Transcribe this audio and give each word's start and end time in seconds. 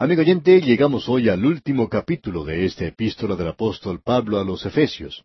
Amigo 0.00 0.20
oyente, 0.20 0.60
llegamos 0.60 1.08
hoy 1.08 1.28
al 1.28 1.44
último 1.44 1.88
capítulo 1.88 2.44
de 2.44 2.64
esta 2.64 2.86
epístola 2.86 3.34
del 3.34 3.48
apóstol 3.48 4.00
Pablo 4.00 4.38
a 4.38 4.44
los 4.44 4.64
Efesios. 4.64 5.24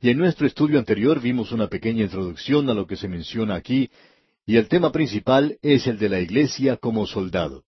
Y 0.00 0.10
en 0.10 0.18
nuestro 0.18 0.44
estudio 0.44 0.80
anterior 0.80 1.20
vimos 1.20 1.52
una 1.52 1.68
pequeña 1.68 2.02
introducción 2.02 2.68
a 2.68 2.74
lo 2.74 2.88
que 2.88 2.96
se 2.96 3.06
menciona 3.06 3.54
aquí, 3.54 3.90
y 4.44 4.56
el 4.56 4.66
tema 4.66 4.90
principal 4.90 5.56
es 5.62 5.86
el 5.86 6.00
de 6.00 6.08
la 6.08 6.18
iglesia 6.18 6.78
como 6.78 7.06
soldado. 7.06 7.62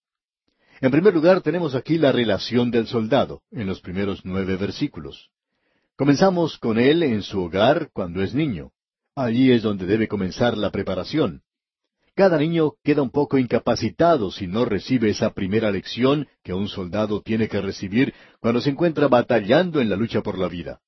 En 0.81 0.91
primer 0.91 1.13
lugar, 1.13 1.39
tenemos 1.39 1.73
aquí 1.73 1.97
la 1.97 2.11
relación 2.11 2.69
del 2.69 2.85
soldado, 2.87 3.43
en 3.49 3.65
los 3.65 3.79
primeros 3.79 4.25
nueve 4.25 4.57
versículos. 4.57 5.29
Comenzamos 5.95 6.57
con 6.57 6.77
él 6.79 7.03
en 7.03 7.21
su 7.21 7.43
hogar 7.43 7.91
cuando 7.93 8.21
es 8.21 8.33
niño. 8.33 8.71
Allí 9.15 9.53
es 9.53 9.61
donde 9.61 9.85
debe 9.85 10.09
comenzar 10.09 10.57
la 10.57 10.69
preparación. 10.69 11.43
Cada 12.15 12.37
niño 12.37 12.73
queda 12.83 13.01
un 13.01 13.09
poco 13.09 13.37
incapacitado 13.37 14.31
si 14.31 14.45
no 14.45 14.65
recibe 14.65 15.09
esa 15.09 15.33
primera 15.33 15.71
lección 15.71 16.27
que 16.43 16.53
un 16.53 16.67
soldado 16.67 17.21
tiene 17.21 17.47
que 17.47 17.61
recibir 17.61 18.13
cuando 18.41 18.59
se 18.59 18.69
encuentra 18.69 19.07
batallando 19.07 19.79
en 19.79 19.89
la 19.89 19.95
lucha 19.95 20.21
por 20.21 20.37
la 20.37 20.49
vida. 20.49 20.81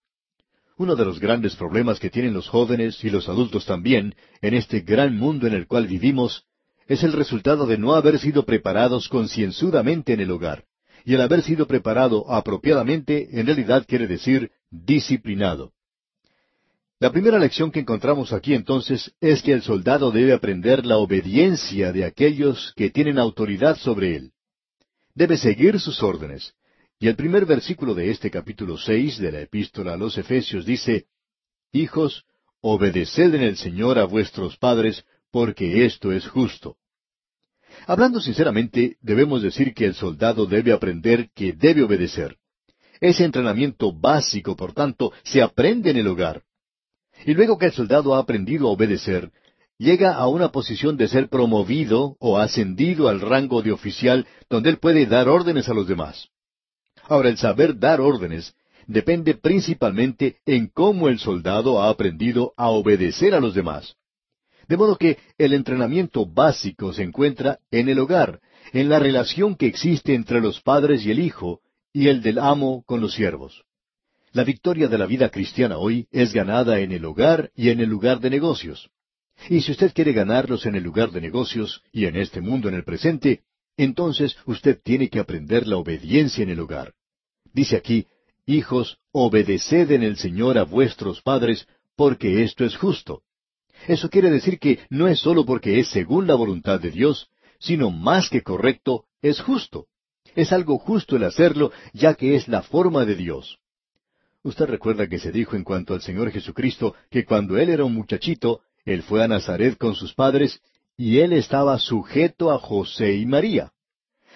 Uno 0.77 0.95
de 0.95 1.05
los 1.05 1.20
grandes 1.20 1.55
problemas 1.55 1.99
que 1.99 2.09
tienen 2.09 2.34
los 2.34 2.49
jóvenes 2.49 3.01
y 3.03 3.09
los 3.09 3.29
adultos 3.29 3.65
también 3.65 4.15
en 4.41 4.53
este 4.53 4.81
gran 4.81 5.17
mundo 5.17 5.48
en 5.48 5.53
el 5.53 5.65
cual 5.65 5.88
vivimos 5.88 6.45
es 6.88 7.03
el 7.03 7.13
resultado 7.13 7.65
de 7.65 7.77
no 7.77 7.93
haber 7.93 8.20
sido 8.20 8.43
preparados 8.45 9.07
concienzudamente 9.07 10.13
en 10.13 10.20
el 10.20 10.31
hogar. 10.31 10.65
Y 11.05 11.13
el 11.13 11.21
haber 11.21 11.41
sido 11.41 11.67
preparado 11.67 12.29
apropiadamente 12.29 13.40
en 13.40 13.45
realidad 13.45 13.85
quiere 13.87 14.07
decir 14.07 14.51
disciplinado. 14.70 15.71
La 17.03 17.12
primera 17.12 17.38
lección 17.38 17.70
que 17.70 17.81
encontramos 17.81 18.31
aquí 18.31 18.53
entonces 18.53 19.13
es 19.20 19.41
que 19.41 19.52
el 19.52 19.62
soldado 19.62 20.09
debe 20.09 20.31
aprender 20.31 20.85
la 20.85 20.95
obediencia 20.95 21.91
de 21.91 22.05
aquellos 22.05 22.71
que 22.77 22.91
tienen 22.91 23.20
autoridad 23.20 23.76
sobre 23.76 24.16
él. 24.16 24.31
Debe 25.13 25.35
seguir 25.35 25.81
sus 25.81 26.02
órdenes, 26.02 26.53
y 27.02 27.09
el 27.09 27.17
primer 27.17 27.45
versículo 27.45 27.93
de 27.93 28.09
este 28.09 28.31
capítulo 28.31 28.77
seis 28.77 29.18
de 29.18 29.34
la 29.34 29.41
epístola 29.41 29.96
a 29.96 29.98
los 29.98 30.18
Efesios 30.18 30.65
dice, 30.65 31.07
Hijos, 31.74 32.24
obedeced 32.62 33.35
en 33.35 33.41
el 33.41 33.57
Señor 33.57 33.99
a 33.99 34.05
vuestros 34.05 34.55
padres, 34.55 35.04
porque 35.29 35.84
esto 35.84 36.13
es 36.13 36.26
justo. 36.26 36.77
Hablando 37.85 38.21
sinceramente, 38.21 38.96
debemos 39.01 39.41
decir 39.41 39.74
que 39.74 39.87
el 39.87 39.96
soldado 39.96 40.46
debe 40.46 40.71
aprender 40.71 41.31
que 41.35 41.51
debe 41.51 41.84
obedecer. 41.84 42.37
Ese 43.01 43.26
entrenamiento 43.26 43.91
básico, 43.91 44.55
por 44.55 44.71
tanto, 44.71 45.12
se 45.26 45.41
aprende 45.41 45.90
en 45.90 45.98
el 45.98 46.07
hogar. 46.07 46.43
Y 47.26 47.34
luego 47.34 47.57
que 47.57 47.68
el 47.68 47.71
soldado 47.71 48.16
ha 48.16 48.20
aprendido 48.20 48.68
a 48.68 48.71
obedecer, 48.71 49.32
llega 49.77 50.13
a 50.13 50.27
una 50.27 50.52
posición 50.52 50.98
de 50.98 51.07
ser 51.07 51.30
promovido 51.30 52.15
o 52.20 52.38
ascendido 52.38 53.07
al 53.10 53.21
rango 53.21 53.62
de 53.62 53.71
oficial 53.71 54.27
donde 54.49 54.70
él 54.70 54.77
puede 54.77 55.05
dar 55.05 55.30
órdenes 55.30 55.70
a 55.70 55.74
los 55.74 55.88
demás. 55.88 56.30
Ahora, 57.04 57.30
el 57.30 57.38
saber 57.38 57.77
dar 57.77 57.99
órdenes 58.02 58.55
depende 58.88 59.35
principalmente 59.35 60.38
en 60.46 60.68
cómo 60.68 61.10
el 61.10 61.20
soldado 61.20 61.82
ha 61.82 61.90
aprendido 61.90 62.54
a 62.57 62.70
obedecer 62.70 63.34
a 63.34 63.40
los 63.40 63.54
demás. 63.54 63.96
De 64.68 64.78
modo 64.78 64.97
que 64.97 65.18
el 65.38 65.53
entrenamiento 65.53 66.25
básico 66.25 66.94
se 66.94 67.03
encuentra 67.03 67.59
en 67.72 67.90
el 67.90 68.00
hogar, 68.00 68.40
en 68.72 68.90
la 68.90 69.00
relación 69.00 69.56
que 69.56 69.68
existe 69.68 70.13
entre 70.13 70.40
los 70.40 70.62
padres 70.62 71.06
y 71.06 71.12
el 71.12 71.19
hijo, 71.19 71.62
y 71.91 72.08
el 72.08 72.22
del 72.22 72.40
amo 72.40 72.84
con 72.85 73.02
los 73.02 73.13
siervos. 73.13 73.63
La 74.34 74.44
victoria 74.44 74.88
de 74.88 74.97
la 74.97 75.06
vida 75.06 75.29
cristiana 75.29 75.78
hoy 75.78 76.07
es 76.12 76.34
ganada 76.34 76.79
en 76.79 76.91
el 76.91 77.06
hogar 77.06 77.51
y 77.56 77.69
en 77.69 77.79
el 77.79 77.89
lugar 77.89 78.19
de 78.19 78.31
negocios. 78.31 78.90
Y 79.47 79.62
si 79.62 79.73
usted 79.73 79.94
quiere 79.94 80.12
ganarlos 80.12 80.66
en 80.66 80.73
el 80.73 80.81
lugar 80.81 81.12
de 81.12 81.22
negocios 81.22 81.84
y 81.91 82.06
en 82.06 82.16
este 82.16 82.41
mundo 82.41 82.67
en 82.67 82.73
el 82.73 82.84
presente, 82.84 83.41
entonces 83.78 84.35
usted 84.47 84.81
tiene 84.84 85.07
que 85.09 85.19
aprender 85.19 85.67
la 85.67 85.78
obediencia 85.78 86.41
en 86.41 86.50
el 86.50 86.59
hogar. 86.59 86.94
Dice 87.53 87.75
aquí, 87.75 88.07
Hijos, 88.47 88.97
obedeced 89.12 89.91
en 89.91 90.01
el 90.01 90.17
Señor 90.17 90.57
a 90.57 90.63
vuestros 90.63 91.22
padres, 91.22 91.68
porque 91.95 92.41
esto 92.41 92.66
es 92.66 92.75
justo. 92.75 93.22
Eso 93.88 94.09
quiere 94.09 94.31
decir 94.31 94.58
que 94.58 94.79
no 94.90 95.08
es 95.08 95.19
sólo 95.19 95.46
porque 95.46 95.79
es 95.79 95.90
según 95.90 96.25
la 96.25 96.34
voluntad 96.34 96.79
de 96.79 96.90
Dios, 96.90 97.29
sino 97.59 97.91
más 97.91 98.31
que 98.31 98.41
correcto, 98.41 99.06
es 99.22 99.41
justo. 99.41 99.85
Es 100.34 100.52
algo 100.52 100.79
justo 100.79 101.18
el 101.18 101.24
hacerlo, 101.24 101.72
ya 101.94 102.16
que 102.16 102.34
es 102.34 102.47
la 102.47 102.63
forma 102.63 103.06
de 103.06 103.16
Dios. 103.16 103.59
Usted 104.44 104.66
recuerda 104.66 105.08
que 105.08 105.20
se 105.20 105.31
dijo 105.31 105.56
en 105.56 105.64
cuanto 105.64 105.94
al 105.94 106.02
Señor 106.02 106.30
Jesucristo 106.30 106.96
que 107.09 107.24
cuando 107.24 107.58
Él 107.58 107.70
era 107.70 107.86
un 107.86 107.94
muchachito, 107.94 108.62
Él 108.84 109.02
fue 109.02 109.24
a 109.24 109.28
Nazaret 109.28 109.78
con 109.78 109.96
sus 109.96 110.14
padres 110.14 110.59
y 110.98 111.20
Él 111.20 111.31
estaba 111.31 111.80
sujeto 111.80 112.52
a 112.52 112.59
José 112.59 113.16
y 113.16 113.26
María. 113.26 113.72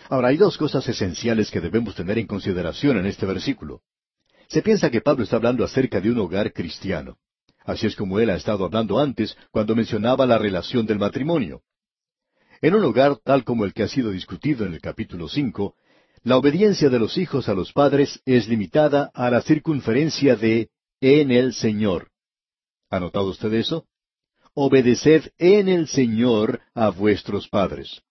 Ahora, 0.09 0.29
hay 0.29 0.38
dos 0.38 0.57
cosas 0.57 0.88
esenciales 0.88 1.51
que 1.51 1.59
debemos 1.59 1.96
tener 1.96 2.17
en 2.17 2.28
consideración 2.28 2.97
en 2.97 3.06
este 3.06 3.25
versículo. 3.25 3.81
Se 4.47 4.62
piensa 4.62 4.90
que 4.90 5.01
Pablo 5.01 5.25
está 5.25 5.35
hablando 5.35 5.66
acerca 5.66 6.00
de 6.00 6.09
un 6.09 6.19
hogar 6.19 6.53
cristiano. 6.53 7.17
Así 7.66 7.85
es 7.85 7.97
como 7.97 8.17
él 8.19 8.29
ha 8.29 8.35
estado 8.35 8.63
hablando 8.63 8.97
antes 8.97 9.38
cuando 9.51 9.75
mencionaba 9.75 10.25
la 10.25 10.38
relación 10.38 10.85
del 10.85 11.00
matrimonio. 11.00 11.63
En 12.62 12.73
un 12.73 12.84
hogar 12.85 13.17
tal 13.17 13.44
como 13.44 13.66
el 13.66 13.73
que 13.73 13.84
ha 13.84 13.90
sido 13.90 14.12
discutido 14.12 14.66
en 14.66 14.73
el 14.73 14.79
capítulo 14.79 15.28
cinco, 15.28 15.75
la 16.23 16.38
obediencia 16.38 16.89
de 16.89 17.00
los 17.00 17.17
hijos 17.17 17.50
a 17.50 17.53
los 17.53 17.73
padres 17.73 18.22
es 18.25 18.47
limitada 18.47 19.11
a 19.13 19.29
la 19.29 19.41
circunferencia 19.41 20.35
de 20.35 20.69
en 21.00 21.31
el 21.31 21.53
Señor. 21.53 22.09
¿Ha 22.89 23.00
notado 23.00 23.28
usted 23.28 23.53
eso? 23.53 23.85
Obedeced 24.53 25.31
en 25.38 25.67
el 25.69 25.88
Señor 25.88 26.61
a 26.73 26.89
vuestros 26.89 27.47
padres. 27.47 28.01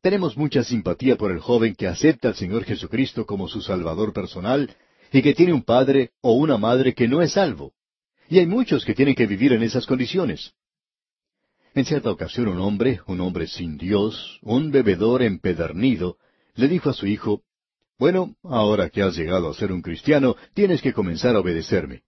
Tenemos 0.00 0.36
mucha 0.36 0.62
simpatía 0.62 1.16
por 1.16 1.32
el 1.32 1.40
joven 1.40 1.74
que 1.74 1.88
acepta 1.88 2.28
al 2.28 2.34
Señor 2.36 2.64
Jesucristo 2.64 3.26
como 3.26 3.48
su 3.48 3.60
Salvador 3.60 4.12
personal 4.12 4.74
y 5.12 5.22
que 5.22 5.34
tiene 5.34 5.52
un 5.52 5.62
padre 5.62 6.12
o 6.20 6.32
una 6.32 6.56
madre 6.56 6.94
que 6.94 7.08
no 7.08 7.20
es 7.20 7.32
salvo. 7.32 7.72
Y 8.28 8.38
hay 8.38 8.46
muchos 8.46 8.84
que 8.84 8.94
tienen 8.94 9.14
que 9.14 9.26
vivir 9.26 9.52
en 9.52 9.62
esas 9.62 9.86
condiciones. 9.86 10.52
En 11.74 11.84
cierta 11.84 12.10
ocasión 12.10 12.48
un 12.48 12.60
hombre, 12.60 13.00
un 13.06 13.20
hombre 13.20 13.46
sin 13.46 13.76
Dios, 13.76 14.38
un 14.42 14.70
bebedor 14.70 15.22
empedernido, 15.22 16.16
le 16.58 16.66
dijo 16.66 16.90
a 16.90 16.92
su 16.92 17.06
hijo, 17.06 17.42
Bueno, 17.98 18.34
ahora 18.42 18.90
que 18.90 19.02
has 19.02 19.16
llegado 19.16 19.48
a 19.48 19.54
ser 19.54 19.70
un 19.70 19.80
cristiano, 19.80 20.36
tienes 20.54 20.82
que 20.82 20.92
comenzar 20.92 21.36
a 21.36 21.40
obedecerme. 21.40 22.02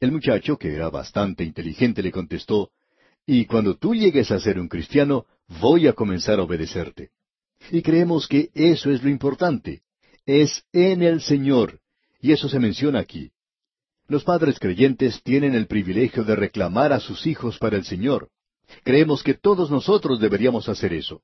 El 0.00 0.10
muchacho, 0.10 0.56
que 0.56 0.74
era 0.74 0.88
bastante 0.88 1.44
inteligente, 1.44 2.02
le 2.02 2.10
contestó, 2.10 2.70
Y 3.26 3.44
cuando 3.44 3.76
tú 3.76 3.94
llegues 3.94 4.30
a 4.30 4.40
ser 4.40 4.58
un 4.58 4.68
cristiano, 4.68 5.26
voy 5.60 5.86
a 5.86 5.92
comenzar 5.92 6.38
a 6.38 6.44
obedecerte. 6.44 7.10
Y 7.70 7.82
creemos 7.82 8.26
que 8.26 8.50
eso 8.54 8.90
es 8.90 9.02
lo 9.02 9.10
importante. 9.10 9.82
Es 10.24 10.64
en 10.72 11.02
el 11.02 11.20
Señor. 11.20 11.80
Y 12.22 12.32
eso 12.32 12.48
se 12.48 12.58
menciona 12.58 13.00
aquí. 13.00 13.32
Los 14.06 14.24
padres 14.24 14.58
creyentes 14.58 15.22
tienen 15.22 15.54
el 15.54 15.66
privilegio 15.66 16.24
de 16.24 16.36
reclamar 16.36 16.94
a 16.94 17.00
sus 17.00 17.26
hijos 17.26 17.58
para 17.58 17.76
el 17.76 17.84
Señor. 17.84 18.30
Creemos 18.82 19.22
que 19.22 19.34
todos 19.34 19.70
nosotros 19.70 20.20
deberíamos 20.20 20.70
hacer 20.70 20.94
eso. 20.94 21.20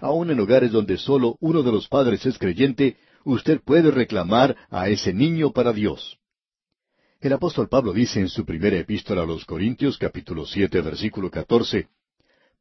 Aun 0.00 0.30
en 0.30 0.40
hogares 0.40 0.72
donde 0.72 0.96
solo 0.96 1.36
uno 1.40 1.62
de 1.62 1.72
los 1.72 1.88
padres 1.88 2.24
es 2.26 2.38
creyente, 2.38 2.96
usted 3.24 3.60
puede 3.60 3.90
reclamar 3.90 4.56
a 4.70 4.88
ese 4.88 5.12
niño 5.12 5.52
para 5.52 5.72
Dios. 5.72 6.18
El 7.20 7.32
apóstol 7.32 7.68
Pablo 7.68 7.92
dice 7.92 8.18
en 8.20 8.28
su 8.28 8.44
primera 8.44 8.76
epístola 8.76 9.22
a 9.22 9.26
los 9.26 9.44
Corintios, 9.44 9.96
capítulo 9.96 10.44
siete, 10.44 10.80
versículo 10.80 11.30
catorce, 11.30 11.88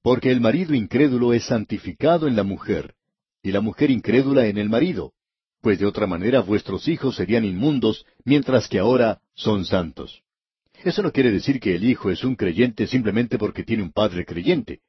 Porque 0.04 0.32
el 0.32 0.40
marido 0.40 0.76
incrédulo 0.76 1.34
es 1.34 1.46
santificado 1.46 2.28
en 2.28 2.36
la 2.36 2.44
mujer, 2.44 2.94
y 3.42 3.52
la 3.52 3.62
mujer 3.62 3.90
incrédula 3.90 4.46
en 4.46 4.59
el 4.59 4.70
marido, 4.70 5.14
pues 5.62 5.80
de 5.80 5.86
otra 5.86 6.06
manera 6.06 6.42
vuestros 6.42 6.88
hijos 6.88 7.16
serían 7.16 7.46
inmundos, 7.46 8.06
mientras 8.24 8.68
que 8.68 8.80
ahora 8.80 9.22
son 9.34 9.66
santos. 9.66 10.22
Eso 10.84 11.02
no 11.03 11.12
quiere 11.12 11.32
decir 11.32 11.59
que 11.59 11.76
el 11.76 11.84
hijo 11.84 12.09
es 12.09 12.24
un 12.24 12.36
creyente 12.36 12.88
simplemente 12.88 13.38
porque 13.38 13.64
tiene 13.64 13.84
un 13.84 13.92
padre 13.92 14.26
creyente. 14.26 14.82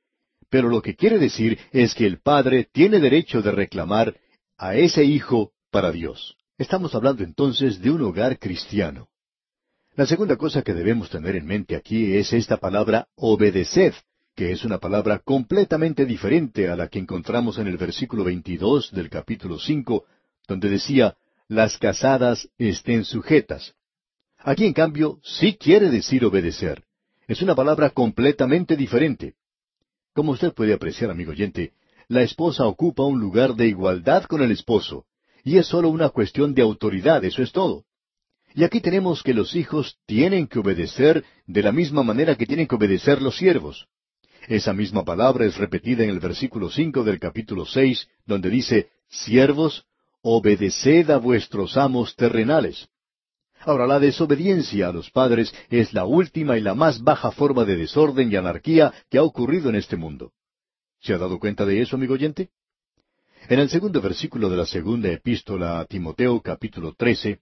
Pero 0.52 0.68
lo 0.68 0.82
que 0.82 0.96
quiere 0.96 1.18
decir 1.18 1.58
es 1.72 1.94
que 1.94 2.04
el 2.04 2.20
padre 2.20 2.68
tiene 2.70 3.00
derecho 3.00 3.40
de 3.40 3.52
reclamar 3.52 4.18
a 4.58 4.74
ese 4.74 5.02
hijo 5.02 5.52
para 5.70 5.90
Dios. 5.90 6.36
Estamos 6.58 6.94
hablando 6.94 7.24
entonces 7.24 7.80
de 7.80 7.90
un 7.90 8.02
hogar 8.02 8.38
cristiano. 8.38 9.08
La 9.94 10.04
segunda 10.04 10.36
cosa 10.36 10.60
que 10.60 10.74
debemos 10.74 11.08
tener 11.08 11.36
en 11.36 11.46
mente 11.46 11.74
aquí 11.74 12.16
es 12.16 12.34
esta 12.34 12.58
palabra 12.58 13.08
obedeced, 13.14 13.94
que 14.36 14.52
es 14.52 14.62
una 14.62 14.76
palabra 14.76 15.20
completamente 15.20 16.04
diferente 16.04 16.68
a 16.68 16.76
la 16.76 16.88
que 16.88 16.98
encontramos 16.98 17.56
en 17.56 17.66
el 17.66 17.78
versículo 17.78 18.22
22 18.22 18.92
del 18.92 19.08
capítulo 19.08 19.58
5, 19.58 20.04
donde 20.46 20.68
decía, 20.68 21.16
las 21.48 21.78
casadas 21.78 22.46
estén 22.58 23.06
sujetas. 23.06 23.74
Aquí, 24.36 24.66
en 24.66 24.74
cambio, 24.74 25.18
sí 25.22 25.54
quiere 25.54 25.88
decir 25.88 26.26
obedecer. 26.26 26.84
Es 27.26 27.40
una 27.40 27.54
palabra 27.54 27.88
completamente 27.88 28.76
diferente. 28.76 29.36
Como 30.14 30.32
usted 30.32 30.52
puede 30.52 30.74
apreciar, 30.74 31.10
amigo 31.10 31.30
oyente, 31.30 31.72
la 32.08 32.22
esposa 32.22 32.66
ocupa 32.66 33.04
un 33.04 33.18
lugar 33.18 33.54
de 33.54 33.68
igualdad 33.68 34.24
con 34.24 34.42
el 34.42 34.50
esposo, 34.50 35.06
y 35.42 35.56
es 35.56 35.66
sólo 35.66 35.88
una 35.88 36.10
cuestión 36.10 36.54
de 36.54 36.62
autoridad, 36.62 37.24
eso 37.24 37.42
es 37.42 37.52
todo. 37.52 37.84
Y 38.54 38.64
aquí 38.64 38.80
tenemos 38.80 39.22
que 39.22 39.32
los 39.32 39.54
hijos 39.56 39.96
tienen 40.06 40.46
que 40.46 40.58
obedecer 40.58 41.24
de 41.46 41.62
la 41.62 41.72
misma 41.72 42.02
manera 42.02 42.36
que 42.36 42.46
tienen 42.46 42.66
que 42.66 42.74
obedecer 42.74 43.22
los 43.22 43.36
siervos. 43.36 43.86
Esa 44.48 44.74
misma 44.74 45.04
palabra 45.04 45.46
es 45.46 45.56
repetida 45.56 46.04
en 46.04 46.10
el 46.10 46.20
versículo 46.20 46.68
cinco 46.70 47.04
del 47.04 47.18
capítulo 47.18 47.64
seis, 47.64 48.08
donde 48.26 48.50
dice, 48.50 48.90
Siervos, 49.08 49.86
obedeced 50.20 51.10
a 51.10 51.18
vuestros 51.18 51.76
amos 51.76 52.14
terrenales. 52.16 52.88
Ahora, 53.64 53.86
la 53.86 54.00
desobediencia 54.00 54.88
a 54.88 54.92
los 54.92 55.10
padres 55.10 55.54
es 55.70 55.92
la 55.92 56.04
última 56.04 56.58
y 56.58 56.60
la 56.60 56.74
más 56.74 57.02
baja 57.02 57.30
forma 57.30 57.64
de 57.64 57.76
desorden 57.76 58.32
y 58.32 58.36
anarquía 58.36 58.92
que 59.08 59.18
ha 59.18 59.22
ocurrido 59.22 59.70
en 59.70 59.76
este 59.76 59.96
mundo. 59.96 60.32
¿Se 61.00 61.14
ha 61.14 61.18
dado 61.18 61.38
cuenta 61.38 61.64
de 61.64 61.80
eso, 61.80 61.96
amigo 61.96 62.14
oyente? 62.14 62.50
En 63.48 63.58
el 63.58 63.68
segundo 63.68 64.00
versículo 64.00 64.48
de 64.48 64.56
la 64.56 64.66
segunda 64.66 65.10
epístola 65.10 65.80
a 65.80 65.84
Timoteo 65.84 66.40
capítulo 66.40 66.94
13, 66.94 67.40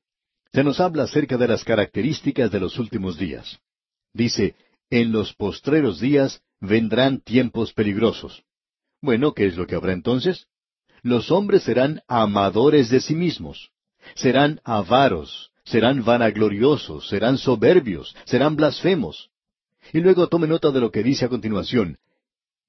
se 0.52 0.64
nos 0.64 0.80
habla 0.80 1.04
acerca 1.04 1.36
de 1.36 1.48
las 1.48 1.64
características 1.64 2.50
de 2.50 2.60
los 2.60 2.78
últimos 2.78 3.18
días. 3.18 3.58
Dice, 4.12 4.56
en 4.90 5.12
los 5.12 5.34
postreros 5.34 6.00
días 6.00 6.42
vendrán 6.60 7.20
tiempos 7.20 7.72
peligrosos. 7.72 8.42
Bueno, 9.00 9.32
¿qué 9.32 9.46
es 9.46 9.56
lo 9.56 9.66
que 9.66 9.74
habrá 9.74 9.92
entonces? 9.92 10.48
Los 11.02 11.30
hombres 11.30 11.62
serán 11.62 12.02
amadores 12.08 12.90
de 12.90 13.00
sí 13.00 13.14
mismos, 13.14 13.70
serán 14.14 14.60
avaros, 14.64 15.49
serán 15.70 16.04
vanagloriosos, 16.04 17.08
serán 17.08 17.38
soberbios, 17.38 18.14
serán 18.24 18.56
blasfemos. 18.56 19.30
Y 19.92 20.00
luego 20.00 20.28
tome 20.28 20.46
nota 20.46 20.70
de 20.70 20.80
lo 20.80 20.90
que 20.90 21.02
dice 21.02 21.24
a 21.24 21.28
continuación, 21.28 21.98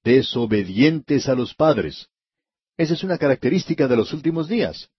desobedientes 0.04 1.28
a 1.28 1.36
los 1.36 1.54
padres. 1.54 2.08
Esa 2.78 2.94
es 2.94 3.04
una 3.04 3.18
característica 3.18 3.88
de 3.88 3.98
los 3.98 4.14
últimos 4.14 4.48
días. 4.48 4.90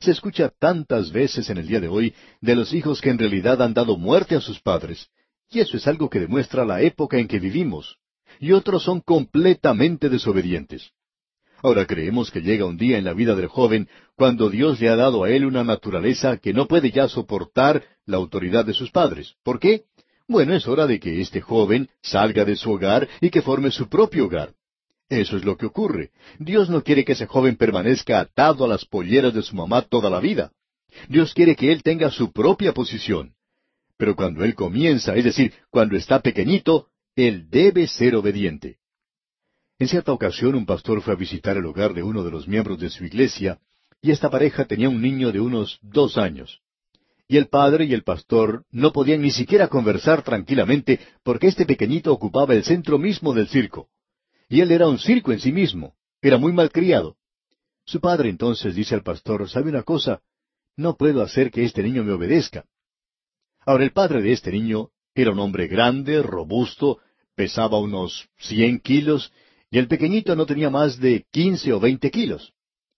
Se 0.00 0.10
escucha 0.10 0.52
tantas 0.58 1.10
veces 1.10 1.50
en 1.50 1.58
el 1.58 1.66
día 1.66 1.80
de 1.80 1.88
hoy 1.88 2.14
de 2.40 2.54
los 2.54 2.72
hijos 2.72 3.00
que 3.00 3.10
en 3.10 3.18
realidad 3.18 3.62
han 3.62 3.74
dado 3.74 3.96
muerte 3.96 4.36
a 4.36 4.40
sus 4.40 4.60
padres, 4.60 5.08
y 5.50 5.60
eso 5.60 5.76
es 5.76 5.86
algo 5.86 6.10
que 6.10 6.20
demuestra 6.20 6.64
la 6.64 6.82
época 6.82 7.18
en 7.18 7.26
que 7.26 7.40
vivimos, 7.40 7.96
y 8.38 8.52
otros 8.52 8.84
son 8.84 9.00
completamente 9.00 10.08
desobedientes. 10.08 10.92
Ahora 11.62 11.86
creemos 11.86 12.30
que 12.30 12.40
llega 12.40 12.64
un 12.64 12.76
día 12.76 12.98
en 12.98 13.04
la 13.04 13.12
vida 13.12 13.34
del 13.34 13.48
joven 13.48 13.88
cuando 14.16 14.48
Dios 14.48 14.80
le 14.80 14.88
ha 14.88 14.96
dado 14.96 15.24
a 15.24 15.30
él 15.30 15.44
una 15.44 15.64
naturaleza 15.64 16.38
que 16.38 16.52
no 16.52 16.66
puede 16.66 16.90
ya 16.90 17.08
soportar 17.08 17.84
la 18.06 18.16
autoridad 18.16 18.64
de 18.64 18.74
sus 18.74 18.90
padres. 18.90 19.34
¿Por 19.42 19.58
qué? 19.58 19.84
Bueno, 20.26 20.54
es 20.54 20.66
hora 20.68 20.86
de 20.86 21.00
que 21.00 21.20
este 21.20 21.40
joven 21.40 21.88
salga 22.02 22.44
de 22.44 22.56
su 22.56 22.70
hogar 22.70 23.08
y 23.20 23.30
que 23.30 23.42
forme 23.42 23.70
su 23.70 23.88
propio 23.88 24.26
hogar. 24.26 24.54
Eso 25.08 25.36
es 25.36 25.44
lo 25.44 25.56
que 25.56 25.66
ocurre. 25.66 26.10
Dios 26.38 26.70
no 26.70 26.82
quiere 26.82 27.04
que 27.04 27.12
ese 27.12 27.26
joven 27.26 27.56
permanezca 27.56 28.20
atado 28.20 28.64
a 28.64 28.68
las 28.68 28.84
polleras 28.84 29.34
de 29.34 29.42
su 29.42 29.56
mamá 29.56 29.82
toda 29.82 30.08
la 30.08 30.20
vida. 30.20 30.52
Dios 31.08 31.34
quiere 31.34 31.56
que 31.56 31.72
él 31.72 31.82
tenga 31.82 32.10
su 32.10 32.32
propia 32.32 32.72
posición. 32.72 33.34
Pero 33.96 34.16
cuando 34.16 34.44
él 34.44 34.54
comienza, 34.54 35.14
es 35.14 35.24
decir, 35.24 35.52
cuando 35.68 35.96
está 35.96 36.20
pequeñito, 36.20 36.86
él 37.16 37.50
debe 37.50 37.86
ser 37.86 38.14
obediente. 38.14 38.79
En 39.80 39.88
cierta 39.88 40.12
ocasión 40.12 40.54
un 40.56 40.66
pastor 40.66 41.00
fue 41.00 41.14
a 41.14 41.16
visitar 41.16 41.56
el 41.56 41.64
hogar 41.64 41.94
de 41.94 42.02
uno 42.02 42.22
de 42.22 42.30
los 42.30 42.46
miembros 42.46 42.78
de 42.78 42.90
su 42.90 43.02
iglesia, 43.02 43.58
y 44.02 44.10
esta 44.10 44.28
pareja 44.28 44.66
tenía 44.66 44.90
un 44.90 45.00
niño 45.00 45.32
de 45.32 45.40
unos 45.40 45.78
dos 45.80 46.18
años. 46.18 46.60
Y 47.26 47.38
el 47.38 47.48
padre 47.48 47.86
y 47.86 47.94
el 47.94 48.02
pastor 48.02 48.66
no 48.70 48.92
podían 48.92 49.22
ni 49.22 49.30
siquiera 49.30 49.68
conversar 49.68 50.20
tranquilamente 50.22 51.00
porque 51.22 51.46
este 51.46 51.64
pequeñito 51.64 52.12
ocupaba 52.12 52.52
el 52.52 52.62
centro 52.62 52.98
mismo 52.98 53.32
del 53.32 53.48
circo. 53.48 53.88
Y 54.50 54.60
él 54.60 54.70
era 54.70 54.86
un 54.86 54.98
circo 54.98 55.32
en 55.32 55.40
sí 55.40 55.50
mismo, 55.50 55.94
era 56.20 56.36
muy 56.36 56.52
malcriado. 56.52 57.16
Su 57.86 58.00
padre 58.00 58.28
entonces 58.28 58.74
dice 58.74 58.94
al 58.94 59.02
pastor, 59.02 59.48
¿sabe 59.48 59.70
una 59.70 59.82
cosa? 59.82 60.20
No 60.76 60.98
puedo 60.98 61.22
hacer 61.22 61.50
que 61.50 61.64
este 61.64 61.82
niño 61.82 62.04
me 62.04 62.12
obedezca. 62.12 62.66
Ahora 63.64 63.84
el 63.84 63.92
padre 63.92 64.20
de 64.20 64.32
este 64.32 64.52
niño 64.52 64.90
era 65.14 65.32
un 65.32 65.38
hombre 65.38 65.68
grande, 65.68 66.22
robusto, 66.22 66.98
pesaba 67.34 67.78
unos 67.78 68.28
cien 68.36 68.78
kilos 68.80 69.32
y 69.70 69.78
el 69.78 69.86
pequeñito 69.86 70.34
no 70.34 70.46
tenía 70.46 70.68
más 70.68 70.98
de 70.98 71.24
quince 71.30 71.72
o 71.72 71.80
veinte 71.80 72.10
kilos. 72.10 72.52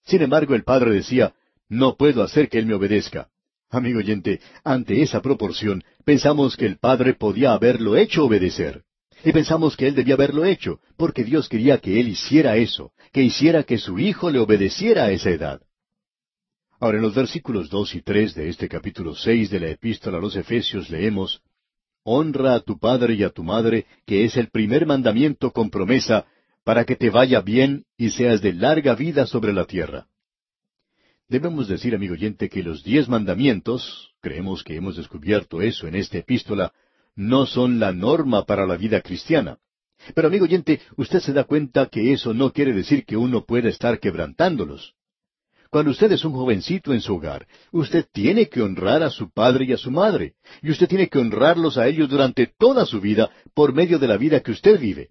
Sin 0.04 0.22
embargo, 0.22 0.54
el 0.54 0.64
padre 0.64 0.92
decía, 0.92 1.34
no 1.68 1.96
puedo 1.96 2.22
hacer 2.22 2.48
que 2.48 2.58
él 2.58 2.66
me 2.66 2.74
obedezca. 2.74 3.28
Amigo 3.70 3.98
oyente, 3.98 4.40
ante 4.64 5.02
esa 5.02 5.22
proporción, 5.22 5.82
pensamos 6.04 6.56
que 6.56 6.66
el 6.66 6.78
padre 6.78 7.14
podía 7.14 7.52
haberlo 7.52 7.96
hecho 7.96 8.24
obedecer. 8.24 8.82
Y 9.24 9.32
pensamos 9.32 9.76
que 9.76 9.86
él 9.86 9.94
debía 9.94 10.14
haberlo 10.14 10.44
hecho, 10.44 10.80
porque 10.96 11.24
Dios 11.24 11.48
quería 11.48 11.78
que 11.78 12.00
él 12.00 12.08
hiciera 12.08 12.56
eso, 12.56 12.92
que 13.12 13.22
hiciera 13.22 13.62
que 13.62 13.78
su 13.78 13.98
hijo 13.98 14.30
le 14.30 14.40
obedeciera 14.40 15.04
a 15.04 15.10
esa 15.12 15.30
edad. 15.30 15.60
Ahora, 16.80 16.96
en 16.96 17.02
los 17.02 17.14
versículos 17.14 17.70
dos 17.70 17.94
y 17.94 18.02
tres 18.02 18.34
de 18.34 18.48
este 18.48 18.68
capítulo 18.68 19.14
seis 19.14 19.48
de 19.50 19.60
la 19.60 19.68
Epístola 19.68 20.18
a 20.18 20.20
los 20.20 20.34
Efesios 20.34 20.90
leemos, 20.90 21.40
Honra 22.04 22.54
a 22.54 22.60
tu 22.60 22.80
padre 22.80 23.14
y 23.14 23.22
a 23.22 23.30
tu 23.30 23.44
madre, 23.44 23.86
que 24.04 24.24
es 24.24 24.36
el 24.36 24.48
primer 24.48 24.86
mandamiento 24.86 25.52
con 25.52 25.70
promesa, 25.70 26.26
para 26.64 26.84
que 26.84 26.96
te 26.96 27.10
vaya 27.10 27.40
bien 27.40 27.84
y 27.96 28.10
seas 28.10 28.40
de 28.40 28.52
larga 28.52 28.94
vida 28.94 29.26
sobre 29.26 29.52
la 29.52 29.64
tierra. 29.64 30.06
Debemos 31.28 31.66
decir, 31.68 31.94
amigo 31.94 32.14
oyente, 32.14 32.48
que 32.48 32.62
los 32.62 32.84
diez 32.84 33.08
mandamientos, 33.08 34.12
creemos 34.20 34.62
que 34.62 34.76
hemos 34.76 34.96
descubierto 34.96 35.62
eso 35.62 35.86
en 35.86 35.94
esta 35.94 36.18
epístola, 36.18 36.72
no 37.14 37.46
son 37.46 37.80
la 37.80 37.92
norma 37.92 38.44
para 38.44 38.66
la 38.66 38.76
vida 38.76 39.00
cristiana. 39.00 39.58
Pero, 40.14 40.28
amigo 40.28 40.44
oyente, 40.44 40.80
usted 40.96 41.20
se 41.20 41.32
da 41.32 41.44
cuenta 41.44 41.86
que 41.86 42.12
eso 42.12 42.34
no 42.34 42.52
quiere 42.52 42.72
decir 42.72 43.04
que 43.04 43.16
uno 43.16 43.44
pueda 43.44 43.68
estar 43.68 43.98
quebrantándolos. 43.98 44.94
Cuando 45.70 45.90
usted 45.90 46.12
es 46.12 46.24
un 46.24 46.32
jovencito 46.32 46.92
en 46.92 47.00
su 47.00 47.14
hogar, 47.14 47.46
usted 47.70 48.04
tiene 48.12 48.48
que 48.48 48.60
honrar 48.60 49.02
a 49.02 49.08
su 49.08 49.30
padre 49.30 49.64
y 49.64 49.72
a 49.72 49.78
su 49.78 49.90
madre, 49.90 50.34
y 50.60 50.70
usted 50.70 50.86
tiene 50.86 51.08
que 51.08 51.18
honrarlos 51.18 51.78
a 51.78 51.88
ellos 51.88 52.10
durante 52.10 52.46
toda 52.46 52.84
su 52.84 53.00
vida 53.00 53.30
por 53.54 53.72
medio 53.72 53.98
de 53.98 54.06
la 54.06 54.18
vida 54.18 54.40
que 54.40 54.50
usted 54.50 54.78
vive. 54.78 55.10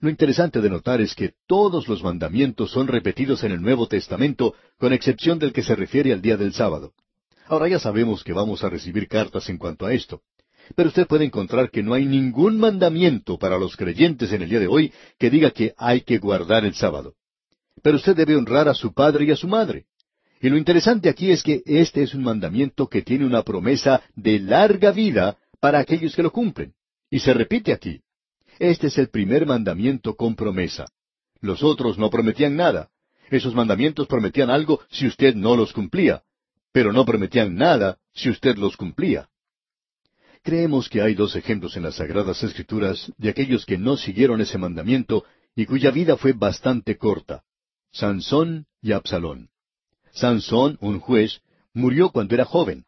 Lo 0.00 0.10
interesante 0.10 0.60
de 0.60 0.70
notar 0.70 1.00
es 1.00 1.14
que 1.14 1.32
todos 1.48 1.88
los 1.88 2.04
mandamientos 2.04 2.70
son 2.70 2.86
repetidos 2.86 3.42
en 3.42 3.50
el 3.50 3.60
Nuevo 3.60 3.88
Testamento, 3.88 4.54
con 4.78 4.92
excepción 4.92 5.40
del 5.40 5.52
que 5.52 5.64
se 5.64 5.74
refiere 5.74 6.12
al 6.12 6.22
día 6.22 6.36
del 6.36 6.52
sábado. 6.52 6.92
Ahora 7.46 7.66
ya 7.66 7.80
sabemos 7.80 8.22
que 8.22 8.32
vamos 8.32 8.62
a 8.62 8.68
recibir 8.68 9.08
cartas 9.08 9.48
en 9.48 9.58
cuanto 9.58 9.86
a 9.86 9.92
esto. 9.92 10.22
Pero 10.76 10.90
usted 10.90 11.06
puede 11.08 11.24
encontrar 11.24 11.70
que 11.70 11.82
no 11.82 11.94
hay 11.94 12.04
ningún 12.04 12.58
mandamiento 12.58 13.38
para 13.38 13.58
los 13.58 13.76
creyentes 13.76 14.30
en 14.32 14.42
el 14.42 14.50
día 14.50 14.60
de 14.60 14.68
hoy 14.68 14.92
que 15.18 15.30
diga 15.30 15.50
que 15.50 15.74
hay 15.76 16.02
que 16.02 16.18
guardar 16.18 16.64
el 16.64 16.74
sábado. 16.74 17.14
Pero 17.82 17.96
usted 17.96 18.14
debe 18.14 18.36
honrar 18.36 18.68
a 18.68 18.74
su 18.74 18.92
padre 18.92 19.24
y 19.24 19.30
a 19.32 19.36
su 19.36 19.48
madre. 19.48 19.86
Y 20.40 20.48
lo 20.48 20.56
interesante 20.56 21.08
aquí 21.08 21.32
es 21.32 21.42
que 21.42 21.62
este 21.66 22.02
es 22.02 22.14
un 22.14 22.22
mandamiento 22.22 22.86
que 22.86 23.02
tiene 23.02 23.26
una 23.26 23.42
promesa 23.42 24.02
de 24.14 24.38
larga 24.38 24.92
vida 24.92 25.38
para 25.58 25.80
aquellos 25.80 26.14
que 26.14 26.22
lo 26.22 26.30
cumplen. 26.30 26.74
Y 27.10 27.18
se 27.18 27.34
repite 27.34 27.72
aquí. 27.72 28.00
Este 28.58 28.88
es 28.88 28.98
el 28.98 29.08
primer 29.08 29.46
mandamiento 29.46 30.14
con 30.14 30.34
promesa. 30.34 30.86
Los 31.40 31.62
otros 31.62 31.98
no 31.98 32.10
prometían 32.10 32.56
nada. 32.56 32.90
Esos 33.30 33.54
mandamientos 33.54 34.06
prometían 34.06 34.50
algo 34.50 34.80
si 34.90 35.06
usted 35.06 35.34
no 35.34 35.54
los 35.54 35.72
cumplía, 35.72 36.22
pero 36.72 36.92
no 36.92 37.04
prometían 37.04 37.54
nada 37.54 37.98
si 38.14 38.30
usted 38.30 38.56
los 38.56 38.76
cumplía. 38.76 39.28
Creemos 40.42 40.88
que 40.88 41.02
hay 41.02 41.14
dos 41.14 41.36
ejemplos 41.36 41.76
en 41.76 41.82
las 41.82 41.96
Sagradas 41.96 42.42
Escrituras 42.42 43.12
de 43.18 43.28
aquellos 43.28 43.66
que 43.66 43.76
no 43.76 43.96
siguieron 43.96 44.40
ese 44.40 44.56
mandamiento 44.58 45.24
y 45.54 45.66
cuya 45.66 45.90
vida 45.90 46.16
fue 46.16 46.32
bastante 46.32 46.96
corta. 46.96 47.44
Sansón 47.92 48.66
y 48.80 48.92
Absalón. 48.92 49.50
Sansón, 50.12 50.78
un 50.80 51.00
juez, 51.00 51.42
murió 51.74 52.10
cuando 52.10 52.34
era 52.34 52.44
joven. 52.44 52.86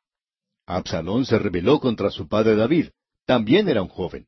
Absalón 0.66 1.26
se 1.26 1.38
rebeló 1.38 1.80
contra 1.80 2.10
su 2.10 2.28
padre 2.28 2.56
David. 2.56 2.88
También 3.26 3.68
era 3.68 3.82
un 3.82 3.88
joven. 3.88 4.26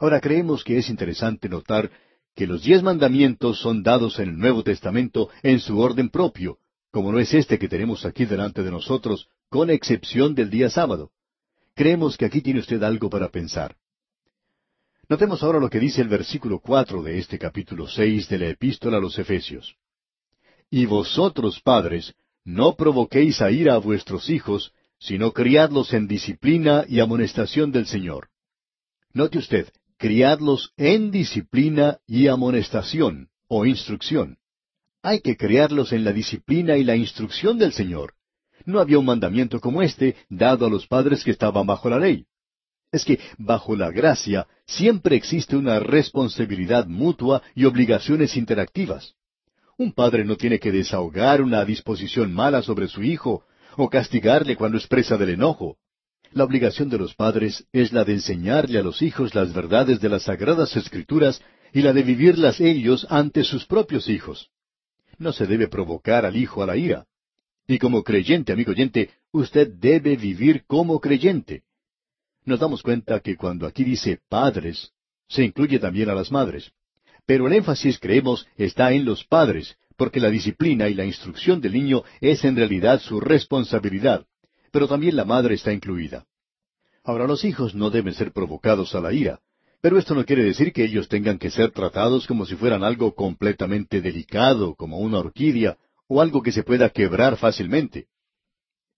Ahora 0.00 0.18
creemos 0.18 0.64
que 0.64 0.78
es 0.78 0.88
interesante 0.88 1.46
notar 1.46 1.90
que 2.34 2.46
los 2.46 2.62
diez 2.62 2.82
mandamientos 2.82 3.60
son 3.60 3.82
dados 3.82 4.18
en 4.18 4.30
el 4.30 4.38
Nuevo 4.38 4.62
Testamento 4.62 5.28
en 5.42 5.60
su 5.60 5.78
orden 5.78 6.08
propio, 6.08 6.56
como 6.90 7.12
no 7.12 7.18
es 7.18 7.34
este 7.34 7.58
que 7.58 7.68
tenemos 7.68 8.06
aquí 8.06 8.24
delante 8.24 8.62
de 8.62 8.70
nosotros, 8.70 9.28
con 9.50 9.68
excepción 9.68 10.34
del 10.34 10.48
día 10.48 10.70
sábado. 10.70 11.10
Creemos 11.74 12.16
que 12.16 12.24
aquí 12.24 12.40
tiene 12.40 12.60
usted 12.60 12.82
algo 12.82 13.10
para 13.10 13.28
pensar. 13.28 13.76
Notemos 15.06 15.42
ahora 15.42 15.60
lo 15.60 15.68
que 15.68 15.78
dice 15.78 16.00
el 16.00 16.08
versículo 16.08 16.60
cuatro 16.60 17.02
de 17.02 17.18
este 17.18 17.38
capítulo 17.38 17.86
seis 17.86 18.26
de 18.30 18.38
la 18.38 18.46
Epístola 18.46 18.96
a 18.96 19.00
los 19.00 19.18
Efesios. 19.18 19.76
Y 20.70 20.86
vosotros, 20.86 21.60
padres, 21.60 22.14
no 22.42 22.74
provoquéis 22.74 23.42
a 23.42 23.50
ira 23.50 23.74
a 23.74 23.78
vuestros 23.78 24.30
hijos, 24.30 24.72
sino 24.98 25.32
criadlos 25.32 25.92
en 25.92 26.06
disciplina 26.06 26.86
y 26.88 27.00
amonestación 27.00 27.70
del 27.70 27.84
Señor. 27.86 28.28
Note 29.12 29.38
usted, 29.38 29.68
criadlos 30.00 30.72
en 30.78 31.10
disciplina 31.10 31.98
y 32.06 32.28
amonestación 32.28 33.28
o 33.48 33.66
instrucción. 33.66 34.38
Hay 35.02 35.20
que 35.20 35.36
criarlos 35.36 35.92
en 35.92 36.04
la 36.04 36.12
disciplina 36.14 36.78
y 36.78 36.84
la 36.84 36.96
instrucción 36.96 37.58
del 37.58 37.74
Señor. 37.74 38.14
No 38.64 38.80
había 38.80 38.98
un 38.98 39.04
mandamiento 39.04 39.60
como 39.60 39.82
este 39.82 40.16
dado 40.30 40.64
a 40.64 40.70
los 40.70 40.86
padres 40.86 41.22
que 41.22 41.30
estaban 41.30 41.66
bajo 41.66 41.90
la 41.90 41.98
ley. 41.98 42.24
Es 42.90 43.04
que 43.04 43.20
bajo 43.36 43.76
la 43.76 43.90
gracia 43.90 44.46
siempre 44.64 45.16
existe 45.16 45.54
una 45.54 45.78
responsabilidad 45.80 46.86
mutua 46.86 47.42
y 47.54 47.66
obligaciones 47.66 48.38
interactivas. 48.38 49.16
Un 49.76 49.92
padre 49.92 50.24
no 50.24 50.36
tiene 50.36 50.58
que 50.58 50.72
desahogar 50.72 51.42
una 51.42 51.62
disposición 51.66 52.32
mala 52.32 52.62
sobre 52.62 52.88
su 52.88 53.02
hijo 53.02 53.44
o 53.76 53.90
castigarle 53.90 54.56
cuando 54.56 54.78
expresa 54.78 55.18
del 55.18 55.28
enojo. 55.30 55.76
La 56.32 56.44
obligación 56.44 56.88
de 56.88 56.98
los 56.98 57.14
padres 57.14 57.66
es 57.72 57.92
la 57.92 58.04
de 58.04 58.12
enseñarle 58.12 58.78
a 58.78 58.82
los 58.82 59.02
hijos 59.02 59.34
las 59.34 59.52
verdades 59.52 60.00
de 60.00 60.08
las 60.08 60.24
sagradas 60.24 60.76
escrituras 60.76 61.42
y 61.72 61.82
la 61.82 61.92
de 61.92 62.04
vivirlas 62.04 62.60
ellos 62.60 63.04
ante 63.10 63.42
sus 63.42 63.66
propios 63.66 64.08
hijos. 64.08 64.48
No 65.18 65.32
se 65.32 65.46
debe 65.46 65.66
provocar 65.66 66.24
al 66.24 66.36
hijo 66.36 66.62
a 66.62 66.66
la 66.66 66.76
ira. 66.76 67.06
Y 67.66 67.78
como 67.78 68.04
creyente, 68.04 68.52
amigo 68.52 68.70
oyente, 68.70 69.10
usted 69.32 69.72
debe 69.72 70.16
vivir 70.16 70.64
como 70.66 71.00
creyente. 71.00 71.64
Nos 72.44 72.60
damos 72.60 72.82
cuenta 72.82 73.18
que 73.20 73.36
cuando 73.36 73.66
aquí 73.66 73.82
dice 73.82 74.20
padres, 74.28 74.92
se 75.28 75.44
incluye 75.44 75.80
también 75.80 76.10
a 76.10 76.14
las 76.14 76.30
madres. 76.30 76.70
Pero 77.26 77.48
el 77.48 77.54
énfasis, 77.54 77.98
creemos, 77.98 78.46
está 78.56 78.92
en 78.92 79.04
los 79.04 79.24
padres, 79.24 79.76
porque 79.96 80.20
la 80.20 80.30
disciplina 80.30 80.88
y 80.88 80.94
la 80.94 81.04
instrucción 81.04 81.60
del 81.60 81.72
niño 81.72 82.02
es 82.20 82.44
en 82.44 82.56
realidad 82.56 83.00
su 83.00 83.20
responsabilidad, 83.20 84.26
pero 84.70 84.88
también 84.88 85.16
la 85.16 85.24
madre 85.24 85.54
está 85.54 85.72
incluida. 85.72 86.26
Ahora 87.04 87.26
los 87.26 87.44
hijos 87.44 87.74
no 87.74 87.90
deben 87.90 88.14
ser 88.14 88.32
provocados 88.32 88.94
a 88.94 89.00
la 89.00 89.12
ira, 89.12 89.40
pero 89.80 89.98
esto 89.98 90.14
no 90.14 90.24
quiere 90.24 90.44
decir 90.44 90.72
que 90.72 90.84
ellos 90.84 91.08
tengan 91.08 91.38
que 91.38 91.50
ser 91.50 91.70
tratados 91.70 92.26
como 92.26 92.44
si 92.44 92.54
fueran 92.56 92.84
algo 92.84 93.14
completamente 93.14 94.00
delicado, 94.00 94.74
como 94.74 94.98
una 94.98 95.18
orquídea, 95.18 95.78
o 96.06 96.20
algo 96.20 96.42
que 96.42 96.52
se 96.52 96.62
pueda 96.62 96.90
quebrar 96.90 97.36
fácilmente. 97.36 98.08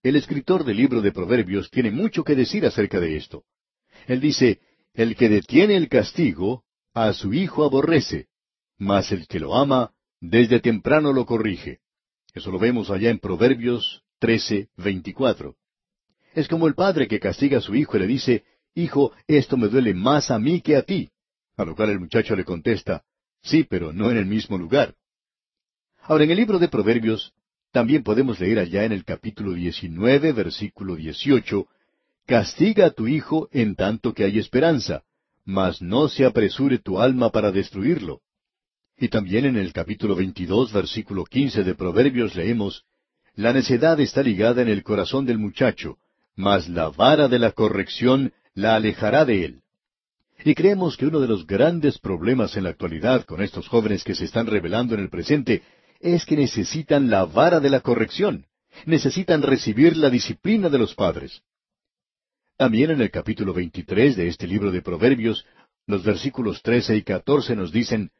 El 0.02 0.16
escritor 0.16 0.64
del 0.64 0.78
libro 0.78 1.00
de 1.00 1.12
Proverbios 1.12 1.70
tiene 1.70 1.92
mucho 1.92 2.24
que 2.24 2.34
decir 2.34 2.66
acerca 2.66 2.98
de 2.98 3.16
esto. 3.16 3.44
Él 4.08 4.20
dice, 4.20 4.60
El 4.94 5.14
que 5.14 5.28
detiene 5.28 5.76
el 5.76 5.88
castigo, 5.88 6.64
a 6.92 7.12
su 7.12 7.32
hijo 7.32 7.64
aborrece, 7.64 8.26
mas 8.78 9.12
el 9.12 9.28
que 9.28 9.38
lo 9.38 9.54
ama, 9.54 9.92
desde 10.20 10.60
temprano 10.60 11.12
lo 11.12 11.24
corrige. 11.24 11.78
Eso 12.34 12.50
lo 12.50 12.58
vemos 12.58 12.90
allá 12.90 13.10
en 13.10 13.20
Proverbios 13.20 14.02
13, 14.18 14.68
24. 14.76 15.54
Es 16.34 16.48
como 16.48 16.66
el 16.66 16.74
padre 16.74 17.08
que 17.08 17.20
castiga 17.20 17.58
a 17.58 17.60
su 17.60 17.74
hijo 17.74 17.96
y 17.96 18.00
le 18.00 18.06
dice, 18.06 18.44
Hijo, 18.74 19.12
esto 19.26 19.56
me 19.56 19.68
duele 19.68 19.92
más 19.92 20.30
a 20.30 20.38
mí 20.38 20.60
que 20.60 20.76
a 20.76 20.82
ti. 20.82 21.10
A 21.56 21.64
lo 21.64 21.76
cual 21.76 21.90
el 21.90 22.00
muchacho 22.00 22.34
le 22.34 22.44
contesta, 22.44 23.04
Sí, 23.42 23.64
pero 23.68 23.92
no 23.92 24.10
en 24.10 24.16
el 24.16 24.26
mismo 24.26 24.56
lugar. 24.56 24.94
Ahora, 26.02 26.24
en 26.24 26.30
el 26.30 26.36
libro 26.36 26.58
de 26.58 26.68
Proverbios, 26.68 27.32
también 27.72 28.02
podemos 28.02 28.38
leer 28.38 28.58
allá 28.58 28.84
en 28.84 28.92
el 28.92 29.04
capítulo 29.04 29.52
19, 29.52 30.32
versículo 30.32 30.96
18, 30.96 31.66
Castiga 32.26 32.86
a 32.86 32.90
tu 32.90 33.08
hijo 33.08 33.48
en 33.50 33.74
tanto 33.74 34.14
que 34.14 34.24
hay 34.24 34.38
esperanza, 34.38 35.02
mas 35.44 35.82
no 35.82 36.08
se 36.08 36.24
apresure 36.24 36.78
tu 36.78 37.00
alma 37.00 37.30
para 37.30 37.50
destruirlo. 37.50 38.20
Y 38.96 39.08
también 39.08 39.44
en 39.44 39.56
el 39.56 39.72
capítulo 39.72 40.14
22, 40.14 40.72
versículo 40.72 41.24
15 41.24 41.64
de 41.64 41.74
Proverbios 41.74 42.36
leemos, 42.36 42.84
La 43.34 43.52
necedad 43.52 43.98
está 43.98 44.22
ligada 44.22 44.62
en 44.62 44.68
el 44.68 44.82
corazón 44.82 45.26
del 45.26 45.38
muchacho, 45.38 45.98
mas 46.36 46.68
la 46.68 46.88
vara 46.90 47.28
de 47.28 47.38
la 47.38 47.52
corrección 47.52 48.32
la 48.54 48.74
alejará 48.74 49.24
de 49.24 49.44
él. 49.44 49.62
Y 50.44 50.54
creemos 50.54 50.96
que 50.96 51.06
uno 51.06 51.20
de 51.20 51.28
los 51.28 51.46
grandes 51.46 51.98
problemas 51.98 52.56
en 52.56 52.64
la 52.64 52.70
actualidad 52.70 53.24
con 53.24 53.42
estos 53.42 53.68
jóvenes 53.68 54.02
que 54.02 54.14
se 54.14 54.24
están 54.24 54.46
revelando 54.46 54.94
en 54.94 55.00
el 55.00 55.08
presente 55.08 55.62
es 56.00 56.26
que 56.26 56.36
necesitan 56.36 57.10
la 57.10 57.24
vara 57.24 57.60
de 57.60 57.70
la 57.70 57.80
corrección, 57.80 58.46
necesitan 58.86 59.42
recibir 59.42 59.96
la 59.96 60.10
disciplina 60.10 60.68
de 60.68 60.78
los 60.78 60.94
padres. 60.94 61.42
También 62.56 62.90
en 62.90 63.00
el 63.00 63.10
capítulo 63.10 63.52
23 63.52 64.16
de 64.16 64.28
este 64.28 64.46
libro 64.46 64.72
de 64.72 64.82
Proverbios, 64.82 65.46
los 65.86 66.02
versículos 66.04 66.62
13 66.62 66.96
y 66.96 67.02
14 67.02 67.56
nos 67.56 67.72
dicen, 67.72 68.10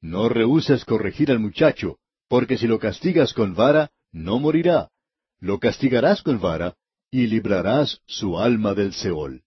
no 0.00 0.28
rehuses 0.28 0.84
corregir 0.84 1.30
al 1.30 1.38
muchacho, 1.38 1.98
porque 2.28 2.56
si 2.56 2.66
lo 2.66 2.78
castigas 2.78 3.32
con 3.32 3.54
vara, 3.54 3.90
no 4.12 4.38
morirá. 4.38 4.90
Lo 5.38 5.58
castigarás 5.58 6.22
con 6.22 6.40
vara, 6.40 6.76
y 7.10 7.26
librarás 7.26 8.00
su 8.06 8.38
alma 8.38 8.74
del 8.74 8.92
Seol. 8.92 9.42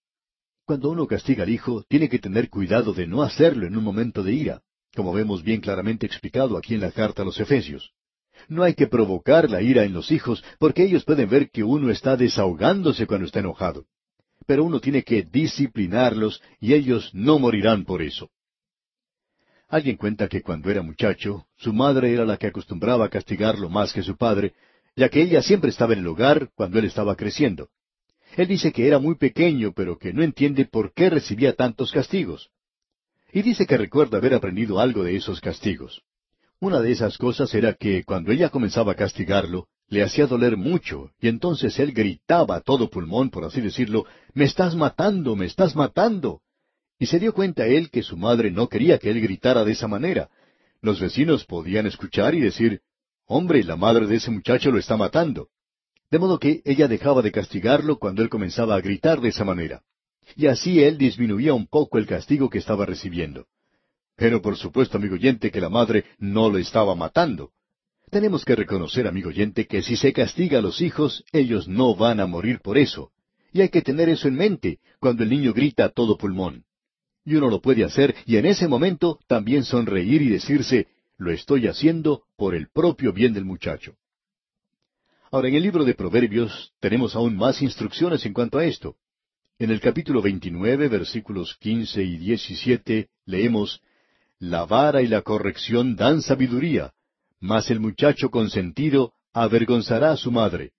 Cuando 0.65 0.89
uno 0.91 1.07
castiga 1.07 1.43
al 1.43 1.49
hijo, 1.49 1.83
tiene 1.87 2.09
que 2.09 2.19
tener 2.19 2.49
cuidado 2.49 2.93
de 2.93 3.07
no 3.07 3.23
hacerlo 3.23 3.65
en 3.67 3.77
un 3.77 3.83
momento 3.83 4.23
de 4.23 4.33
ira, 4.33 4.61
como 4.95 5.13
vemos 5.13 5.43
bien 5.43 5.61
claramente 5.61 6.05
explicado 6.05 6.57
aquí 6.57 6.73
en 6.73 6.81
la 6.81 6.91
carta 6.91 7.21
a 7.21 7.25
los 7.25 7.39
Efesios. 7.39 7.91
No 8.47 8.63
hay 8.63 8.73
que 8.73 8.87
provocar 8.87 9.49
la 9.49 9.61
ira 9.61 9.83
en 9.83 9.93
los 9.93 10.11
hijos, 10.11 10.43
porque 10.59 10.83
ellos 10.83 11.05
pueden 11.05 11.29
ver 11.29 11.49
que 11.49 11.63
uno 11.63 11.89
está 11.89 12.17
desahogándose 12.17 13.07
cuando 13.07 13.25
está 13.25 13.39
enojado. 13.39 13.85
Pero 14.45 14.63
uno 14.65 14.79
tiene 14.79 15.03
que 15.03 15.23
disciplinarlos 15.23 16.41
y 16.59 16.73
ellos 16.73 17.11
no 17.13 17.39
morirán 17.39 17.85
por 17.85 18.01
eso. 18.01 18.29
Alguien 19.69 19.97
cuenta 19.97 20.27
que 20.27 20.41
cuando 20.41 20.69
era 20.69 20.81
muchacho, 20.81 21.47
su 21.57 21.73
madre 21.73 22.13
era 22.13 22.25
la 22.25 22.37
que 22.37 22.47
acostumbraba 22.47 23.05
a 23.05 23.09
castigarlo 23.09 23.69
más 23.69 23.93
que 23.93 24.03
su 24.03 24.15
padre, 24.17 24.53
ya 24.95 25.09
que 25.09 25.21
ella 25.21 25.41
siempre 25.41 25.69
estaba 25.69 25.93
en 25.93 25.99
el 25.99 26.07
hogar 26.07 26.49
cuando 26.55 26.79
él 26.79 26.85
estaba 26.85 27.15
creciendo. 27.15 27.69
Él 28.35 28.47
dice 28.47 28.71
que 28.71 28.87
era 28.87 28.99
muy 28.99 29.15
pequeño, 29.15 29.73
pero 29.75 29.97
que 29.97 30.13
no 30.13 30.23
entiende 30.23 30.65
por 30.65 30.93
qué 30.93 31.09
recibía 31.09 31.53
tantos 31.53 31.91
castigos. 31.91 32.49
Y 33.31 33.41
dice 33.41 33.65
que 33.65 33.77
recuerda 33.77 34.17
haber 34.17 34.33
aprendido 34.33 34.79
algo 34.79 35.03
de 35.03 35.15
esos 35.15 35.41
castigos. 35.41 36.01
Una 36.59 36.79
de 36.79 36.91
esas 36.91 37.17
cosas 37.17 37.53
era 37.53 37.73
que 37.73 38.03
cuando 38.03 38.31
ella 38.31 38.49
comenzaba 38.49 38.93
a 38.93 38.95
castigarlo, 38.95 39.67
le 39.89 40.01
hacía 40.01 40.27
doler 40.27 40.57
mucho, 40.57 41.11
y 41.19 41.27
entonces 41.27 41.77
él 41.77 41.91
gritaba 41.91 42.55
a 42.55 42.61
todo 42.61 42.89
pulmón, 42.89 43.29
por 43.29 43.43
así 43.43 43.61
decirlo, 43.61 44.05
Me 44.33 44.45
estás 44.45 44.75
matando, 44.75 45.35
me 45.35 45.45
estás 45.45 45.75
matando. 45.75 46.41
Y 46.97 47.07
se 47.07 47.19
dio 47.19 47.33
cuenta 47.33 47.67
él 47.67 47.89
que 47.89 48.01
su 48.01 48.17
madre 48.17 48.49
no 48.49 48.69
quería 48.69 48.97
que 48.97 49.09
él 49.09 49.21
gritara 49.21 49.65
de 49.65 49.73
esa 49.73 49.87
manera. 49.87 50.29
Los 50.81 50.99
vecinos 50.99 51.45
podían 51.45 51.85
escuchar 51.85 52.33
y 52.33 52.39
decir, 52.39 52.81
Hombre, 53.25 53.63
la 53.63 53.75
madre 53.75 54.07
de 54.07 54.15
ese 54.15 54.31
muchacho 54.31 54.71
lo 54.71 54.79
está 54.79 54.97
matando. 54.97 55.49
De 56.11 56.19
modo 56.19 56.39
que 56.39 56.61
ella 56.65 56.87
dejaba 56.87 57.21
de 57.21 57.31
castigarlo 57.31 57.97
cuando 57.97 58.21
él 58.21 58.29
comenzaba 58.29 58.75
a 58.75 58.81
gritar 58.81 59.21
de 59.21 59.29
esa 59.29 59.43
manera. 59.43 59.81
Y 60.35 60.47
así 60.47 60.83
él 60.83 60.97
disminuía 60.97 61.53
un 61.53 61.67
poco 61.67 61.97
el 61.97 62.05
castigo 62.05 62.49
que 62.49 62.59
estaba 62.59 62.85
recibiendo. 62.85 63.47
Pero 64.15 64.41
por 64.41 64.57
supuesto, 64.57 64.97
amigo 64.97 65.15
oyente, 65.15 65.51
que 65.51 65.61
la 65.61 65.69
madre 65.69 66.05
no 66.19 66.49
lo 66.49 66.57
estaba 66.57 66.95
matando. 66.95 67.51
Tenemos 68.09 68.45
que 68.45 68.55
reconocer, 68.55 69.07
amigo 69.07 69.29
oyente, 69.29 69.65
que 69.65 69.81
si 69.81 69.95
se 69.95 70.13
castiga 70.13 70.59
a 70.59 70.61
los 70.61 70.81
hijos, 70.81 71.23
ellos 71.31 71.67
no 71.67 71.95
van 71.95 72.19
a 72.19 72.27
morir 72.27 72.59
por 72.59 72.77
eso. 72.77 73.11
Y 73.51 73.61
hay 73.61 73.69
que 73.69 73.81
tener 73.81 74.09
eso 74.09 74.27
en 74.27 74.35
mente 74.35 74.79
cuando 74.99 75.23
el 75.23 75.29
niño 75.29 75.53
grita 75.53 75.85
a 75.85 75.89
todo 75.89 76.17
pulmón. 76.17 76.63
Y 77.25 77.35
uno 77.35 77.49
lo 77.49 77.61
puede 77.61 77.83
hacer 77.83 78.13
y 78.25 78.37
en 78.37 78.45
ese 78.45 78.67
momento 78.67 79.19
también 79.27 79.63
sonreír 79.63 80.21
y 80.21 80.29
decirse, 80.29 80.87
lo 81.17 81.31
estoy 81.31 81.67
haciendo 81.67 82.23
por 82.35 82.55
el 82.55 82.69
propio 82.69 83.13
bien 83.13 83.33
del 83.33 83.45
muchacho. 83.45 83.95
Ahora, 85.31 85.47
en 85.47 85.55
el 85.55 85.63
libro 85.63 85.83
de 85.83 85.95
Proverbios 85.95 86.73
tenemos 86.79 87.15
aún 87.15 87.35
más 87.35 87.61
instrucciones 87.61 88.25
en 88.25 88.33
cuanto 88.33 88.59
a 88.59 88.65
esto. 88.65 88.97
En 89.57 89.71
el 89.71 89.79
capítulo 89.79 90.21
29, 90.21 90.87
versículos 90.89 91.57
15 91.59 92.03
y 92.03 92.17
17, 92.17 93.09
leemos, 93.25 93.81
La 94.39 94.65
vara 94.65 95.01
y 95.01 95.07
la 95.07 95.21
corrección 95.21 95.95
dan 95.95 96.21
sabiduría, 96.21 96.93
mas 97.39 97.69
el 97.71 97.79
muchacho 97.79 98.29
consentido 98.29 99.13
avergonzará 99.33 100.11
a 100.11 100.17
su 100.17 100.31
madre. 100.31 100.73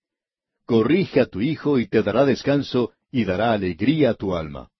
Corrige 0.67 1.21
a 1.21 1.27
tu 1.27 1.41
hijo 1.41 1.79
y 1.79 1.89
te 1.89 2.03
dará 2.03 2.25
descanso 2.25 2.93
y 3.11 3.25
dará 3.25 3.53
alegría 3.53 4.11
a 4.11 4.15
tu 4.15 4.35
alma. 4.35 4.71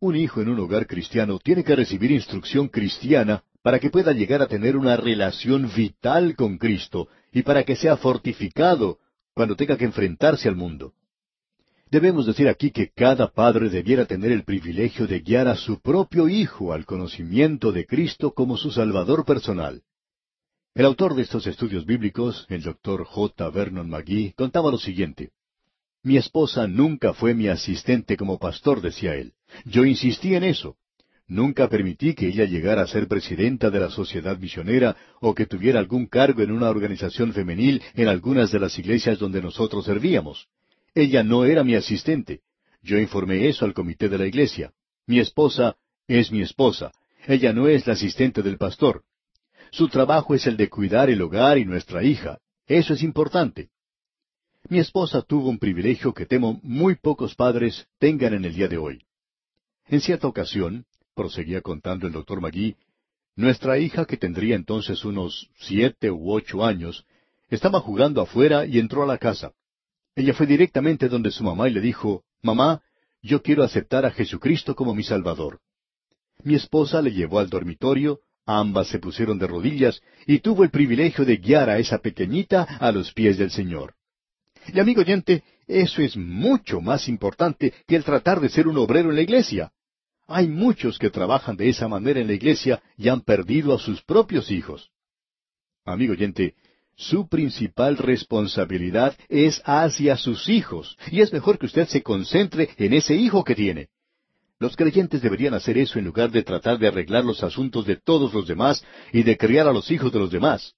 Un 0.00 0.16
hijo 0.16 0.42
en 0.42 0.48
un 0.48 0.58
hogar 0.58 0.86
cristiano 0.86 1.38
tiene 1.38 1.62
que 1.62 1.76
recibir 1.76 2.10
instrucción 2.10 2.68
cristiana 2.68 3.44
para 3.62 3.78
que 3.78 3.90
pueda 3.90 4.12
llegar 4.12 4.42
a 4.42 4.48
tener 4.48 4.76
una 4.76 4.96
relación 4.96 5.70
vital 5.74 6.34
con 6.34 6.58
Cristo 6.58 7.08
y 7.32 7.42
para 7.42 7.64
que 7.64 7.76
sea 7.76 7.96
fortificado 7.96 8.98
cuando 9.34 9.56
tenga 9.56 9.76
que 9.76 9.84
enfrentarse 9.84 10.48
al 10.48 10.56
mundo. 10.56 10.94
Debemos 11.90 12.26
decir 12.26 12.48
aquí 12.48 12.70
que 12.70 12.90
cada 12.90 13.28
padre 13.28 13.68
debiera 13.68 14.06
tener 14.06 14.32
el 14.32 14.44
privilegio 14.44 15.06
de 15.06 15.20
guiar 15.20 15.46
a 15.46 15.56
su 15.56 15.80
propio 15.80 16.28
hijo 16.28 16.72
al 16.72 16.86
conocimiento 16.86 17.70
de 17.70 17.86
Cristo 17.86 18.32
como 18.32 18.56
su 18.56 18.70
Salvador 18.70 19.24
personal. 19.24 19.82
El 20.74 20.86
autor 20.86 21.14
de 21.14 21.22
estos 21.22 21.46
estudios 21.46 21.84
bíblicos, 21.84 22.46
el 22.48 22.62
doctor 22.62 23.04
J. 23.04 23.50
Vernon 23.50 23.90
McGee, 23.90 24.32
contaba 24.32 24.70
lo 24.70 24.78
siguiente. 24.78 25.32
Mi 26.02 26.16
esposa 26.16 26.66
nunca 26.66 27.12
fue 27.12 27.34
mi 27.34 27.48
asistente 27.48 28.16
como 28.16 28.38
pastor, 28.38 28.80
decía 28.80 29.14
él. 29.14 29.34
Yo 29.66 29.84
insistí 29.84 30.34
en 30.34 30.44
eso. 30.44 30.76
Nunca 31.28 31.68
permití 31.68 32.14
que 32.14 32.28
ella 32.28 32.44
llegara 32.44 32.82
a 32.82 32.86
ser 32.86 33.08
presidenta 33.08 33.70
de 33.70 33.80
la 33.80 33.90
sociedad 33.90 34.38
misionera 34.38 34.96
o 35.20 35.34
que 35.34 35.46
tuviera 35.46 35.78
algún 35.78 36.06
cargo 36.06 36.42
en 36.42 36.52
una 36.52 36.68
organización 36.68 37.32
femenil 37.32 37.82
en 37.94 38.08
algunas 38.08 38.50
de 38.52 38.60
las 38.60 38.78
iglesias 38.78 39.18
donde 39.18 39.40
nosotros 39.40 39.84
servíamos. 39.84 40.48
Ella 40.94 41.22
no 41.22 41.44
era 41.44 41.64
mi 41.64 41.74
asistente. 41.74 42.40
Yo 42.82 42.98
informé 42.98 43.48
eso 43.48 43.64
al 43.64 43.72
comité 43.72 44.08
de 44.08 44.18
la 44.18 44.26
iglesia. 44.26 44.72
Mi 45.06 45.20
esposa 45.20 45.76
es 46.06 46.30
mi 46.30 46.42
esposa. 46.42 46.92
Ella 47.26 47.52
no 47.52 47.68
es 47.68 47.86
la 47.86 47.94
asistente 47.94 48.42
del 48.42 48.58
pastor. 48.58 49.02
Su 49.70 49.88
trabajo 49.88 50.34
es 50.34 50.46
el 50.46 50.56
de 50.56 50.68
cuidar 50.68 51.08
el 51.08 51.22
hogar 51.22 51.56
y 51.56 51.64
nuestra 51.64 52.02
hija. 52.02 52.38
Eso 52.66 52.94
es 52.94 53.02
importante. 53.02 53.70
Mi 54.68 54.78
esposa 54.78 55.22
tuvo 55.22 55.48
un 55.48 55.58
privilegio 55.58 56.12
que 56.12 56.26
temo 56.26 56.60
muy 56.62 56.96
pocos 56.96 57.34
padres 57.34 57.86
tengan 57.98 58.34
en 58.34 58.44
el 58.44 58.54
día 58.54 58.68
de 58.68 58.78
hoy. 58.78 59.04
En 59.86 60.00
cierta 60.00 60.28
ocasión, 60.28 60.84
proseguía 61.14 61.60
contando 61.60 62.06
el 62.06 62.12
doctor 62.12 62.40
Magui, 62.40 62.76
nuestra 63.34 63.78
hija, 63.78 64.04
que 64.04 64.16
tendría 64.16 64.56
entonces 64.56 65.04
unos 65.04 65.48
siete 65.58 66.10
u 66.10 66.32
ocho 66.32 66.64
años, 66.64 67.06
estaba 67.48 67.80
jugando 67.80 68.20
afuera 68.20 68.66
y 68.66 68.78
entró 68.78 69.02
a 69.02 69.06
la 69.06 69.18
casa. 69.18 69.52
Ella 70.14 70.34
fue 70.34 70.46
directamente 70.46 71.08
donde 71.08 71.30
su 71.30 71.42
mamá 71.42 71.68
y 71.68 71.72
le 71.72 71.80
dijo, 71.80 72.24
Mamá, 72.42 72.82
yo 73.22 73.42
quiero 73.42 73.62
aceptar 73.62 74.04
a 74.04 74.10
Jesucristo 74.10 74.74
como 74.74 74.94
mi 74.94 75.02
Salvador. 75.02 75.60
Mi 76.42 76.54
esposa 76.54 77.00
le 77.00 77.12
llevó 77.12 77.38
al 77.38 77.48
dormitorio, 77.48 78.20
ambas 78.44 78.88
se 78.88 78.98
pusieron 78.98 79.38
de 79.38 79.46
rodillas 79.46 80.02
y 80.26 80.40
tuvo 80.40 80.64
el 80.64 80.70
privilegio 80.70 81.24
de 81.24 81.36
guiar 81.36 81.70
a 81.70 81.78
esa 81.78 81.98
pequeñita 81.98 82.62
a 82.62 82.92
los 82.92 83.12
pies 83.12 83.38
del 83.38 83.50
Señor. 83.50 83.94
Y 84.66 84.78
amigo 84.78 85.00
oyente, 85.00 85.42
eso 85.66 86.02
es 86.02 86.16
mucho 86.16 86.80
más 86.80 87.08
importante 87.08 87.72
que 87.86 87.96
el 87.96 88.04
tratar 88.04 88.40
de 88.40 88.48
ser 88.48 88.68
un 88.68 88.76
obrero 88.76 89.10
en 89.10 89.16
la 89.16 89.22
iglesia. 89.22 89.72
Hay 90.34 90.48
muchos 90.48 90.98
que 90.98 91.10
trabajan 91.10 91.58
de 91.58 91.68
esa 91.68 91.88
manera 91.88 92.18
en 92.18 92.26
la 92.26 92.32
iglesia 92.32 92.82
y 92.96 93.10
han 93.10 93.20
perdido 93.20 93.74
a 93.74 93.78
sus 93.78 94.02
propios 94.02 94.50
hijos. 94.50 94.90
Amigo 95.84 96.14
oyente, 96.14 96.54
su 96.96 97.28
principal 97.28 97.98
responsabilidad 97.98 99.14
es 99.28 99.60
hacia 99.66 100.16
sus 100.16 100.48
hijos, 100.48 100.96
y 101.10 101.20
es 101.20 101.34
mejor 101.34 101.58
que 101.58 101.66
usted 101.66 101.86
se 101.86 102.02
concentre 102.02 102.70
en 102.78 102.94
ese 102.94 103.14
hijo 103.14 103.44
que 103.44 103.54
tiene. 103.54 103.88
Los 104.58 104.74
creyentes 104.74 105.20
deberían 105.20 105.52
hacer 105.52 105.76
eso 105.76 105.98
en 105.98 106.06
lugar 106.06 106.30
de 106.30 106.42
tratar 106.42 106.78
de 106.78 106.88
arreglar 106.88 107.26
los 107.26 107.42
asuntos 107.42 107.84
de 107.84 107.96
todos 107.96 108.32
los 108.32 108.46
demás 108.46 108.82
y 109.12 109.24
de 109.24 109.36
criar 109.36 109.68
a 109.68 109.72
los 109.72 109.90
hijos 109.90 110.10
de 110.12 110.18
los 110.18 110.30
demás. 110.30 110.74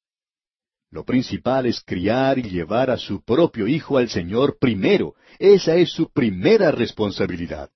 Lo 0.90 1.04
principal 1.04 1.66
es 1.66 1.80
criar 1.80 2.40
y 2.40 2.42
llevar 2.42 2.90
a 2.90 2.96
su 2.96 3.22
propio 3.22 3.68
hijo 3.68 3.98
al 3.98 4.08
Señor 4.08 4.58
primero. 4.58 5.14
Esa 5.38 5.76
es 5.76 5.90
su 5.90 6.10
primera 6.10 6.72
responsabilidad. 6.72 7.70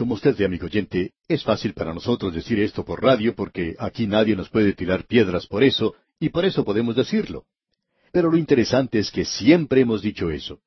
Como 0.00 0.14
usted 0.14 0.34
ve, 0.34 0.46
amigo 0.46 0.64
oyente, 0.64 1.12
es 1.28 1.44
fácil 1.44 1.74
para 1.74 1.92
nosotros 1.92 2.32
decir 2.32 2.58
esto 2.58 2.86
por 2.86 3.02
radio 3.02 3.34
porque 3.34 3.76
aquí 3.78 4.06
nadie 4.06 4.34
nos 4.34 4.48
puede 4.48 4.72
tirar 4.72 5.04
piedras 5.04 5.46
por 5.46 5.62
eso, 5.62 5.94
y 6.18 6.30
por 6.30 6.46
eso 6.46 6.64
podemos 6.64 6.96
decirlo. 6.96 7.44
Pero 8.10 8.30
lo 8.30 8.38
interesante 8.38 8.98
es 8.98 9.10
que 9.10 9.26
siempre 9.26 9.82
hemos 9.82 10.00
dicho 10.00 10.30
eso. 10.30 10.60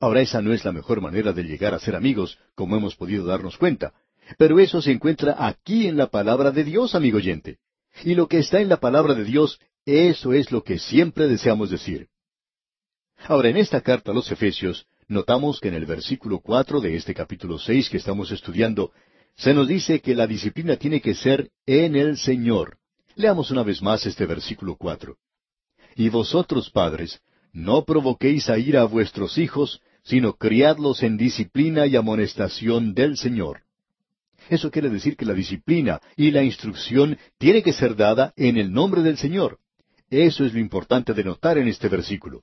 Ahora 0.00 0.22
esa 0.22 0.40
no 0.40 0.54
es 0.54 0.64
la 0.64 0.72
mejor 0.72 1.02
manera 1.02 1.34
de 1.34 1.42
llegar 1.42 1.74
a 1.74 1.78
ser 1.78 1.94
amigos, 1.94 2.38
como 2.54 2.74
hemos 2.74 2.96
podido 2.96 3.26
darnos 3.26 3.58
cuenta. 3.58 3.92
Pero 4.38 4.58
eso 4.58 4.80
se 4.80 4.92
encuentra 4.92 5.36
aquí 5.38 5.86
en 5.86 5.98
la 5.98 6.06
palabra 6.06 6.50
de 6.50 6.64
Dios, 6.64 6.94
amigo 6.94 7.18
oyente. 7.18 7.58
Y 8.02 8.14
lo 8.14 8.28
que 8.28 8.38
está 8.38 8.62
en 8.62 8.70
la 8.70 8.80
palabra 8.80 9.12
de 9.12 9.24
Dios, 9.24 9.60
eso 9.84 10.32
es 10.32 10.50
lo 10.50 10.64
que 10.64 10.78
siempre 10.78 11.28
deseamos 11.28 11.68
decir. 11.68 12.08
Ahora, 13.28 13.50
en 13.50 13.58
esta 13.58 13.82
carta 13.82 14.12
a 14.12 14.14
los 14.14 14.32
Efesios, 14.32 14.86
notamos 15.10 15.60
que 15.60 15.68
en 15.68 15.74
el 15.74 15.86
versículo 15.86 16.38
cuatro 16.38 16.80
de 16.80 16.96
este 16.96 17.14
capítulo 17.14 17.58
seis 17.58 17.90
que 17.90 17.96
estamos 17.96 18.30
estudiando, 18.30 18.92
se 19.36 19.52
nos 19.52 19.66
dice 19.66 20.00
que 20.00 20.14
la 20.14 20.26
disciplina 20.26 20.76
tiene 20.76 21.00
que 21.00 21.14
ser 21.14 21.50
en 21.66 21.96
el 21.96 22.16
Señor. 22.16 22.78
Leamos 23.16 23.50
una 23.50 23.64
vez 23.64 23.82
más 23.82 24.06
este 24.06 24.24
versículo 24.24 24.76
cuatro. 24.76 25.16
Y 25.96 26.08
vosotros, 26.08 26.70
padres, 26.70 27.20
no 27.52 27.84
provoquéis 27.84 28.48
a 28.48 28.56
ira 28.56 28.82
a 28.82 28.84
vuestros 28.84 29.36
hijos, 29.36 29.82
sino 30.04 30.34
criadlos 30.34 31.02
en 31.02 31.16
disciplina 31.16 31.86
y 31.86 31.96
amonestación 31.96 32.94
del 32.94 33.16
Señor. 33.16 33.62
Eso 34.48 34.70
quiere 34.70 34.90
decir 34.90 35.16
que 35.16 35.26
la 35.26 35.34
disciplina 35.34 36.00
y 36.16 36.30
la 36.30 36.44
instrucción 36.44 37.18
tiene 37.36 37.62
que 37.62 37.72
ser 37.72 37.96
dada 37.96 38.32
en 38.36 38.56
el 38.56 38.72
nombre 38.72 39.02
del 39.02 39.18
Señor. 39.18 39.58
Eso 40.08 40.44
es 40.44 40.54
lo 40.54 40.60
importante 40.60 41.14
de 41.14 41.24
notar 41.24 41.58
en 41.58 41.66
este 41.66 41.88
versículo. 41.88 42.42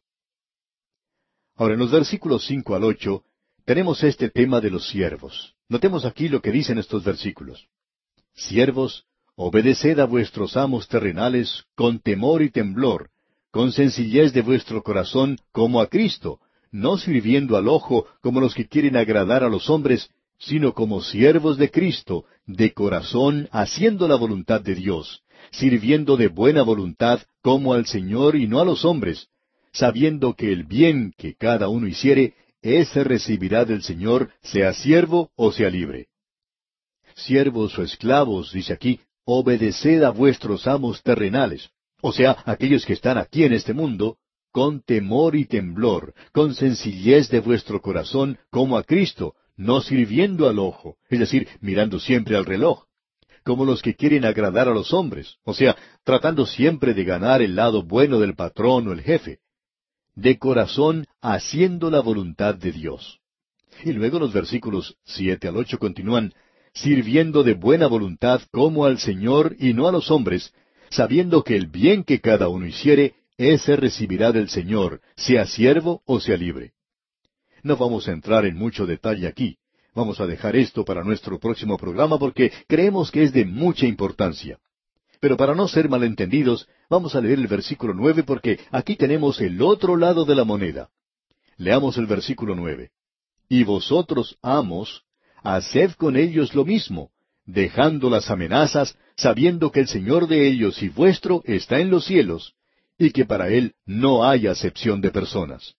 Ahora, 1.58 1.74
en 1.74 1.80
los 1.80 1.92
versículos 1.92 2.46
cinco 2.46 2.76
al 2.76 2.84
ocho, 2.84 3.24
tenemos 3.66 4.04
este 4.04 4.30
tema 4.30 4.62
de 4.62 4.70
los 4.70 4.88
siervos. 4.88 5.56
Notemos 5.68 6.06
aquí 6.06 6.30
lo 6.30 6.40
que 6.40 6.52
dicen 6.52 6.78
estos 6.78 7.04
versículos. 7.04 7.68
Siervos, 8.36 9.06
obedeced 9.36 10.00
a 10.00 10.06
vuestros 10.06 10.56
amos 10.56 10.88
terrenales 10.88 11.64
con 11.76 12.00
temor 12.00 12.44
y 12.44 12.52
temblor, 12.52 13.10
con 13.50 13.72
sencillez 13.72 14.34
de 14.34 14.44
vuestro 14.44 14.84
corazón 14.84 15.40
como 15.52 15.82
a 15.82 15.88
Cristo, 15.88 16.40
no 16.72 16.98
sirviendo 17.00 17.58
al 17.58 17.68
ojo 17.68 18.06
como 18.22 18.40
los 18.40 18.54
que 18.54 18.68
quieren 18.68 18.96
agradar 18.96 19.44
a 19.44 19.50
los 19.50 19.68
hombres, 19.70 20.12
sino 20.38 20.74
como 20.74 21.02
siervos 21.02 21.58
de 21.58 21.72
Cristo, 21.72 22.26
de 22.46 22.72
corazón, 22.74 23.50
haciendo 23.52 24.08
la 24.08 24.16
voluntad 24.16 24.62
de 24.62 24.76
Dios, 24.76 25.24
sirviendo 25.52 26.18
de 26.18 26.28
buena 26.28 26.62
voluntad 26.62 27.22
como 27.42 27.74
al 27.74 27.88
Señor 27.88 28.36
y 28.36 28.48
no 28.48 28.60
a 28.60 28.66
los 28.66 28.86
hombres, 28.86 29.30
sabiendo 29.78 30.36
que 30.36 30.52
el 30.52 30.64
bien 30.64 31.14
que 31.18 31.36
cada 31.36 31.70
uno 31.70 31.88
hiciere, 31.88 32.34
ese 32.62 33.04
recibirá 33.04 33.66
del 33.66 33.84
Señor, 33.84 34.32
sea 34.42 34.74
siervo 34.74 35.32
o 35.36 35.52
sea 35.52 35.70
libre. 35.70 36.08
Siervos 37.16 37.78
o 37.78 37.84
esclavos, 37.84 38.52
dice 38.52 38.74
aquí, 38.74 39.00
obedeced 39.26 40.04
a 40.04 40.12
vuestros 40.12 40.68
amos 40.68 41.02
terrenales 41.04 41.72
o 42.02 42.12
sea, 42.12 42.38
aquellos 42.46 42.86
que 42.86 42.94
están 42.94 43.18
aquí 43.18 43.44
en 43.44 43.54
este 43.54 43.74
mundo, 43.74 44.18
con 44.52 44.82
temor 44.82 45.36
y 45.36 45.46
temblor, 45.46 46.14
con 46.32 46.54
sencillez 46.54 47.30
de 47.30 47.40
vuestro 47.40 47.82
corazón, 47.82 48.38
como 48.50 48.78
a 48.78 48.84
Cristo, 48.84 49.36
no 49.56 49.82
sirviendo 49.82 50.48
al 50.48 50.60
ojo, 50.60 50.98
es 51.10 51.20
decir, 51.20 51.48
mirando 51.62 52.00
siempre 52.00 52.38
al 52.38 52.46
reloj, 52.46 52.86
como 53.44 53.66
los 53.66 53.82
que 53.82 53.96
quieren 53.96 54.26
agradar 54.26 54.68
a 54.68 54.74
los 54.74 54.94
hombres, 54.94 55.38
o 55.44 55.54
sea, 55.54 55.76
tratando 56.04 56.46
siempre 56.46 56.94
de 56.94 57.04
ganar 57.04 57.42
el 57.42 57.56
lado 57.56 57.84
bueno 57.84 58.20
del 58.20 58.36
patrón 58.36 58.88
o 58.88 58.94
el 58.94 59.02
jefe, 59.02 59.40
de 60.18 60.40
corazón 60.40 61.06
haciendo 61.22 61.92
la 61.92 62.02
voluntad 62.02 62.56
de 62.56 62.72
Dios. 62.72 63.20
Y 63.86 63.94
luego 63.94 64.18
los 64.18 64.34
versículos 64.34 64.98
siete 65.06 65.48
al 65.48 65.58
ocho 65.58 65.78
continúan, 65.78 66.34
sirviendo 66.74 67.44
de 67.44 67.54
buena 67.54 67.86
voluntad 67.86 68.42
como 68.52 68.86
al 68.86 68.98
Señor 68.98 69.56
y 69.60 69.74
no 69.74 69.88
a 69.88 69.92
los 69.92 70.10
hombres, 70.10 70.54
sabiendo 70.90 71.44
que 71.44 71.56
el 71.56 71.68
bien 71.68 72.04
que 72.04 72.20
cada 72.20 72.50
uno 72.50 72.66
hiciere, 72.66 73.14
ese 73.38 73.76
recibirá 73.76 74.32
del 74.32 74.50
Señor, 74.50 75.02
sea 75.16 75.46
siervo 75.46 76.02
o 76.06 76.20
sea 76.20 76.36
libre. 76.36 76.74
No 77.62 77.78
vamos 77.78 78.08
a 78.08 78.12
entrar 78.12 78.46
en 78.46 78.58
mucho 78.58 78.88
detalle 78.88 79.28
aquí. 79.28 79.60
Vamos 79.94 80.20
a 80.20 80.26
dejar 80.26 80.56
esto 80.56 80.84
para 80.84 81.04
nuestro 81.04 81.40
próximo 81.40 81.78
programa 81.78 82.18
porque 82.18 82.52
creemos 82.68 83.12
que 83.12 83.22
es 83.22 83.34
de 83.34 83.46
mucha 83.46 83.86
importancia. 83.86 84.58
Pero 85.20 85.38
para 85.38 85.54
no 85.54 85.68
ser 85.68 85.90
malentendidos, 85.90 86.68
vamos 86.90 87.16
a 87.16 87.22
leer 87.22 87.40
el 87.40 87.48
versículo 87.48 87.94
nueve 87.94 88.24
porque 88.24 88.60
aquí 88.72 88.96
tenemos 88.96 89.42
el 89.42 89.62
otro 89.62 89.98
lado 89.98 90.26
de 90.26 90.36
la 90.36 90.44
moneda. 90.44 90.90
Leamos 91.58 91.98
el 91.98 92.06
versículo 92.06 92.56
nueve. 92.56 92.92
Y 93.50 93.64
vosotros, 93.64 94.38
amos, 94.42 95.04
haced 95.44 95.92
con 95.94 96.18
ellos 96.18 96.54
lo 96.54 96.66
mismo, 96.66 97.12
dejando 97.46 98.10
las 98.10 98.30
amenazas, 98.30 98.98
sabiendo 99.16 99.72
que 99.72 99.80
el 99.80 99.88
Señor 99.88 100.28
de 100.28 100.48
ellos 100.48 100.82
y 100.84 100.90
vuestro 100.90 101.42
está 101.46 101.80
en 101.80 101.90
los 101.90 102.06
cielos, 102.06 102.54
y 102.98 103.12
que 103.12 103.26
para 103.26 103.50
Él 103.50 103.74
no 103.86 104.26
hay 104.26 104.48
acepción 104.48 105.02
de 105.02 105.12
personas. 105.12 105.76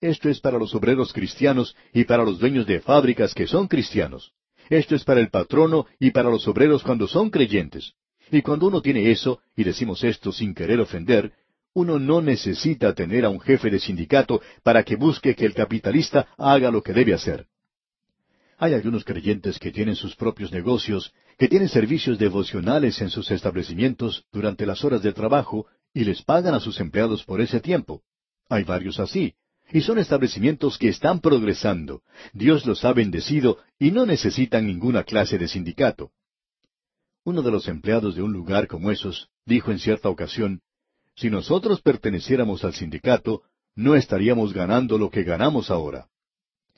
Esto 0.00 0.28
es 0.28 0.40
para 0.40 0.58
los 0.58 0.74
obreros 0.74 1.12
cristianos 1.12 1.74
y 1.92 2.04
para 2.04 2.22
los 2.22 2.38
dueños 2.38 2.66
de 2.66 2.80
fábricas 2.80 3.34
que 3.34 3.48
son 3.48 3.66
cristianos. 3.66 4.32
Esto 4.70 4.94
es 4.94 5.02
para 5.02 5.20
el 5.20 5.30
patrono 5.30 5.86
y 5.98 6.12
para 6.12 6.30
los 6.30 6.46
obreros 6.46 6.82
cuando 6.82 7.08
son 7.08 7.30
creyentes. 7.30 7.94
Y 8.30 8.42
cuando 8.42 8.66
uno 8.66 8.82
tiene 8.82 9.10
eso, 9.10 9.40
y 9.56 9.64
decimos 9.64 10.04
esto 10.04 10.32
sin 10.32 10.54
querer 10.54 10.80
ofender, 10.80 11.32
uno 11.74 11.98
no 11.98 12.20
necesita 12.20 12.94
tener 12.94 13.24
a 13.24 13.30
un 13.30 13.40
jefe 13.40 13.70
de 13.70 13.78
sindicato 13.78 14.40
para 14.62 14.82
que 14.82 14.96
busque 14.96 15.34
que 15.34 15.46
el 15.46 15.54
capitalista 15.54 16.28
haga 16.36 16.70
lo 16.70 16.82
que 16.82 16.92
debe 16.92 17.14
hacer. 17.14 17.46
Hay 18.58 18.74
algunos 18.74 19.04
creyentes 19.04 19.58
que 19.58 19.70
tienen 19.70 19.94
sus 19.94 20.16
propios 20.16 20.50
negocios, 20.50 21.12
que 21.38 21.48
tienen 21.48 21.68
servicios 21.68 22.18
devocionales 22.18 23.00
en 23.00 23.10
sus 23.10 23.30
establecimientos 23.30 24.24
durante 24.32 24.66
las 24.66 24.84
horas 24.84 25.02
de 25.02 25.12
trabajo 25.12 25.66
y 25.94 26.04
les 26.04 26.22
pagan 26.22 26.54
a 26.54 26.60
sus 26.60 26.80
empleados 26.80 27.24
por 27.24 27.40
ese 27.40 27.60
tiempo. 27.60 28.02
Hay 28.48 28.64
varios 28.64 28.98
así. 28.98 29.34
Y 29.70 29.82
son 29.82 29.98
establecimientos 29.98 30.78
que 30.78 30.88
están 30.88 31.20
progresando. 31.20 32.02
Dios 32.32 32.66
los 32.66 32.84
ha 32.84 32.92
bendecido 32.92 33.58
y 33.78 33.90
no 33.92 34.06
necesitan 34.06 34.66
ninguna 34.66 35.04
clase 35.04 35.38
de 35.38 35.46
sindicato. 35.46 36.10
Uno 37.24 37.42
de 37.42 37.50
los 37.50 37.68
empleados 37.68 38.14
de 38.14 38.22
un 38.22 38.32
lugar 38.32 38.66
como 38.66 38.90
esos 38.90 39.28
dijo 39.44 39.70
en 39.70 39.78
cierta 39.78 40.08
ocasión, 40.08 40.60
si 41.14 41.30
nosotros 41.30 41.80
perteneciéramos 41.82 42.64
al 42.64 42.74
sindicato, 42.74 43.42
no 43.74 43.94
estaríamos 43.96 44.52
ganando 44.52 44.98
lo 44.98 45.10
que 45.10 45.24
ganamos 45.24 45.70
ahora. 45.70 46.08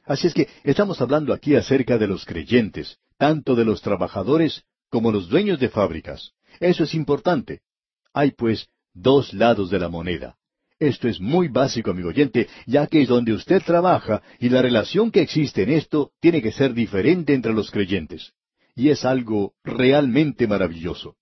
Así 0.05 0.27
es 0.27 0.35
que 0.35 0.49
estamos 0.65 1.01
hablando 1.01 1.33
aquí 1.33 1.55
acerca 1.55 1.99
de 1.99 2.07
los 2.07 2.25
creyentes, 2.25 2.99
tanto 3.19 3.55
de 3.55 3.65
los 3.65 3.83
trabajadores 3.83 4.65
como 4.91 5.13
los 5.13 5.29
dueños 5.29 5.61
de 5.61 5.69
fábricas. 5.69 6.33
Eso 6.59 6.85
es 6.85 6.95
importante. 6.95 7.61
Hay 8.13 8.33
pues 8.33 8.69
dos 8.93 9.33
lados 9.35 9.71
de 9.71 9.79
la 9.79 9.89
moneda. 9.89 10.37
Esto 10.79 11.09
es 11.09 11.21
muy 11.21 11.49
básico, 11.49 11.91
amigo 11.91 12.09
oyente, 12.09 12.49
ya 12.67 12.87
que 12.87 13.03
es 13.03 13.09
donde 13.09 13.35
usted 13.35 13.63
trabaja 13.63 14.23
y 14.39 14.49
la 14.49 14.63
relación 14.63 15.11
que 15.11 15.21
existe 15.21 15.63
en 15.63 15.71
esto 15.71 16.13
tiene 16.21 16.41
que 16.41 16.53
ser 16.53 16.73
diferente 16.73 17.35
entre 17.35 17.53
los 17.53 17.71
creyentes. 17.71 18.33
Y 18.81 18.89
es 18.89 19.05
algo 19.05 19.53
realmente 19.63 20.47
maravilloso. 20.47 21.17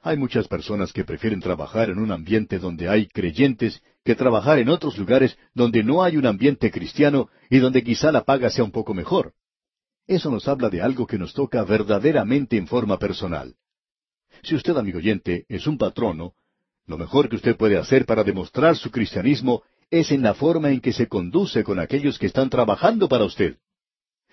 Hay 0.00 0.16
muchas 0.16 0.48
personas 0.48 0.90
que 0.90 1.04
prefieren 1.04 1.38
trabajar 1.38 1.90
en 1.90 1.98
un 1.98 2.10
ambiente 2.10 2.58
donde 2.58 2.88
hay 2.88 3.08
creyentes 3.08 3.82
que 4.02 4.14
trabajar 4.14 4.58
en 4.58 4.70
otros 4.70 4.96
lugares 4.96 5.36
donde 5.52 5.84
no 5.84 6.02
hay 6.02 6.16
un 6.16 6.24
ambiente 6.24 6.70
cristiano 6.70 7.28
y 7.50 7.58
donde 7.58 7.84
quizá 7.84 8.10
la 8.10 8.24
paga 8.24 8.48
sea 8.48 8.64
un 8.64 8.70
poco 8.70 8.94
mejor. 8.94 9.34
Eso 10.06 10.30
nos 10.30 10.48
habla 10.48 10.70
de 10.70 10.80
algo 10.80 11.06
que 11.06 11.18
nos 11.18 11.34
toca 11.34 11.62
verdaderamente 11.62 12.56
en 12.56 12.66
forma 12.66 12.98
personal. 12.98 13.54
Si 14.42 14.54
usted, 14.54 14.74
amigo 14.74 14.96
oyente, 14.96 15.44
es 15.50 15.66
un 15.66 15.76
patrono, 15.76 16.32
lo 16.86 16.96
mejor 16.96 17.28
que 17.28 17.36
usted 17.36 17.54
puede 17.54 17.76
hacer 17.76 18.06
para 18.06 18.24
demostrar 18.24 18.78
su 18.78 18.90
cristianismo 18.90 19.62
es 19.90 20.10
en 20.10 20.22
la 20.22 20.32
forma 20.32 20.70
en 20.70 20.80
que 20.80 20.94
se 20.94 21.06
conduce 21.06 21.64
con 21.64 21.78
aquellos 21.78 22.18
que 22.18 22.28
están 22.28 22.48
trabajando 22.48 23.10
para 23.10 23.26
usted. 23.26 23.58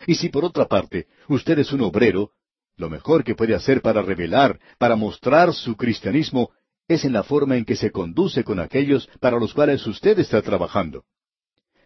Y 0.07 0.15
si 0.15 0.29
por 0.29 0.45
otra 0.45 0.65
parte 0.65 1.07
usted 1.27 1.59
es 1.59 1.71
un 1.71 1.81
obrero, 1.81 2.31
lo 2.77 2.89
mejor 2.89 3.23
que 3.23 3.35
puede 3.35 3.55
hacer 3.55 3.81
para 3.81 4.01
revelar, 4.01 4.59
para 4.77 4.95
mostrar 4.95 5.53
su 5.53 5.75
cristianismo, 5.75 6.51
es 6.87 7.05
en 7.05 7.13
la 7.13 7.23
forma 7.23 7.57
en 7.57 7.65
que 7.65 7.75
se 7.75 7.91
conduce 7.91 8.43
con 8.43 8.59
aquellos 8.59 9.07
para 9.19 9.37
los 9.37 9.53
cuales 9.53 9.85
usted 9.85 10.17
está 10.19 10.41
trabajando. 10.41 11.03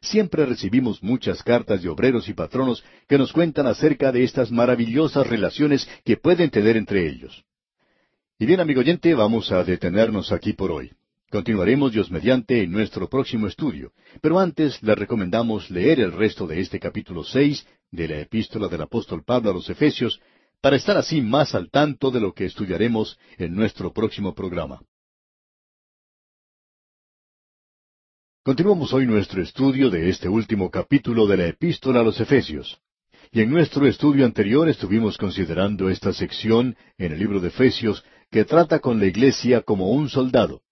siempre 0.04 0.46
recibimos 0.46 1.02
muchas 1.02 1.42
cartas 1.42 1.82
de 1.82 1.90
obreros 1.90 2.28
y 2.28 2.34
patronos 2.34 2.84
que 3.08 3.18
nos 3.18 3.32
cuentan 3.32 3.68
acerca 3.68 4.12
de 4.12 4.24
estas 4.24 4.52
maravillosas 4.52 5.26
relaciones 5.26 5.90
que 6.04 6.18
pueden 6.18 6.50
tener 6.50 6.78
entre 6.78 7.08
ellos. 7.08 7.44
Y 8.38 8.46
bien, 8.46 8.60
amigo 8.60 8.82
oyente, 8.82 9.14
vamos 9.14 9.52
a 9.52 9.64
detenernos 9.64 10.32
aquí 10.32 10.54
por 10.54 10.72
hoy. 10.72 10.92
Continuaremos 11.32 11.94
Dios 11.94 12.12
mediante 12.12 12.62
en 12.62 12.72
nuestro 12.72 13.10
próximo 13.10 13.48
estudio, 13.48 13.92
pero 14.22 14.40
antes 14.40 14.84
le 14.84 14.94
recomendamos 14.94 15.72
leer 15.72 16.00
el 16.00 16.12
resto 16.12 16.46
de 16.46 16.60
este 16.60 16.80
capítulo 16.80 17.24
seis 17.24 17.66
de 17.94 18.08
la 18.08 18.20
epístola 18.20 18.68
del 18.68 18.82
apóstol 18.82 19.24
Pablo 19.24 19.52
a 19.52 19.54
los 19.54 19.70
Efesios, 19.70 20.20
para 20.62 20.78
estar 20.78 20.98
así 20.98 21.22
más 21.22 21.54
al 21.54 21.70
tanto 21.70 22.10
de 22.10 22.20
lo 22.20 22.34
que 22.34 22.46
estudiaremos 22.46 23.20
en 23.38 23.54
nuestro 23.54 23.94
próximo 23.94 24.34
programa. 24.34 24.82
Continuamos 28.44 28.92
hoy 28.94 29.06
nuestro 29.06 29.44
estudio 29.44 29.92
de 29.92 30.10
este 30.10 30.28
último 30.28 30.72
capítulo 30.72 31.28
de 31.28 31.38
la 31.38 31.48
epístola 31.48 32.00
a 32.00 32.04
los 32.04 32.20
Efesios. 32.20 32.80
Y 33.32 33.42
en 33.42 33.52
nuestro 33.52 33.86
estudio 33.88 34.26
anterior 34.26 34.68
estuvimos 34.68 35.18
considerando 35.18 35.88
esta 35.88 36.14
sección 36.14 36.76
en 36.98 37.14
el 37.14 37.20
libro 37.20 37.40
de 37.40 37.50
Efesios 37.50 38.04
que 38.32 38.44
trata 38.44 38.80
con 38.80 39.00
la 39.00 39.06
iglesia 39.06 39.62
como 39.62 39.92
un 39.92 40.10
soldado. 40.10 40.64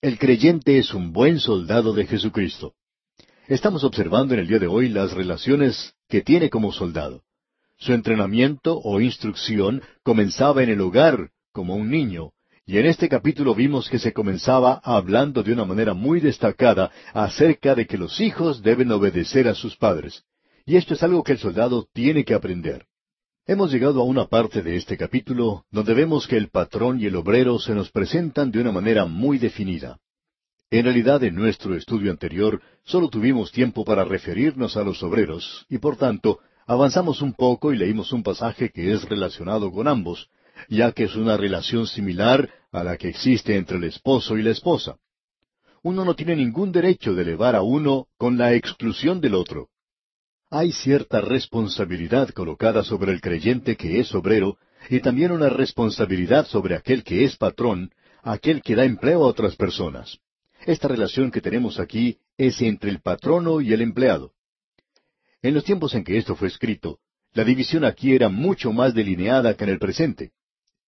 El 0.00 0.18
creyente 0.18 0.78
es 0.78 0.94
un 0.94 1.12
buen 1.12 1.38
soldado 1.38 1.92
de 1.92 2.06
Jesucristo. 2.06 2.74
Estamos 3.48 3.84
observando 3.84 4.34
en 4.34 4.40
el 4.40 4.48
día 4.48 4.58
de 4.58 4.66
hoy 4.66 4.88
las 4.88 5.12
relaciones 5.12 5.94
que 6.08 6.20
tiene 6.20 6.50
como 6.50 6.72
soldado. 6.72 7.22
Su 7.78 7.92
entrenamiento 7.92 8.76
o 8.76 9.00
instrucción 9.00 9.82
comenzaba 10.02 10.64
en 10.64 10.70
el 10.70 10.80
hogar, 10.80 11.30
como 11.52 11.76
un 11.76 11.88
niño, 11.88 12.32
y 12.66 12.78
en 12.78 12.86
este 12.86 13.08
capítulo 13.08 13.54
vimos 13.54 13.88
que 13.88 14.00
se 14.00 14.12
comenzaba 14.12 14.80
hablando 14.82 15.44
de 15.44 15.52
una 15.52 15.64
manera 15.64 15.94
muy 15.94 16.18
destacada 16.18 16.90
acerca 17.14 17.76
de 17.76 17.86
que 17.86 17.96
los 17.96 18.20
hijos 18.20 18.62
deben 18.62 18.90
obedecer 18.90 19.46
a 19.46 19.54
sus 19.54 19.76
padres. 19.76 20.24
Y 20.64 20.74
esto 20.74 20.94
es 20.94 21.04
algo 21.04 21.22
que 21.22 21.32
el 21.32 21.38
soldado 21.38 21.86
tiene 21.92 22.24
que 22.24 22.34
aprender. 22.34 22.86
Hemos 23.46 23.70
llegado 23.70 24.00
a 24.00 24.04
una 24.04 24.26
parte 24.26 24.60
de 24.60 24.74
este 24.74 24.96
capítulo 24.96 25.66
donde 25.70 25.94
vemos 25.94 26.26
que 26.26 26.36
el 26.36 26.48
patrón 26.48 27.00
y 27.00 27.06
el 27.06 27.14
obrero 27.14 27.60
se 27.60 27.76
nos 27.76 27.92
presentan 27.92 28.50
de 28.50 28.60
una 28.60 28.72
manera 28.72 29.04
muy 29.04 29.38
definida. 29.38 30.00
En 30.70 30.84
realidad, 30.84 31.22
en 31.22 31.36
nuestro 31.36 31.76
estudio 31.76 32.10
anterior, 32.10 32.60
solo 32.84 33.08
tuvimos 33.08 33.52
tiempo 33.52 33.84
para 33.84 34.04
referirnos 34.04 34.76
a 34.76 34.82
los 34.82 35.00
obreros, 35.04 35.64
y 35.68 35.78
por 35.78 35.96
tanto, 35.96 36.40
avanzamos 36.66 37.22
un 37.22 37.34
poco 37.34 37.72
y 37.72 37.76
leímos 37.76 38.12
un 38.12 38.24
pasaje 38.24 38.70
que 38.70 38.92
es 38.92 39.04
relacionado 39.04 39.70
con 39.70 39.86
ambos, 39.86 40.28
ya 40.68 40.90
que 40.90 41.04
es 41.04 41.14
una 41.14 41.36
relación 41.36 41.86
similar 41.86 42.50
a 42.72 42.82
la 42.82 42.96
que 42.96 43.08
existe 43.08 43.56
entre 43.56 43.76
el 43.76 43.84
esposo 43.84 44.36
y 44.36 44.42
la 44.42 44.50
esposa. 44.50 44.96
Uno 45.82 46.04
no 46.04 46.16
tiene 46.16 46.34
ningún 46.34 46.72
derecho 46.72 47.14
de 47.14 47.22
elevar 47.22 47.54
a 47.54 47.62
uno 47.62 48.08
con 48.18 48.36
la 48.36 48.54
exclusión 48.54 49.20
del 49.20 49.36
otro. 49.36 49.68
Hay 50.50 50.72
cierta 50.72 51.20
responsabilidad 51.20 52.30
colocada 52.30 52.82
sobre 52.82 53.12
el 53.12 53.20
creyente 53.20 53.76
que 53.76 54.00
es 54.00 54.12
obrero 54.16 54.58
y 54.90 54.98
también 54.98 55.30
una 55.30 55.48
responsabilidad 55.48 56.46
sobre 56.46 56.74
aquel 56.74 57.04
que 57.04 57.24
es 57.24 57.36
patrón, 57.36 57.92
aquel 58.24 58.62
que 58.62 58.74
da 58.74 58.84
empleo 58.84 59.22
a 59.22 59.28
otras 59.28 59.54
personas. 59.54 60.18
Esta 60.66 60.88
relación 60.88 61.30
que 61.30 61.40
tenemos 61.40 61.78
aquí 61.78 62.18
es 62.36 62.60
entre 62.60 62.90
el 62.90 63.00
patrono 63.00 63.60
y 63.60 63.72
el 63.72 63.82
empleado. 63.82 64.32
En 65.40 65.54
los 65.54 65.62
tiempos 65.62 65.94
en 65.94 66.02
que 66.02 66.18
esto 66.18 66.34
fue 66.34 66.48
escrito, 66.48 66.98
la 67.34 67.44
división 67.44 67.84
aquí 67.84 68.16
era 68.16 68.28
mucho 68.28 68.72
más 68.72 68.92
delineada 68.92 69.54
que 69.54 69.62
en 69.62 69.70
el 69.70 69.78
presente. 69.78 70.32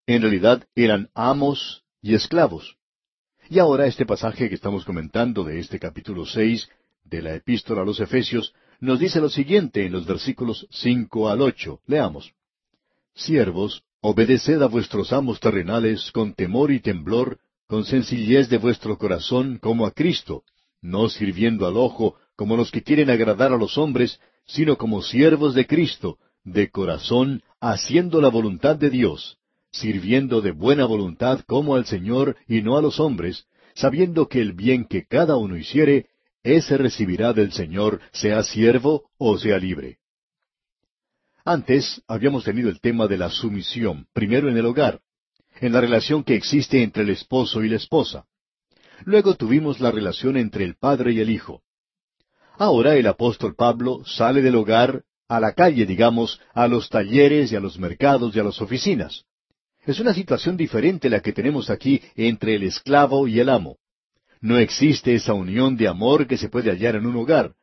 En 0.05 0.21
realidad 0.21 0.67
eran 0.75 1.09
amos 1.13 1.85
y 2.01 2.13
esclavos. 2.13 2.75
Y 3.49 3.59
ahora 3.59 3.87
este 3.87 4.05
pasaje 4.05 4.49
que 4.49 4.55
estamos 4.55 4.83
comentando 4.83 5.45
de 5.45 5.59
este 5.59 5.79
capítulo 5.79 6.25
seis 6.25 6.67
de 7.05 7.21
la 7.21 7.33
epístola 7.35 7.83
a 7.83 7.85
los 7.85 8.01
Efesios 8.01 8.53
nos 8.81 8.99
dice 8.99 9.21
lo 9.21 9.29
siguiente 9.29 9.85
en 9.85 9.93
los 9.93 10.05
versículos 10.05 10.67
cinco 10.71 11.29
al 11.29 11.41
ocho. 11.41 11.79
Leamos. 11.87 12.33
Siervos, 13.15 13.83
obedeced 14.01 14.61
a 14.61 14.67
vuestros 14.67 15.13
amos 15.13 15.39
terrenales 15.39 16.11
con 16.11 16.33
temor 16.33 16.69
y 16.69 16.81
temblor, 16.81 17.39
con 17.69 17.85
sencillez 17.85 18.49
de 18.49 18.57
vuestro 18.57 18.97
corazón 18.97 19.59
como 19.59 19.85
a 19.85 19.91
Cristo, 19.91 20.43
no 20.81 21.07
sirviendo 21.07 21.65
al 21.65 21.77
ojo 21.77 22.15
como 22.35 22.57
los 22.57 22.71
que 22.71 22.83
quieren 22.83 23.09
agradar 23.09 23.53
a 23.53 23.57
los 23.57 23.77
hombres, 23.77 24.19
sino 24.45 24.77
como 24.77 25.01
siervos 25.01 25.55
de 25.55 25.65
Cristo, 25.65 26.17
de 26.43 26.69
corazón, 26.69 27.43
haciendo 27.61 28.19
la 28.19 28.27
voluntad 28.29 28.75
de 28.75 28.89
Dios 28.89 29.39
sirviendo 29.71 30.41
de 30.41 30.51
buena 30.51 30.85
voluntad 30.85 31.41
como 31.41 31.75
al 31.75 31.85
Señor 31.85 32.35
y 32.47 32.61
no 32.61 32.77
a 32.77 32.81
los 32.81 32.99
hombres, 32.99 33.45
sabiendo 33.75 34.27
que 34.27 34.41
el 34.41 34.53
bien 34.53 34.85
que 34.85 35.05
cada 35.05 35.37
uno 35.37 35.57
hiciere, 35.57 36.07
ese 36.43 36.77
recibirá 36.77 37.33
del 37.33 37.51
Señor, 37.51 38.01
sea 38.11 38.43
siervo 38.43 39.09
o 39.17 39.37
sea 39.37 39.57
libre. 39.57 39.99
Antes 41.45 42.01
habíamos 42.07 42.43
tenido 42.43 42.69
el 42.69 42.79
tema 42.79 43.07
de 43.07 43.17
la 43.17 43.29
sumisión, 43.29 44.07
primero 44.13 44.49
en 44.49 44.57
el 44.57 44.65
hogar, 44.65 45.01
en 45.59 45.73
la 45.73 45.81
relación 45.81 46.23
que 46.23 46.35
existe 46.35 46.83
entre 46.83 47.03
el 47.03 47.09
esposo 47.09 47.63
y 47.63 47.69
la 47.69 47.77
esposa. 47.77 48.25
Luego 49.05 49.35
tuvimos 49.35 49.79
la 49.79 49.91
relación 49.91 50.37
entre 50.37 50.63
el 50.63 50.75
padre 50.75 51.13
y 51.13 51.19
el 51.19 51.29
hijo. 51.29 51.61
Ahora 52.57 52.95
el 52.95 53.07
apóstol 53.07 53.55
Pablo 53.55 54.03
sale 54.05 54.41
del 54.41 54.55
hogar 54.55 55.03
a 55.27 55.39
la 55.39 55.53
calle, 55.53 55.85
digamos, 55.85 56.41
a 56.53 56.67
los 56.67 56.89
talleres 56.89 57.51
y 57.51 57.55
a 57.55 57.59
los 57.59 57.79
mercados 57.79 58.35
y 58.35 58.39
a 58.39 58.43
las 58.43 58.61
oficinas. 58.61 59.25
Es 59.85 59.99
una 59.99 60.13
situación 60.13 60.57
diferente 60.57 61.09
la 61.09 61.21
que 61.21 61.33
tenemos 61.33 61.69
aquí 61.69 62.01
entre 62.15 62.55
el 62.55 62.63
esclavo 62.63 63.27
y 63.27 63.39
el 63.39 63.49
amo. 63.49 63.77
No 64.41 64.57
existe 64.57 65.13
esa 65.13 65.33
unión 65.33 65.77
de 65.77 65.87
amor 65.87 66.27
que 66.27 66.37
se 66.37 66.49
puede 66.49 66.71
hallar 66.71 66.95
en 66.95 67.05
un 67.05 67.15
hogar. 67.15 67.53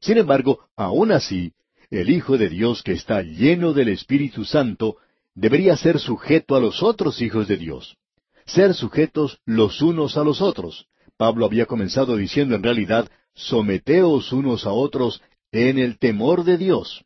Sin 0.00 0.18
embargo, 0.18 0.66
aún 0.76 1.12
así, 1.12 1.52
el 1.90 2.10
Hijo 2.10 2.38
de 2.38 2.48
Dios 2.48 2.82
que 2.82 2.92
está 2.92 3.22
lleno 3.22 3.72
del 3.72 3.88
Espíritu 3.88 4.44
Santo 4.44 4.96
debería 5.34 5.76
ser 5.76 5.98
sujeto 5.98 6.56
a 6.56 6.60
los 6.60 6.82
otros 6.82 7.20
hijos 7.20 7.48
de 7.48 7.56
Dios. 7.56 7.96
Ser 8.44 8.74
sujetos 8.74 9.38
los 9.44 9.80
unos 9.82 10.16
a 10.16 10.24
los 10.24 10.40
otros. 10.40 10.86
Pablo 11.16 11.46
había 11.46 11.66
comenzado 11.66 12.16
diciendo 12.16 12.54
en 12.54 12.62
realidad, 12.62 13.08
someteos 13.34 14.32
unos 14.32 14.66
a 14.66 14.72
otros 14.72 15.22
en 15.52 15.78
el 15.78 15.98
temor 15.98 16.44
de 16.44 16.58
Dios. 16.58 17.04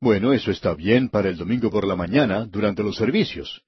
Bueno, 0.00 0.32
eso 0.32 0.50
está 0.50 0.74
bien 0.74 1.08
para 1.08 1.28
el 1.28 1.36
domingo 1.36 1.70
por 1.70 1.86
la 1.86 1.94
mañana, 1.94 2.46
durante 2.46 2.82
los 2.82 2.96
servicios. 2.96 3.62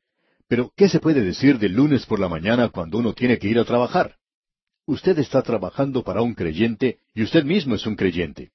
Pero, 0.49 0.73
¿qué 0.77 0.89
se 0.89 0.99
puede 0.99 1.21
decir 1.21 1.59
del 1.59 1.73
lunes 1.73 2.07
por 2.07 2.19
la 2.19 2.29
mañana 2.29 2.71
cuando 2.71 2.99
uno 2.99 3.13
tiene 3.13 3.39
que 3.39 3.49
ir 3.49 3.59
a 3.59 3.65
trabajar? 3.65 4.17
Usted 4.87 5.19
está 5.19 5.43
trabajando 5.43 6.03
para 6.03 6.23
un 6.23 6.35
creyente 6.35 6.99
y 7.15 7.23
usted 7.23 7.45
mismo 7.45 7.75
es 7.75 7.87
un 7.87 7.97
creyente. 7.97 8.51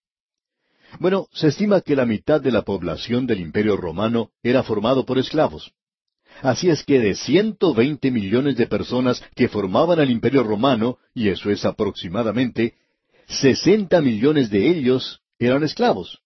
Bueno, 0.99 1.27
se 1.33 1.49
estima 1.49 1.81
que 1.81 1.95
la 1.95 2.05
mitad 2.05 2.41
de 2.41 2.51
la 2.51 2.63
población 2.63 3.27
del 3.27 3.39
Imperio 3.39 3.77
romano 3.77 4.31
era 4.41 4.63
formado 4.63 5.05
por 5.05 5.17
esclavos. 5.17 5.71
Así 6.41 6.69
es 6.69 6.83
que 6.83 6.99
de 6.99 7.15
ciento 7.15 7.73
veinte 7.73 8.11
millones 8.11 8.57
de 8.57 8.67
personas 8.67 9.23
que 9.35 9.49
formaban 9.49 9.99
el 9.99 10.11
Imperio 10.11 10.43
romano, 10.43 10.97
y 11.13 11.29
eso 11.29 11.49
es 11.49 11.65
aproximadamente, 11.65 12.75
sesenta 13.27 14.01
millones 14.01 14.49
de 14.49 14.69
ellos 14.69 15.21
eran 15.39 15.63
esclavos. 15.63 16.19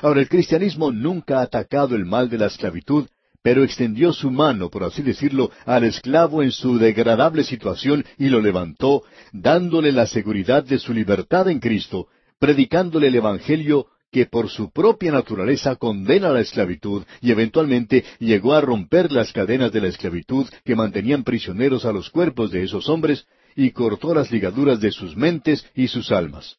Ahora, 0.00 0.20
el 0.20 0.28
cristianismo 0.28 0.90
nunca 0.90 1.40
ha 1.40 1.42
atacado 1.42 1.94
el 1.94 2.04
mal 2.04 2.30
de 2.30 2.38
la 2.38 2.46
esclavitud, 2.46 3.08
pero 3.42 3.64
extendió 3.64 4.12
su 4.12 4.30
mano, 4.30 4.70
por 4.70 4.84
así 4.84 5.02
decirlo, 5.02 5.50
al 5.66 5.84
esclavo 5.84 6.42
en 6.42 6.52
su 6.52 6.78
degradable 6.78 7.44
situación 7.44 8.04
y 8.16 8.28
lo 8.28 8.40
levantó, 8.40 9.02
dándole 9.32 9.92
la 9.92 10.06
seguridad 10.06 10.64
de 10.64 10.78
su 10.78 10.94
libertad 10.94 11.48
en 11.48 11.58
Cristo, 11.58 12.06
predicándole 12.42 13.06
el 13.06 13.14
Evangelio 13.14 13.86
que 14.10 14.26
por 14.26 14.50
su 14.50 14.72
propia 14.72 15.12
naturaleza 15.12 15.76
condena 15.76 16.30
la 16.30 16.40
esclavitud 16.40 17.04
y 17.20 17.30
eventualmente 17.30 18.04
llegó 18.18 18.54
a 18.54 18.60
romper 18.60 19.12
las 19.12 19.32
cadenas 19.32 19.70
de 19.70 19.80
la 19.80 19.86
esclavitud 19.86 20.48
que 20.64 20.74
mantenían 20.74 21.22
prisioneros 21.22 21.84
a 21.84 21.92
los 21.92 22.10
cuerpos 22.10 22.50
de 22.50 22.64
esos 22.64 22.88
hombres 22.88 23.28
y 23.54 23.70
cortó 23.70 24.12
las 24.12 24.32
ligaduras 24.32 24.80
de 24.80 24.90
sus 24.90 25.16
mentes 25.16 25.64
y 25.76 25.86
sus 25.86 26.10
almas. 26.10 26.56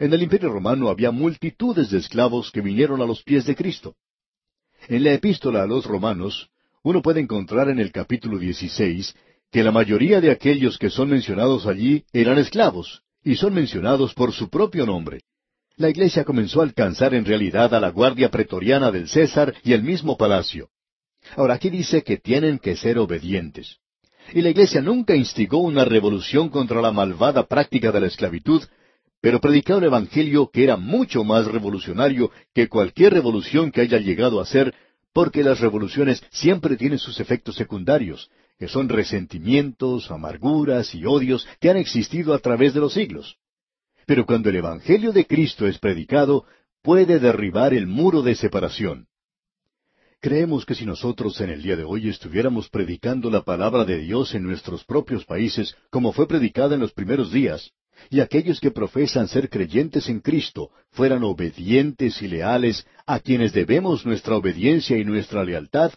En 0.00 0.12
el 0.12 0.24
Imperio 0.24 0.48
Romano 0.48 0.88
había 0.88 1.12
multitudes 1.12 1.90
de 1.92 1.98
esclavos 1.98 2.50
que 2.50 2.60
vinieron 2.60 3.00
a 3.00 3.06
los 3.06 3.22
pies 3.22 3.46
de 3.46 3.54
Cristo. 3.54 3.94
En 4.88 5.04
la 5.04 5.12
epístola 5.12 5.62
a 5.62 5.68
los 5.68 5.86
Romanos, 5.86 6.50
uno 6.82 7.00
puede 7.00 7.20
encontrar 7.20 7.68
en 7.68 7.78
el 7.78 7.92
capítulo 7.92 8.40
16 8.40 9.14
que 9.52 9.62
la 9.62 9.70
mayoría 9.70 10.20
de 10.20 10.32
aquellos 10.32 10.78
que 10.78 10.90
son 10.90 11.10
mencionados 11.10 11.64
allí 11.68 12.02
eran 12.12 12.38
esclavos, 12.38 13.03
y 13.24 13.36
son 13.36 13.54
mencionados 13.54 14.14
por 14.14 14.32
su 14.32 14.48
propio 14.50 14.84
nombre. 14.86 15.22
La 15.76 15.88
iglesia 15.88 16.24
comenzó 16.24 16.60
a 16.60 16.64
alcanzar 16.64 17.14
en 17.14 17.24
realidad 17.24 17.74
a 17.74 17.80
la 17.80 17.90
guardia 17.90 18.30
pretoriana 18.30 18.92
del 18.92 19.08
César 19.08 19.54
y 19.64 19.72
el 19.72 19.82
mismo 19.82 20.16
palacio. 20.16 20.68
Ahora 21.36 21.54
aquí 21.54 21.70
dice 21.70 22.04
que 22.04 22.18
tienen 22.18 22.58
que 22.58 22.76
ser 22.76 22.98
obedientes. 22.98 23.78
Y 24.32 24.42
la 24.42 24.50
iglesia 24.50 24.80
nunca 24.80 25.16
instigó 25.16 25.58
una 25.58 25.84
revolución 25.84 26.48
contra 26.48 26.80
la 26.80 26.92
malvada 26.92 27.46
práctica 27.46 27.90
de 27.90 28.00
la 28.00 28.06
esclavitud, 28.06 28.62
pero 29.20 29.40
predicaba 29.40 29.78
un 29.78 29.84
evangelio 29.84 30.50
que 30.52 30.64
era 30.64 30.76
mucho 30.76 31.24
más 31.24 31.46
revolucionario 31.46 32.30
que 32.54 32.68
cualquier 32.68 33.14
revolución 33.14 33.72
que 33.72 33.80
haya 33.80 33.98
llegado 33.98 34.40
a 34.40 34.46
ser, 34.46 34.74
porque 35.12 35.42
las 35.42 35.60
revoluciones 35.60 36.22
siempre 36.30 36.76
tienen 36.76 36.98
sus 36.98 37.20
efectos 37.20 37.56
secundarios, 37.56 38.30
que 38.58 38.68
son 38.68 38.88
resentimientos, 38.88 40.10
amarguras 40.10 40.94
y 40.94 41.04
odios 41.04 41.46
que 41.60 41.70
han 41.70 41.76
existido 41.76 42.34
a 42.34 42.38
través 42.38 42.74
de 42.74 42.80
los 42.80 42.94
siglos. 42.94 43.36
Pero 44.06 44.26
cuando 44.26 44.50
el 44.50 44.56
Evangelio 44.56 45.12
de 45.12 45.26
Cristo 45.26 45.66
es 45.66 45.78
predicado, 45.78 46.44
puede 46.82 47.18
derribar 47.18 47.72
el 47.74 47.86
muro 47.86 48.22
de 48.22 48.34
separación. 48.34 49.06
Creemos 50.20 50.64
que 50.64 50.74
si 50.74 50.86
nosotros 50.86 51.40
en 51.40 51.50
el 51.50 51.62
día 51.62 51.76
de 51.76 51.84
hoy 51.84 52.08
estuviéramos 52.08 52.70
predicando 52.70 53.30
la 53.30 53.42
palabra 53.42 53.84
de 53.84 53.98
Dios 53.98 54.34
en 54.34 54.42
nuestros 54.42 54.84
propios 54.84 55.24
países 55.24 55.76
como 55.90 56.12
fue 56.12 56.26
predicada 56.26 56.74
en 56.74 56.80
los 56.80 56.92
primeros 56.92 57.30
días, 57.30 57.72
y 58.10 58.20
aquellos 58.20 58.60
que 58.60 58.70
profesan 58.70 59.28
ser 59.28 59.48
creyentes 59.48 60.08
en 60.08 60.20
Cristo 60.20 60.70
fueran 60.90 61.24
obedientes 61.24 62.20
y 62.22 62.28
leales 62.28 62.86
a 63.06 63.20
quienes 63.20 63.52
debemos 63.52 64.04
nuestra 64.04 64.36
obediencia 64.36 64.96
y 64.96 65.04
nuestra 65.04 65.44
lealtad, 65.44 65.92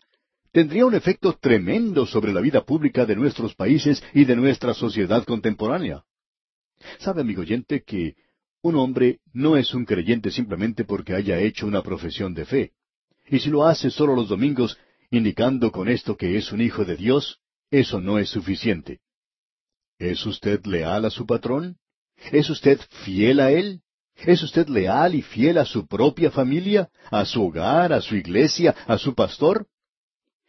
tendría 0.51 0.85
un 0.85 0.95
efecto 0.95 1.33
tremendo 1.33 2.05
sobre 2.05 2.33
la 2.33 2.41
vida 2.41 2.63
pública 2.63 3.05
de 3.05 3.15
nuestros 3.15 3.55
países 3.55 4.03
y 4.13 4.25
de 4.25 4.35
nuestra 4.35 4.73
sociedad 4.73 5.23
contemporánea. 5.23 6.03
Sabe, 6.99 7.21
amigo 7.21 7.41
oyente, 7.41 7.83
que 7.83 8.15
un 8.61 8.75
hombre 8.75 9.19
no 9.33 9.57
es 9.57 9.73
un 9.73 9.85
creyente 9.85 10.31
simplemente 10.31 10.83
porque 10.83 11.13
haya 11.13 11.39
hecho 11.39 11.67
una 11.67 11.81
profesión 11.81 12.33
de 12.33 12.45
fe. 12.45 12.71
Y 13.29 13.39
si 13.39 13.49
lo 13.49 13.65
hace 13.65 13.89
solo 13.89 14.15
los 14.15 14.29
domingos, 14.29 14.77
indicando 15.11 15.71
con 15.71 15.89
esto 15.89 16.15
que 16.15 16.37
es 16.37 16.51
un 16.51 16.61
hijo 16.61 16.85
de 16.85 16.95
Dios, 16.95 17.39
eso 17.71 17.99
no 17.99 18.19
es 18.19 18.29
suficiente. 18.29 18.99
¿Es 19.99 20.25
usted 20.25 20.63
leal 20.65 21.05
a 21.05 21.09
su 21.09 21.25
patrón? 21.25 21.77
¿Es 22.31 22.49
usted 22.49 22.79
fiel 23.05 23.39
a 23.39 23.51
él? 23.51 23.81
¿Es 24.15 24.41
usted 24.41 24.67
leal 24.67 25.15
y 25.15 25.21
fiel 25.21 25.57
a 25.57 25.65
su 25.65 25.87
propia 25.87 26.31
familia, 26.31 26.89
a 27.11 27.25
su 27.25 27.43
hogar, 27.43 27.93
a 27.93 28.01
su 28.01 28.15
iglesia, 28.15 28.75
a 28.87 28.97
su 28.97 29.13
pastor? 29.13 29.67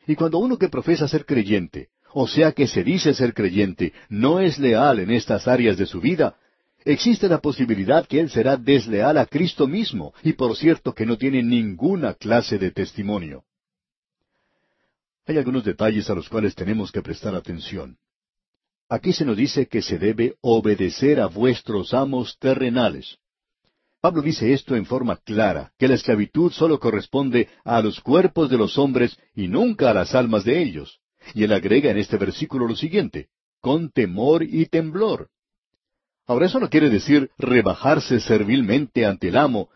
Y 0.08 0.16
cuando 0.16 0.38
uno 0.38 0.56
que 0.56 0.70
profesa 0.70 1.06
ser 1.06 1.26
creyente, 1.26 1.90
o 2.14 2.26
sea 2.26 2.52
que 2.52 2.66
se 2.66 2.82
dice 2.82 3.12
ser 3.12 3.34
creyente, 3.34 3.92
no 4.08 4.40
es 4.40 4.58
leal 4.58 5.00
en 5.00 5.10
estas 5.10 5.46
áreas 5.46 5.76
de 5.76 5.84
su 5.84 6.00
vida, 6.00 6.34
existe 6.82 7.28
la 7.28 7.42
posibilidad 7.42 8.06
que 8.06 8.18
él 8.18 8.30
será 8.30 8.56
desleal 8.56 9.18
a 9.18 9.26
Cristo 9.26 9.68
mismo, 9.68 10.14
y 10.22 10.32
por 10.32 10.56
cierto 10.56 10.94
que 10.94 11.04
no 11.04 11.18
tiene 11.18 11.42
ninguna 11.42 12.14
clase 12.14 12.56
de 12.56 12.70
testimonio. 12.70 13.44
Hay 15.26 15.36
algunos 15.36 15.62
detalles 15.62 16.08
a 16.08 16.14
los 16.14 16.26
cuales 16.30 16.54
tenemos 16.54 16.90
que 16.90 17.02
prestar 17.02 17.34
atención. 17.34 17.98
Aquí 18.88 19.12
se 19.12 19.26
nos 19.26 19.36
dice 19.36 19.66
que 19.66 19.82
se 19.82 19.98
debe 19.98 20.36
obedecer 20.40 21.20
a 21.20 21.26
vuestros 21.26 21.92
amos 21.92 22.38
terrenales. 22.38 23.18
Pablo 24.00 24.22
dice 24.22 24.52
esto 24.52 24.76
en 24.76 24.86
forma 24.86 25.16
clara, 25.16 25.72
que 25.76 25.88
la 25.88 25.94
esclavitud 25.94 26.52
solo 26.52 26.78
corresponde 26.78 27.48
a 27.64 27.82
los 27.82 28.00
cuerpos 28.00 28.48
de 28.48 28.56
los 28.56 28.78
hombres 28.78 29.18
y 29.34 29.48
nunca 29.48 29.90
a 29.90 29.94
las 29.94 30.14
almas 30.14 30.44
de 30.44 30.62
ellos. 30.62 31.00
Y 31.34 31.42
él 31.42 31.52
agrega 31.52 31.90
en 31.90 31.98
este 31.98 32.16
versículo 32.16 32.68
lo 32.68 32.76
siguiente, 32.76 33.28
con 33.60 33.90
temor 33.90 34.44
y 34.44 34.66
temblor. 34.66 35.30
Ahora 36.26 36.46
eso 36.46 36.60
no 36.60 36.70
quiere 36.70 36.90
decir 36.90 37.30
rebajarse 37.38 38.20
servilmente 38.20 39.04
ante 39.04 39.28
el 39.28 39.36
amo, 39.36 39.68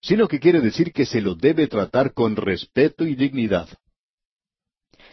sino 0.00 0.28
que 0.28 0.38
quiere 0.38 0.60
decir 0.60 0.92
que 0.92 1.06
se 1.06 1.20
lo 1.20 1.34
debe 1.34 1.66
tratar 1.66 2.12
con 2.12 2.36
respeto 2.36 3.04
y 3.04 3.16
dignidad. 3.16 3.68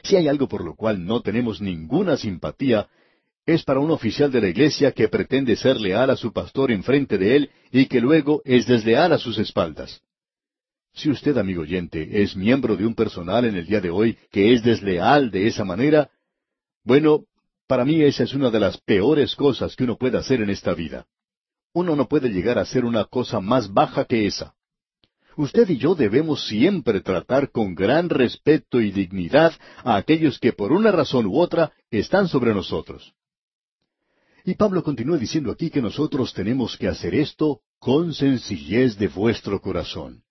Si 0.03 0.17
hay 0.17 0.27
algo 0.27 0.47
por 0.47 0.63
lo 0.63 0.75
cual 0.75 1.03
no 1.05 1.21
tenemos 1.21 1.61
ninguna 1.61 2.17
simpatía, 2.17 2.89
es 3.45 3.63
para 3.63 3.79
un 3.79 3.91
oficial 3.91 4.31
de 4.31 4.41
la 4.41 4.49
iglesia 4.49 4.91
que 4.91 5.07
pretende 5.07 5.55
ser 5.55 5.79
leal 5.79 6.09
a 6.09 6.15
su 6.15 6.31
pastor 6.31 6.71
enfrente 6.71 7.17
de 7.17 7.35
él 7.35 7.51
y 7.71 7.87
que 7.87 7.99
luego 7.99 8.41
es 8.45 8.67
desleal 8.67 9.13
a 9.13 9.17
sus 9.17 9.37
espaldas. 9.37 10.01
Si 10.93 11.09
usted, 11.09 11.37
amigo 11.37 11.61
oyente, 11.61 12.21
es 12.21 12.35
miembro 12.35 12.75
de 12.75 12.85
un 12.85 12.93
personal 12.93 13.45
en 13.45 13.55
el 13.55 13.65
día 13.65 13.81
de 13.81 13.89
hoy 13.89 14.17
que 14.29 14.53
es 14.53 14.61
desleal 14.63 15.31
de 15.31 15.47
esa 15.47 15.63
manera, 15.63 16.11
bueno, 16.83 17.25
para 17.67 17.85
mí 17.85 18.01
esa 18.01 18.23
es 18.23 18.33
una 18.33 18.49
de 18.49 18.59
las 18.59 18.77
peores 18.77 19.35
cosas 19.35 19.75
que 19.75 19.85
uno 19.85 19.97
puede 19.97 20.17
hacer 20.17 20.41
en 20.41 20.49
esta 20.49 20.73
vida. 20.73 21.05
Uno 21.73 21.95
no 21.95 22.07
puede 22.07 22.29
llegar 22.29 22.59
a 22.59 22.65
ser 22.65 22.83
una 22.83 23.05
cosa 23.05 23.39
más 23.39 23.71
baja 23.73 24.05
que 24.05 24.27
esa. 24.27 24.53
Usted 25.37 25.69
y 25.69 25.77
yo 25.77 25.95
debemos 25.95 26.45
siempre 26.45 26.99
tratar 26.99 27.51
con 27.51 27.73
gran 27.73 28.09
respeto 28.09 28.81
y 28.81 28.91
dignidad 28.91 29.53
a 29.83 29.95
aquellos 29.95 30.37
que 30.39 30.51
por 30.51 30.73
una 30.73 30.91
razón 30.91 31.25
u 31.25 31.39
otra 31.39 31.71
están 31.89 32.27
sobre 32.27 32.53
nosotros. 32.53 33.13
Y 34.43 34.55
Pablo 34.55 34.83
continúa 34.83 35.17
diciendo 35.17 35.51
aquí 35.51 35.69
que 35.69 35.81
nosotros 35.81 36.33
tenemos 36.33 36.77
que 36.77 36.87
hacer 36.87 37.13
esto 37.13 37.61
con 37.79 38.13
sencillez 38.13 38.97
de 38.97 39.07
vuestro 39.07 39.61
corazón. 39.61 40.23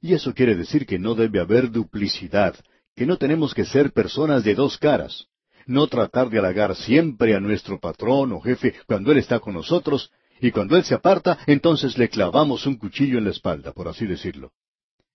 Y 0.00 0.14
eso 0.14 0.34
quiere 0.34 0.54
decir 0.54 0.86
que 0.86 0.98
no 0.98 1.14
debe 1.14 1.40
haber 1.40 1.70
duplicidad, 1.70 2.54
que 2.94 3.06
no 3.06 3.16
tenemos 3.16 3.54
que 3.54 3.64
ser 3.64 3.92
personas 3.92 4.44
de 4.44 4.54
dos 4.54 4.78
caras, 4.78 5.26
no 5.66 5.86
tratar 5.88 6.30
de 6.30 6.38
halagar 6.38 6.76
siempre 6.76 7.34
a 7.34 7.40
nuestro 7.40 7.80
patrón 7.80 8.32
o 8.32 8.40
jefe 8.40 8.74
cuando 8.86 9.10
él 9.10 9.18
está 9.18 9.40
con 9.40 9.54
nosotros, 9.54 10.10
y 10.40 10.50
cuando 10.50 10.76
él 10.76 10.84
se 10.84 10.94
aparta, 10.94 11.38
entonces 11.46 11.98
le 11.98 12.08
clavamos 12.08 12.66
un 12.66 12.76
cuchillo 12.76 13.18
en 13.18 13.24
la 13.24 13.30
espalda, 13.30 13.72
por 13.72 13.88
así 13.88 14.06
decirlo. 14.06 14.52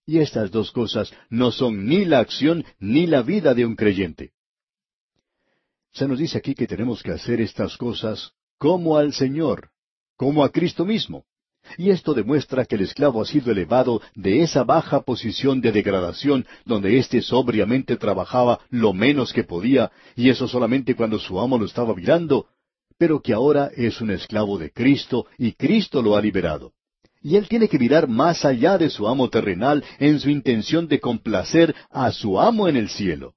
Y 0.05 0.19
estas 0.19 0.51
dos 0.51 0.71
cosas 0.71 1.13
no 1.29 1.51
son 1.51 1.85
ni 1.85 2.05
la 2.05 2.19
acción 2.19 2.65
ni 2.79 3.05
la 3.05 3.21
vida 3.21 3.53
de 3.53 3.65
un 3.65 3.75
creyente. 3.75 4.31
Se 5.93 6.07
nos 6.07 6.19
dice 6.19 6.37
aquí 6.37 6.55
que 6.55 6.67
tenemos 6.67 7.03
que 7.03 7.11
hacer 7.11 7.39
estas 7.39 7.77
cosas 7.77 8.33
como 8.61 8.95
al 8.95 9.11
Señor, 9.11 9.69
como 10.15 10.43
a 10.43 10.49
Cristo 10.49 10.85
mismo. 10.85 11.25
Y 11.79 11.89
esto 11.89 12.13
demuestra 12.13 12.63
que 12.63 12.75
el 12.75 12.81
esclavo 12.81 13.19
ha 13.19 13.25
sido 13.25 13.51
elevado 13.51 14.03
de 14.13 14.43
esa 14.43 14.63
baja 14.63 15.01
posición 15.01 15.61
de 15.61 15.71
degradación 15.71 16.45
donde 16.63 16.99
éste 16.99 17.23
sobriamente 17.23 17.97
trabajaba 17.97 18.59
lo 18.69 18.93
menos 18.93 19.33
que 19.33 19.43
podía, 19.43 19.91
y 20.15 20.29
eso 20.29 20.47
solamente 20.47 20.93
cuando 20.93 21.17
su 21.17 21.39
amo 21.39 21.57
lo 21.57 21.65
estaba 21.65 21.95
mirando, 21.95 22.45
pero 22.99 23.19
que 23.19 23.33
ahora 23.33 23.71
es 23.75 23.99
un 23.99 24.11
esclavo 24.11 24.59
de 24.59 24.69
Cristo 24.69 25.25
y 25.39 25.53
Cristo 25.53 26.03
lo 26.03 26.15
ha 26.15 26.21
liberado. 26.21 26.71
Y 27.19 27.37
él 27.37 27.47
tiene 27.47 27.67
que 27.67 27.79
mirar 27.79 28.07
más 28.07 28.45
allá 28.45 28.77
de 28.77 28.91
su 28.91 29.07
amo 29.07 29.27
terrenal 29.31 29.83
en 29.97 30.19
su 30.19 30.29
intención 30.29 30.87
de 30.87 30.99
complacer 30.99 31.73
a 31.89 32.11
su 32.11 32.39
amo 32.39 32.67
en 32.67 32.77
el 32.77 32.89
cielo. 32.89 33.33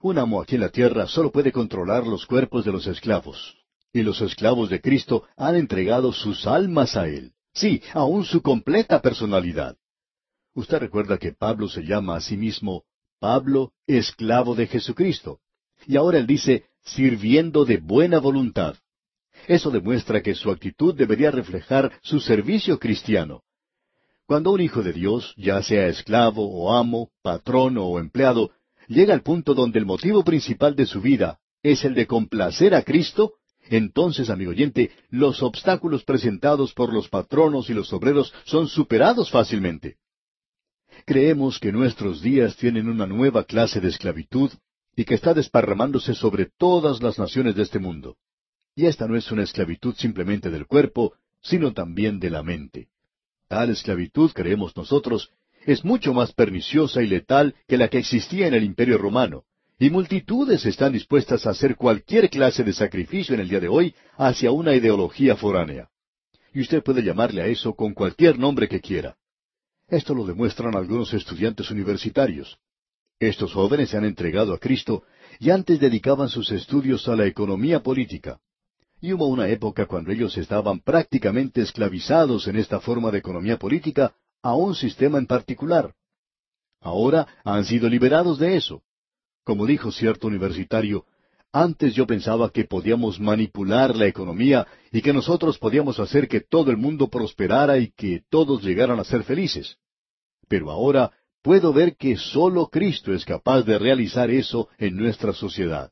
Un 0.00 0.18
amo 0.18 0.40
aquí 0.40 0.54
en 0.54 0.60
la 0.60 0.68
tierra 0.68 1.08
solo 1.08 1.32
puede 1.32 1.50
controlar 1.50 2.06
los 2.06 2.26
cuerpos 2.26 2.64
de 2.64 2.70
los 2.70 2.86
esclavos, 2.86 3.59
y 3.92 4.02
los 4.02 4.20
esclavos 4.20 4.70
de 4.70 4.80
Cristo 4.80 5.24
han 5.36 5.56
entregado 5.56 6.12
sus 6.12 6.46
almas 6.46 6.96
a 6.96 7.08
Él. 7.08 7.32
Sí, 7.52 7.82
aún 7.92 8.24
su 8.24 8.42
completa 8.42 9.00
personalidad. 9.02 9.76
Usted 10.54 10.78
recuerda 10.78 11.18
que 11.18 11.32
Pablo 11.32 11.68
se 11.68 11.82
llama 11.82 12.16
a 12.16 12.20
sí 12.20 12.36
mismo 12.36 12.84
Pablo, 13.20 13.72
esclavo 13.86 14.54
de 14.54 14.66
Jesucristo. 14.66 15.40
Y 15.86 15.96
ahora 15.96 16.18
él 16.18 16.26
dice, 16.26 16.64
sirviendo 16.82 17.64
de 17.64 17.76
buena 17.76 18.18
voluntad. 18.18 18.76
Eso 19.46 19.70
demuestra 19.70 20.22
que 20.22 20.34
su 20.34 20.50
actitud 20.50 20.94
debería 20.94 21.30
reflejar 21.30 21.92
su 22.02 22.20
servicio 22.20 22.78
cristiano. 22.78 23.42
Cuando 24.26 24.52
un 24.52 24.60
hijo 24.60 24.82
de 24.82 24.92
Dios, 24.92 25.34
ya 25.36 25.62
sea 25.62 25.88
esclavo 25.88 26.48
o 26.50 26.72
amo, 26.74 27.10
patrón 27.22 27.76
o 27.78 27.98
empleado, 27.98 28.52
llega 28.86 29.12
al 29.12 29.22
punto 29.22 29.54
donde 29.54 29.78
el 29.78 29.86
motivo 29.86 30.24
principal 30.24 30.74
de 30.74 30.86
su 30.86 31.00
vida 31.00 31.40
es 31.62 31.84
el 31.84 31.94
de 31.94 32.06
complacer 32.06 32.74
a 32.74 32.82
Cristo, 32.82 33.34
entonces, 33.70 34.30
amigo 34.30 34.50
oyente, 34.50 34.90
los 35.10 35.42
obstáculos 35.42 36.02
presentados 36.02 36.74
por 36.74 36.92
los 36.92 37.08
patronos 37.08 37.70
y 37.70 37.74
los 37.74 37.92
obreros 37.92 38.34
son 38.44 38.66
superados 38.66 39.30
fácilmente. 39.30 39.96
Creemos 41.06 41.60
que 41.60 41.70
nuestros 41.70 42.20
días 42.20 42.56
tienen 42.56 42.88
una 42.88 43.06
nueva 43.06 43.44
clase 43.44 43.80
de 43.80 43.88
esclavitud 43.88 44.50
y 44.96 45.04
que 45.04 45.14
está 45.14 45.34
desparramándose 45.34 46.14
sobre 46.14 46.46
todas 46.46 47.00
las 47.00 47.18
naciones 47.18 47.54
de 47.54 47.62
este 47.62 47.78
mundo. 47.78 48.16
Y 48.74 48.86
esta 48.86 49.06
no 49.06 49.16
es 49.16 49.30
una 49.30 49.44
esclavitud 49.44 49.94
simplemente 49.94 50.50
del 50.50 50.66
cuerpo, 50.66 51.14
sino 51.40 51.72
también 51.72 52.18
de 52.18 52.30
la 52.30 52.42
mente. 52.42 52.88
Tal 53.46 53.70
esclavitud, 53.70 54.32
creemos 54.32 54.76
nosotros, 54.76 55.30
es 55.64 55.84
mucho 55.84 56.12
más 56.12 56.32
perniciosa 56.32 57.02
y 57.02 57.06
letal 57.06 57.54
que 57.68 57.78
la 57.78 57.88
que 57.88 57.98
existía 57.98 58.48
en 58.48 58.54
el 58.54 58.64
Imperio 58.64 58.98
romano, 58.98 59.44
y 59.80 59.88
multitudes 59.88 60.66
están 60.66 60.92
dispuestas 60.92 61.46
a 61.46 61.50
hacer 61.50 61.74
cualquier 61.74 62.28
clase 62.28 62.62
de 62.62 62.74
sacrificio 62.74 63.34
en 63.34 63.40
el 63.40 63.48
día 63.48 63.60
de 63.60 63.68
hoy 63.68 63.94
hacia 64.18 64.52
una 64.52 64.74
ideología 64.74 65.36
foránea. 65.36 65.88
Y 66.52 66.60
usted 66.60 66.82
puede 66.82 67.02
llamarle 67.02 67.40
a 67.40 67.46
eso 67.46 67.72
con 67.74 67.94
cualquier 67.94 68.38
nombre 68.38 68.68
que 68.68 68.82
quiera. 68.82 69.16
Esto 69.88 70.14
lo 70.14 70.26
demuestran 70.26 70.76
algunos 70.76 71.14
estudiantes 71.14 71.70
universitarios. 71.70 72.58
Estos 73.18 73.54
jóvenes 73.54 73.88
se 73.88 73.96
han 73.96 74.04
entregado 74.04 74.52
a 74.52 74.58
Cristo 74.58 75.04
y 75.38 75.48
antes 75.48 75.80
dedicaban 75.80 76.28
sus 76.28 76.52
estudios 76.52 77.08
a 77.08 77.16
la 77.16 77.24
economía 77.24 77.82
política. 77.82 78.38
Y 79.00 79.14
hubo 79.14 79.28
una 79.28 79.48
época 79.48 79.86
cuando 79.86 80.12
ellos 80.12 80.36
estaban 80.36 80.80
prácticamente 80.80 81.62
esclavizados 81.62 82.46
en 82.48 82.56
esta 82.56 82.80
forma 82.80 83.10
de 83.10 83.18
economía 83.18 83.58
política 83.58 84.14
a 84.42 84.54
un 84.54 84.74
sistema 84.74 85.16
en 85.16 85.26
particular. 85.26 85.94
Ahora 86.82 87.26
han 87.44 87.64
sido 87.64 87.88
liberados 87.88 88.38
de 88.38 88.56
eso. 88.56 88.82
Como 89.50 89.66
dijo 89.66 89.90
cierto 89.90 90.28
universitario, 90.28 91.06
antes 91.50 91.92
yo 91.92 92.06
pensaba 92.06 92.50
que 92.50 92.66
podíamos 92.66 93.18
manipular 93.18 93.96
la 93.96 94.06
economía 94.06 94.64
y 94.92 95.02
que 95.02 95.12
nosotros 95.12 95.58
podíamos 95.58 95.98
hacer 95.98 96.28
que 96.28 96.40
todo 96.40 96.70
el 96.70 96.76
mundo 96.76 97.08
prosperara 97.08 97.76
y 97.76 97.90
que 97.90 98.22
todos 98.30 98.62
llegaran 98.62 99.00
a 99.00 99.04
ser 99.04 99.24
felices. 99.24 99.76
Pero 100.46 100.70
ahora 100.70 101.10
puedo 101.42 101.72
ver 101.72 101.96
que 101.96 102.16
sólo 102.16 102.68
Cristo 102.68 103.12
es 103.12 103.24
capaz 103.24 103.62
de 103.62 103.76
realizar 103.76 104.30
eso 104.30 104.68
en 104.78 104.96
nuestra 104.96 105.32
sociedad. 105.32 105.90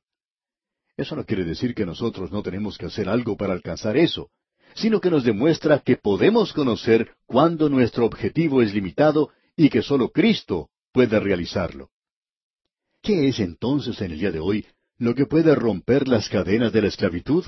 Eso 0.97 1.17
no 1.17 1.25
quiere 1.25 1.43
decir 1.43 1.75
que 1.75 1.85
nosotros 1.85 2.31
no 2.31 2.45
tenemos 2.45 2.79
que 2.79 2.87
hacer 2.87 3.09
algo 3.09 3.37
para 3.37 3.55
alcanzar 3.55 3.97
eso, 3.97 4.31
sino 4.77 5.01
que 5.01 5.11
nos 5.11 5.25
demuestra 5.25 5.81
que 5.81 5.97
podemos 5.97 6.53
conocer 6.53 7.11
cuando 7.27 7.69
nuestro 7.69 8.07
objetivo 8.07 8.63
es 8.63 8.73
limitado 8.73 9.31
y 9.57 9.69
que 9.69 9.83
sólo 9.83 10.11
Cristo 10.11 10.71
puede 10.93 11.19
realizarlo. 11.19 11.91
¿Qué 13.09 13.27
es 13.27 13.41
entonces 13.41 13.99
en 14.03 14.13
el 14.13 14.19
día 14.19 14.31
de 14.31 14.39
hoy 14.39 14.67
lo 14.99 15.15
que 15.15 15.25
puede 15.25 15.55
romper 15.55 16.07
las 16.07 16.29
cadenas 16.29 16.75
de 16.75 16.83
la 16.83 16.89
esclavitud? 16.89 17.43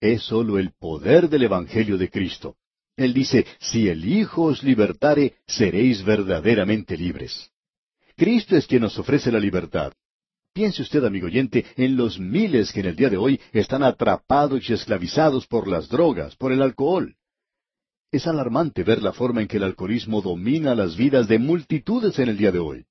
Es 0.00 0.22
sólo 0.22 0.56
el 0.56 0.70
poder 0.70 1.28
del 1.28 1.42
Evangelio 1.42 1.98
de 1.98 2.08
Cristo. 2.08 2.54
Él 2.96 3.12
dice, 3.12 3.44
si 3.58 3.88
el 3.88 4.04
Hijo 4.04 4.44
os 4.44 4.62
libertare, 4.62 5.34
seréis 5.48 6.04
verdaderamente 6.04 6.96
libres. 6.96 7.50
Cristo 8.16 8.54
es 8.54 8.68
quien 8.68 8.82
nos 8.82 8.96
ofrece 9.00 9.32
la 9.32 9.40
libertad. 9.40 9.92
Piense 10.52 10.82
usted, 10.82 11.04
amigo 11.04 11.26
oyente, 11.26 11.64
en 11.74 11.96
los 11.96 12.20
miles 12.20 12.70
que 12.70 12.78
en 12.78 12.86
el 12.86 12.94
día 12.94 13.10
de 13.10 13.16
hoy 13.16 13.40
están 13.52 13.82
atrapados 13.82 14.70
y 14.70 14.74
esclavizados 14.74 15.48
por 15.48 15.66
las 15.66 15.88
drogas, 15.88 16.36
por 16.36 16.52
el 16.52 16.62
alcohol. 16.62 17.16
Es 18.12 18.28
alarmante 18.28 18.84
ver 18.84 19.02
la 19.02 19.12
forma 19.12 19.40
en 19.40 19.48
que 19.48 19.56
el 19.56 19.64
alcoholismo 19.64 20.22
domina 20.22 20.76
las 20.76 20.96
vidas 20.96 21.26
de 21.26 21.40
multitudes 21.40 22.16
en 22.20 22.28
el 22.28 22.36
día 22.36 22.52
de 22.52 22.60
hoy. 22.60 22.87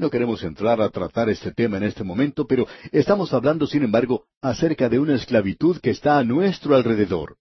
No 0.00 0.08
queremos 0.08 0.42
entrar 0.44 0.80
a 0.80 0.88
tratar 0.88 1.28
este 1.28 1.52
tema 1.52 1.76
en 1.76 1.82
este 1.82 2.02
momento, 2.02 2.46
pero 2.46 2.66
estamos 2.90 3.34
hablando, 3.34 3.66
sin 3.66 3.82
embargo, 3.82 4.24
acerca 4.40 4.88
de 4.88 4.98
una 4.98 5.14
esclavitud 5.14 5.76
que 5.78 5.90
está 5.90 6.16
a 6.16 6.24
nuestro 6.24 6.74
alrededor. 6.74 7.36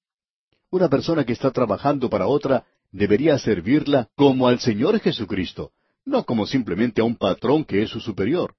Una 0.69 0.89
persona 0.89 1.23
que 1.23 1.31
está 1.31 1.51
trabajando 1.51 2.09
para 2.09 2.27
otra 2.27 2.65
debería 2.91 3.39
servirla 3.39 4.09
como 4.13 4.45
al 4.45 4.59
Señor 4.59 4.99
Jesucristo, 4.99 5.71
no 6.03 6.25
como 6.25 6.45
simplemente 6.45 6.99
a 6.99 7.05
un 7.05 7.15
patrón 7.15 7.63
que 7.63 7.81
es 7.81 7.91
su 7.91 8.01
superior. 8.01 8.55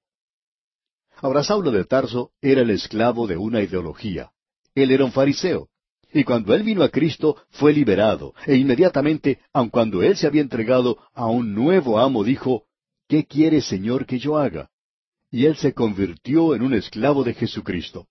Ahora 1.17 1.43
Saulo 1.43 1.69
de 1.69 1.85
Tarso 1.85 2.31
era 2.41 2.61
el 2.61 2.71
esclavo 2.71 3.27
de 3.27 3.37
una 3.37 3.61
ideología. 3.61 4.31
Él 4.73 4.89
era 4.89 5.05
un 5.05 5.11
fariseo. 5.11 5.67
Y 6.11 6.23
cuando 6.23 6.55
él 6.55 6.63
vino 6.63 6.81
a 6.81 6.89
Cristo 6.89 7.37
fue 7.51 7.71
liberado, 7.71 8.33
e 8.47 8.55
inmediatamente, 8.55 9.41
aun 9.53 9.69
cuando 9.69 10.01
él 10.01 10.17
se 10.17 10.25
había 10.25 10.41
entregado 10.41 10.97
a 11.13 11.27
un 11.27 11.53
nuevo 11.53 11.99
amo, 11.99 12.23
dijo, 12.23 12.65
¿Qué 13.11 13.25
quiere, 13.25 13.59
Señor, 13.59 14.05
que 14.05 14.19
yo 14.19 14.37
haga? 14.37 14.69
Y 15.29 15.45
él 15.45 15.57
se 15.57 15.73
convirtió 15.73 16.55
en 16.55 16.61
un 16.61 16.73
esclavo 16.73 17.25
de 17.25 17.33
Jesucristo. 17.33 18.07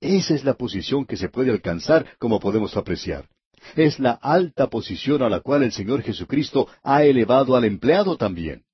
Esa 0.00 0.34
es 0.34 0.42
la 0.42 0.54
posición 0.54 1.06
que 1.06 1.16
se 1.16 1.28
puede 1.28 1.52
alcanzar, 1.52 2.04
como 2.18 2.40
podemos 2.40 2.76
apreciar. 2.76 3.28
Es 3.76 4.00
la 4.00 4.18
alta 4.20 4.66
posición 4.66 5.22
a 5.22 5.28
la 5.28 5.38
cual 5.38 5.62
el 5.62 5.70
Señor 5.70 6.02
Jesucristo 6.02 6.66
ha 6.82 7.04
elevado 7.04 7.54
al 7.54 7.66
empleado 7.66 8.16
también. 8.16 8.64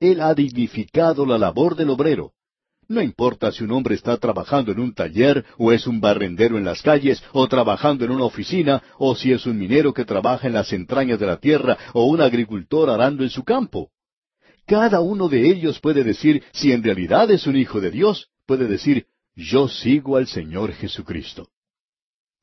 Él 0.00 0.22
ha 0.22 0.32
dignificado 0.32 1.26
la 1.26 1.36
labor 1.36 1.76
del 1.76 1.90
obrero. 1.90 2.32
No 2.88 3.02
importa 3.02 3.52
si 3.52 3.62
un 3.62 3.72
hombre 3.72 3.96
está 3.96 4.16
trabajando 4.16 4.72
en 4.72 4.80
un 4.80 4.94
taller, 4.94 5.44
o 5.58 5.70
es 5.70 5.86
un 5.86 6.00
barrendero 6.00 6.56
en 6.56 6.64
las 6.64 6.80
calles, 6.80 7.22
o 7.34 7.46
trabajando 7.46 8.06
en 8.06 8.10
una 8.10 8.24
oficina, 8.24 8.82
o 8.96 9.14
si 9.14 9.32
es 9.32 9.44
un 9.44 9.58
minero 9.58 9.92
que 9.92 10.06
trabaja 10.06 10.46
en 10.46 10.54
las 10.54 10.72
entrañas 10.72 11.20
de 11.20 11.26
la 11.26 11.36
tierra, 11.36 11.76
o 11.92 12.06
un 12.06 12.22
agricultor 12.22 12.88
arando 12.88 13.22
en 13.22 13.28
su 13.28 13.44
campo. 13.44 13.90
Cada 14.66 15.00
uno 15.00 15.28
de 15.28 15.50
ellos 15.50 15.78
puede 15.80 16.02
decir, 16.04 16.42
si 16.52 16.72
en 16.72 16.82
realidad 16.82 17.30
es 17.30 17.46
un 17.46 17.56
hijo 17.56 17.80
de 17.80 17.90
Dios, 17.90 18.30
puede 18.46 18.66
decir, 18.66 19.06
yo 19.36 19.68
sigo 19.68 20.16
al 20.16 20.26
Señor 20.26 20.72
Jesucristo. 20.72 21.50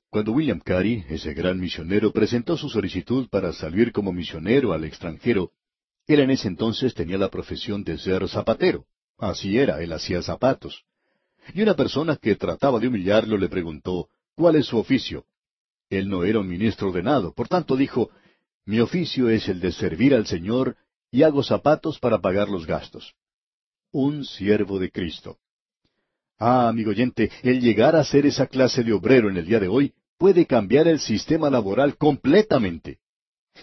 Cuando 0.10 0.34
William 0.34 0.60
Carey, 0.60 1.06
ese 1.10 1.34
gran 1.34 1.60
misionero, 1.60 2.12
presentó 2.12 2.58
su 2.58 2.70
solicitud 2.70 3.30
para 3.30 3.54
salir 3.54 3.92
como 3.92 4.12
misionero 4.12 4.74
al 4.74 4.84
extranjero, 4.84 5.52
él 6.06 6.20
en 6.20 6.32
ese 6.32 6.48
entonces 6.48 6.94
tenía 6.94 7.18
la 7.18 7.30
profesión 7.30 7.84
de 7.84 7.98
ser 7.98 8.28
zapatero. 8.28 8.86
Así 9.18 9.58
era, 9.58 9.82
él 9.82 9.94
hacía 9.94 10.22
zapatos. 10.22 10.84
Y 11.54 11.62
una 11.62 11.76
persona 11.76 12.18
que 12.18 12.36
trataba 12.36 12.80
de 12.80 12.88
humillarlo 12.88 13.38
le 13.38 13.50
preguntó, 13.50 14.10
¿cuál 14.36 14.58
es 14.58 14.66
su 14.66 14.78
oficio? 14.78 15.26
Él 15.90 16.10
no 16.10 16.24
era 16.24 16.40
un 16.40 16.48
ministro 16.48 16.90
ordenado, 16.90 17.34
por 17.34 17.48
tanto 17.48 17.76
dijo, 17.76 18.10
mi 18.66 18.80
oficio 18.80 19.30
es 19.30 19.48
el 19.48 19.60
de 19.60 19.72
servir 19.72 20.14
al 20.14 20.28
Señor 20.28 20.76
y 21.12 21.24
hago 21.24 21.44
zapatos 21.44 22.00
para 22.00 22.20
pagar 22.20 22.50
los 22.50 22.66
gastos. 22.66 23.14
Un 23.92 24.24
siervo 24.24 24.80
de 24.80 24.90
Cristo. 24.90 25.38
Ah, 26.40 26.70
amigo 26.70 26.92
oyente, 26.92 27.30
el 27.44 27.60
llegar 27.60 27.96
a 27.96 28.04
ser 28.04 28.26
esa 28.26 28.48
clase 28.48 28.84
de 28.84 28.94
obrero 28.94 29.30
en 29.30 29.38
el 29.38 29.46
día 29.46 29.60
de 29.60 29.68
hoy 29.68 29.94
puede 30.18 30.48
cambiar 30.48 30.88
el 30.88 31.00
sistema 31.00 31.50
laboral 31.50 31.98
completamente. 31.98 33.00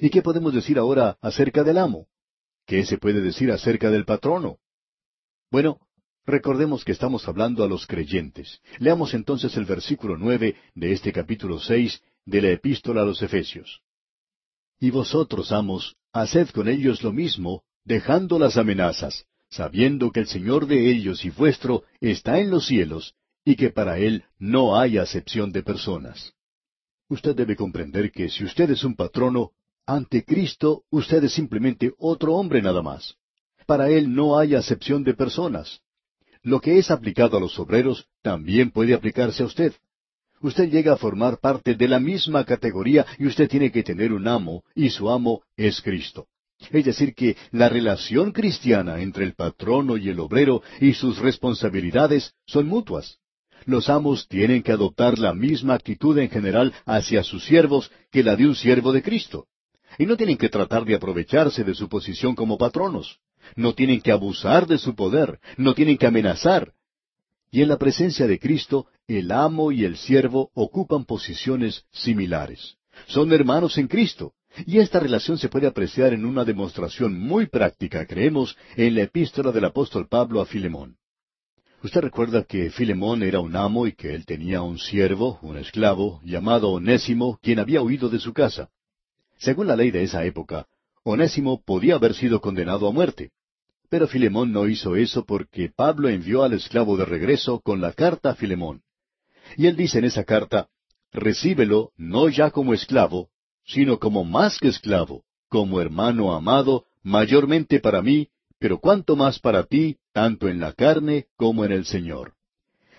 ¿Y 0.01 0.11
qué 0.11 0.23
podemos 0.23 0.53
decir 0.53 0.79
ahora 0.79 1.17
acerca 1.23 1.65
del 1.65 1.79
amo? 1.79 2.07
¿Qué 2.67 2.85
se 2.85 2.99
puede 2.99 3.23
decir 3.23 3.51
acerca 3.51 3.91
del 3.91 4.05
patrono? 4.05 4.59
Bueno, 5.51 5.81
recordemos 6.27 6.85
que 6.85 6.93
estamos 6.93 7.27
hablando 7.27 7.65
a 7.65 7.69
los 7.69 7.87
creyentes. 7.87 8.61
Leamos 8.79 9.15
entonces 9.15 9.57
el 9.57 9.65
versículo 9.65 10.19
nueve 10.19 10.57
de 10.75 10.93
este 10.93 11.13
capítulo 11.13 11.59
seis 11.59 12.03
de 12.27 12.43
la 12.43 12.51
epístola 12.51 13.01
a 13.01 13.07
los 13.07 13.23
Efesios. 13.23 13.81
Y 14.81 14.91
vosotros, 14.91 15.53
amos, 15.53 15.97
haced 16.13 16.51
con 16.51 16.69
ellos 16.69 17.03
lo 17.03 17.13
mismo, 17.13 17.63
dejando 17.85 18.39
las 18.39 18.57
amenazas, 18.57 19.25
sabiendo 19.51 20.11
que 20.11 20.21
el 20.21 20.27
Señor 20.27 20.67
de 20.67 20.91
ellos 20.91 21.25
y 21.25 21.31
vuestro 21.31 21.85
está 22.01 22.39
en 22.39 22.51
los 22.51 22.67
cielos, 22.67 23.15
y 23.45 23.57
que 23.57 23.71
para 23.71 23.99
Él 23.99 24.25
no 24.39 24.79
hay 24.79 24.99
acepción 24.99 25.53
de 25.53 25.63
personas. 25.63 26.33
Usted 27.09 27.35
debe 27.35 27.57
comprender 27.57 28.13
que 28.13 28.29
si 28.29 28.45
usted 28.45 28.71
es 28.71 28.85
un 28.85 28.95
patrono, 28.95 29.53
ante 29.87 30.23
Cristo 30.23 30.83
usted 30.91 31.25
es 31.25 31.33
simplemente 31.33 31.93
otro 31.99 32.35
hombre 32.35 32.61
nada 32.61 32.83
más. 32.83 33.17
Para 33.67 33.89
Él 33.89 34.15
no 34.15 34.39
hay 34.39 34.55
acepción 34.55 35.03
de 35.03 35.15
personas. 35.15 35.81
Lo 36.43 36.61
que 36.61 36.79
es 36.79 36.91
aplicado 36.91 37.37
a 37.37 37.41
los 37.41 37.59
obreros 37.59 38.07
también 38.23 38.71
puede 38.71 38.95
aplicarse 38.95 39.43
a 39.43 39.47
usted. 39.47 39.73
Usted 40.41 40.71
llega 40.71 40.93
a 40.93 40.97
formar 40.97 41.39
parte 41.41 41.75
de 41.75 41.89
la 41.89 41.99
misma 41.99 42.45
categoría 42.45 43.05
y 43.19 43.27
usted 43.27 43.49
tiene 43.49 43.73
que 43.73 43.83
tener 43.83 44.13
un 44.13 44.29
amo, 44.29 44.63
y 44.75 44.91
su 44.91 45.11
amo 45.11 45.43
es 45.57 45.81
Cristo. 45.81 46.27
Es 46.71 46.85
decir, 46.85 47.15
que 47.15 47.37
la 47.53 47.69
relación 47.69 48.33
cristiana 48.33 49.01
entre 49.01 49.25
el 49.25 49.35
patrono 49.35 49.97
y 49.97 50.09
el 50.09 50.19
obrero 50.19 50.63
y 50.81 50.93
sus 50.93 51.19
responsabilidades 51.19 52.33
son 52.47 52.67
mutuas. 52.67 53.19
Los 53.65 53.89
amos 53.89 54.27
tienen 54.29 54.63
que 54.63 54.73
adoptar 54.73 55.19
la 55.19 55.35
misma 55.35 55.75
actitud 55.75 56.17
en 56.19 56.31
general 56.31 56.73
hacia 56.87 57.23
sus 57.23 57.45
siervos 57.45 57.91
que 58.11 58.23
la 58.23 58.35
de 58.37 58.47
un 58.47 58.55
siervo 58.55 58.93
de 58.93 59.03
Cristo. 59.03 59.47
Y 59.99 60.07
no 60.07 60.17
tienen 60.17 60.37
que 60.37 60.49
tratar 60.49 60.85
de 60.85 60.95
aprovecharse 60.95 61.65
de 61.65 61.75
su 61.75 61.89
posición 61.89 62.35
como 62.35 62.59
patronos 62.59 63.21
no 63.57 63.75
tienen 63.75 64.01
que 64.01 64.13
abusar 64.13 64.67
de 64.67 64.79
su 64.79 64.95
poder, 64.95 65.39
no 65.57 65.75
tienen 65.75 65.97
que 65.97 66.07
amenazar. 66.07 66.73
Y 67.51 67.63
en 67.63 67.69
la 67.69 67.79
presencia 67.79 68.27
de 68.27 68.39
Cristo, 68.39 68.87
el 69.07 69.33
amo 69.33 69.73
y 69.73 69.85
el 69.85 69.97
siervo 69.97 70.51
ocupan 70.55 71.05
posiciones 71.05 71.85
similares. 71.91 72.77
Son 73.07 73.33
hermanos 73.33 73.79
en 73.79 73.89
Cristo. 73.89 74.35
Y 74.67 74.79
esta 74.79 74.99
relación 74.99 75.39
se 75.39 75.49
puede 75.49 75.67
apreciar 75.67 76.13
en 76.13 76.25
una 76.25 76.45
demostración 76.45 77.19
muy 77.19 77.47
práctica, 77.47 78.07
creemos, 78.07 78.57
en 78.77 78.95
la 78.95 79.03
epístola 79.03 79.53
del 79.53 79.67
apóstol 79.67 80.09
Pablo 80.09 80.41
a 80.41 80.47
Filemón. 80.47 80.97
Usted 81.83 82.01
recuerda 82.01 82.43
que 82.43 82.71
Filemón 82.71 83.23
era 83.23 83.39
un 83.39 83.55
amo 83.55 83.87
y 83.87 83.93
que 83.93 84.13
él 84.15 84.27
tenía 84.27 84.63
un 84.63 84.79
siervo, 84.79 85.39
un 85.43 85.59
esclavo, 85.59 86.21
llamado 86.25 86.71
Onésimo, 86.71 87.39
quien 87.41 87.61
había 87.61 87.83
huido 87.83 88.09
de 88.09 88.19
su 88.19 88.33
casa. 88.33 88.69
Según 89.37 89.69
la 89.69 89.77
ley 89.77 89.93
de 89.93 90.03
esa 90.03 90.25
época, 90.25 90.67
Onésimo 91.05 91.63
podía 91.63 91.95
haber 91.95 92.15
sido 92.15 92.41
condenado 92.41 92.89
a 92.89 92.93
muerte. 92.93 93.31
Pero 93.91 94.07
Filemón 94.07 94.53
no 94.53 94.67
hizo 94.67 94.97
eso 94.97 95.25
porque 95.25 95.71
Pablo 95.75 96.09
envió 96.09 96.43
al 96.43 96.53
esclavo 96.53 96.97
de 96.97 97.07
regreso 97.07 97.61
con 97.61 97.81
la 97.81 97.93
carta 97.93 98.31
a 98.31 98.35
Filemón. 98.35 98.83
Y 99.57 99.67
él 99.67 99.77
dice 99.77 99.99
en 99.99 100.05
esa 100.05 100.25
carta, 100.25 100.69
recíbelo 101.11 101.93
no 101.97 102.29
ya 102.29 102.51
como 102.51 102.75
esclavo, 102.75 103.31
sino 103.65 103.99
como 103.99 104.25
más 104.25 104.59
que 104.59 104.69
esclavo, 104.69 105.25
como 105.49 105.81
hermano 105.81 106.35
amado, 106.35 106.85
mayormente 107.03 107.81
para 107.81 108.03
mí, 108.03 108.29
pero 108.59 108.79
cuanto 108.79 109.17
más 109.17 109.39
para 109.39 109.65
ti, 109.65 109.97
tanto 110.13 110.49
en 110.49 110.61
la 110.61 110.73
carne 110.73 111.27
como 111.37 111.65
en 111.65 111.73
el 111.73 111.87
Señor. 111.87 112.35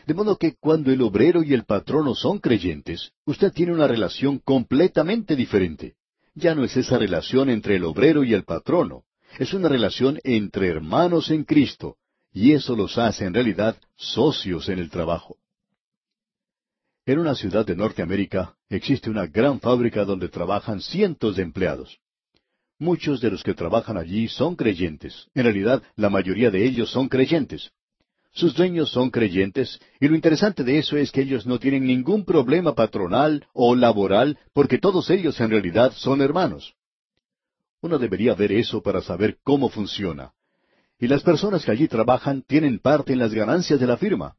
De 0.08 0.16
modo 0.16 0.38
que 0.38 0.56
cuando 0.60 0.92
el 0.92 1.04
obrero 1.04 1.44
y 1.44 1.54
el 1.54 1.66
patrono 1.66 2.16
son 2.16 2.40
creyentes, 2.40 3.12
usted 3.26 3.52
tiene 3.54 3.74
una 3.74 3.88
relación 3.88 4.40
completamente 4.40 5.36
diferente. 5.36 5.96
Ya 6.34 6.56
no 6.56 6.64
es 6.64 6.76
esa 6.78 6.98
relación 6.98 7.50
entre 7.50 7.76
el 7.76 7.84
obrero 7.84 8.24
y 8.24 8.34
el 8.34 8.44
patrono, 8.44 9.04
es 9.38 9.54
una 9.54 9.70
relación 9.70 10.20
entre 10.24 10.68
hermanos 10.68 11.30
en 11.32 11.44
Cristo, 11.44 11.98
y 12.32 12.54
eso 12.54 12.76
los 12.76 12.98
hace 12.98 13.26
en 13.26 13.34
realidad 13.34 13.78
socios 13.96 14.70
en 14.70 14.80
el 14.80 14.90
trabajo. 14.90 15.38
En 17.06 17.20
una 17.20 17.36
ciudad 17.36 17.66
de 17.66 17.76
Norteamérica 17.76 18.56
existe 18.70 19.10
una 19.10 19.26
gran 19.26 19.60
fábrica 19.60 20.06
donde 20.06 20.30
trabajan 20.30 20.80
cientos 20.80 21.36
de 21.36 21.44
empleados. 21.44 22.00
Muchos 22.78 23.20
de 23.20 23.32
los 23.32 23.44
que 23.44 23.54
trabajan 23.54 23.98
allí 23.98 24.28
son 24.28 24.56
creyentes. 24.56 25.28
En 25.34 25.44
realidad, 25.44 25.84
la 25.96 26.10
mayoría 26.10 26.52
de 26.52 26.66
ellos 26.66 26.92
son 26.92 27.10
creyentes. 27.10 27.72
Sus 28.32 28.54
dueños 28.54 28.92
son 28.92 29.10
creyentes, 29.10 29.80
y 30.00 30.08
lo 30.08 30.16
interesante 30.16 30.64
de 30.64 30.78
eso 30.78 30.98
es 30.98 31.12
que 31.12 31.22
ellos 31.22 31.46
no 31.46 31.60
tienen 31.60 31.86
ningún 31.86 32.26
problema 32.26 32.76
patronal 32.76 33.46
o 33.54 33.76
laboral, 33.76 34.38
porque 34.54 34.78
todos 34.78 35.10
ellos 35.10 35.40
en 35.42 35.50
realidad 35.50 35.92
son 35.96 36.22
hermanos. 36.22 36.76
Uno 37.82 37.98
debería 37.98 38.36
ver 38.36 38.52
eso 38.52 38.82
para 38.82 39.02
saber 39.02 39.38
cómo 39.44 39.70
funciona. 39.70 40.34
Y 41.00 41.08
las 41.08 41.24
personas 41.24 41.64
que 41.64 41.72
allí 41.72 41.88
trabajan 41.88 42.44
tienen 42.44 42.80
parte 42.80 43.14
en 43.14 43.20
las 43.20 43.34
ganancias 43.34 43.80
de 43.80 43.88
la 43.88 43.98
firma. 43.98 44.36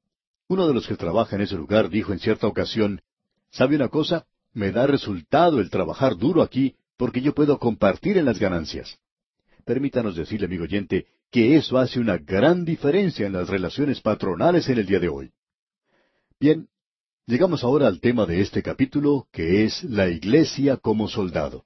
Uno 0.48 0.66
de 0.66 0.74
los 0.74 0.86
que 0.86 0.96
trabaja 0.96 1.36
en 1.36 1.42
ese 1.42 1.54
lugar 1.54 1.88
dijo 1.88 2.12
en 2.12 2.18
cierta 2.18 2.46
ocasión, 2.46 3.00
¿sabe 3.50 3.76
una 3.76 3.88
cosa? 3.88 4.26
Me 4.52 4.72
da 4.72 4.86
resultado 4.86 5.60
el 5.60 5.70
trabajar 5.70 6.16
duro 6.16 6.42
aquí 6.42 6.76
porque 6.96 7.22
yo 7.22 7.34
puedo 7.34 7.58
compartir 7.58 8.18
en 8.18 8.26
las 8.26 8.38
ganancias. 8.38 8.98
Permítanos 9.64 10.16
decirle, 10.16 10.46
amigo 10.46 10.64
oyente, 10.64 11.06
que 11.30 11.56
eso 11.56 11.78
hace 11.78 12.00
una 12.00 12.18
gran 12.18 12.64
diferencia 12.64 13.26
en 13.26 13.32
las 13.32 13.48
relaciones 13.48 14.00
patronales 14.00 14.68
en 14.68 14.78
el 14.78 14.86
día 14.86 14.98
de 14.98 15.08
hoy. 15.08 15.30
Bien, 16.38 16.68
llegamos 17.26 17.64
ahora 17.64 17.86
al 17.86 18.00
tema 18.00 18.26
de 18.26 18.40
este 18.40 18.62
capítulo, 18.62 19.28
que 19.32 19.64
es 19.64 19.84
la 19.84 20.08
iglesia 20.08 20.76
como 20.76 21.08
soldado. 21.08 21.64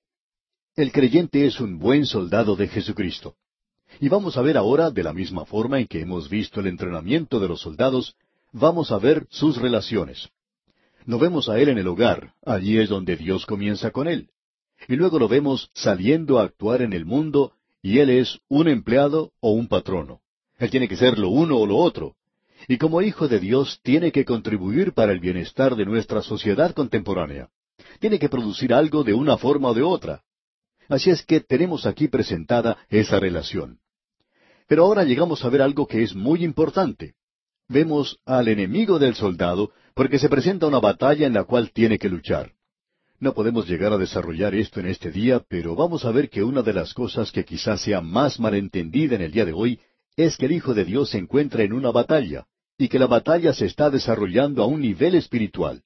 El 0.77 0.91
creyente 0.91 1.47
es 1.47 1.61
un 1.61 1.79
buen 1.79 2.05
soldado 2.05 2.57
de 2.57 2.66
Jesucristo. 2.66 3.37
Y 4.01 4.09
vamos 4.09 4.37
a 4.37 4.43
ver 4.43 4.57
ahora, 4.57 4.91
de 4.91 5.05
la 5.05 5.12
misma 5.12 5.45
forma 5.45 5.79
en 5.79 5.87
que 5.87 6.01
hemos 6.01 6.29
visto 6.29 6.59
el 6.59 6.66
entrenamiento 6.66 7.39
de 7.39 7.47
los 7.47 7.61
soldados, 7.61 8.16
vamos 8.51 8.91
a 8.91 8.99
ver 8.99 9.25
sus 9.31 9.57
relaciones. 9.57 10.31
No 11.07 11.20
vemos 11.20 11.49
a 11.49 11.61
él 11.61 11.68
en 11.68 11.79
el 11.79 11.87
hogar, 11.87 12.35
allí 12.45 12.79
es 12.79 12.89
donde 12.89 13.14
Dios 13.14 13.47
comienza 13.47 13.93
con 13.93 14.09
él. 14.09 14.31
Y 14.89 14.97
luego 14.97 15.20
lo 15.20 15.29
vemos 15.29 15.70
saliendo 15.75 16.41
a 16.41 16.43
actuar 16.43 16.83
en 16.83 16.93
el 16.93 17.05
mundo, 17.05 17.53
y 17.81 18.01
él 18.01 18.11
es 18.11 18.41
un 18.49 18.66
empleado 18.66 19.31
o 19.39 19.53
un 19.53 19.68
patrono. 19.68 20.22
Él 20.59 20.70
tiene 20.70 20.89
que 20.89 20.97
ser 20.97 21.20
lo 21.20 21.29
uno 21.29 21.57
o 21.57 21.66
lo 21.66 21.77
otro. 21.77 22.16
Y 22.66 22.79
como 22.79 23.01
hijo 23.01 23.29
de 23.29 23.39
Dios 23.39 23.79
tiene 23.85 24.11
que 24.11 24.25
contribuir 24.25 24.93
para 24.93 25.12
el 25.12 25.20
bienestar 25.20 25.77
de 25.77 25.87
nuestra 25.87 26.20
sociedad 26.20 26.75
contemporánea. 26.75 27.49
Tiene 28.01 28.18
que 28.18 28.29
producir 28.29 28.75
algo 28.75 29.05
de 29.05 29.14
una 29.14 29.37
forma 29.37 29.68
o 29.68 29.75
de 29.75 29.83
otra. 29.83 30.25
Así 30.89 31.11
es 31.11 31.24
que 31.24 31.41
tenemos 31.41 31.87
aquí 31.87 32.09
presentada 32.09 32.78
esa 32.89 33.18
relación. 33.18 33.78
Pero 34.66 34.85
ahora 34.85 35.05
llegamos 35.05 35.45
a 35.45 35.49
ver 35.49 35.62
algo 35.62 35.87
que 35.87 36.03
es 36.03 36.14
muy 36.14 36.45
importante. 36.45 37.14
Vemos 37.68 38.18
al 38.24 38.49
enemigo 38.49 38.99
del 38.99 39.14
soldado 39.14 39.70
porque 39.95 40.18
se 40.18 40.28
presenta 40.28 40.66
una 40.66 40.80
batalla 40.80 41.26
en 41.26 41.35
la 41.35 41.45
cual 41.45 41.70
tiene 41.72 41.99
que 41.99 42.09
luchar. 42.09 42.53
No 43.20 43.32
podemos 43.32 43.68
llegar 43.68 43.93
a 43.93 43.99
desarrollar 43.99 44.55
esto 44.55 44.80
en 44.80 44.87
este 44.87 45.11
día, 45.11 45.43
pero 45.49 45.74
vamos 45.74 46.05
a 46.05 46.11
ver 46.11 46.28
que 46.28 46.43
una 46.43 46.62
de 46.62 46.74
las 46.74 46.93
cosas 46.93 47.32
que 47.32 47.45
quizás 47.45 47.80
sea 47.80 48.01
más 48.01 48.39
malentendida 48.39 49.14
en 49.14 49.22
el 49.22 49.32
día 49.32 49.45
de 49.45 49.53
hoy 49.53 49.80
es 50.16 50.37
que 50.37 50.47
el 50.47 50.53
Hijo 50.53 50.74
de 50.74 50.85
Dios 50.85 51.11
se 51.11 51.18
encuentra 51.18 51.62
en 51.62 51.72
una 51.72 51.91
batalla, 51.91 52.47
y 52.76 52.89
que 52.89 52.99
la 52.99 53.07
batalla 53.07 53.53
se 53.53 53.66
está 53.66 53.89
desarrollando 53.89 54.62
a 54.62 54.66
un 54.66 54.80
nivel 54.80 55.14
espiritual. 55.14 55.82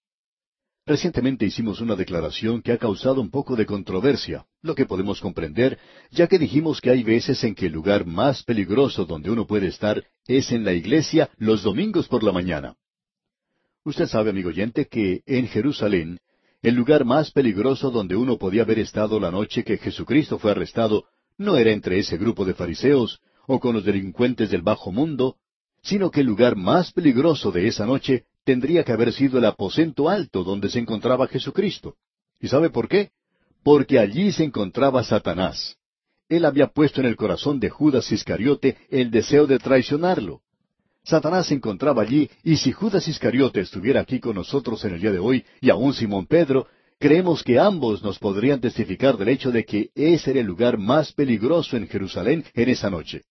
Recientemente 0.88 1.44
hicimos 1.44 1.82
una 1.82 1.96
declaración 1.96 2.62
que 2.62 2.72
ha 2.72 2.78
causado 2.78 3.20
un 3.20 3.30
poco 3.30 3.56
de 3.56 3.66
controversia, 3.66 4.46
lo 4.62 4.74
que 4.74 4.86
podemos 4.86 5.20
comprender, 5.20 5.78
ya 6.10 6.28
que 6.28 6.38
dijimos 6.38 6.80
que 6.80 6.88
hay 6.88 7.02
veces 7.02 7.44
en 7.44 7.54
que 7.54 7.66
el 7.66 7.72
lugar 7.72 8.06
más 8.06 8.42
peligroso 8.42 9.04
donde 9.04 9.30
uno 9.30 9.46
puede 9.46 9.66
estar 9.66 10.02
es 10.26 10.50
en 10.50 10.64
la 10.64 10.72
iglesia 10.72 11.28
los 11.36 11.62
domingos 11.62 12.08
por 12.08 12.22
la 12.22 12.32
mañana. 12.32 12.74
Usted 13.84 14.06
sabe, 14.06 14.30
amigo 14.30 14.48
oyente, 14.48 14.86
que 14.86 15.20
en 15.26 15.48
Jerusalén, 15.48 16.20
el 16.62 16.76
lugar 16.76 17.04
más 17.04 17.32
peligroso 17.32 17.90
donde 17.90 18.16
uno 18.16 18.38
podía 18.38 18.62
haber 18.62 18.78
estado 18.78 19.20
la 19.20 19.30
noche 19.30 19.64
que 19.64 19.76
Jesucristo 19.76 20.38
fue 20.38 20.52
arrestado 20.52 21.04
no 21.36 21.58
era 21.58 21.70
entre 21.70 21.98
ese 21.98 22.16
grupo 22.16 22.46
de 22.46 22.54
fariseos 22.54 23.20
o 23.46 23.60
con 23.60 23.74
los 23.74 23.84
delincuentes 23.84 24.48
del 24.48 24.62
bajo 24.62 24.90
mundo, 24.90 25.36
sino 25.82 26.10
que 26.10 26.20
el 26.20 26.26
lugar 26.28 26.56
más 26.56 26.92
peligroso 26.92 27.52
de 27.52 27.66
esa 27.66 27.84
noche 27.84 28.24
tendría 28.48 28.82
que 28.82 28.92
haber 28.92 29.12
sido 29.12 29.36
el 29.36 29.44
aposento 29.44 30.08
alto 30.08 30.42
donde 30.42 30.70
se 30.70 30.78
encontraba 30.78 31.28
Jesucristo. 31.28 31.96
¿Y 32.40 32.48
sabe 32.48 32.70
por 32.70 32.88
qué? 32.88 33.10
Porque 33.62 33.98
allí 33.98 34.32
se 34.32 34.42
encontraba 34.42 35.04
Satanás. 35.04 35.76
Él 36.30 36.46
había 36.46 36.68
puesto 36.68 37.02
en 37.02 37.08
el 37.08 37.16
corazón 37.16 37.60
de 37.60 37.68
Judas 37.68 38.10
Iscariote 38.10 38.78
el 38.88 39.10
deseo 39.10 39.46
de 39.46 39.58
traicionarlo. 39.58 40.40
Satanás 41.04 41.48
se 41.48 41.56
encontraba 41.56 42.00
allí, 42.00 42.30
y 42.42 42.56
si 42.56 42.72
Judas 42.72 43.06
Iscariote 43.06 43.60
estuviera 43.60 44.00
aquí 44.00 44.18
con 44.18 44.36
nosotros 44.36 44.82
en 44.86 44.94
el 44.94 45.00
día 45.02 45.12
de 45.12 45.18
hoy, 45.18 45.44
y 45.60 45.68
aún 45.68 45.92
Simón 45.92 46.24
Pedro, 46.24 46.68
creemos 46.98 47.42
que 47.42 47.58
ambos 47.58 48.02
nos 48.02 48.18
podrían 48.18 48.62
testificar 48.62 49.18
del 49.18 49.28
hecho 49.28 49.52
de 49.52 49.66
que 49.66 49.90
ese 49.94 50.30
era 50.30 50.40
el 50.40 50.46
lugar 50.46 50.78
más 50.78 51.12
peligroso 51.12 51.76
en 51.76 51.86
Jerusalén 51.86 52.46
en 52.54 52.70
esa 52.70 52.88
noche. 52.88 53.24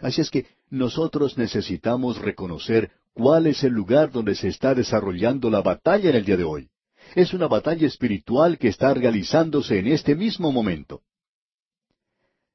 Así 0.00 0.20
es 0.20 0.28
que 0.28 0.46
nosotros 0.70 1.38
necesitamos 1.38 2.18
reconocer 2.18 2.90
cuál 3.12 3.46
es 3.46 3.62
el 3.64 3.72
lugar 3.72 4.10
donde 4.10 4.34
se 4.34 4.48
está 4.48 4.74
desarrollando 4.74 5.50
la 5.50 5.62
batalla 5.62 6.10
en 6.10 6.16
el 6.16 6.24
día 6.24 6.36
de 6.36 6.44
hoy. 6.44 6.70
Es 7.14 7.32
una 7.34 7.48
batalla 7.48 7.86
espiritual 7.86 8.58
que 8.58 8.68
está 8.68 8.94
realizándose 8.94 9.78
en 9.78 9.88
este 9.88 10.14
mismo 10.14 10.52
momento. 10.52 11.02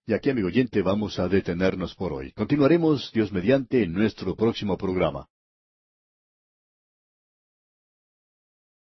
Y 0.08 0.14
aquí, 0.14 0.30
amigo 0.30 0.47
oyente, 0.47 0.82
vamos 0.82 1.18
a 1.18 1.28
detenernos 1.28 1.95
por 1.95 2.14
hoy. 2.14 2.32
Continuaremos, 2.32 3.12
Dios 3.12 3.32
mediante, 3.32 3.84
en 3.84 3.93
nuestro 3.93 4.36
próximo 4.36 4.78
programa. 4.78 5.28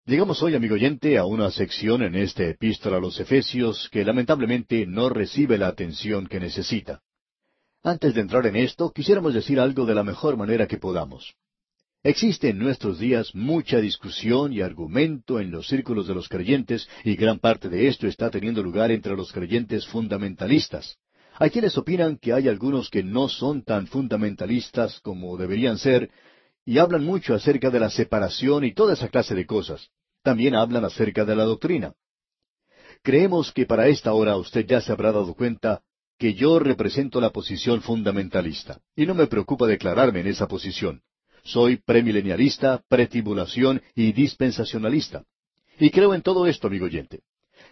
Llegamos 0.05 0.43
hoy, 0.43 0.53
amigo 0.53 0.75
oyente, 0.75 1.17
a 1.17 1.23
una 1.23 1.49
sección 1.49 2.03
en 2.03 2.15
esta 2.15 2.43
epístola 2.43 2.97
a 2.97 2.99
los 2.99 3.17
Efesios 3.21 3.87
que 3.89 4.03
lamentablemente 4.03 4.85
no 4.85 5.07
recibe 5.07 5.57
la 5.57 5.67
atención 5.69 6.27
que 6.27 6.41
necesita. 6.41 7.01
Antes 7.83 8.13
de 8.13 8.19
entrar 8.19 8.45
en 8.45 8.57
esto, 8.57 8.91
quisiéramos 8.91 9.33
decir 9.33 9.61
algo 9.61 9.85
de 9.85 9.95
la 9.95 10.03
mejor 10.03 10.35
manera 10.35 10.67
que 10.67 10.77
podamos. 10.77 11.35
Existe 12.05 12.49
en 12.49 12.59
nuestros 12.59 12.99
días 12.99 13.33
mucha 13.33 13.79
discusión 13.79 14.51
y 14.51 14.59
argumento 14.59 15.39
en 15.39 15.51
los 15.51 15.67
círculos 15.67 16.05
de 16.05 16.13
los 16.13 16.27
creyentes, 16.27 16.89
y 17.05 17.15
gran 17.15 17.39
parte 17.39 17.69
de 17.69 17.87
esto 17.87 18.07
está 18.07 18.29
teniendo 18.29 18.61
lugar 18.61 18.91
entre 18.91 19.15
los 19.15 19.31
creyentes 19.31 19.87
fundamentalistas. 19.87 20.97
Hay 21.39 21.49
quienes 21.49 21.77
opinan 21.77 22.17
que 22.17 22.33
hay 22.33 22.49
algunos 22.49 22.89
que 22.89 23.03
no 23.03 23.29
son 23.29 23.63
tan 23.63 23.87
fundamentalistas 23.87 24.99
como 24.99 25.37
deberían 25.37 25.77
ser, 25.77 26.11
y 26.65 26.77
hablan 26.77 27.05
mucho 27.05 27.35
acerca 27.35 27.69
de 27.69 27.79
la 27.79 27.89
separación 27.89 28.65
y 28.65 28.73
toda 28.73 28.95
esa 28.95 29.07
clase 29.07 29.33
de 29.33 29.45
cosas. 29.45 29.87
También 30.23 30.55
hablan 30.55 30.83
acerca 30.83 31.23
de 31.23 31.37
la 31.37 31.45
doctrina. 31.45 31.93
Creemos 33.01 33.53
que 33.53 33.65
para 33.65 33.87
esta 33.87 34.11
hora 34.11 34.35
usted 34.35 34.65
ya 34.65 34.81
se 34.81 34.91
habrá 34.91 35.13
dado 35.13 35.33
cuenta 35.35 35.81
que 36.19 36.33
yo 36.33 36.59
represento 36.59 37.21
la 37.21 37.29
posición 37.29 37.81
fundamentalista, 37.81 38.81
y 38.93 39.05
no 39.05 39.15
me 39.15 39.27
preocupa 39.27 39.67
declararme 39.67 40.19
en 40.19 40.27
esa 40.27 40.49
posición. 40.49 41.01
Soy 41.43 41.77
premilenialista, 41.77 42.81
pretibulación 42.87 43.81
y 43.95 44.13
dispensacionalista. 44.13 45.23
Y 45.79 45.89
creo 45.89 46.13
en 46.13 46.21
todo 46.21 46.47
esto, 46.47 46.67
amigo 46.67 46.85
oyente. 46.85 47.21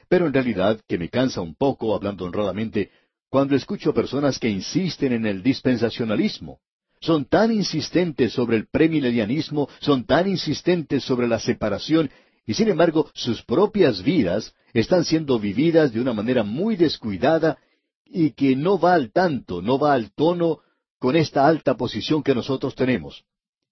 Pero 0.09 0.27
en 0.27 0.33
realidad, 0.33 0.81
que 0.87 0.97
me 0.97 1.09
cansa 1.09 1.41
un 1.41 1.55
poco, 1.55 1.95
hablando 1.95 2.25
honradamente, 2.25 2.91
cuando 3.29 3.55
escucho 3.55 3.93
personas 3.93 4.37
que 4.39 4.49
insisten 4.49 5.13
en 5.13 5.25
el 5.25 5.41
dispensacionalismo. 5.41 6.59
Son 6.99 7.25
tan 7.25 7.51
insistentes 7.51 8.33
sobre 8.33 8.57
el 8.57 8.67
premilenianismo, 8.67 9.69
son 9.79 10.03
tan 10.05 10.27
insistentes 10.27 11.03
sobre 11.03 11.27
la 11.27 11.39
separación, 11.39 12.11
y 12.45 12.53
sin 12.53 12.67
embargo 12.67 13.09
sus 13.13 13.41
propias 13.41 14.03
vidas 14.03 14.53
están 14.73 15.05
siendo 15.05 15.39
vividas 15.39 15.93
de 15.93 16.01
una 16.01 16.13
manera 16.13 16.43
muy 16.43 16.75
descuidada 16.75 17.57
y 18.05 18.31
que 18.31 18.55
no 18.55 18.77
va 18.77 18.93
al 18.93 19.11
tanto, 19.11 19.61
no 19.61 19.79
va 19.79 19.93
al 19.93 20.11
tono 20.11 20.59
con 20.99 21.15
esta 21.15 21.47
alta 21.47 21.75
posición 21.77 22.21
que 22.21 22.35
nosotros 22.35 22.75
tenemos. 22.75 23.23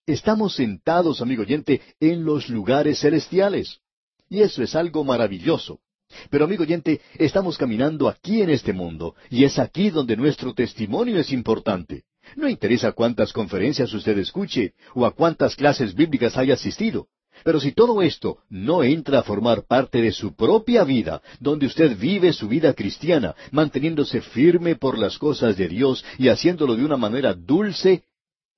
Estamos 0.09 0.55
sentados, 0.55 1.21
amigo 1.21 1.43
oyente, 1.43 1.81
en 1.99 2.25
los 2.25 2.49
lugares 2.49 2.99
celestiales. 2.99 3.77
Y 4.27 4.41
eso 4.41 4.63
es 4.63 4.73
algo 4.73 5.03
maravilloso. 5.03 5.81
Pero, 6.31 6.45
amigo 6.45 6.63
oyente, 6.63 6.99
estamos 7.19 7.59
caminando 7.59 8.09
aquí 8.09 8.41
en 8.41 8.49
este 8.49 8.73
mundo, 8.73 9.13
y 9.29 9.43
es 9.43 9.59
aquí 9.59 9.91
donde 9.91 10.17
nuestro 10.17 10.55
testimonio 10.55 11.19
es 11.19 11.31
importante. 11.31 12.05
No 12.35 12.49
interesa 12.49 12.93
cuántas 12.93 13.31
conferencias 13.31 13.93
usted 13.93 14.17
escuche 14.17 14.73
o 14.95 15.05
a 15.05 15.11
cuántas 15.11 15.55
clases 15.55 15.93
bíblicas 15.93 16.37
haya 16.37 16.55
asistido. 16.55 17.09
Pero 17.43 17.59
si 17.59 17.71
todo 17.71 18.01
esto 18.01 18.39
no 18.49 18.83
entra 18.83 19.19
a 19.19 19.23
formar 19.23 19.67
parte 19.67 20.01
de 20.01 20.11
su 20.11 20.35
propia 20.35 20.85
vida, 20.85 21.21
donde 21.39 21.67
usted 21.67 21.95
vive 21.95 22.33
su 22.33 22.47
vida 22.47 22.73
cristiana, 22.73 23.35
manteniéndose 23.51 24.21
firme 24.21 24.75
por 24.75 24.97
las 24.97 25.19
cosas 25.19 25.55
de 25.55 25.67
Dios 25.67 26.03
y 26.17 26.29
haciéndolo 26.29 26.75
de 26.75 26.83
una 26.83 26.97
manera 26.97 27.35
dulce, 27.35 28.05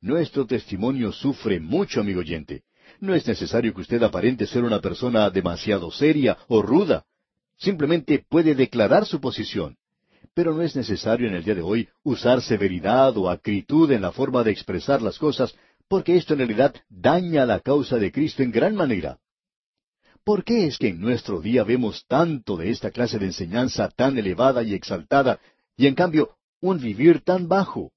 nuestro 0.02 0.48
testimonio 0.48 1.12
sufre 1.12 1.60
mucho, 1.60 2.02
amigo 2.02 2.20
oyente. 2.20 2.64
No 3.00 3.16
es 3.16 3.26
necesario 3.28 3.74
que 3.74 3.82
usted 3.82 4.02
aparente 4.04 4.48
ser 4.48 4.64
una 4.64 4.82
persona 4.82 5.30
demasiado 5.30 5.92
seria 5.92 6.38
o 6.48 6.62
ruda. 6.62 7.06
Simplemente 7.58 8.26
puede 8.28 8.56
declarar 8.56 9.06
su 9.06 9.22
posición. 9.22 9.78
Pero 10.34 10.54
no 10.54 10.62
es 10.64 10.76
necesario 10.76 11.28
en 11.28 11.36
el 11.36 11.44
día 11.44 11.56
de 11.56 11.62
hoy 11.62 11.88
usar 12.04 12.42
severidad 12.42 13.16
o 13.18 13.30
acritud 13.30 13.92
en 13.92 14.02
la 14.02 14.12
forma 14.12 14.44
de 14.44 14.52
expresar 14.52 15.02
las 15.02 15.20
cosas, 15.20 15.56
porque 15.88 16.16
esto 16.16 16.34
en 16.34 16.40
realidad 16.40 16.76
daña 16.90 17.46
la 17.46 17.60
causa 17.60 17.98
de 17.98 18.12
Cristo 18.12 18.42
en 18.42 18.52
gran 18.52 18.76
manera. 18.76 19.20
¿Por 20.24 20.44
qué 20.44 20.68
es 20.68 20.78
que 20.78 20.90
en 20.90 21.02
nuestro 21.02 21.42
día 21.42 21.64
vemos 21.64 22.06
tanto 22.08 22.56
de 22.56 22.70
esta 22.70 22.92
clase 22.92 23.20
de 23.20 23.26
enseñanza 23.26 23.90
tan 23.90 24.18
elevada 24.18 24.64
y 24.64 24.74
exaltada, 24.74 25.40
y 25.76 25.88
en 25.88 25.96
cambio 25.96 26.36
un 26.62 26.80
vivir 26.80 27.22
tan 27.22 27.48
bajo? 27.48 27.92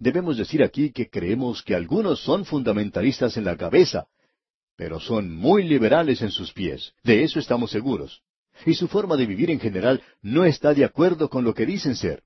Debemos 0.00 0.38
decir 0.38 0.62
aquí 0.62 0.92
que 0.92 1.10
creemos 1.10 1.62
que 1.62 1.74
algunos 1.74 2.20
son 2.20 2.46
fundamentalistas 2.46 3.36
en 3.36 3.44
la 3.44 3.56
cabeza, 3.58 4.06
pero 4.74 4.98
son 4.98 5.30
muy 5.30 5.62
liberales 5.62 6.22
en 6.22 6.30
sus 6.30 6.54
pies. 6.54 6.94
De 7.04 7.22
eso 7.22 7.38
estamos 7.38 7.70
seguros. 7.70 8.22
Y 8.64 8.72
su 8.72 8.88
forma 8.88 9.18
de 9.18 9.26
vivir 9.26 9.50
en 9.50 9.60
general 9.60 10.02
no 10.22 10.46
está 10.46 10.72
de 10.72 10.86
acuerdo 10.86 11.28
con 11.28 11.44
lo 11.44 11.52
que 11.52 11.66
dicen 11.66 11.96
ser. 11.96 12.22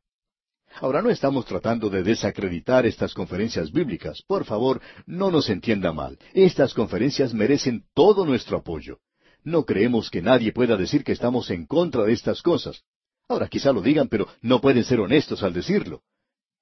Ahora 0.80 1.02
no 1.02 1.10
estamos 1.10 1.46
tratando 1.46 1.90
de 1.90 2.04
desacreditar 2.04 2.86
estas 2.86 3.12
conferencias 3.12 3.72
bíblicas. 3.72 4.22
Por 4.22 4.44
favor, 4.44 4.80
no 5.06 5.32
nos 5.32 5.50
entienda 5.50 5.92
mal. 5.92 6.16
Estas 6.32 6.74
conferencias 6.74 7.34
merecen 7.34 7.84
todo 7.92 8.24
nuestro 8.24 8.58
apoyo. 8.58 9.00
No 9.42 9.64
creemos 9.64 10.10
que 10.10 10.22
nadie 10.22 10.52
pueda 10.52 10.76
decir 10.76 11.02
que 11.02 11.12
estamos 11.12 11.50
en 11.50 11.66
contra 11.66 12.04
de 12.04 12.12
estas 12.12 12.40
cosas. 12.40 12.84
Ahora 13.28 13.48
quizá 13.48 13.72
lo 13.72 13.82
digan, 13.82 14.06
pero 14.06 14.28
no 14.42 14.60
pueden 14.60 14.84
ser 14.84 15.00
honestos 15.00 15.42
al 15.42 15.52
decirlo. 15.52 16.02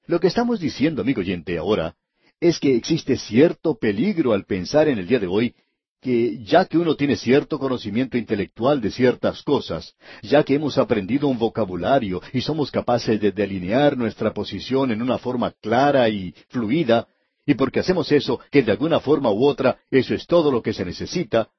Lo 0.07 0.19
que 0.19 0.27
estamos 0.27 0.59
diciendo, 0.59 1.03
amigo 1.03 1.21
oyente, 1.21 1.57
ahora, 1.59 1.95
es 2.41 2.59
que 2.59 2.75
existe 2.75 3.17
cierto 3.17 3.77
peligro 3.79 4.33
al 4.33 4.45
pensar 4.45 4.89
en 4.89 4.99
el 4.99 5.07
día 5.07 5.21
de 5.21 5.29
hoy 5.29 5.55
que 6.01 6.43
ya 6.43 6.65
que 6.65 6.77
uno 6.77 6.97
tiene 6.97 7.15
cierto 7.15 7.61
conocimiento 7.61 8.19
intelectual 8.19 8.81
de 8.81 8.91
ciertas 8.91 9.45
cosas, 9.45 9.95
ya 10.23 10.43
que 10.43 10.57
hemos 10.57 10.77
aprendido 10.77 11.29
un 11.29 11.39
vocabulario 11.39 12.21
y 12.33 12.41
somos 12.41 12.73
capaces 12.73 13.21
de 13.21 13.31
delinear 13.31 13.97
nuestra 13.97 14.35
posición 14.35 14.91
en 14.91 15.01
una 15.01 15.19
forma 15.19 15.53
clara 15.61 16.09
y 16.09 16.35
fluida, 16.49 17.07
y 17.47 17.55
porque 17.55 17.79
hacemos 17.79 18.11
eso, 18.11 18.41
que 18.51 18.65
de 18.65 18.73
alguna 18.73 18.99
forma 18.99 19.31
u 19.31 19.45
otra 19.45 19.79
eso 19.93 20.13
es 20.13 20.27
todo 20.27 20.51
lo 20.51 20.61
que 20.61 20.73
se 20.73 20.85
necesita, 20.85 21.51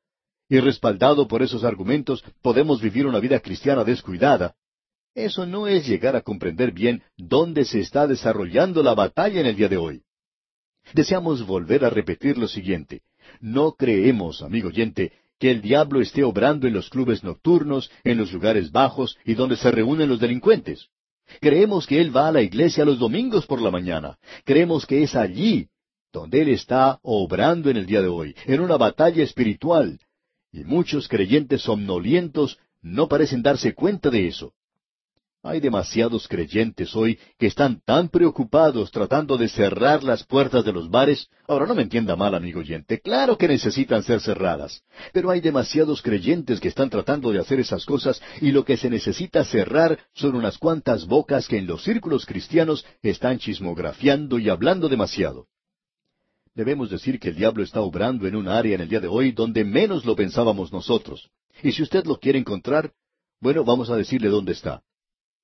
y 0.50 0.60
respaldado 0.60 1.26
por 1.30 1.41
esos 1.41 1.64
argumentos 1.64 2.22
podemos 2.41 2.82
vivir 2.82 3.08
una 3.08 3.20
vida 3.20 3.39
cristiana 3.39 3.86
descuidada, 3.86 4.56
eso 5.16 5.45
no 5.45 5.68
es 5.68 5.88
llegar 5.88 6.16
a 6.16 6.22
comprender 6.22 6.72
bien 6.72 7.03
dónde 7.18 7.66
se 7.66 7.80
está 7.80 8.07
desarrollando 8.07 8.82
la 8.84 8.93
batalla 8.93 9.41
en 9.41 9.47
el 9.47 9.55
día 9.55 9.70
de 9.70 9.78
hoy. 9.78 10.01
Deseamos 10.93 11.45
volver 11.45 11.86
a 11.86 11.89
repetir 11.89 12.38
lo 12.38 12.47
siguiente. 12.47 13.01
No 13.39 13.74
creemos, 13.74 14.41
amigo 14.41 14.70
oyente, 14.70 15.14
que 15.39 15.51
el 15.51 15.61
diablo 15.61 16.01
esté 16.01 16.24
obrando 16.24 16.68
en 16.68 16.74
los 16.74 16.89
clubes 16.89 17.24
nocturnos, 17.24 17.91
en 18.03 18.18
los 18.18 18.32
lugares 18.32 18.72
bajos 18.72 19.18
y 19.26 19.34
donde 19.34 19.55
se 19.55 19.72
reúnen 19.72 20.09
los 20.09 20.20
delincuentes. 20.20 20.88
Creemos 21.39 21.88
que 21.88 22.01
Él 22.01 22.16
va 22.16 22.28
a 22.28 22.32
la 22.32 22.41
iglesia 22.41 22.86
los 22.86 22.99
domingos 22.99 23.45
por 23.45 23.61
la 23.61 23.72
mañana. 23.72 24.18
Creemos 24.43 24.86
que 24.86 25.03
es 25.03 25.16
allí 25.16 25.68
donde 26.11 26.41
Él 26.41 26.49
está 26.49 26.99
obrando 27.01 27.70
en 27.70 27.78
el 27.78 27.86
día 27.86 28.01
de 28.01 28.07
hoy, 28.07 28.36
en 28.45 28.61
una 28.61 28.78
batalla 28.78 29.24
espiritual. 29.24 29.99
Y 30.51 30.64
muchos 30.64 31.07
creyentes 31.07 31.64
somnolientos 31.64 32.59
no 32.82 33.07
parecen 33.07 33.41
darse 33.41 33.74
cuenta 33.74 34.09
de 34.09 34.28
eso. 34.28 34.53
Hay 35.46 35.60
demasiados 35.60 36.30
creyentes 36.30 36.96
hoy 36.96 37.20
que 37.38 37.48
están 37.48 37.82
tan 37.84 38.08
preocupados 38.08 38.89
tratando 38.91 39.36
de 39.38 39.50
cerrar 39.50 40.02
las 40.02 40.24
puertas 40.24 40.64
de 40.64 40.72
los 40.72 40.89
bares. 40.89 41.28
Ahora 41.50 41.66
no 41.66 41.76
me 41.76 41.82
entienda 41.82 42.16
mal, 42.16 42.34
amigo 42.34 42.62
oyente, 42.62 43.02
claro 43.02 43.38
que 43.38 43.50
necesitan 43.50 44.04
ser 44.04 44.22
cerradas. 44.22 44.84
Pero 45.12 45.30
hay 45.30 45.41
demasiados 45.41 46.02
creyentes 46.02 46.62
que 46.62 46.70
están 46.70 46.89
tratando 46.89 47.34
de 47.34 47.39
hacer 47.39 47.60
esas 47.60 47.86
cosas 47.86 48.22
y 48.39 48.54
lo 48.54 48.64
que 48.64 48.78
se 48.78 48.89
necesita 48.89 49.44
cerrar 49.44 50.00
son 50.14 50.38
unas 50.38 50.58
cuantas 50.58 51.06
bocas 51.08 51.50
que 51.50 51.58
en 51.58 51.68
los 51.68 51.84
círculos 51.84 52.26
cristianos 52.26 52.86
están 53.02 53.38
chismografiando 53.38 54.39
y 54.39 54.48
hablando 54.48 54.88
demasiado. 54.88 55.48
Debemos 56.56 56.89
decir 56.89 57.20
que 57.20 57.28
el 57.28 57.36
diablo 57.36 57.64
está 57.64 57.82
obrando 57.82 58.28
en 58.28 58.38
un 58.38 58.48
área 58.48 58.76
en 58.76 58.82
el 58.82 58.88
día 58.88 59.02
de 59.02 59.10
hoy 59.10 59.34
donde 59.34 59.66
menos 59.66 60.06
lo 60.06 60.16
pensábamos 60.16 60.72
nosotros. 60.72 61.30
Y 61.62 61.74
si 61.74 61.84
usted 61.84 62.06
lo 62.06 62.18
quiere 62.18 62.39
encontrar, 62.39 62.94
bueno, 63.41 63.66
vamos 63.66 63.89
a 63.89 63.98
decirle 63.98 64.30
dónde 64.30 64.54
está. 64.54 64.82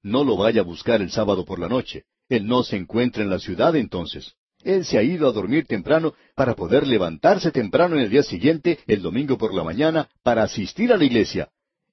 No 0.04 0.24
lo 0.24 0.38
vaya 0.38 0.62
a 0.62 0.66
buscar 0.66 1.02
el 1.02 1.12
sábado 1.12 1.46
por 1.46 1.60
la 1.60 1.68
noche. 1.68 2.04
Él 2.30 2.48
no 2.48 2.64
se 2.64 2.78
encuentra 2.78 3.24
en 3.24 3.30
la 3.30 3.40
ciudad 3.40 3.76
entonces. 3.76 4.34
Él 4.64 4.86
se 4.86 4.98
ha 4.98 5.04
ido 5.04 5.28
a 5.28 5.32
dormir 5.32 5.66
temprano 5.66 6.14
para 6.36 6.56
poder 6.56 6.86
levantarse 6.86 7.52
temprano 7.52 7.96
en 7.96 8.02
el 8.02 8.10
día 8.10 8.24
siguiente, 8.24 8.80
el 8.88 9.02
domingo 9.02 9.38
por 9.38 9.54
la 9.54 9.64
mañana, 9.64 10.10
para 10.24 10.44
asistir 10.44 10.92
a 10.92 10.98
la 10.98 11.06
iglesia. 11.06 11.50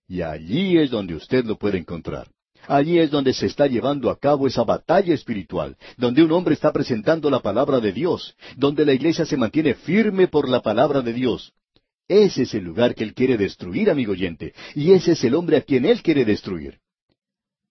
Y 0.09 0.23
allí 0.23 0.79
es 0.79 0.91
donde 0.91 1.15
usted 1.15 1.45
lo 1.45 1.57
puede 1.57 1.79
encontrar. 1.79 2.29
Allí 2.69 2.99
es 2.99 3.11
donde 3.11 3.33
se 3.33 3.47
está 3.47 3.67
llevando 3.67 4.11
a 4.11 4.19
cabo 4.19 4.47
esa 4.47 4.65
batalla 4.65 5.15
espiritual, 5.15 5.77
donde 5.97 6.23
un 6.25 6.33
hombre 6.33 6.55
está 6.55 6.73
presentando 6.73 7.31
la 7.31 7.41
palabra 7.41 7.79
de 7.79 7.93
Dios, 7.93 8.35
donde 8.57 8.85
la 8.85 8.93
iglesia 8.93 9.25
se 9.25 9.37
mantiene 9.37 9.75
firme 9.75 10.27
por 10.27 10.49
la 10.49 10.61
palabra 10.61 11.01
de 11.01 11.13
Dios. 11.13 11.53
Ese 12.09 12.43
es 12.43 12.55
el 12.55 12.65
lugar 12.65 12.95
que 12.95 13.05
él 13.05 13.15
quiere 13.15 13.37
destruir, 13.37 13.91
amigo 13.91 14.13
oyente, 14.13 14.53
y 14.75 14.93
ese 14.93 15.13
es 15.13 15.25
el 15.25 15.35
hombre 15.35 15.57
a 15.57 15.63
quien 15.63 15.85
él 15.85 16.03
quiere 16.03 16.25
destruir. 16.25 16.79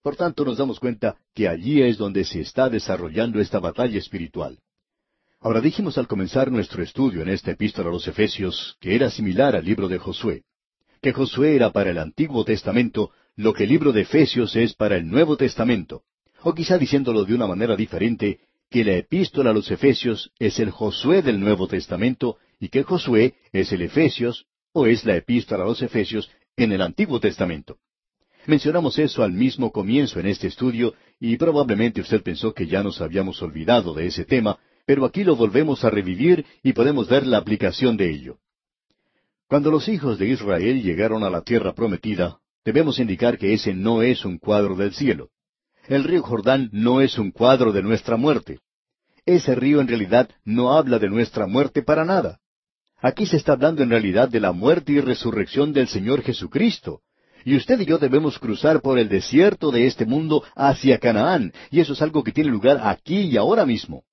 Por 0.05 0.15
tanto, 0.15 0.45
nos 0.45 0.59
damos 0.59 0.79
cuenta 0.79 1.17
que 1.33 1.47
allí 1.47 1.81
es 1.81 1.97
donde 1.97 2.25
se 2.25 2.39
está 2.39 2.69
desarrollando 2.69 3.41
esta 3.41 3.57
batalla 3.57 3.97
espiritual. 3.97 4.59
Ahora 5.39 5.61
dijimos 5.61 5.97
al 5.97 6.05
comenzar 6.05 6.51
nuestro 6.51 6.83
estudio 6.83 7.23
en 7.23 7.29
esta 7.29 7.49
epístola 7.49 7.89
a 7.89 7.91
los 7.91 8.07
Efesios 8.07 8.77
que 8.79 8.93
era 8.93 9.09
similar 9.09 9.55
al 9.55 9.65
libro 9.65 9.87
de 9.87 9.97
Josué, 9.97 10.43
que 11.01 11.11
Josué 11.11 11.55
era 11.55 11.71
para 11.71 11.89
el 11.89 11.97
Antiguo 11.97 12.45
Testamento 12.45 13.09
lo 13.35 13.51
que 13.53 13.63
el 13.63 13.69
libro 13.69 13.91
de 13.91 14.01
Efesios 14.01 14.55
es 14.55 14.75
para 14.75 14.95
el 14.95 15.09
Nuevo 15.09 15.37
Testamento, 15.37 16.03
o 16.43 16.53
quizá 16.53 16.77
diciéndolo 16.77 17.25
de 17.25 17.33
una 17.33 17.47
manera 17.47 17.75
diferente, 17.75 18.41
que 18.69 18.83
la 18.83 18.93
epístola 18.97 19.49
a 19.49 19.53
los 19.53 19.71
Efesios 19.71 20.29
es 20.37 20.59
el 20.59 20.69
Josué 20.69 21.23
del 21.23 21.39
Nuevo 21.39 21.67
Testamento 21.67 22.37
y 22.59 22.69
que 22.69 22.83
Josué 22.83 23.33
es 23.51 23.71
el 23.71 23.81
Efesios 23.81 24.45
o 24.71 24.85
es 24.85 25.03
la 25.03 25.15
epístola 25.15 25.63
a 25.63 25.67
los 25.67 25.81
Efesios 25.81 26.29
en 26.57 26.73
el 26.73 26.83
Antiguo 26.83 27.19
Testamento. 27.19 27.79
Mencionamos 28.47 28.99
eso 28.99 29.23
al 29.23 29.31
mismo 29.31 29.71
comienzo 29.71 30.19
en 30.19 30.27
este 30.27 30.47
estudio 30.47 30.93
y 31.19 31.35
probablemente 31.37 32.01
usted 32.01 32.21
pensó 32.21 32.53
que 32.53 32.67
ya 32.67 32.83
nos 32.83 33.01
habíamos 33.01 33.41
olvidado 33.41 33.93
de 33.93 34.05
ese 34.05 34.23
tema, 34.23 34.59
pero 34.85 35.05
aquí 35.05 35.23
lo 35.23 35.35
volvemos 35.35 35.83
a 35.83 35.89
revivir 35.89 36.45
y 36.61 36.73
podemos 36.73 37.09
ver 37.09 37.25
la 37.25 37.37
aplicación 37.37 37.97
de 37.97 38.11
ello. 38.11 38.37
Cuando 39.47 39.71
los 39.71 39.87
hijos 39.87 40.19
de 40.19 40.27
Israel 40.27 40.83
llegaron 40.83 41.23
a 41.23 41.29
la 41.29 41.41
tierra 41.41 41.73
prometida, 41.73 42.37
debemos 42.63 42.99
indicar 42.99 43.37
que 43.37 43.53
ese 43.53 43.73
no 43.73 44.03
es 44.03 44.25
un 44.25 44.37
cuadro 44.37 44.75
del 44.75 44.93
cielo. 44.93 45.29
El 45.87 46.03
río 46.03 46.21
Jordán 46.21 46.69
no 46.71 47.01
es 47.01 47.17
un 47.17 47.31
cuadro 47.31 47.71
de 47.71 47.81
nuestra 47.81 48.17
muerte. 48.17 48.59
Ese 49.25 49.55
río 49.55 49.81
en 49.81 49.87
realidad 49.87 50.29
no 50.43 50.73
habla 50.73 50.99
de 50.99 51.09
nuestra 51.09 51.47
muerte 51.47 51.81
para 51.81 52.05
nada. 52.05 52.39
Aquí 53.01 53.25
se 53.25 53.37
está 53.37 53.53
hablando 53.53 53.81
en 53.81 53.89
realidad 53.89 54.29
de 54.29 54.39
la 54.39 54.51
muerte 54.51 54.93
y 54.93 54.99
resurrección 54.99 55.73
del 55.73 55.87
Señor 55.87 56.21
Jesucristo, 56.21 57.01
y 57.45 57.55
usted 57.55 57.79
y 57.79 57.85
yo 57.85 57.99
debemos 57.99 58.39
cruzar 58.39 58.81
por 58.81 58.97
el 58.97 59.07
desierto 59.07 59.69
de 59.69 59.85
este 59.85 60.05
mundo 60.05 60.43
hacia 60.55 60.97
Canaán, 60.97 61.53
y 61.69 61.79
eso 61.79 61.93
es 61.93 62.01
algo 62.01 62.23
que 62.23 62.31
tiene 62.31 62.49
lugar 62.49 62.81
aquí 62.83 63.21
y 63.21 63.37
ahora 63.37 63.67
mismo. 63.67 64.03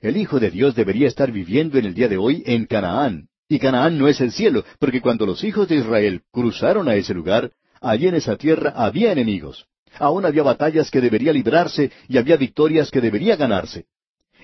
El 0.00 0.16
Hijo 0.16 0.38
de 0.38 0.50
Dios 0.50 0.76
debería 0.76 1.08
estar 1.08 1.32
viviendo 1.32 1.78
en 1.78 1.84
el 1.84 1.94
día 1.94 2.08
de 2.08 2.16
hoy 2.16 2.44
en 2.46 2.66
Canaán, 2.66 3.28
y 3.48 3.58
Canaán 3.58 3.98
no 3.98 4.06
es 4.06 4.20
el 4.20 4.30
cielo, 4.30 4.64
porque 4.78 5.00
cuando 5.00 5.26
los 5.26 5.42
hijos 5.42 5.68
de 5.68 5.76
Israel 5.76 6.22
cruzaron 6.30 6.88
a 6.88 6.94
ese 6.94 7.12
lugar, 7.12 7.50
allí 7.80 8.06
en 8.06 8.14
esa 8.14 8.36
tierra 8.36 8.72
había 8.76 9.10
enemigos. 9.10 9.66
Aún 9.98 10.24
había 10.24 10.44
batallas 10.44 10.92
que 10.92 11.00
debería 11.00 11.32
librarse 11.32 11.90
y 12.08 12.18
había 12.18 12.36
victorias 12.36 12.92
que 12.92 13.00
debería 13.00 13.34
ganarse. 13.34 13.86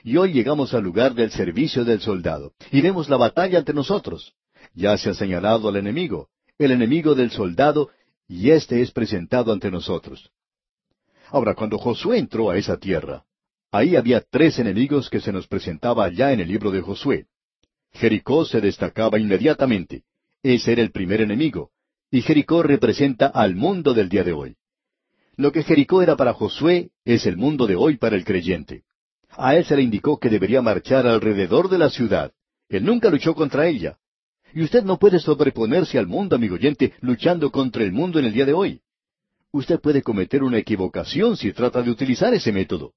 Y 0.03 0.17
hoy 0.17 0.33
llegamos 0.33 0.75
al 0.75 0.83
lugar 0.83 1.15
del 1.15 1.31
servicio 1.31 1.85
del 1.85 2.01
soldado, 2.01 2.55
y 2.73 2.81
vemos 2.81 3.09
la 3.09 3.17
batalla 3.17 3.61
ante 3.61 3.73
nosotros. 3.73 4.35
Ya 4.75 4.97
se 4.99 5.11
ha 5.11 5.15
señalado 5.15 5.69
al 5.69 5.77
enemigo. 5.77 6.29
El 6.59 6.73
enemigo 6.73 7.15
del 7.15 7.31
soldado 7.31 7.91
y 8.29 8.51
éste 8.51 8.81
es 8.81 8.91
presentado 8.91 9.53
ante 9.53 9.71
nosotros. 9.71 10.31
Ahora, 11.31 11.55
cuando 11.55 11.79
Josué 11.79 12.19
entró 12.19 12.51
a 12.51 12.57
esa 12.57 12.77
tierra, 12.77 13.25
ahí 13.71 13.97
había 13.97 14.21
tres 14.21 14.59
enemigos 14.59 15.11
que 15.11 15.21
se 15.21 15.33
nos 15.33 15.47
presentaba 15.47 16.05
allá 16.05 16.33
en 16.33 16.41
el 16.41 16.49
libro 16.49 16.71
de 16.71 16.81
Josué. 16.81 17.27
Jericó 17.93 18.45
se 18.45 18.61
destacaba 18.61 19.19
inmediatamente. 19.19 20.03
Ese 20.43 20.73
era 20.73 20.83
el 20.83 20.93
primer 20.93 21.21
enemigo. 21.21 21.71
Y 22.11 22.23
Jericó 22.23 22.63
representa 22.63 23.27
al 23.27 23.57
mundo 23.57 23.95
del 23.95 24.09
día 24.09 24.23
de 24.23 24.33
hoy. 24.33 24.57
Lo 25.37 25.53
que 25.53 25.63
Jericó 25.63 26.03
era 26.03 26.17
para 26.17 26.33
Josué 26.33 26.91
es 27.05 27.27
el 27.27 27.37
mundo 27.37 27.67
de 27.67 27.77
hoy 27.77 27.97
para 27.97 28.17
el 28.17 28.25
creyente. 28.25 28.85
A 29.31 29.57
él 29.57 29.65
se 29.65 29.77
le 29.77 29.83
indicó 29.83 30.19
que 30.19 30.31
debería 30.31 30.63
marchar 30.63 31.07
alrededor 31.07 31.69
de 31.69 31.79
la 31.79 31.91
ciudad. 31.91 32.33
Él 32.69 32.85
nunca 32.85 33.11
luchó 33.11 33.35
contra 33.35 33.67
ella. 33.67 33.99
Y 34.57 34.63
usted 34.63 34.85
no 34.85 34.99
puede 34.99 35.19
sobreponerse 35.19 35.99
al 35.99 36.07
mundo, 36.07 36.35
amigo 36.35 36.55
oyente, 36.55 36.95
luchando 37.03 37.53
contra 37.53 37.85
el 37.85 37.93
mundo 37.93 38.19
en 38.19 38.25
el 38.25 38.33
día 38.33 38.47
de 38.47 38.55
hoy. 38.55 38.81
Usted 39.53 39.79
puede 39.79 40.01
cometer 40.01 40.43
una 40.43 40.57
equivocación 40.57 41.37
si 41.37 41.53
trata 41.53 41.83
de 41.83 41.91
utilizar 41.91 42.33
ese 42.33 42.53
método. 42.53 42.95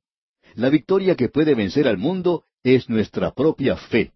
La 0.55 0.69
victoria 0.69 1.15
que 1.15 1.27
puede 1.27 1.55
vencer 1.55 1.85
al 1.89 1.97
mundo 1.97 2.45
es 2.63 2.87
nuestra 2.87 3.31
propia 3.31 3.75
fe. 3.75 4.13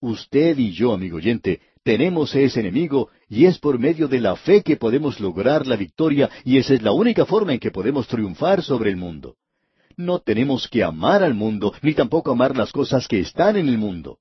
Usted 0.00 0.58
y 0.58 0.72
yo, 0.72 0.92
amigo 0.92 1.18
oyente, 1.18 1.60
tenemos 1.84 2.34
ese 2.34 2.58
enemigo 2.58 3.08
y 3.28 3.44
es 3.44 3.60
por 3.60 3.78
medio 3.78 4.08
de 4.08 4.20
la 4.20 4.34
fe 4.34 4.64
que 4.64 4.76
podemos 4.76 5.20
lograr 5.20 5.68
la 5.68 5.76
victoria 5.76 6.28
y 6.44 6.58
esa 6.58 6.74
es 6.74 6.82
la 6.82 6.90
única 6.90 7.24
forma 7.24 7.52
en 7.52 7.60
que 7.60 7.70
podemos 7.70 8.08
triunfar 8.08 8.64
sobre 8.64 8.90
el 8.90 8.96
mundo. 8.96 9.36
No 9.96 10.18
tenemos 10.18 10.66
que 10.66 10.82
amar 10.82 11.22
al 11.22 11.34
mundo 11.34 11.72
ni 11.82 11.94
tampoco 11.94 12.32
amar 12.32 12.56
las 12.56 12.72
cosas 12.72 13.06
que 13.06 13.20
están 13.20 13.56
en 13.56 13.68
el 13.68 13.78
mundo. 13.78 14.18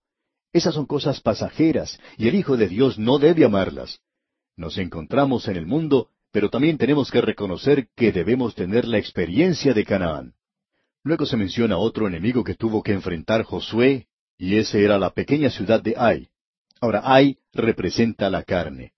Esas 0.54 0.76
son 0.76 0.86
cosas 0.86 1.20
pasajeras 1.20 2.00
y 2.16 2.28
el 2.28 2.36
Hijo 2.36 2.56
de 2.58 2.68
Dios 2.68 3.00
no 3.00 3.18
debe 3.18 3.44
amarlas. 3.44 4.00
Nos 4.56 4.78
encontramos 4.78 5.48
en 5.48 5.58
el 5.58 5.66
mundo, 5.66 6.10
pero 6.32 6.52
también 6.52 6.78
tenemos 6.78 7.10
que 7.10 7.22
reconocer 7.22 7.88
que 7.96 8.12
debemos 8.12 8.54
tener 8.54 8.86
la 8.86 9.00
experiencia 9.00 9.74
de 9.74 9.84
Canaán. 9.84 10.34
Luego 11.04 11.26
se 11.26 11.38
menciona 11.38 11.78
otro 11.78 12.08
enemigo 12.08 12.44
que 12.44 12.54
tuvo 12.54 12.84
que 12.84 12.94
enfrentar 12.94 13.44
Josué, 13.44 14.08
y 14.38 14.58
ese 14.58 14.84
era 14.84 15.00
la 15.00 15.10
pequeña 15.10 15.50
ciudad 15.50 15.82
de 15.82 15.96
Ai. 15.98 16.30
Ahora, 16.80 17.02
Ai 17.04 17.38
representa 17.52 18.30
la 18.30 18.44
carne. 18.44 18.94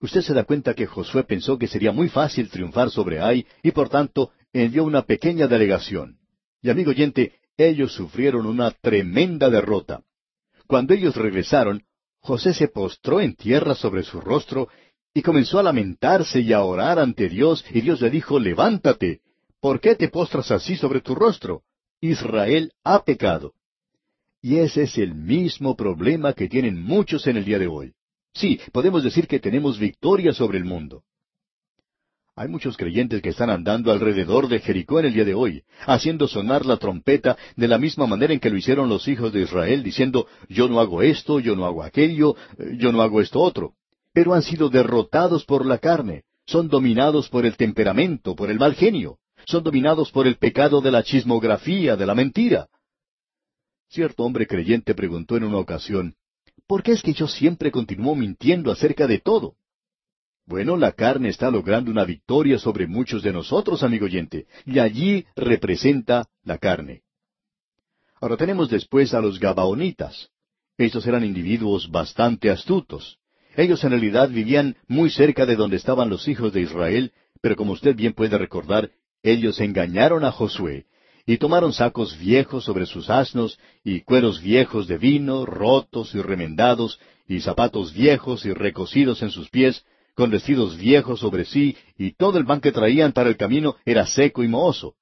Usted 0.00 0.22
se 0.22 0.34
da 0.34 0.44
cuenta 0.44 0.74
que 0.74 0.86
Josué 0.86 1.24
pensó 1.24 1.58
que 1.58 1.66
sería 1.66 1.92
muy 1.92 2.08
fácil 2.08 2.48
triunfar 2.48 2.90
sobre 2.90 3.20
Ai 3.20 3.46
y 3.62 3.72
por 3.72 3.88
tanto 3.88 4.30
envió 4.52 4.84
una 4.84 5.02
pequeña 5.02 5.48
delegación. 5.48 6.18
Y 6.60 6.70
amigo 6.70 6.90
oyente, 6.90 7.32
ellos 7.56 7.92
sufrieron 7.92 8.46
una 8.46 8.70
tremenda 8.70 9.50
derrota. 9.50 10.02
Cuando 10.66 10.94
ellos 10.94 11.16
regresaron, 11.16 11.84
José 12.20 12.54
se 12.54 12.68
postró 12.68 13.20
en 13.20 13.34
tierra 13.34 13.74
sobre 13.74 14.02
su 14.04 14.20
rostro 14.20 14.68
y 15.14 15.22
comenzó 15.22 15.58
a 15.58 15.62
lamentarse 15.62 16.40
y 16.40 16.52
a 16.52 16.62
orar 16.62 16.98
ante 16.98 17.28
Dios, 17.28 17.64
y 17.70 17.80
Dios 17.80 18.00
le 18.00 18.10
dijo, 18.10 18.38
levántate, 18.38 19.20
¿por 19.60 19.80
qué 19.80 19.94
te 19.94 20.08
postras 20.08 20.50
así 20.50 20.76
sobre 20.76 21.00
tu 21.00 21.14
rostro? 21.14 21.62
Israel 22.00 22.72
ha 22.84 23.04
pecado. 23.04 23.54
Y 24.40 24.58
ese 24.58 24.84
es 24.84 24.98
el 24.98 25.14
mismo 25.14 25.76
problema 25.76 26.32
que 26.32 26.48
tienen 26.48 26.82
muchos 26.82 27.26
en 27.26 27.36
el 27.36 27.44
día 27.44 27.58
de 27.58 27.68
hoy. 27.68 27.92
Sí, 28.34 28.58
podemos 28.72 29.04
decir 29.04 29.28
que 29.28 29.38
tenemos 29.38 29.78
victoria 29.78 30.32
sobre 30.32 30.58
el 30.58 30.64
mundo. 30.64 31.04
Hay 32.34 32.48
muchos 32.48 32.78
creyentes 32.78 33.20
que 33.20 33.28
están 33.28 33.50
andando 33.50 33.92
alrededor 33.92 34.48
de 34.48 34.58
Jericó 34.60 34.98
en 34.98 35.06
el 35.06 35.12
día 35.12 35.24
de 35.24 35.34
hoy, 35.34 35.64
haciendo 35.86 36.26
sonar 36.26 36.64
la 36.64 36.78
trompeta 36.78 37.36
de 37.56 37.68
la 37.68 37.76
misma 37.76 38.06
manera 38.06 38.32
en 38.32 38.40
que 38.40 38.48
lo 38.48 38.56
hicieron 38.56 38.88
los 38.88 39.06
hijos 39.06 39.34
de 39.34 39.42
Israel, 39.42 39.82
diciendo, 39.82 40.26
yo 40.48 40.66
no 40.66 40.80
hago 40.80 41.02
esto, 41.02 41.40
yo 41.40 41.54
no 41.56 41.66
hago 41.66 41.82
aquello, 41.82 42.34
yo 42.78 42.90
no 42.90 43.02
hago 43.02 43.20
esto 43.20 43.38
otro. 43.38 43.74
Pero 44.14 44.32
han 44.32 44.42
sido 44.42 44.70
derrotados 44.70 45.44
por 45.44 45.66
la 45.66 45.76
carne, 45.76 46.22
son 46.46 46.68
dominados 46.68 47.28
por 47.28 47.44
el 47.44 47.54
temperamento, 47.58 48.34
por 48.34 48.50
el 48.50 48.58
mal 48.58 48.74
genio, 48.76 49.18
son 49.44 49.62
dominados 49.62 50.10
por 50.10 50.26
el 50.26 50.36
pecado 50.36 50.80
de 50.80 50.90
la 50.90 51.02
chismografía, 51.02 51.96
de 51.96 52.06
la 52.06 52.14
mentira. 52.14 52.68
Cierto 53.90 54.22
hombre 54.22 54.46
creyente 54.46 54.94
preguntó 54.94 55.36
en 55.36 55.44
una 55.44 55.58
ocasión, 55.58 56.14
¿por 56.66 56.82
qué 56.82 56.92
es 56.92 57.02
que 57.02 57.12
yo 57.12 57.28
siempre 57.28 57.70
continúo 57.70 58.14
mintiendo 58.14 58.72
acerca 58.72 59.06
de 59.06 59.18
todo? 59.18 59.56
Bueno, 60.46 60.76
la 60.76 60.92
carne 60.92 61.28
está 61.28 61.50
logrando 61.50 61.90
una 61.90 62.04
victoria 62.04 62.58
sobre 62.58 62.86
muchos 62.86 63.22
de 63.22 63.32
nosotros, 63.32 63.82
amigo 63.82 64.06
oyente, 64.06 64.46
y 64.66 64.78
allí 64.78 65.24
representa 65.36 66.26
la 66.42 66.58
carne. 66.58 67.02
Ahora 68.20 68.36
tenemos 68.36 68.68
después 68.68 69.14
a 69.14 69.20
los 69.20 69.38
Gabaonitas. 69.38 70.30
Estos 70.76 71.06
eran 71.06 71.24
individuos 71.24 71.90
bastante 71.90 72.50
astutos. 72.50 73.18
Ellos 73.56 73.84
en 73.84 73.90
realidad 73.90 74.30
vivían 74.30 74.76
muy 74.88 75.10
cerca 75.10 75.46
de 75.46 75.56
donde 75.56 75.76
estaban 75.76 76.08
los 76.08 76.26
hijos 76.26 76.52
de 76.52 76.62
Israel, 76.62 77.12
pero 77.40 77.56
como 77.56 77.72
usted 77.72 77.94
bien 77.94 78.12
puede 78.12 78.38
recordar, 78.38 78.90
ellos 79.22 79.60
engañaron 79.60 80.24
a 80.24 80.32
Josué 80.32 80.86
y 81.26 81.36
tomaron 81.36 81.72
sacos 81.72 82.18
viejos 82.18 82.64
sobre 82.64 82.86
sus 82.86 83.08
asnos 83.10 83.58
y 83.84 84.00
cueros 84.00 84.40
viejos 84.40 84.88
de 84.88 84.98
vino, 84.98 85.46
rotos 85.46 86.14
y 86.14 86.20
remendados, 86.20 86.98
y 87.28 87.40
zapatos 87.40 87.92
viejos 87.92 88.44
y 88.44 88.52
recocidos 88.52 89.22
en 89.22 89.30
sus 89.30 89.48
pies, 89.48 89.84
con 90.14 90.30
vestidos 90.30 90.76
viejos 90.76 91.20
sobre 91.20 91.44
sí, 91.44 91.76
y 91.96 92.12
todo 92.12 92.38
el 92.38 92.46
pan 92.46 92.60
que 92.60 92.72
traían 92.72 93.12
para 93.12 93.28
el 93.28 93.36
camino 93.36 93.76
era 93.84 94.06
seco 94.06 94.42
y 94.42 94.48
mohoso. 94.48 94.94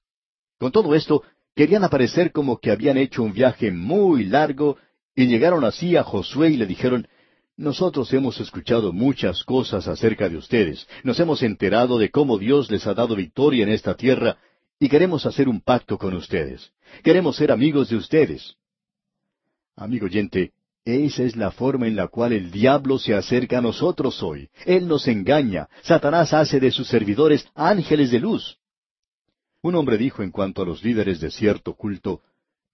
Con 0.59 0.73
todo 0.73 0.95
esto, 0.95 1.23
querían 1.55 1.85
aparecer 1.85 2.33
como 2.33 2.59
que 2.59 2.71
habían 2.71 2.97
hecho 2.97 3.23
un 3.23 3.33
viaje 3.33 3.71
muy 3.71 4.25
largo, 4.25 4.77
y 5.15 5.27
llegaron 5.27 5.65
así 5.65 5.97
a 5.97 6.05
Josué 6.05 6.51
y 6.51 6.57
le 6.57 6.67
dijeron, 6.67 7.09
nosotros 7.57 8.13
hemos 8.13 8.41
escuchado 8.41 8.93
muchas 8.93 9.45
cosas 9.45 9.87
acerca 9.89 10.29
de 10.29 10.37
ustedes, 10.37 10.87
nos 11.03 11.19
hemos 11.21 11.43
enterado 11.43 11.99
de 11.99 12.11
cómo 12.11 12.39
Dios 12.39 12.71
les 12.71 12.87
ha 12.87 12.95
dado 12.95 13.17
victoria 13.17 13.65
en 13.65 13.71
esta 13.71 13.97
tierra, 13.97 14.39
y 14.79 14.89
queremos 14.89 15.27
hacer 15.27 15.49
un 15.49 15.61
pacto 15.61 15.99
con 15.99 16.15
ustedes. 16.15 16.73
Queremos 17.05 17.37
ser 17.37 17.53
amigos 17.53 17.91
de 17.91 17.97
ustedes. 17.97 18.55
Amigo 19.77 20.07
oyente, 20.07 20.53
esa 20.85 21.25
es 21.25 21.37
la 21.37 21.51
forma 21.51 21.87
en 21.87 21.97
la 21.97 22.09
cual 22.09 22.33
el 22.33 22.51
diablo 22.51 22.99
se 22.99 23.15
acerca 23.15 23.59
a 23.59 23.61
nosotros 23.61 24.23
hoy. 24.23 24.49
Él 24.65 24.89
nos 24.89 25.07
engaña. 25.09 25.69
Satanás 25.83 26.33
hace 26.33 26.59
de 26.59 26.71
sus 26.71 26.89
servidores 26.89 27.47
ángeles 27.55 28.11
de 28.11 28.21
luz. 28.21 28.59
Un 29.63 29.75
hombre 29.75 29.99
dijo 29.99 30.23
en 30.23 30.31
cuanto 30.31 30.63
a 30.63 30.65
los 30.65 30.83
líderes 30.83 31.21
de 31.21 31.31
cierto 31.31 31.75
culto, 31.75 32.23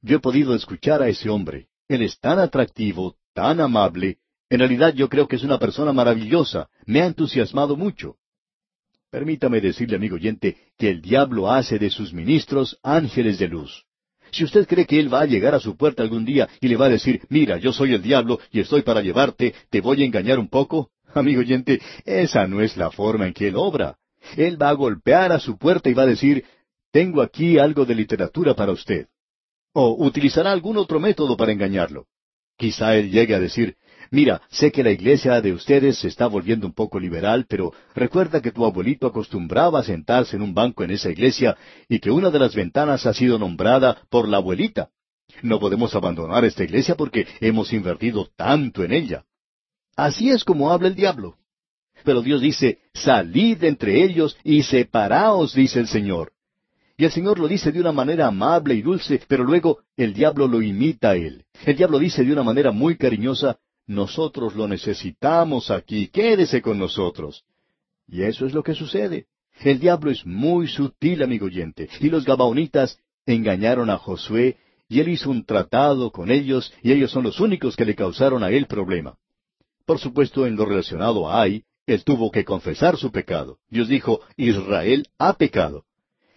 yo 0.03 0.19
he 0.19 0.21
podido 0.21 0.55
escuchar 0.55 1.03
a 1.03 1.09
ese 1.09 1.29
hombre. 1.29 1.67
Él 1.89 2.03
es 2.03 2.19
tan 2.21 2.39
atractivo, 2.39 3.17
tan 3.35 3.61
amable. 3.61 4.19
En 4.49 4.61
realidad 4.61 4.95
yo 4.95 5.09
creo 5.09 5.27
que 5.27 5.37
es 5.37 5.43
una 5.43 5.59
persona 5.59 5.93
maravillosa. 5.93 6.69
Me 6.85 7.03
ha 7.03 7.07
entusiasmado 7.07 7.77
mucho. 7.77 8.17
Permítame 9.11 9.61
decirle, 9.61 9.97
amigo 9.97 10.15
oyente, 10.15 10.57
que 10.79 10.91
el 10.91 11.01
diablo 11.01 11.51
hace 11.51 11.79
de 11.79 11.91
sus 11.91 12.13
ministros 12.13 12.79
ángeles 12.83 13.39
de 13.39 13.49
luz. 13.49 13.85
Si 14.31 14.45
usted 14.45 14.67
cree 14.67 14.87
que 14.87 14.99
Él 14.99 15.13
va 15.13 15.23
a 15.23 15.27
llegar 15.27 15.55
a 15.55 15.61
su 15.61 15.77
puerta 15.77 16.03
algún 16.03 16.25
día 16.25 16.49
y 16.61 16.69
le 16.69 16.77
va 16.77 16.87
a 16.87 16.91
decir, 16.91 17.23
mira, 17.29 17.59
yo 17.59 17.73
soy 17.73 17.95
el 17.95 18.03
diablo 18.03 18.39
y 18.51 18.61
estoy 18.61 18.83
para 18.83 19.03
llevarte, 19.03 19.55
te 19.71 19.81
voy 19.81 20.03
a 20.03 20.07
engañar 20.07 20.39
un 20.39 20.49
poco, 20.49 20.91
amigo 21.15 21.41
oyente, 21.41 21.81
esa 22.05 22.47
no 22.47 22.61
es 22.61 22.77
la 22.77 22.91
forma 22.91 23.27
en 23.27 23.33
que 23.33 23.49
Él 23.49 23.57
obra. 23.57 23.97
Él 24.37 24.61
va 24.61 24.71
a 24.71 24.75
golpear 24.75 25.33
a 25.33 25.39
su 25.39 25.57
puerta 25.57 25.89
y 25.89 25.95
va 25.95 26.03
a 26.03 26.07
decir, 26.07 26.45
tengo 26.91 27.23
aquí 27.23 27.59
algo 27.59 27.85
de 27.85 27.95
literatura 27.95 28.55
para 28.55 28.73
usted. 28.73 29.07
O 29.73 30.05
utilizará 30.05 30.51
algún 30.53 30.77
otro 30.79 30.99
método 30.99 31.37
para 31.37 31.53
engañarlo. 31.53 32.07
Quizá 32.57 32.97
Él 32.97 33.11
llegue 33.11 33.35
a 33.35 33.41
decir, 33.41 33.77
Mira, 34.11 34.43
sé 34.51 34.71
que 34.71 34.85
la 34.85 34.91
iglesia 34.91 35.41
de 35.41 35.53
ustedes 35.53 35.99
se 35.99 36.09
está 36.09 36.27
volviendo 36.27 36.67
un 36.67 36.73
poco 36.73 36.99
liberal, 36.99 37.47
pero 37.49 37.73
recuerda 37.95 38.41
que 38.41 38.53
tu 38.53 38.65
abuelito 38.65 39.07
acostumbraba 39.07 39.81
a 39.81 39.85
sentarse 39.85 40.37
en 40.37 40.43
un 40.43 40.55
banco 40.55 40.85
en 40.85 40.91
esa 40.93 41.11
iglesia 41.11 41.57
y 41.89 41.99
que 41.99 42.11
una 42.11 42.31
de 42.31 42.39
las 42.39 42.55
ventanas 42.55 43.07
ha 43.07 43.15
sido 43.15 43.39
nombrada 43.39 43.99
por 44.11 44.29
la 44.29 44.39
abuelita. 44.39 44.91
No 45.43 45.59
podemos 45.59 45.95
abandonar 45.95 46.45
esta 46.45 46.65
iglesia 46.65 46.95
porque 46.95 47.27
hemos 47.41 47.73
invertido 47.73 48.29
tanto 48.37 48.85
en 48.85 48.93
ella. 48.93 49.25
Así 49.97 50.31
es 50.31 50.45
como 50.45 50.71
habla 50.71 50.89
el 50.89 50.95
diablo. 50.95 51.37
Pero 52.05 52.23
Dios 52.23 52.41
dice, 52.41 52.79
salid 52.95 53.65
entre 53.65 54.05
ellos 54.05 54.37
y 54.45 54.63
separaos, 54.63 55.55
dice 55.55 55.81
el 55.81 55.89
Señor. 55.89 56.33
Y 56.99 57.05
el 57.05 57.11
Señor 57.11 57.39
lo 57.39 57.49
dice 57.49 57.73
de 57.73 57.81
una 57.81 57.93
manera 57.93 58.27
amable 58.27 58.75
y 58.75 58.83
dulce, 58.83 59.21
pero 59.29 59.45
luego 59.45 59.81
el 59.97 60.15
diablo 60.15 60.47
lo 60.49 60.63
imita 60.63 61.11
a 61.11 61.17
él. 61.17 61.45
El 61.65 61.77
diablo 61.77 61.99
dice 61.99 62.25
de 62.25 62.33
una 62.33 62.43
manera 62.43 62.71
muy 62.71 62.97
cariñosa, 62.97 63.59
nosotros 63.87 64.55
lo 64.55 64.69
necesitamos 64.69 65.71
aquí, 65.71 66.09
quédese 66.09 66.61
con 66.61 66.79
nosotros. 66.79 67.45
Y 68.09 68.23
eso 68.23 68.47
es 68.47 68.55
lo 68.55 68.63
que 68.63 68.75
sucede. 68.75 69.27
El 69.61 69.79
diablo 69.79 70.11
es 70.11 70.27
muy 70.27 70.69
sutil, 70.69 71.23
amigo 71.23 71.47
oyente, 71.47 71.89
y 72.01 72.11
los 72.11 72.25
gabaonitas 72.25 72.99
engañaron 73.25 73.91
a 73.91 73.99
Josué, 73.99 74.57
y 74.89 75.01
él 75.01 75.09
hizo 75.09 75.31
un 75.31 75.45
tratado 75.45 76.11
con 76.11 76.31
ellos, 76.31 76.73
y 76.83 76.93
ellos 76.93 77.11
son 77.11 77.25
los 77.25 77.41
únicos 77.41 77.75
que 77.75 77.85
le 77.85 77.95
causaron 77.95 78.45
a 78.45 78.51
él 78.51 78.67
problema. 78.67 79.17
Por 79.85 79.99
supuesto, 79.99 80.47
en 80.47 80.57
lo 80.57 80.65
relacionado 80.65 81.29
a 81.29 81.43
Ai, 81.43 81.65
él 81.87 82.05
tuvo 82.05 82.31
que 82.31 82.45
confesar 82.45 82.97
su 82.97 83.11
pecado. 83.11 83.59
Dios 83.71 83.89
dijo, 83.89 84.21
Israel 84.37 85.09
ha 85.19 85.35
pecado. 85.35 85.85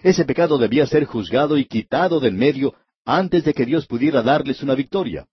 Ese 0.01 0.23
pecado 0.23 0.57
debía 0.57 0.85
ser 0.85 1.05
juzgado 1.05 1.57
y 1.57 1.65
quitado 1.65 2.19
del 2.19 2.33
medio 2.33 2.75
antes 3.05 3.43
de 3.43 3.53
que 3.53 3.65
Dios 3.65 3.85
pudiera 3.87 4.21
darles 4.21 4.63
una 4.63 4.75
victoria. 4.75 5.27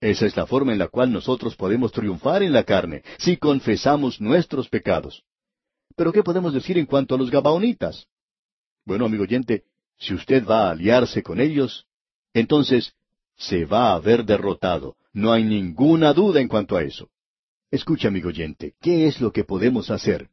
Esa 0.00 0.26
es 0.26 0.36
la 0.36 0.46
forma 0.46 0.72
en 0.72 0.78
la 0.78 0.88
cual 0.88 1.12
nosotros 1.12 1.56
podemos 1.56 1.92
triunfar 1.92 2.42
en 2.42 2.52
la 2.52 2.64
carne, 2.64 3.02
si 3.18 3.36
confesamos 3.36 4.20
nuestros 4.20 4.68
pecados. 4.68 5.24
Pero 5.94 6.12
¿qué 6.12 6.22
podemos 6.22 6.54
decir 6.54 6.78
en 6.78 6.86
cuanto 6.86 7.14
a 7.14 7.18
los 7.18 7.30
Gabaonitas? 7.30 8.06
Bueno, 8.86 9.04
amigo 9.04 9.24
oyente, 9.24 9.64
si 9.98 10.14
usted 10.14 10.46
va 10.46 10.68
a 10.68 10.70
aliarse 10.70 11.22
con 11.22 11.38
ellos, 11.38 11.86
entonces 12.32 12.94
se 13.36 13.66
va 13.66 13.92
a 13.92 14.00
ver 14.00 14.24
derrotado. 14.24 14.96
No 15.12 15.32
hay 15.32 15.44
ninguna 15.44 16.14
duda 16.14 16.40
en 16.40 16.48
cuanto 16.48 16.76
a 16.76 16.82
eso. 16.82 17.10
Escucha, 17.70 18.08
amigo 18.08 18.28
oyente, 18.28 18.74
¿qué 18.80 19.06
es 19.06 19.20
lo 19.20 19.32
que 19.32 19.44
podemos 19.44 19.90
hacer? 19.90 20.30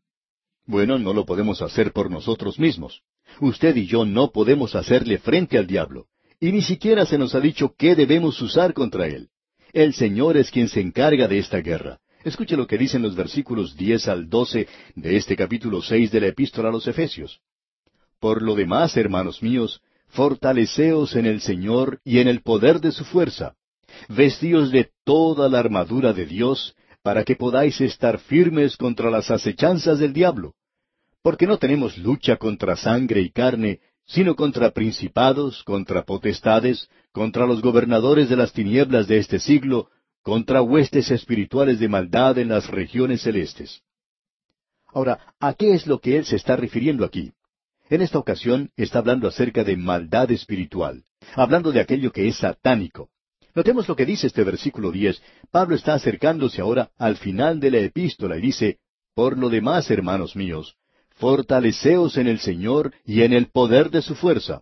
Bueno, 0.66 0.98
no 0.98 1.14
lo 1.14 1.26
podemos 1.26 1.62
hacer 1.62 1.92
por 1.92 2.10
nosotros 2.10 2.58
mismos. 2.58 3.02
Usted 3.42 3.76
y 3.76 3.86
yo 3.86 4.06
no 4.06 4.32
podemos 4.32 4.76
hacerle 4.76 5.18
frente 5.18 5.58
al 5.58 5.68
diablo. 5.68 6.08
Y 6.40 6.52
ni 6.52 6.62
siquiera 6.62 7.06
se 7.06 7.18
nos 7.18 7.36
ha 7.36 7.40
dicho 7.40 7.74
qué 7.78 7.96
debemos 7.96 8.42
usar 8.42 8.74
contra 8.74 9.08
él. 9.08 9.30
El 9.74 9.94
Señor 9.94 10.38
es 10.38 10.52
quien 10.52 10.70
se 10.70 10.82
encarga 10.82 11.28
de 11.28 11.40
esta 11.40 11.60
guerra. 11.60 12.00
Escuche 12.24 12.58
lo 12.58 12.68
que 12.68 12.78
dicen 12.78 13.02
los 13.02 13.16
versículos 13.16 13.76
diez 13.76 14.08
al 14.08 14.30
doce 14.30 14.68
de 14.96 15.16
este 15.16 15.36
capítulo 15.36 15.82
seis 15.82 16.12
de 16.12 16.22
la 16.22 16.28
Epístola 16.28 16.70
a 16.70 16.72
los 16.72 16.88
Efesios. 16.88 17.40
Por 18.20 18.42
lo 18.42 18.56
demás, 18.56 18.98
hermanos 18.98 19.44
míos, 19.44 19.82
fortaleceos 20.08 21.16
en 21.16 21.26
el 21.26 21.42
Señor 21.42 22.00
y 22.04 22.20
en 22.20 22.28
el 22.28 22.42
poder 22.42 22.80
de 22.82 22.92
su 22.92 23.06
fuerza. 23.06 23.56
Vestíos 24.10 24.72
de 24.72 24.90
toda 25.04 25.48
la 25.50 25.60
armadura 25.60 26.14
de 26.14 26.26
Dios, 26.26 26.76
para 27.04 27.24
que 27.24 27.36
podáis 27.36 27.80
estar 27.80 28.20
firmes 28.20 28.76
contra 28.76 29.10
las 29.10 29.32
acechanzas 29.32 30.00
del 30.00 30.14
diablo. 30.14 30.54
Porque 31.22 31.48
no 31.48 31.58
tenemos 31.58 31.98
lucha 31.98 32.38
contra 32.38 32.76
sangre 32.76 33.22
y 33.22 33.30
carne, 33.30 33.80
sino 34.08 34.36
contra 34.36 34.72
principados, 34.72 35.64
contra 35.64 36.04
potestades, 36.04 36.90
contra 37.12 37.46
los 37.46 37.62
gobernadores 37.62 38.30
de 38.30 38.38
las 38.38 38.54
tinieblas 38.54 39.08
de 39.08 39.18
este 39.18 39.40
siglo, 39.40 39.90
contra 40.24 40.62
huestes 40.62 41.12
espirituales 41.12 41.80
de 41.80 41.90
maldad 41.90 42.38
en 42.38 42.50
las 42.50 42.68
regiones 42.68 43.22
celestes. 43.22 43.82
Ahora, 44.88 45.34
¿a 45.40 45.54
qué 45.54 45.74
es 45.74 45.86
lo 45.86 46.00
que 46.00 46.18
él 46.18 46.26
se 46.26 46.38
está 46.38 46.56
refiriendo 46.56 47.04
aquí? 47.06 47.34
En 47.90 48.02
esta 48.02 48.18
ocasión 48.18 48.72
está 48.76 49.00
hablando 49.00 49.28
acerca 49.28 49.64
de 49.64 49.78
maldad 49.78 50.32
espiritual, 50.32 51.04
hablando 51.36 51.72
de 51.72 51.82
aquello 51.82 52.12
que 52.12 52.28
es 52.28 52.38
satánico. 52.38 53.10
Notemos 53.56 53.88
lo 53.88 53.96
que 53.96 54.06
dice 54.06 54.28
este 54.28 54.44
versículo 54.44 54.92
diez. 54.92 55.22
Pablo 55.52 55.76
está 55.76 55.96
acercándose 55.96 56.62
ahora 56.62 56.92
al 56.98 57.18
final 57.18 57.60
de 57.60 57.72
la 57.72 57.80
epístola 57.80 58.38
y 58.38 58.42
dice, 58.42 58.80
Por 59.16 59.38
lo 59.38 59.50
demás, 59.50 59.90
hermanos 59.90 60.36
míos, 60.36 60.76
fortaleceos 61.18 62.18
en 62.18 62.28
el 62.28 62.40
Señor 62.40 62.94
y 63.06 63.22
en 63.24 63.34
el 63.34 63.48
poder 63.48 63.90
de 63.90 64.02
su 64.02 64.16
fuerza. 64.16 64.62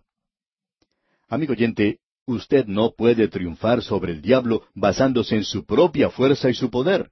Amigo 1.28 1.52
oyente, 1.52 1.98
usted 2.26 2.66
no 2.66 2.92
puede 2.96 3.28
triunfar 3.28 3.82
sobre 3.82 4.12
el 4.12 4.22
diablo 4.22 4.62
basándose 4.74 5.36
en 5.36 5.44
su 5.44 5.64
propia 5.64 6.10
fuerza 6.10 6.50
y 6.50 6.54
su 6.54 6.70
poder. 6.70 7.10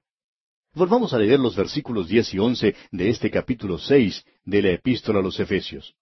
Volvamos 0.73 1.13
a 1.13 1.19
leer 1.19 1.39
los 1.39 1.55
versículos 1.55 2.09
diez 2.09 2.33
y 2.33 2.39
once 2.39 2.75
de 2.91 3.09
este 3.09 3.31
capítulo 3.31 3.77
seis 3.77 4.25
de 4.43 4.61
la 4.61 4.71
Epístola 4.71 5.19
a 5.19 5.21
los 5.21 5.39
Efesios. 5.39 5.95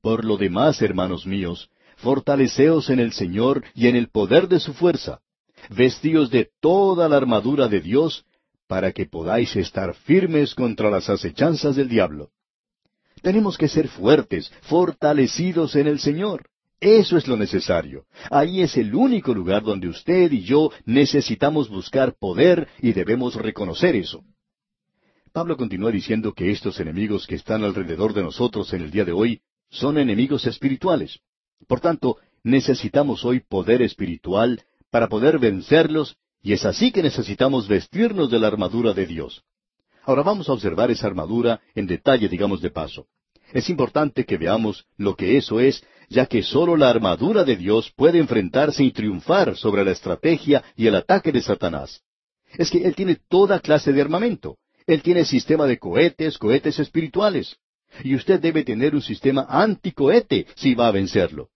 Por 0.00 0.24
lo 0.24 0.36
demás, 0.36 0.80
hermanos 0.80 1.26
míos, 1.26 1.68
fortaleceos 1.96 2.88
en 2.90 3.00
el 3.00 3.12
Señor 3.12 3.64
y 3.74 3.88
en 3.88 3.96
el 3.96 4.08
poder 4.08 4.48
de 4.48 4.60
su 4.60 4.72
fuerza. 4.72 5.20
Vestíos 5.68 6.30
de 6.30 6.48
toda 6.60 7.08
la 7.08 7.16
armadura 7.16 7.68
de 7.68 7.80
Dios, 7.80 8.24
para 8.66 8.92
que 8.92 9.06
podáis 9.06 9.56
estar 9.56 9.94
firmes 9.94 10.54
contra 10.54 10.90
las 10.90 11.10
acechanzas 11.10 11.74
del 11.76 11.88
diablo. 11.88 12.30
Tenemos 13.22 13.56
que 13.58 13.68
ser 13.68 13.88
fuertes, 13.88 14.52
fortalecidos 14.62 15.76
en 15.76 15.86
el 15.86 15.98
Señor. 15.98 16.48
Eso 16.80 17.16
es 17.16 17.26
lo 17.26 17.36
necesario. 17.36 18.04
Ahí 18.30 18.62
es 18.62 18.76
el 18.76 18.94
único 18.94 19.34
lugar 19.34 19.62
donde 19.64 19.88
usted 19.88 20.30
y 20.30 20.42
yo 20.42 20.70
necesitamos 20.84 21.68
buscar 21.68 22.14
poder 22.14 22.68
y 22.80 22.92
debemos 22.92 23.34
reconocer 23.34 23.96
eso. 23.96 24.22
Pablo 25.32 25.56
continúa 25.56 25.90
diciendo 25.90 26.32
que 26.32 26.50
estos 26.50 26.78
enemigos 26.80 27.26
que 27.26 27.34
están 27.34 27.64
alrededor 27.64 28.14
de 28.14 28.22
nosotros 28.22 28.72
en 28.72 28.82
el 28.82 28.90
día 28.90 29.04
de 29.04 29.12
hoy 29.12 29.40
son 29.70 29.98
enemigos 29.98 30.46
espirituales. 30.46 31.18
Por 31.66 31.80
tanto, 31.80 32.18
necesitamos 32.44 33.24
hoy 33.24 33.40
poder 33.40 33.82
espiritual 33.82 34.62
para 34.90 35.08
poder 35.08 35.38
vencerlos 35.38 36.16
y 36.42 36.52
es 36.52 36.64
así 36.64 36.92
que 36.92 37.02
necesitamos 37.02 37.68
vestirnos 37.68 38.30
de 38.30 38.38
la 38.38 38.46
armadura 38.46 38.94
de 38.94 39.06
Dios. 39.06 39.42
Ahora 40.08 40.22
vamos 40.22 40.48
a 40.48 40.54
observar 40.54 40.90
esa 40.90 41.06
armadura 41.06 41.60
en 41.74 41.86
detalle, 41.86 42.30
digamos 42.30 42.62
de 42.62 42.70
paso. 42.70 43.08
Es 43.52 43.68
importante 43.68 44.24
que 44.24 44.38
veamos 44.38 44.86
lo 44.96 45.14
que 45.14 45.36
eso 45.36 45.60
es, 45.60 45.84
ya 46.08 46.24
que 46.24 46.42
sólo 46.42 46.78
la 46.78 46.88
armadura 46.88 47.44
de 47.44 47.56
Dios 47.56 47.92
puede 47.94 48.18
enfrentarse 48.18 48.82
y 48.82 48.90
triunfar 48.90 49.54
sobre 49.54 49.84
la 49.84 49.90
estrategia 49.90 50.64
y 50.76 50.86
el 50.86 50.94
ataque 50.94 51.30
de 51.30 51.42
Satanás. 51.42 52.00
Es 52.56 52.70
que 52.70 52.86
Él 52.86 52.94
tiene 52.94 53.18
toda 53.28 53.60
clase 53.60 53.92
de 53.92 54.00
armamento. 54.00 54.56
Él 54.86 55.02
tiene 55.02 55.26
sistema 55.26 55.66
de 55.66 55.78
cohetes, 55.78 56.38
cohetes 56.38 56.78
espirituales. 56.78 57.58
Y 58.02 58.14
usted 58.14 58.40
debe 58.40 58.64
tener 58.64 58.94
un 58.94 59.02
sistema 59.02 59.44
anticohete 59.46 60.46
si 60.54 60.74
va 60.74 60.88
a 60.88 60.92
vencerlo. 60.92 61.50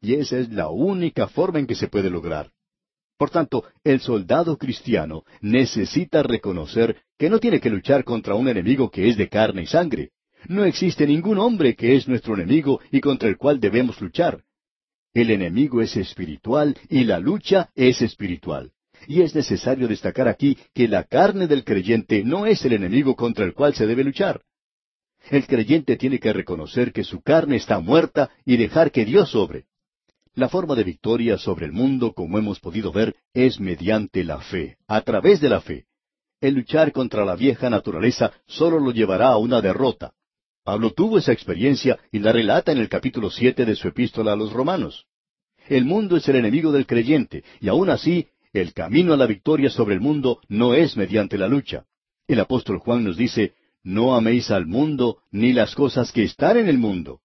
Y 0.00 0.14
esa 0.14 0.38
es 0.38 0.48
la 0.50 0.68
única 0.68 1.26
forma 1.26 1.58
en 1.58 1.66
que 1.66 1.74
se 1.74 1.88
puede 1.88 2.08
lograr. 2.08 2.52
Por 3.16 3.30
tanto, 3.30 3.64
el 3.82 4.00
soldado 4.00 4.58
cristiano 4.58 5.24
necesita 5.40 6.22
reconocer 6.22 6.96
que 7.18 7.30
no 7.30 7.38
tiene 7.38 7.60
que 7.60 7.70
luchar 7.70 8.04
contra 8.04 8.34
un 8.34 8.48
enemigo 8.48 8.90
que 8.90 9.08
es 9.08 9.16
de 9.16 9.28
carne 9.28 9.62
y 9.62 9.66
sangre. 9.66 10.10
No 10.48 10.64
existe 10.64 11.06
ningún 11.06 11.38
hombre 11.38 11.74
que 11.74 11.96
es 11.96 12.06
nuestro 12.06 12.34
enemigo 12.34 12.80
y 12.90 13.00
contra 13.00 13.28
el 13.28 13.38
cual 13.38 13.58
debemos 13.58 14.00
luchar. 14.00 14.42
El 15.14 15.30
enemigo 15.30 15.80
es 15.80 15.96
espiritual 15.96 16.76
y 16.90 17.04
la 17.04 17.18
lucha 17.18 17.70
es 17.74 18.02
espiritual. 18.02 18.72
Y 19.08 19.22
es 19.22 19.34
necesario 19.34 19.88
destacar 19.88 20.28
aquí 20.28 20.58
que 20.74 20.88
la 20.88 21.04
carne 21.04 21.46
del 21.46 21.64
creyente 21.64 22.22
no 22.22 22.44
es 22.44 22.64
el 22.66 22.74
enemigo 22.74 23.16
contra 23.16 23.46
el 23.46 23.54
cual 23.54 23.74
se 23.74 23.86
debe 23.86 24.04
luchar. 24.04 24.42
El 25.30 25.46
creyente 25.46 25.96
tiene 25.96 26.18
que 26.18 26.32
reconocer 26.32 26.92
que 26.92 27.02
su 27.02 27.22
carne 27.22 27.56
está 27.56 27.80
muerta 27.80 28.30
y 28.44 28.58
dejar 28.58 28.90
que 28.90 29.06
Dios 29.06 29.30
sobre. 29.30 29.64
La 30.36 30.50
forma 30.50 30.74
de 30.74 30.84
victoria 30.84 31.38
sobre 31.38 31.64
el 31.64 31.72
mundo, 31.72 32.12
como 32.12 32.36
hemos 32.36 32.60
podido 32.60 32.92
ver, 32.92 33.16
es 33.32 33.58
mediante 33.58 34.22
la 34.22 34.38
fe, 34.38 34.76
a 34.86 35.00
través 35.00 35.40
de 35.40 35.48
la 35.48 35.62
fe. 35.62 35.86
El 36.42 36.56
luchar 36.56 36.92
contra 36.92 37.24
la 37.24 37.36
vieja 37.36 37.70
naturaleza 37.70 38.32
solo 38.46 38.78
lo 38.78 38.90
llevará 38.90 39.28
a 39.28 39.38
una 39.38 39.62
derrota. 39.62 40.12
Pablo 40.62 40.90
tuvo 40.90 41.16
esa 41.16 41.32
experiencia 41.32 41.98
y 42.12 42.18
la 42.18 42.32
relata 42.32 42.70
en 42.70 42.76
el 42.76 42.90
capítulo 42.90 43.30
siete 43.30 43.64
de 43.64 43.76
su 43.76 43.88
epístola 43.88 44.34
a 44.34 44.36
los 44.36 44.52
romanos. 44.52 45.06
El 45.68 45.86
mundo 45.86 46.18
es 46.18 46.28
el 46.28 46.36
enemigo 46.36 46.70
del 46.70 46.86
creyente, 46.86 47.42
y 47.58 47.68
aún 47.68 47.88
así, 47.88 48.28
el 48.52 48.74
camino 48.74 49.14
a 49.14 49.16
la 49.16 49.26
victoria 49.26 49.70
sobre 49.70 49.94
el 49.94 50.02
mundo 50.02 50.42
no 50.48 50.74
es 50.74 50.98
mediante 50.98 51.38
la 51.38 51.48
lucha. 51.48 51.86
El 52.28 52.40
apóstol 52.40 52.76
Juan 52.80 53.04
nos 53.04 53.16
dice, 53.16 53.54
No 53.82 54.14
améis 54.14 54.50
al 54.50 54.66
mundo 54.66 55.22
ni 55.30 55.54
las 55.54 55.74
cosas 55.74 56.12
que 56.12 56.24
están 56.24 56.58
en 56.58 56.68
el 56.68 56.76
mundo. 56.76 57.22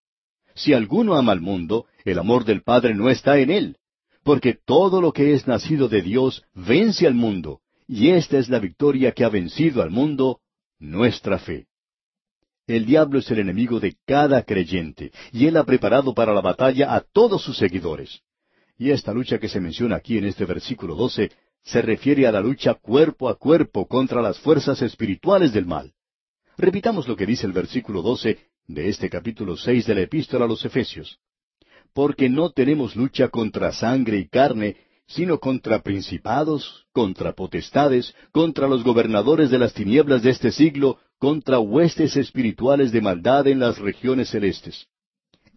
Si 0.56 0.74
alguno 0.74 1.16
ama 1.16 1.32
al 1.32 1.42
mundo, 1.42 1.86
el 2.06 2.20
amor 2.20 2.46
del 2.46 2.62
Padre 2.62 2.94
no 2.94 3.10
está 3.10 3.38
en 3.40 3.52
él, 3.52 3.78
porque 4.24 4.54
todo 4.54 5.02
lo 5.02 5.12
que 5.12 5.34
es 5.34 5.48
nacido 5.48 5.88
de 5.88 6.02
Dios 6.02 6.44
vence 6.54 7.08
al 7.08 7.14
mundo, 7.14 7.62
y 7.88 8.10
esta 8.10 8.38
es 8.38 8.50
la 8.50 8.60
victoria 8.60 9.12
que 9.12 9.24
ha 9.24 9.30
vencido 9.30 9.82
al 9.82 9.92
mundo, 9.92 10.40
nuestra 10.80 11.40
fe. 11.40 11.68
El 12.68 12.86
diablo 12.86 13.20
es 13.20 13.30
el 13.32 13.40
enemigo 13.40 13.80
de 13.80 13.98
cada 14.06 14.44
creyente, 14.44 15.12
y 15.32 15.48
él 15.48 15.58
ha 15.58 15.64
preparado 15.64 16.14
para 16.14 16.34
la 16.34 16.42
batalla 16.42 16.96
a 16.96 17.02
todos 17.02 17.42
sus 17.42 17.58
seguidores. 17.58 18.22
Y 18.78 18.92
esta 18.92 19.14
lucha 19.14 19.40
que 19.40 19.50
se 19.50 19.60
menciona 19.60 19.98
aquí 19.98 20.18
en 20.18 20.26
este 20.26 20.46
versículo 20.46 20.96
12 20.96 21.32
se 21.64 21.82
refiere 21.82 22.26
a 22.28 22.32
la 22.32 22.42
lucha 22.42 22.74
cuerpo 22.74 23.30
a 23.30 23.36
cuerpo 23.36 23.88
contra 23.88 24.22
las 24.22 24.40
fuerzas 24.40 24.82
espirituales 24.82 25.54
del 25.54 25.66
mal. 25.66 25.94
Repitamos 26.58 27.08
lo 27.08 27.16
que 27.16 27.26
dice 27.26 27.46
el 27.46 27.54
versículo 27.54 28.02
12 28.02 28.40
de 28.68 28.90
este 28.90 29.10
capítulo 29.10 29.58
seis 29.58 29.86
de 29.86 29.96
la 29.96 30.02
Epístola 30.02 30.46
a 30.46 30.48
los 30.48 30.64
Efesios 30.66 31.20
porque 31.94 32.30
no 32.30 32.52
tenemos 32.52 32.96
lucha 32.96 33.30
contra 33.30 33.72
sangre 33.72 34.18
y 34.18 34.28
carne, 34.28 34.78
sino 35.08 35.40
contra 35.40 35.82
principados, 35.82 36.86
contra 36.94 37.34
potestades, 37.34 38.16
contra 38.32 38.68
los 38.68 38.84
gobernadores 38.84 39.50
de 39.50 39.60
las 39.60 39.74
tinieblas 39.74 40.24
de 40.24 40.30
este 40.30 40.52
siglo, 40.52 41.00
contra 41.20 41.60
huestes 41.60 42.16
espirituales 42.16 42.92
de 42.92 43.02
maldad 43.02 43.48
en 43.48 43.60
las 43.60 43.78
regiones 43.78 44.30
celestes. 44.30 44.88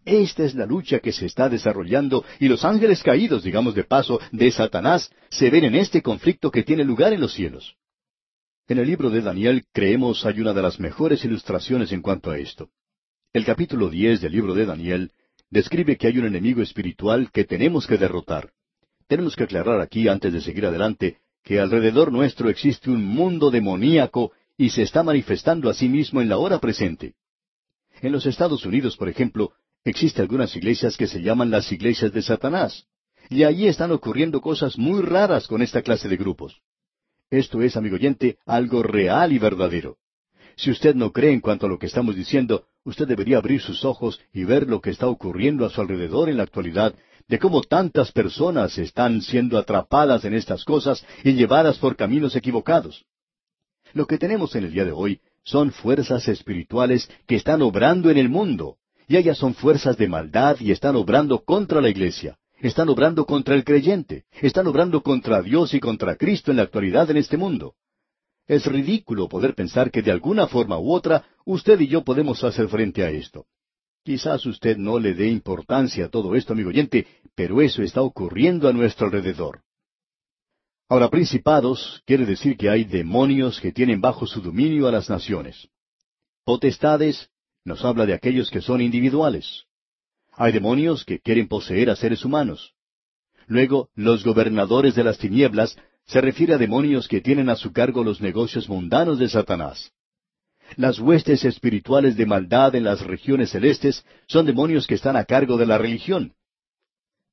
Esta 0.05 0.45
es 0.45 0.55
la 0.55 0.67
lucha 0.67 0.99
que 0.99 1.13
se 1.13 1.25
está 1.25 1.49
desarrollando 1.49 2.25
y 2.39 2.49
los 2.49 2.65
ángeles 2.65 3.03
caídos, 3.03 3.43
digamos 3.43 3.75
de 3.75 3.85
paso, 3.85 4.21
de 4.33 4.51
Satanás, 4.51 5.11
se 5.31 5.49
ven 5.49 5.65
en 5.65 5.77
este 5.77 6.03
conflicto 6.03 6.51
que 6.51 6.63
tiene 6.63 6.85
lugar 6.85 7.13
en 7.15 7.21
los 7.21 7.33
cielos. 7.33 7.77
En 8.69 8.79
el 8.79 8.87
libro 8.87 9.09
de 9.09 9.23
Daniel 9.23 9.65
creemos 9.73 10.27
hay 10.27 10.41
una 10.41 10.53
de 10.53 10.63
las 10.63 10.81
mejores 10.81 11.25
ilustraciones 11.25 11.93
en 11.93 12.03
cuanto 12.03 12.31
a 12.31 12.39
esto. 12.39 12.69
El 13.35 13.45
capítulo 13.45 13.91
diez 13.91 14.21
del 14.21 14.31
libro 14.31 14.55
de 14.55 14.65
Daniel 14.65 15.11
describe 15.51 15.97
que 15.97 16.07
hay 16.07 16.19
un 16.19 16.27
enemigo 16.27 16.63
espiritual 16.63 17.33
que 17.33 17.43
tenemos 17.43 17.85
que 17.85 17.99
derrotar. 17.99 18.53
Tenemos 19.09 19.35
que 19.35 19.43
aclarar 19.43 19.81
aquí, 19.81 20.07
antes 20.07 20.33
de 20.33 20.41
seguir 20.41 20.67
adelante, 20.67 21.19
que 21.43 21.59
alrededor 21.59 22.13
nuestro 22.13 22.49
existe 22.49 22.91
un 22.91 23.05
mundo 23.05 23.51
demoníaco 23.51 24.31
y 24.57 24.71
se 24.71 24.83
está 24.83 25.03
manifestando 25.03 25.69
a 25.69 25.75
sí 25.75 25.89
mismo 25.89 26.23
en 26.23 26.29
la 26.29 26.39
hora 26.39 26.61
presente. 26.61 27.15
En 28.03 28.13
los 28.13 28.25
Estados 28.25 28.65
Unidos, 28.67 28.97
por 28.97 29.09
ejemplo, 29.09 29.51
existen 29.83 30.23
algunas 30.23 30.55
iglesias 30.55 30.97
que 30.97 31.09
se 31.09 31.21
llaman 31.21 31.51
las 31.51 31.73
iglesias 31.73 32.13
de 32.13 32.23
Satanás, 32.23 32.87
y 33.31 33.43
allí 33.43 33.67
están 33.67 33.91
ocurriendo 33.91 34.41
cosas 34.41 34.79
muy 34.79 35.03
raras 35.03 35.49
con 35.49 35.61
esta 35.61 35.83
clase 35.83 36.09
de 36.09 36.17
grupos. 36.17 36.63
Esto 37.31 37.63
es, 37.63 37.77
amigo 37.77 37.97
oyente, 37.97 38.39
algo 38.47 38.85
real 38.85 39.33
y 39.33 39.41
verdadero. 39.41 39.99
Si 40.55 40.71
usted 40.71 40.95
no 40.95 41.11
cree 41.11 41.33
en 41.33 41.41
cuanto 41.41 41.67
a 41.67 41.69
lo 41.69 41.81
que 41.81 41.87
estamos 41.87 42.15
diciendo, 42.15 42.69
usted 42.85 43.09
debería 43.09 43.39
abrir 43.39 43.61
sus 43.61 43.85
ojos 43.85 44.21
y 44.33 44.45
ver 44.45 44.69
lo 44.69 44.81
que 44.81 44.91
está 44.91 45.09
ocurriendo 45.09 45.65
a 45.65 45.71
su 45.71 45.81
alrededor 45.81 46.29
en 46.29 46.37
la 46.37 46.43
actualidad, 46.43 46.95
de 47.27 47.39
cómo 47.39 47.63
tantas 47.63 48.13
personas 48.13 48.77
están 48.79 49.23
siendo 49.23 49.59
atrapadas 49.59 50.25
en 50.25 50.35
estas 50.35 50.65
cosas 50.65 51.05
y 51.25 51.33
llevadas 51.33 51.79
por 51.79 51.97
caminos 51.97 52.37
equivocados. 52.37 53.05
Lo 53.95 54.07
que 54.07 54.19
tenemos 54.19 54.55
en 54.55 54.65
el 54.65 54.73
día 54.73 54.85
de 54.85 54.93
hoy 54.93 55.21
son 55.43 55.73
fuerzas 55.73 56.29
espirituales 56.29 57.09
que 57.27 57.37
están 57.37 57.63
obrando 57.63 58.11
en 58.11 58.19
el 58.19 58.29
mundo, 58.29 58.77
y 59.09 59.17
ellas 59.17 59.39
son 59.39 59.55
fuerzas 59.55 59.97
de 59.97 60.09
maldad 60.09 60.57
y 60.61 60.71
están 60.71 60.97
obrando 60.97 61.45
contra 61.45 61.81
la 61.81 61.89
iglesia, 61.89 62.39
están 62.59 62.89
obrando 62.89 63.25
contra 63.25 63.55
el 63.55 63.65
creyente, 63.65 64.25
están 64.41 64.67
obrando 64.67 65.03
contra 65.03 65.43
Dios 65.43 65.75
y 65.75 65.81
contra 65.81 66.17
Cristo 66.17 66.51
en 66.51 66.59
la 66.59 66.65
actualidad 66.65 67.11
en 67.11 67.19
este 67.19 67.37
mundo. 67.37 67.75
Es 68.47 68.67
ridículo 68.67 69.29
poder 69.29 69.55
pensar 69.55 69.91
que 69.91 70.03
de 70.03 70.11
alguna 70.11 70.47
forma 70.47 70.79
u 70.79 70.93
otra 70.93 71.25
usted 71.45 71.81
y 71.81 71.89
yo 71.89 72.05
podemos 72.05 72.43
hacer 72.45 72.69
frente 72.69 73.03
a 73.03 73.11
esto. 73.11 73.47
Quizás 74.05 74.45
usted 74.45 74.77
no 74.77 74.99
le 74.99 75.15
dé 75.15 75.29
importancia 75.29 76.07
a 76.07 76.09
todo 76.11 76.35
esto, 76.35 76.53
amigo 76.53 76.69
oyente, 76.69 77.07
pero 77.35 77.63
eso 77.63 77.83
está 77.83 78.03
ocurriendo 78.03 78.69
a 78.69 78.73
nuestro 78.73 79.07
alrededor. 79.07 79.63
Ahora, 80.91 81.09
principados 81.09 82.03
quiere 82.05 82.27
decir 82.27 82.59
que 82.59 82.69
hay 82.69 82.85
demonios 82.85 83.59
que 83.61 83.73
tienen 83.73 84.03
bajo 84.03 84.27
su 84.27 84.43
dominio 84.43 84.87
a 84.87 84.93
las 84.93 85.09
naciones. 85.09 85.69
Potestades 86.45 87.31
nos 87.65 87.83
habla 87.83 88.05
de 88.05 88.13
aquellos 88.13 88.51
que 88.51 88.61
son 88.61 88.83
individuales. 88.83 89.65
Hay 90.33 90.53
demonios 90.53 91.07
que 91.07 91.21
quieren 91.21 91.49
poseer 91.49 91.89
a 91.89 91.97
seres 91.97 92.25
humanos. 92.27 92.75
Luego, 93.47 93.89
los 93.95 94.23
gobernadores 94.23 94.95
de 94.95 95.05
las 95.05 95.17
tinieblas 95.17 95.79
se 96.07 96.21
refiere 96.21 96.55
a 96.55 96.59
demonios 96.59 97.09
que 97.09 97.21
tienen 97.21 97.49
a 97.49 97.57
su 97.57 97.73
cargo 97.73 98.05
los 98.05 98.21
negocios 98.21 98.69
mundanos 98.69 99.19
de 99.19 99.29
Satanás. 99.29 99.93
Las 100.77 100.99
huestes 100.99 101.45
espirituales 101.45 102.17
de 102.17 102.27
maldad 102.27 102.75
en 102.75 102.85
las 102.85 103.01
regiones 103.03 103.51
celestes 103.51 104.05
son 104.27 104.47
demonios 104.47 104.87
que 104.87 104.95
están 104.95 105.17
a 105.17 105.25
cargo 105.25 105.57
de 105.57 105.67
la 105.67 105.79
religión. 105.79 106.33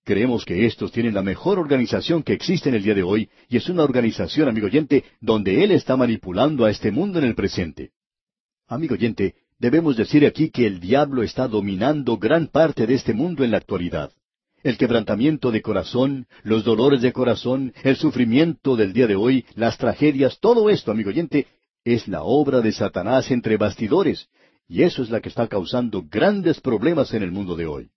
Creemos 0.04 0.46
que 0.46 0.66
estos 0.66 0.92
tienen 0.92 1.14
la 1.14 1.22
mejor 1.22 1.60
organización 1.60 2.24
que 2.24 2.34
existe 2.34 2.70
en 2.70 2.76
el 2.76 2.84
día 2.84 2.96
de 2.96 3.04
hoy, 3.04 3.30
y 3.50 3.58
es 3.58 3.70
una 3.70 3.84
organización, 3.84 4.50
amigo 4.50 4.68
oyente, 4.68 5.04
donde 5.20 5.64
Él 5.64 5.72
está 5.72 5.96
manipulando 5.96 6.66
a 6.66 6.72
este 6.72 6.92
mundo 6.92 7.20
en 7.20 7.26
el 7.26 7.36
presente. 7.36 7.92
Amigo 8.68 8.96
oyente, 8.96 9.36
debemos 9.60 9.98
decir 9.98 10.26
aquí 10.26 10.50
que 10.50 10.66
el 10.66 10.80
diablo 10.80 11.24
está 11.24 11.48
dominando 11.48 12.18
gran 12.18 12.48
parte 12.48 12.88
de 12.88 12.96
este 12.96 13.14
mundo 13.14 13.44
en 13.44 13.52
la 13.52 13.58
actualidad 13.58 14.12
el 14.64 14.78
quebrantamiento 14.78 15.52
de 15.52 15.62
corazón, 15.62 16.28
los 16.44 16.64
dolores 16.64 17.02
de 17.02 17.14
corazón, 17.14 17.74
el 17.84 17.96
sufrimiento 17.96 18.76
del 18.76 18.94
día 18.94 19.08
de 19.08 19.16
hoy, 19.16 19.46
las 19.56 19.78
tragedias, 19.78 20.40
todo 20.40 20.70
esto, 20.70 20.92
amigo 20.92 21.10
oyente, 21.10 21.48
es 21.84 22.08
la 22.08 22.24
obra 22.24 22.62
de 22.62 22.72
Satanás 22.72 23.32
entre 23.32 23.58
bastidores, 23.58 24.30
y 24.68 24.84
eso 24.84 25.02
es 25.04 25.10
la 25.10 25.20
que 25.20 25.30
está 25.30 25.48
causando 25.48 26.04
grandes 26.10 26.62
problemas 26.62 27.14
en 27.14 27.24
el 27.24 27.32
mundo 27.32 27.56
de 27.56 27.66
hoy. 27.66 27.90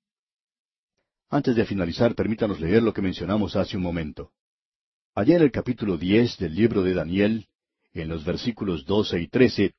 Antes 1.30 1.56
de 1.56 1.64
finalizar, 1.64 2.14
permítanos 2.14 2.60
leer 2.60 2.82
lo 2.82 2.92
que 2.92 3.02
mencionamos 3.02 3.56
hace 3.56 3.76
un 3.76 3.82
momento. 3.82 4.30
Allá 5.14 5.36
en 5.36 5.42
el 5.42 5.50
capítulo 5.50 5.96
diez 5.96 6.36
del 6.38 6.54
libro 6.54 6.82
de 6.82 6.94
Daniel, 6.94 7.46
en 7.92 8.08
los 8.08 8.24
versículos 8.24 8.84
doce 8.84 9.20
y 9.20 9.28
trece, 9.28 9.74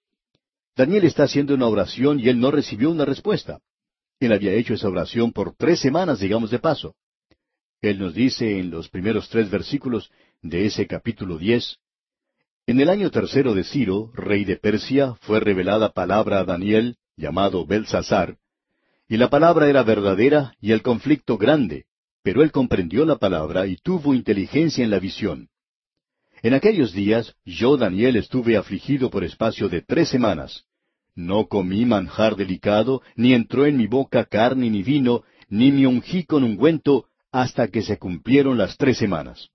Daniel 0.76 1.06
está 1.06 1.24
haciendo 1.24 1.54
una 1.54 1.68
oración 1.68 2.20
y 2.20 2.30
él 2.30 2.40
no 2.40 2.52
recibió 2.52 2.92
una 2.92 3.06
respuesta. 3.06 3.60
Él 4.20 4.32
había 4.32 4.54
hecho 4.54 4.74
esa 4.74 4.88
oración 4.88 5.32
por 5.32 5.56
tres 5.56 5.80
semanas, 5.80 6.20
digamos 6.20 6.52
de 6.52 6.60
paso. 6.60 6.96
Él 7.82 8.00
nos 8.00 8.14
dice 8.14 8.60
en 8.60 8.72
los 8.72 8.90
primeros 8.90 9.30
tres 9.30 9.50
versículos 9.50 10.10
de 10.42 10.66
ese 10.66 10.88
capítulo 10.88 11.38
diez, 11.38 11.78
En 12.68 12.80
el 12.80 12.90
año 12.90 13.12
tercero 13.12 13.54
de 13.54 13.64
Ciro, 13.64 14.12
rey 14.14 14.46
de 14.46 14.56
Persia, 14.56 15.16
fue 15.22 15.40
revelada 15.40 15.92
palabra 15.92 16.40
a 16.40 16.46
Daniel, 16.46 16.98
llamado 17.16 17.66
Belsasar, 17.66 18.38
y 19.08 19.18
la 19.18 19.30
palabra 19.30 19.70
era 19.70 19.84
verdadera 19.84 20.56
y 20.60 20.72
el 20.72 20.82
conflicto 20.82 21.38
grande, 21.38 21.86
pero 22.24 22.42
él 22.42 22.52
comprendió 22.52 23.06
la 23.06 23.18
palabra 23.18 23.68
y 23.68 23.78
tuvo 23.78 24.16
inteligencia 24.16 24.84
en 24.84 24.90
la 24.90 25.00
visión. 25.00 25.50
En 26.42 26.54
aquellos 26.54 26.92
días 26.92 27.36
yo, 27.46 27.78
Daniel, 27.78 28.16
estuve 28.16 28.58
afligido 28.58 29.10
por 29.10 29.24
espacio 29.24 29.70
de 29.70 29.82
tres 29.82 30.10
semanas. 30.10 30.66
No 31.16 31.48
comí 31.48 31.86
manjar 31.86 32.36
delicado, 32.36 33.02
ni 33.16 33.34
entró 33.34 33.66
en 33.66 33.78
mi 33.78 33.88
boca 33.88 34.26
carne 34.26 34.70
ni 34.70 34.84
vino, 34.84 35.24
ni 35.48 35.72
me 35.72 35.88
ungí 35.88 36.26
con 36.26 36.44
ungüento, 36.44 37.06
hasta 37.32 37.70
que 37.70 37.82
se 37.82 37.98
cumplieron 37.98 38.58
las 38.58 38.78
tres 38.78 38.98
semanas. 38.98 39.50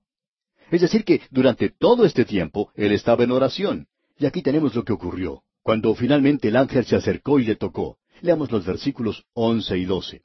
Es 0.71 0.81
decir, 0.81 1.05
que 1.05 1.21
durante 1.31 1.69
todo 1.69 2.05
este 2.05 2.25
tiempo 2.25 2.71
él 2.75 2.93
estaba 2.93 3.25
en 3.25 3.33
oración. 3.33 3.89
Y 4.19 4.27
aquí 4.27 4.43
tenemos 4.43 4.75
lo 4.75 4.85
que 4.85 4.93
ocurrió, 4.93 5.43
cuando 5.63 5.95
finalmente 5.95 6.49
el 6.49 6.57
ángel 6.57 6.85
se 6.85 6.97
acercó 6.97 7.39
y 7.39 7.45
le 7.45 7.57
tocó. 7.57 7.99
Leamos 8.23 8.51
los 8.51 8.65
versículos 8.65 9.25
once 9.35 9.77
y 9.77 9.85
doce. 9.85 10.23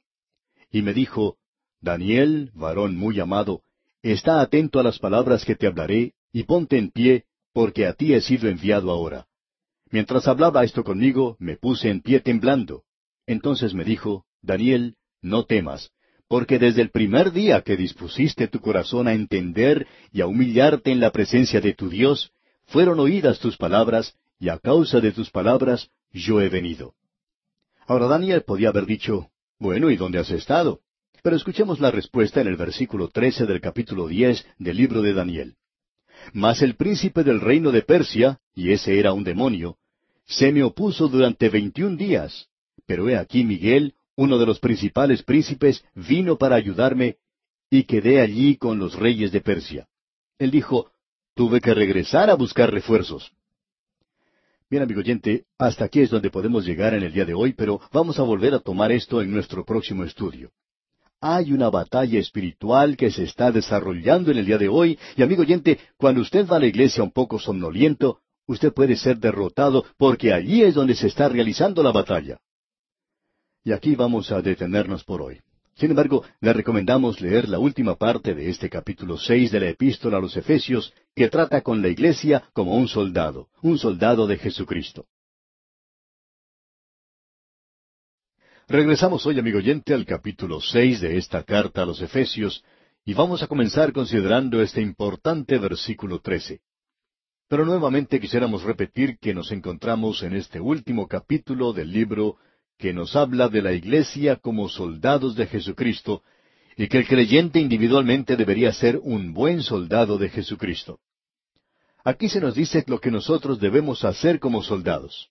Y 0.70 0.82
me 0.82 0.92
dijo, 0.92 1.36
Daniel, 1.80 2.50
varón 2.54 2.96
muy 2.96 3.20
amado, 3.20 3.62
está 4.02 4.40
atento 4.40 4.80
a 4.80 4.82
las 4.82 4.98
palabras 4.98 5.44
que 5.44 5.54
te 5.54 5.66
hablaré, 5.66 6.14
y 6.32 6.44
ponte 6.44 6.78
en 6.78 6.90
pie, 6.90 7.24
porque 7.52 7.86
a 7.86 7.94
ti 7.94 8.12
he 8.12 8.20
sido 8.20 8.48
enviado 8.48 8.90
ahora. 8.90 9.26
Mientras 9.90 10.26
hablaba 10.28 10.64
esto 10.64 10.84
conmigo, 10.84 11.36
me 11.38 11.56
puse 11.56 11.88
en 11.90 12.00
pie 12.00 12.20
temblando. 12.20 12.82
Entonces 13.26 13.74
me 13.74 13.84
dijo, 13.84 14.24
Daniel, 14.42 14.96
no 15.22 15.44
temas, 15.44 15.90
porque 16.28 16.58
desde 16.58 16.82
el 16.82 16.90
primer 16.90 17.32
día 17.32 17.62
que 17.62 17.76
dispusiste 17.76 18.48
tu 18.48 18.60
corazón 18.60 19.08
a 19.08 19.14
entender 19.14 19.86
y 20.12 20.20
a 20.20 20.26
humillarte 20.26 20.90
en 20.90 21.00
la 21.00 21.10
presencia 21.10 21.60
de 21.60 21.74
tu 21.74 21.88
Dios, 21.88 22.32
fueron 22.66 22.98
oídas 22.98 23.38
tus 23.38 23.56
palabras, 23.56 24.14
y 24.38 24.48
a 24.48 24.58
causa 24.58 25.00
de 25.00 25.12
tus 25.12 25.30
palabras 25.30 25.88
yo 26.12 26.40
he 26.40 26.48
venido. 26.48 26.94
Ahora 27.86 28.06
Daniel 28.06 28.42
podía 28.42 28.70
haber 28.70 28.86
dicho, 28.86 29.30
bueno, 29.58 29.90
¿y 29.90 29.96
dónde 29.96 30.18
has 30.18 30.30
estado? 30.30 30.80
Pero 31.22 31.36
escuchemos 31.36 31.80
la 31.80 31.90
respuesta 31.90 32.40
en 32.40 32.48
el 32.48 32.56
versículo 32.56 33.08
trece 33.08 33.46
del 33.46 33.60
capítulo 33.60 34.06
diez 34.08 34.46
del 34.58 34.76
libro 34.76 35.02
de 35.02 35.14
Daniel. 35.14 35.56
Mas 36.32 36.62
el 36.62 36.76
príncipe 36.76 37.24
del 37.24 37.40
reino 37.40 37.72
de 37.72 37.82
Persia, 37.82 38.40
y 38.54 38.72
ese 38.72 38.98
era 38.98 39.12
un 39.12 39.24
demonio, 39.24 39.76
se 40.26 40.52
me 40.52 40.62
opuso 40.62 41.08
durante 41.08 41.48
veintiún 41.48 41.96
días. 41.96 42.48
Pero 42.86 43.08
he 43.08 43.16
aquí 43.16 43.44
Miguel, 43.44 43.94
uno 44.16 44.38
de 44.38 44.46
los 44.46 44.58
principales 44.58 45.22
príncipes, 45.22 45.84
vino 45.94 46.36
para 46.36 46.56
ayudarme, 46.56 47.16
y 47.70 47.84
quedé 47.84 48.20
allí 48.20 48.56
con 48.56 48.78
los 48.78 48.94
reyes 48.94 49.32
de 49.32 49.40
Persia. 49.40 49.88
Él 50.38 50.50
dijo, 50.50 50.90
tuve 51.34 51.60
que 51.60 51.74
regresar 51.74 52.30
a 52.30 52.34
buscar 52.34 52.70
refuerzos. 52.72 53.32
Bien, 54.68 54.82
amigo 54.82 55.00
oyente, 55.00 55.44
hasta 55.58 55.84
aquí 55.84 56.00
es 56.00 56.10
donde 56.10 56.30
podemos 56.30 56.64
llegar 56.66 56.94
en 56.94 57.02
el 57.02 57.12
día 57.12 57.24
de 57.24 57.34
hoy, 57.34 57.52
pero 57.52 57.80
vamos 57.92 58.18
a 58.18 58.22
volver 58.22 58.54
a 58.54 58.60
tomar 58.60 58.90
esto 58.90 59.22
en 59.22 59.30
nuestro 59.30 59.64
próximo 59.64 60.02
estudio. 60.02 60.50
Hay 61.20 61.52
una 61.52 61.70
batalla 61.70 62.18
espiritual 62.18 62.96
que 62.96 63.10
se 63.10 63.24
está 63.24 63.50
desarrollando 63.50 64.30
en 64.30 64.38
el 64.38 64.46
día 64.46 64.58
de 64.58 64.68
hoy, 64.68 64.98
y 65.16 65.22
amigo 65.22 65.42
oyente, 65.42 65.78
cuando 65.96 66.20
usted 66.20 66.46
va 66.46 66.56
a 66.56 66.60
la 66.60 66.66
iglesia 66.66 67.02
un 67.02 67.10
poco 67.10 67.38
somnoliento, 67.38 68.20
usted 68.46 68.72
puede 68.72 68.96
ser 68.96 69.18
derrotado 69.18 69.84
porque 69.96 70.32
allí 70.32 70.62
es 70.62 70.74
donde 70.74 70.94
se 70.94 71.06
está 71.06 71.28
realizando 71.28 71.82
la 71.82 71.92
batalla. 71.92 72.38
Y 73.64 73.72
aquí 73.72 73.96
vamos 73.96 74.30
a 74.30 74.42
detenernos 74.42 75.04
por 75.04 75.22
hoy. 75.22 75.40
Sin 75.74 75.90
embargo, 75.90 76.24
le 76.40 76.52
recomendamos 76.52 77.20
leer 77.20 77.48
la 77.48 77.58
última 77.58 77.96
parte 77.96 78.34
de 78.34 78.48
este 78.48 78.70
capítulo 78.70 79.18
seis 79.18 79.50
de 79.50 79.60
la 79.60 79.68
epístola 79.68 80.18
a 80.18 80.20
los 80.20 80.36
Efesios, 80.36 80.94
que 81.14 81.28
trata 81.28 81.62
con 81.62 81.82
la 81.82 81.88
iglesia 81.88 82.44
como 82.52 82.76
un 82.76 82.88
soldado, 82.88 83.48
un 83.62 83.78
soldado 83.78 84.26
de 84.26 84.38
Jesucristo. 84.38 85.06
Regresamos 88.68 89.24
hoy, 89.26 89.38
amigo 89.38 89.58
oyente, 89.58 89.94
al 89.94 90.04
capítulo 90.04 90.60
seis 90.60 91.00
de 91.00 91.18
esta 91.18 91.44
carta 91.44 91.82
a 91.82 91.86
los 91.86 92.02
Efesios, 92.02 92.64
y 93.04 93.14
vamos 93.14 93.40
a 93.40 93.46
comenzar 93.46 93.92
considerando 93.92 94.60
este 94.60 94.80
importante 94.80 95.56
versículo 95.58 96.18
trece. 96.18 96.62
Pero 97.48 97.64
nuevamente 97.64 98.18
quisiéramos 98.18 98.64
repetir 98.64 99.18
que 99.20 99.34
nos 99.34 99.52
encontramos 99.52 100.24
en 100.24 100.34
este 100.34 100.58
último 100.58 101.06
capítulo 101.06 101.72
del 101.72 101.92
libro 101.92 102.38
que 102.76 102.92
nos 102.92 103.14
habla 103.14 103.48
de 103.48 103.62
la 103.62 103.72
iglesia 103.72 104.34
como 104.34 104.68
soldados 104.68 105.36
de 105.36 105.46
Jesucristo 105.46 106.24
y 106.76 106.88
que 106.88 106.98
el 106.98 107.06
creyente 107.06 107.60
individualmente 107.60 108.34
debería 108.34 108.72
ser 108.72 108.98
un 109.00 109.32
buen 109.32 109.62
soldado 109.62 110.18
de 110.18 110.28
Jesucristo. 110.28 110.98
Aquí 112.02 112.28
se 112.28 112.40
nos 112.40 112.56
dice 112.56 112.82
lo 112.88 113.00
que 113.00 113.12
nosotros 113.12 113.60
debemos 113.60 114.04
hacer 114.04 114.40
como 114.40 114.60
soldados. 114.64 115.30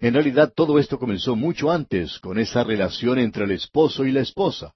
En 0.00 0.14
realidad 0.14 0.52
todo 0.54 0.78
esto 0.78 0.98
comenzó 0.98 1.36
mucho 1.36 1.70
antes 1.70 2.18
con 2.18 2.38
esa 2.38 2.64
relación 2.64 3.18
entre 3.18 3.44
el 3.44 3.52
esposo 3.52 4.04
y 4.04 4.12
la 4.12 4.20
esposa. 4.20 4.74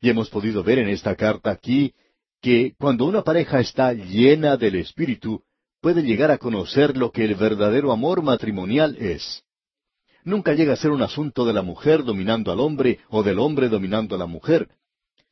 Y 0.00 0.08
hemos 0.08 0.30
podido 0.30 0.62
ver 0.62 0.78
en 0.78 0.88
esta 0.88 1.14
carta 1.16 1.50
aquí 1.50 1.92
que 2.40 2.74
cuando 2.78 3.04
una 3.04 3.22
pareja 3.22 3.60
está 3.60 3.92
llena 3.92 4.56
del 4.56 4.76
Espíritu, 4.76 5.42
puede 5.80 6.02
llegar 6.02 6.30
a 6.30 6.38
conocer 6.38 6.96
lo 6.96 7.10
que 7.10 7.24
el 7.24 7.34
verdadero 7.34 7.92
amor 7.92 8.22
matrimonial 8.22 8.96
es 8.98 9.42
nunca 10.24 10.52
llega 10.52 10.74
a 10.74 10.76
ser 10.76 10.90
un 10.90 11.02
asunto 11.02 11.44
de 11.44 11.52
la 11.52 11.62
mujer 11.62 12.04
dominando 12.04 12.52
al 12.52 12.60
hombre 12.60 13.00
o 13.08 13.22
del 13.22 13.38
hombre 13.38 13.68
dominando 13.68 14.14
a 14.14 14.18
la 14.18 14.26
mujer, 14.26 14.68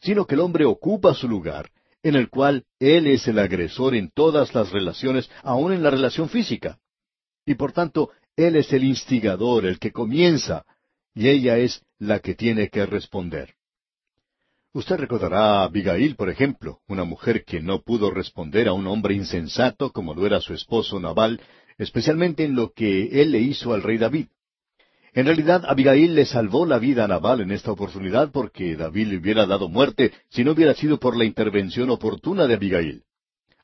sino 0.01 0.27
que 0.27 0.35
el 0.35 0.41
hombre 0.41 0.65
ocupa 0.65 1.15
su 1.15 1.29
lugar, 1.29 1.71
en 2.03 2.15
el 2.15 2.31
cual 2.31 2.65
él 2.79 3.07
es 3.07 3.27
el 3.29 3.39
agresor 3.39 3.95
en 3.95 4.11
todas 4.11 4.55
las 4.55 4.71
relaciones, 4.71 5.31
aun 5.43 5.73
en 5.73 5.83
la 5.83 5.91
relación 5.91 6.29
física. 6.29 6.79
Y 7.45 7.55
por 7.55 7.73
tanto, 7.73 8.11
él 8.39 8.55
es 8.55 8.73
el 8.73 8.85
instigador, 8.85 9.67
el 9.67 9.81
que 9.81 9.91
comienza, 9.91 10.65
y 11.13 11.29
ella 11.29 11.59
es 11.59 11.83
la 11.99 12.21
que 12.21 12.37
tiene 12.37 12.69
que 12.69 12.87
responder. 12.87 13.55
Usted 14.73 14.97
recordará 14.97 15.63
a 15.63 15.65
Abigail, 15.65 16.15
por 16.15 16.31
ejemplo, 16.31 16.79
una 16.87 17.03
mujer 17.03 17.45
que 17.45 17.61
no 17.61 17.83
pudo 17.83 18.13
responder 18.13 18.69
a 18.69 18.75
un 18.75 18.87
hombre 18.87 19.15
insensato 19.15 19.91
como 19.91 20.15
lo 20.15 20.25
era 20.25 20.41
su 20.41 20.55
esposo 20.55 21.01
Nabal, 21.01 21.41
especialmente 21.79 22.45
en 22.45 22.55
lo 22.55 22.73
que 22.73 23.21
él 23.21 23.33
le 23.33 23.41
hizo 23.41 23.75
al 23.75 23.83
rey 23.83 23.99
David. 23.99 24.27
En 25.15 25.27
realidad, 25.27 25.65
Abigail 25.67 26.15
le 26.15 26.25
salvó 26.25 26.65
la 26.65 26.79
vida 26.79 27.07
a 27.07 27.09
Nabal 27.09 27.41
en 27.41 27.51
esta 27.51 27.73
oportunidad 27.73 28.31
porque 28.31 28.77
David 28.77 29.09
le 29.09 29.17
hubiera 29.17 29.47
dado 29.47 29.69
muerte 29.69 30.13
si 30.31 30.45
no 30.45 30.53
hubiera 30.53 30.75
sido 30.75 31.01
por 31.01 31.17
la 31.17 31.25
intervención 31.25 31.91
oportuna 31.91 32.47
de 32.47 32.55
Abigail. 32.55 33.03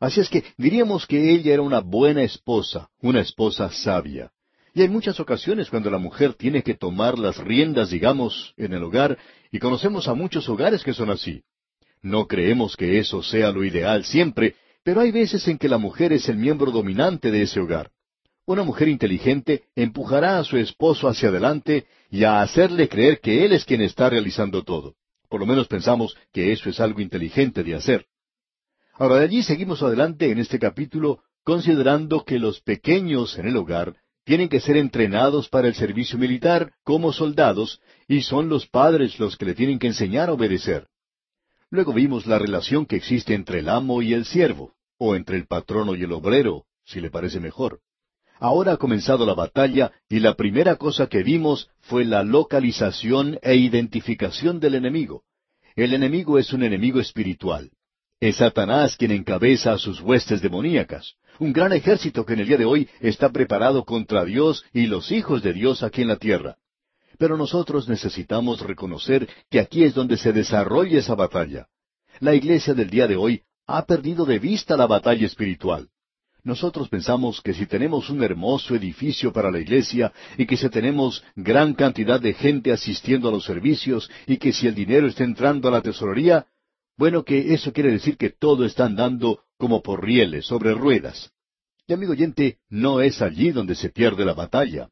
Así 0.00 0.20
es 0.20 0.28
que 0.28 0.42
diríamos 0.56 1.06
que 1.06 1.32
ella 1.32 1.54
era 1.54 1.62
una 1.62 1.78
buena 1.78 2.24
esposa, 2.24 2.90
una 3.00 3.20
esposa 3.20 3.70
sabia. 3.70 4.33
Y 4.74 4.82
hay 4.82 4.88
muchas 4.88 5.20
ocasiones 5.20 5.70
cuando 5.70 5.88
la 5.88 5.98
mujer 5.98 6.34
tiene 6.34 6.64
que 6.64 6.74
tomar 6.74 7.16
las 7.16 7.38
riendas, 7.38 7.90
digamos, 7.90 8.54
en 8.56 8.72
el 8.72 8.82
hogar, 8.82 9.16
y 9.52 9.60
conocemos 9.60 10.08
a 10.08 10.14
muchos 10.14 10.48
hogares 10.48 10.82
que 10.82 10.92
son 10.92 11.10
así. 11.10 11.44
No 12.02 12.26
creemos 12.26 12.76
que 12.76 12.98
eso 12.98 13.22
sea 13.22 13.52
lo 13.52 13.64
ideal 13.64 14.04
siempre, 14.04 14.56
pero 14.82 15.00
hay 15.00 15.12
veces 15.12 15.46
en 15.46 15.58
que 15.58 15.68
la 15.68 15.78
mujer 15.78 16.12
es 16.12 16.28
el 16.28 16.36
miembro 16.36 16.72
dominante 16.72 17.30
de 17.30 17.42
ese 17.42 17.60
hogar. 17.60 17.92
Una 18.46 18.64
mujer 18.64 18.88
inteligente 18.88 19.62
empujará 19.76 20.38
a 20.38 20.44
su 20.44 20.58
esposo 20.58 21.08
hacia 21.08 21.28
adelante 21.28 21.86
y 22.10 22.24
a 22.24 22.42
hacerle 22.42 22.88
creer 22.88 23.20
que 23.20 23.44
él 23.44 23.52
es 23.52 23.64
quien 23.64 23.80
está 23.80 24.10
realizando 24.10 24.64
todo. 24.64 24.96
Por 25.28 25.38
lo 25.38 25.46
menos 25.46 25.68
pensamos 25.68 26.16
que 26.32 26.52
eso 26.52 26.68
es 26.68 26.80
algo 26.80 27.00
inteligente 27.00 27.62
de 27.62 27.76
hacer. 27.76 28.06
Ahora 28.94 29.16
de 29.16 29.24
allí 29.24 29.42
seguimos 29.44 29.82
adelante 29.82 30.30
en 30.30 30.38
este 30.38 30.58
capítulo 30.58 31.22
considerando 31.44 32.24
que 32.24 32.38
los 32.38 32.60
pequeños 32.60 33.38
en 33.38 33.46
el 33.46 33.56
hogar 33.56 33.94
tienen 34.24 34.48
que 34.48 34.60
ser 34.60 34.76
entrenados 34.76 35.48
para 35.48 35.68
el 35.68 35.74
servicio 35.74 36.18
militar 36.18 36.72
como 36.82 37.12
soldados 37.12 37.80
y 38.08 38.22
son 38.22 38.48
los 38.48 38.66
padres 38.66 39.18
los 39.18 39.36
que 39.36 39.44
le 39.44 39.54
tienen 39.54 39.78
que 39.78 39.88
enseñar 39.88 40.28
a 40.28 40.32
obedecer. 40.32 40.88
Luego 41.70 41.92
vimos 41.92 42.26
la 42.26 42.38
relación 42.38 42.86
que 42.86 42.96
existe 42.96 43.34
entre 43.34 43.60
el 43.60 43.68
amo 43.68 44.00
y 44.00 44.14
el 44.14 44.24
siervo, 44.24 44.74
o 44.98 45.14
entre 45.16 45.36
el 45.36 45.46
patrono 45.46 45.94
y 45.94 46.02
el 46.02 46.12
obrero, 46.12 46.64
si 46.84 47.00
le 47.00 47.10
parece 47.10 47.40
mejor. 47.40 47.80
Ahora 48.38 48.72
ha 48.72 48.76
comenzado 48.76 49.26
la 49.26 49.34
batalla 49.34 49.92
y 50.08 50.20
la 50.20 50.34
primera 50.34 50.76
cosa 50.76 51.06
que 51.06 51.22
vimos 51.22 51.70
fue 51.80 52.04
la 52.04 52.22
localización 52.22 53.38
e 53.42 53.56
identificación 53.56 54.60
del 54.60 54.74
enemigo. 54.74 55.22
El 55.76 55.94
enemigo 55.94 56.38
es 56.38 56.52
un 56.52 56.62
enemigo 56.62 57.00
espiritual. 57.00 57.70
Es 58.20 58.36
Satanás 58.36 58.96
quien 58.96 59.10
encabeza 59.10 59.72
a 59.72 59.78
sus 59.78 60.00
huestes 60.00 60.40
demoníacas. 60.40 61.14
Un 61.38 61.52
gran 61.52 61.72
ejército 61.72 62.24
que 62.24 62.34
en 62.34 62.40
el 62.40 62.48
día 62.48 62.56
de 62.56 62.64
hoy 62.64 62.88
está 63.00 63.30
preparado 63.30 63.84
contra 63.84 64.24
Dios 64.24 64.64
y 64.72 64.86
los 64.86 65.10
hijos 65.12 65.42
de 65.42 65.52
Dios 65.52 65.82
aquí 65.82 66.02
en 66.02 66.08
la 66.08 66.16
tierra. 66.16 66.56
Pero 67.18 67.36
nosotros 67.36 67.88
necesitamos 67.88 68.60
reconocer 68.60 69.28
que 69.50 69.60
aquí 69.60 69.84
es 69.84 69.94
donde 69.94 70.16
se 70.16 70.32
desarrolla 70.32 70.98
esa 70.98 71.14
batalla. 71.14 71.68
La 72.20 72.34
iglesia 72.34 72.74
del 72.74 72.90
día 72.90 73.06
de 73.06 73.16
hoy 73.16 73.42
ha 73.66 73.84
perdido 73.84 74.24
de 74.24 74.38
vista 74.38 74.76
la 74.76 74.86
batalla 74.86 75.26
espiritual. 75.26 75.88
Nosotros 76.42 76.90
pensamos 76.90 77.40
que 77.40 77.54
si 77.54 77.64
tenemos 77.64 78.10
un 78.10 78.22
hermoso 78.22 78.74
edificio 78.74 79.32
para 79.32 79.50
la 79.50 79.60
iglesia 79.60 80.12
y 80.36 80.44
que 80.44 80.58
si 80.58 80.68
tenemos 80.68 81.24
gran 81.34 81.72
cantidad 81.72 82.20
de 82.20 82.34
gente 82.34 82.70
asistiendo 82.70 83.30
a 83.30 83.32
los 83.32 83.44
servicios 83.44 84.10
y 84.26 84.36
que 84.36 84.52
si 84.52 84.66
el 84.66 84.74
dinero 84.74 85.06
está 85.06 85.24
entrando 85.24 85.68
a 85.68 85.70
la 85.70 85.80
tesorería, 85.80 86.46
bueno, 86.96 87.24
que 87.24 87.54
eso 87.54 87.72
quiere 87.72 87.90
decir 87.90 88.16
que 88.16 88.30
todo 88.30 88.64
está 88.64 88.86
andando 88.86 89.40
como 89.56 89.82
por 89.82 90.04
rieles, 90.04 90.46
sobre 90.46 90.74
ruedas. 90.74 91.32
Y 91.86 91.92
amigo 91.92 92.12
oyente, 92.12 92.58
no 92.68 93.00
es 93.00 93.20
allí 93.20 93.50
donde 93.50 93.74
se 93.74 93.90
pierde 93.90 94.24
la 94.24 94.34
batalla. 94.34 94.88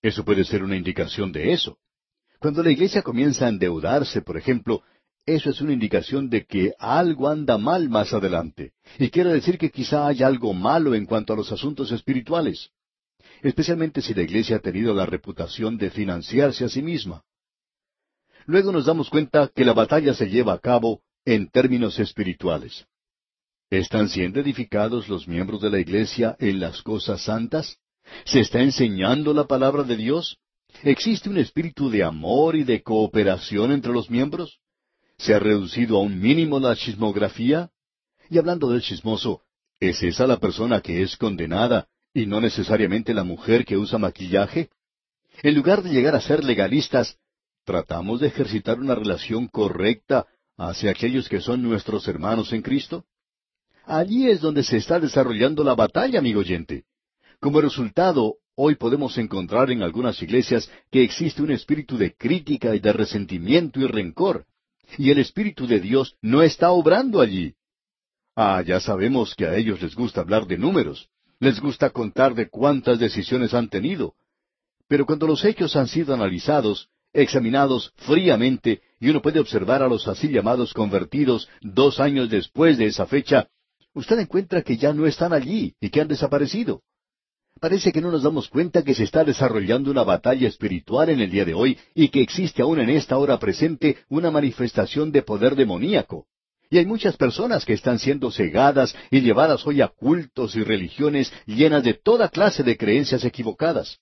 Eso 0.00 0.24
puede 0.24 0.44
ser 0.44 0.62
una 0.64 0.76
indicación 0.76 1.30
de 1.30 1.52
eso. 1.52 1.78
Cuando 2.40 2.62
la 2.62 2.72
iglesia 2.72 3.02
comienza 3.02 3.46
a 3.46 3.50
endeudarse, 3.50 4.22
por 4.22 4.36
ejemplo, 4.36 4.82
eso 5.24 5.50
es 5.50 5.60
una 5.60 5.72
indicación 5.72 6.28
de 6.28 6.44
que 6.44 6.74
algo 6.78 7.28
anda 7.28 7.56
mal 7.56 7.88
más 7.88 8.12
adelante. 8.12 8.72
Y 8.98 9.10
quiere 9.10 9.32
decir 9.32 9.58
que 9.58 9.70
quizá 9.70 10.08
haya 10.08 10.26
algo 10.26 10.52
malo 10.52 10.94
en 10.96 11.06
cuanto 11.06 11.32
a 11.32 11.36
los 11.36 11.52
asuntos 11.52 11.92
espirituales. 11.92 12.70
Especialmente 13.42 14.02
si 14.02 14.14
la 14.14 14.22
iglesia 14.22 14.56
ha 14.56 14.60
tenido 14.60 14.92
la 14.94 15.06
reputación 15.06 15.78
de 15.78 15.90
financiarse 15.90 16.64
a 16.64 16.68
sí 16.68 16.82
misma. 16.82 17.22
Luego 18.46 18.72
nos 18.72 18.86
damos 18.86 19.08
cuenta 19.08 19.48
que 19.54 19.64
la 19.64 19.72
batalla 19.72 20.14
se 20.14 20.28
lleva 20.28 20.54
a 20.54 20.58
cabo 20.58 21.02
en 21.24 21.48
términos 21.48 21.98
espirituales. 21.98 22.86
¿Están 23.70 24.08
siendo 24.08 24.40
edificados 24.40 25.08
los 25.08 25.26
miembros 25.26 25.62
de 25.62 25.70
la 25.70 25.80
iglesia 25.80 26.36
en 26.38 26.60
las 26.60 26.82
cosas 26.82 27.22
santas? 27.22 27.78
¿Se 28.24 28.40
está 28.40 28.60
enseñando 28.60 29.32
la 29.32 29.44
palabra 29.44 29.82
de 29.82 29.96
Dios? 29.96 30.38
¿Existe 30.82 31.28
un 31.28 31.38
espíritu 31.38 31.88
de 31.90 32.02
amor 32.02 32.56
y 32.56 32.64
de 32.64 32.82
cooperación 32.82 33.72
entre 33.72 33.92
los 33.92 34.10
miembros? 34.10 34.58
¿Se 35.16 35.34
ha 35.34 35.38
reducido 35.38 35.96
a 35.96 36.00
un 36.00 36.20
mínimo 36.20 36.58
la 36.58 36.74
chismografía? 36.76 37.70
Y 38.28 38.38
hablando 38.38 38.70
del 38.70 38.82
chismoso, 38.82 39.42
¿es 39.78 40.02
esa 40.02 40.26
la 40.26 40.38
persona 40.38 40.80
que 40.80 41.02
es 41.02 41.16
condenada 41.16 41.88
y 42.12 42.26
no 42.26 42.40
necesariamente 42.40 43.14
la 43.14 43.24
mujer 43.24 43.64
que 43.64 43.76
usa 43.76 43.98
maquillaje? 43.98 44.70
En 45.42 45.54
lugar 45.54 45.82
de 45.82 45.90
llegar 45.90 46.14
a 46.14 46.20
ser 46.20 46.44
legalistas, 46.44 47.18
¿tratamos 47.64 48.20
de 48.20 48.28
ejercitar 48.28 48.80
una 48.80 48.94
relación 48.94 49.48
correcta 49.48 50.26
hacia 50.56 50.90
aquellos 50.90 51.28
que 51.28 51.40
son 51.40 51.62
nuestros 51.62 52.06
hermanos 52.08 52.52
en 52.52 52.62
Cristo? 52.62 53.04
Allí 53.84 54.28
es 54.28 54.40
donde 54.40 54.62
se 54.62 54.76
está 54.76 55.00
desarrollando 55.00 55.64
la 55.64 55.74
batalla, 55.74 56.18
amigo 56.18 56.40
oyente. 56.40 56.84
Como 57.40 57.60
resultado, 57.60 58.36
hoy 58.54 58.76
podemos 58.76 59.18
encontrar 59.18 59.70
en 59.70 59.82
algunas 59.82 60.22
iglesias 60.22 60.70
que 60.90 61.02
existe 61.02 61.42
un 61.42 61.50
espíritu 61.50 61.96
de 61.96 62.14
crítica 62.14 62.74
y 62.74 62.78
de 62.78 62.92
resentimiento 62.92 63.80
y 63.80 63.86
rencor, 63.86 64.46
y 64.98 65.10
el 65.10 65.18
Espíritu 65.18 65.66
de 65.66 65.80
Dios 65.80 66.16
no 66.20 66.42
está 66.42 66.70
obrando 66.70 67.20
allí. 67.20 67.54
Ah, 68.36 68.62
ya 68.64 68.80
sabemos 68.80 69.34
que 69.34 69.46
a 69.46 69.56
ellos 69.56 69.82
les 69.82 69.94
gusta 69.94 70.20
hablar 70.20 70.46
de 70.46 70.58
números, 70.58 71.08
les 71.38 71.60
gusta 71.60 71.90
contar 71.90 72.34
de 72.34 72.48
cuántas 72.48 72.98
decisiones 72.98 73.54
han 73.54 73.68
tenido. 73.68 74.14
Pero 74.88 75.06
cuando 75.06 75.26
los 75.26 75.44
hechos 75.44 75.76
han 75.76 75.88
sido 75.88 76.14
analizados, 76.14 76.88
examinados 77.12 77.92
fríamente, 77.96 78.82
y 79.00 79.10
uno 79.10 79.20
puede 79.20 79.40
observar 79.40 79.82
a 79.82 79.88
los 79.88 80.06
así 80.08 80.28
llamados 80.28 80.72
convertidos 80.72 81.48
dos 81.60 82.00
años 82.00 82.30
después 82.30 82.78
de 82.78 82.86
esa 82.86 83.06
fecha, 83.06 83.48
usted 83.94 84.18
encuentra 84.18 84.62
que 84.62 84.76
ya 84.76 84.92
no 84.92 85.06
están 85.06 85.32
allí 85.32 85.74
y 85.80 85.90
que 85.90 86.00
han 86.00 86.08
desaparecido. 86.08 86.82
Parece 87.60 87.92
que 87.92 88.00
no 88.00 88.10
nos 88.10 88.22
damos 88.22 88.48
cuenta 88.48 88.82
que 88.82 88.94
se 88.94 89.04
está 89.04 89.22
desarrollando 89.24 89.90
una 89.90 90.02
batalla 90.02 90.48
espiritual 90.48 91.10
en 91.10 91.20
el 91.20 91.30
día 91.30 91.44
de 91.44 91.54
hoy 91.54 91.78
y 91.94 92.08
que 92.08 92.22
existe 92.22 92.62
aún 92.62 92.80
en 92.80 92.90
esta 92.90 93.18
hora 93.18 93.38
presente 93.38 93.98
una 94.08 94.30
manifestación 94.30 95.12
de 95.12 95.22
poder 95.22 95.54
demoníaco. 95.54 96.26
Y 96.70 96.78
hay 96.78 96.86
muchas 96.86 97.16
personas 97.16 97.66
que 97.66 97.74
están 97.74 97.98
siendo 97.98 98.30
cegadas 98.30 98.96
y 99.10 99.20
llevadas 99.20 99.66
hoy 99.66 99.82
a 99.82 99.88
cultos 99.88 100.56
y 100.56 100.64
religiones 100.64 101.32
llenas 101.46 101.84
de 101.84 101.94
toda 101.94 102.30
clase 102.30 102.62
de 102.62 102.78
creencias 102.78 103.24
equivocadas. 103.24 103.98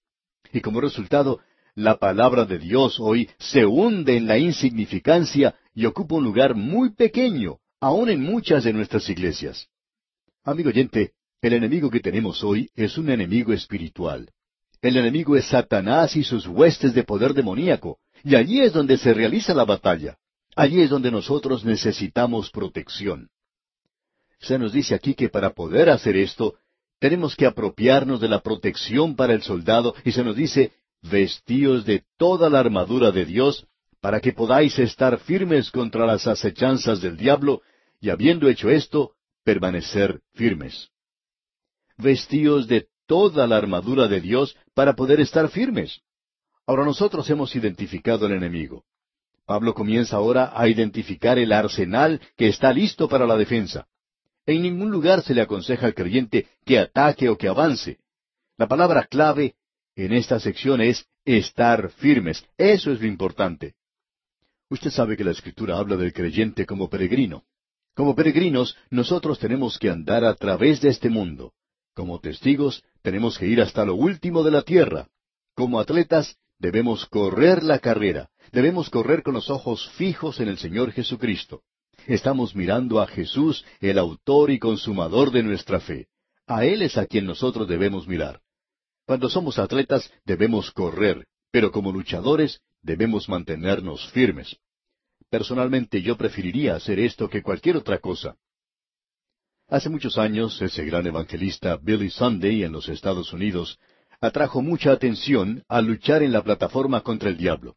Y 0.53 0.61
como 0.61 0.81
resultado, 0.81 1.41
la 1.75 1.99
palabra 1.99 2.45
de 2.45 2.59
Dios 2.59 2.99
hoy 3.01 3.29
se 3.39 3.65
hunde 3.65 4.17
en 4.17 4.27
la 4.27 4.39
insignificancia 4.39 5.55
y 5.75 5.87
ocupa 5.87 6.17
un 6.17 6.25
lugar 6.25 6.55
muy 6.55 6.91
pequeño, 6.91 7.59
aún 7.81 8.11
en 8.11 8.23
muchas 8.23 8.65
de 8.65 8.73
nuestras 8.73 9.09
iglesias. 9.09 9.69
Amigo 10.45 10.69
oyente, 10.69 11.13
el 11.43 11.55
enemigo 11.55 11.91
que 11.91 12.01
tenemos 12.01 12.43
hoy 12.45 12.71
es 12.75 12.99
un 12.99 13.11
enemigo 13.11 13.53
espiritual. 13.53 14.31
El 14.83 14.97
enemigo 14.97 15.37
es 15.37 15.47
Satanás 15.47 16.17
y 16.17 16.25
sus 16.25 16.47
huestes 16.47 16.95
de 16.95 17.05
poder 17.05 17.35
demoníaco, 17.35 17.99
y 18.25 18.35
allí 18.35 18.61
es 18.61 18.73
donde 18.73 18.99
se 18.99 19.15
realiza 19.15 19.55
la 19.55 19.65
batalla. 19.65 20.19
Allí 20.57 20.81
es 20.81 20.91
donde 20.91 21.11
nosotros 21.11 21.65
necesitamos 21.65 22.51
protección. 22.51 23.29
Se 24.41 24.59
nos 24.59 24.73
dice 24.73 24.95
aquí 24.95 25.15
que 25.15 25.29
para 25.29 25.51
poder 25.51 25.91
hacer 25.91 26.17
esto, 26.17 26.55
tenemos 26.99 27.37
que 27.37 27.47
apropiarnos 27.47 28.21
de 28.21 28.29
la 28.29 28.41
protección 28.41 29.17
para 29.17 29.33
el 29.33 29.43
soldado, 29.43 29.95
y 30.05 30.13
se 30.13 30.25
nos 30.25 30.37
dice, 30.37 30.73
vestíos 31.03 31.85
de 31.85 32.05
toda 32.17 32.51
la 32.51 32.61
armadura 32.61 33.11
de 33.11 33.25
Dios, 33.25 33.67
para 34.01 34.21
que 34.21 34.33
podáis 34.33 34.79
estar 34.79 35.19
firmes 35.19 35.71
contra 35.71 36.07
las 36.07 36.27
acechanzas 36.27 37.01
del 37.01 37.17
diablo, 37.17 37.63
y 38.01 38.11
habiendo 38.11 38.49
hecho 38.49 38.71
esto, 38.71 39.13
permanecer 39.45 40.21
firmes 40.35 40.91
vestíos 42.01 42.67
de 42.67 42.89
toda 43.07 43.47
la 43.47 43.57
armadura 43.57 44.09
de 44.09 44.21
Dios 44.21 44.57
para 44.75 44.95
poder 44.95 45.21
estar 45.21 45.49
firmes. 45.49 46.01
Ahora 46.67 46.85
nosotros 46.85 47.29
hemos 47.31 47.55
identificado 47.57 48.27
al 48.27 48.33
enemigo. 48.33 48.85
Pablo 49.47 49.75
comienza 49.75 50.17
ahora 50.17 50.53
a 50.55 50.69
identificar 50.69 51.39
el 51.39 51.53
arsenal 51.53 52.21
que 52.37 52.49
está 52.49 52.73
listo 52.73 53.09
para 53.09 53.27
la 53.27 53.37
defensa. 53.37 53.87
En 54.47 54.63
ningún 54.63 54.91
lugar 54.91 55.23
se 55.23 55.35
le 55.35 55.43
aconseja 55.43 55.87
al 55.87 55.95
creyente 55.95 56.47
que 56.65 56.79
ataque 56.79 57.29
o 57.29 57.37
que 57.37 57.49
avance. 57.49 57.99
La 58.57 58.69
palabra 58.69 59.05
clave 59.05 59.55
en 60.05 60.13
esta 60.13 60.41
sección 60.41 60.81
es 60.81 61.07
estar 61.25 61.91
firmes. 61.91 62.45
Eso 62.57 62.93
es 62.93 63.01
lo 63.01 63.07
importante. 63.07 63.75
Usted 64.69 64.91
sabe 64.91 65.17
que 65.17 65.25
la 65.25 65.33
Escritura 65.33 65.79
habla 65.79 65.97
del 65.97 66.13
creyente 66.13 66.65
como 66.65 66.89
peregrino. 66.89 67.45
Como 67.95 68.15
peregrinos, 68.15 68.77
nosotros 68.89 69.39
tenemos 69.39 69.79
que 69.79 69.91
andar 69.91 70.25
a 70.25 70.35
través 70.35 70.81
de 70.81 70.91
este 70.91 71.11
mundo. 71.11 71.53
Como 71.95 72.21
testigos, 72.21 72.85
tenemos 73.03 73.37
que 73.37 73.47
ir 73.47 73.61
hasta 73.61 73.85
lo 73.85 73.95
último 73.95 74.43
de 74.45 74.53
la 74.53 74.63
tierra. 74.63 75.09
Como 75.55 75.81
atletas, 75.81 76.37
debemos 76.59 77.07
correr 77.07 77.65
la 77.65 77.81
carrera. 77.81 78.31
Debemos 78.53 78.91
correr 78.91 79.23
con 79.23 79.35
los 79.35 79.51
ojos 79.51 79.91
fijos 79.91 80.41
en 80.41 80.49
el 80.49 80.59
Señor 80.59 80.93
Jesucristo. 80.93 81.63
Estamos 82.07 82.55
mirando 82.55 83.01
a 83.01 83.07
Jesús, 83.07 83.65
el 83.81 83.99
autor 83.99 84.51
y 84.51 84.59
consumador 84.59 85.33
de 85.33 85.43
nuestra 85.43 85.81
fe. 85.81 86.07
A 86.47 86.65
Él 86.65 86.83
es 86.83 86.97
a 86.97 87.07
quien 87.07 87.27
nosotros 87.27 87.69
debemos 87.69 88.07
mirar. 88.09 88.41
Cuando 89.11 89.29
somos 89.29 89.59
atletas 89.59 90.09
debemos 90.25 90.71
correr, 90.71 91.27
pero 91.51 91.73
como 91.73 91.91
luchadores 91.91 92.61
debemos 92.81 93.29
mantenernos 93.29 94.09
firmes. 94.13 94.57
Personalmente 95.29 96.01
yo 96.01 96.17
preferiría 96.17 96.77
hacer 96.77 97.01
esto 97.01 97.29
que 97.29 97.43
cualquier 97.43 97.77
otra 97.77 97.99
cosa. 97.99 98.37
Hace 99.67 99.89
muchos 99.89 100.17
años, 100.17 100.63
ese 100.63 100.85
gran 100.85 101.09
evangelista 101.09 101.77
Billy 101.77 102.09
Sunday 102.09 102.63
en 102.63 102.71
los 102.71 102.89
Estados 102.89 103.33
Unidos 103.33 103.81
atrajo 104.21 104.63
mucha 104.63 104.93
atención 104.93 105.65
al 105.67 105.87
luchar 105.87 106.23
en 106.23 106.31
la 106.31 106.45
plataforma 106.45 107.01
contra 107.01 107.31
el 107.31 107.37
diablo. 107.37 107.75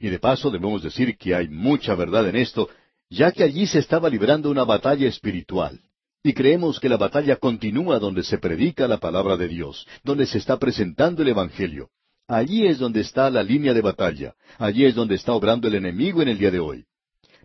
Y 0.00 0.08
de 0.08 0.18
paso 0.18 0.50
debemos 0.50 0.82
decir 0.82 1.18
que 1.18 1.34
hay 1.34 1.48
mucha 1.48 1.94
verdad 1.94 2.26
en 2.30 2.36
esto, 2.36 2.70
ya 3.10 3.30
que 3.30 3.42
allí 3.44 3.66
se 3.66 3.78
estaba 3.78 4.08
librando 4.08 4.50
una 4.50 4.64
batalla 4.64 5.06
espiritual. 5.06 5.78
Y 6.24 6.34
creemos 6.34 6.78
que 6.78 6.88
la 6.88 6.96
batalla 6.96 7.36
continúa 7.36 7.98
donde 7.98 8.22
se 8.22 8.38
predica 8.38 8.86
la 8.86 8.98
palabra 8.98 9.36
de 9.36 9.48
Dios, 9.48 9.86
donde 10.04 10.26
se 10.26 10.38
está 10.38 10.58
presentando 10.58 11.22
el 11.22 11.28
Evangelio. 11.28 11.90
Allí 12.28 12.66
es 12.66 12.78
donde 12.78 13.00
está 13.00 13.28
la 13.28 13.42
línea 13.42 13.74
de 13.74 13.80
batalla, 13.80 14.34
allí 14.58 14.84
es 14.84 14.94
donde 14.94 15.16
está 15.16 15.32
obrando 15.32 15.66
el 15.66 15.74
enemigo 15.74 16.22
en 16.22 16.28
el 16.28 16.38
día 16.38 16.52
de 16.52 16.60
hoy. 16.60 16.84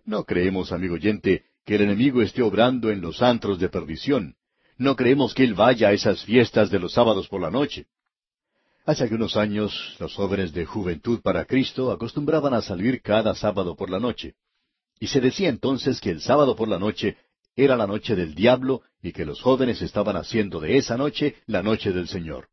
No 0.06 0.24
creemos, 0.24 0.72
amigo 0.72 0.94
oyente, 0.94 1.44
que 1.66 1.76
el 1.76 1.82
enemigo 1.82 2.22
esté 2.22 2.44
obrando 2.44 2.92
en 2.92 3.02
los 3.02 3.22
antros 3.22 3.60
de 3.60 3.68
perdición. 3.68 4.36
No 4.78 4.96
creemos 4.96 5.34
que 5.34 5.44
él 5.44 5.56
vaya 5.56 5.90
a 5.90 5.94
esas 5.94 6.24
fiestas 6.24 6.70
de 6.70 6.80
los 6.80 6.94
sábados 6.94 7.28
por 7.28 7.42
la 7.42 7.50
noche. 7.50 7.88
Hace 8.86 9.04
algunos 9.04 9.36
años, 9.36 9.98
los 10.00 10.14
jóvenes 10.14 10.54
de 10.54 10.66
Juventud 10.66 11.20
para 11.22 11.46
Cristo 11.46 11.92
acostumbraban 11.92 12.54
a 12.54 12.62
salir 12.62 13.02
cada 13.02 13.34
sábado 13.34 13.76
por 13.76 13.90
la 13.90 14.00
noche. 14.00 14.36
Y 15.00 15.08
se 15.08 15.20
decía 15.20 15.50
entonces 15.50 16.00
que 16.00 16.12
el 16.12 16.22
sábado 16.22 16.56
por 16.56 16.70
la 16.70 16.80
noche 16.80 17.18
era 17.58 17.76
la 17.76 17.88
noche 17.88 18.16
del 18.16 18.36
diablo 18.36 18.84
y 19.02 19.12
que 19.12 19.26
los 19.26 19.42
jóvenes 19.42 19.82
estaban 19.82 20.16
haciendo 20.16 20.60
de 20.60 20.78
esa 20.78 20.96
noche 20.96 21.36
la 21.48 21.64
noche 21.64 21.92
del 21.92 22.08
Señor. 22.08 22.48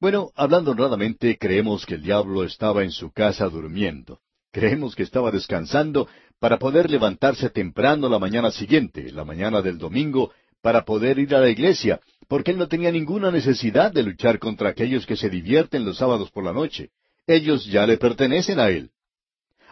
Bueno, 0.00 0.30
hablando 0.36 0.70
honradamente, 0.70 1.36
creemos 1.36 1.84
que 1.84 1.96
el 1.96 2.02
diablo 2.02 2.44
estaba 2.44 2.84
en 2.84 2.92
su 2.92 3.12
casa 3.12 3.48
durmiendo. 3.48 4.20
Creemos 4.52 4.94
que 4.94 5.02
estaba 5.02 5.30
descansando 5.30 6.08
para 6.38 6.58
poder 6.58 6.90
levantarse 6.90 7.50
temprano 7.50 8.08
la 8.08 8.18
mañana 8.18 8.50
siguiente, 8.50 9.12
la 9.12 9.24
mañana 9.24 9.60
del 9.60 9.76
domingo, 9.76 10.32
para 10.62 10.84
poder 10.84 11.18
ir 11.18 11.34
a 11.34 11.40
la 11.40 11.50
iglesia, 11.50 12.00
porque 12.28 12.52
él 12.52 12.58
no 12.58 12.68
tenía 12.68 12.92
ninguna 12.92 13.30
necesidad 13.30 13.92
de 13.92 14.04
luchar 14.04 14.38
contra 14.38 14.70
aquellos 14.70 15.04
que 15.04 15.16
se 15.16 15.28
divierten 15.28 15.84
los 15.84 15.98
sábados 15.98 16.30
por 16.30 16.44
la 16.44 16.52
noche. 16.52 16.90
Ellos 17.26 17.66
ya 17.66 17.86
le 17.86 17.98
pertenecen 17.98 18.60
a 18.60 18.70
él. 18.70 18.90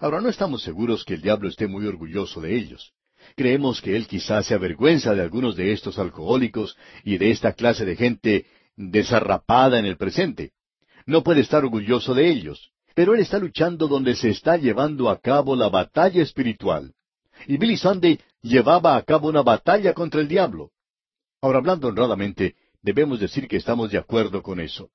Ahora 0.01 0.21
no 0.21 0.29
estamos 0.29 0.63
seguros 0.63 1.05
que 1.05 1.15
el 1.15 1.23
diablo 1.23 1.49
esté 1.49 1.67
muy 1.67 1.87
orgulloso 1.87 2.41
de 2.41 2.57
ellos. 2.57 2.93
Creemos 3.37 3.81
que 3.81 3.97
él 3.97 4.07
quizás 4.07 4.47
se 4.47 4.55
avergüenza 4.55 5.15
de 5.15 5.23
algunos 5.23 5.57
de 5.57 5.73
estos 5.73 5.99
alcohólicos 5.99 6.77
y 7.05 7.19
de 7.19 7.31
esta 7.31 7.53
clase 7.53 7.85
de 7.85 7.97
gente 7.97 8.47
desarrapada 8.77 9.79
en 9.79 9.87
el 9.87 9.97
presente. 9.97 10.53
No 11.07 11.23
puede 11.23 11.41
estar 11.41 11.65
orgulloso 11.65 12.15
de 12.15 12.29
ellos, 12.31 12.71
pero 12.95 13.15
él 13.15 13.21
está 13.21 13.39
luchando 13.39 13.89
donde 13.89 14.15
se 14.15 14.31
está 14.31 14.57
llevando 14.57 15.09
a 15.09 15.21
cabo 15.21 15.57
la 15.57 15.69
batalla 15.69 16.23
espiritual. 16.23 16.95
Y 17.47 17.57
Billy 17.57 17.77
Sunday 17.77 18.19
llevaba 18.43 18.97
a 18.97 19.03
cabo 19.03 19.29
una 19.29 19.43
batalla 19.43 19.95
contra 19.95 20.21
el 20.21 20.29
diablo. 20.29 20.71
Ahora, 21.41 21.59
hablando 21.59 21.89
honradamente, 21.89 22.57
debemos 22.83 23.21
decir 23.21 23.47
que 23.47 23.57
estamos 23.57 23.91
de 23.91 23.99
acuerdo 23.99 24.43
con 24.43 24.61
eso. 24.61 24.91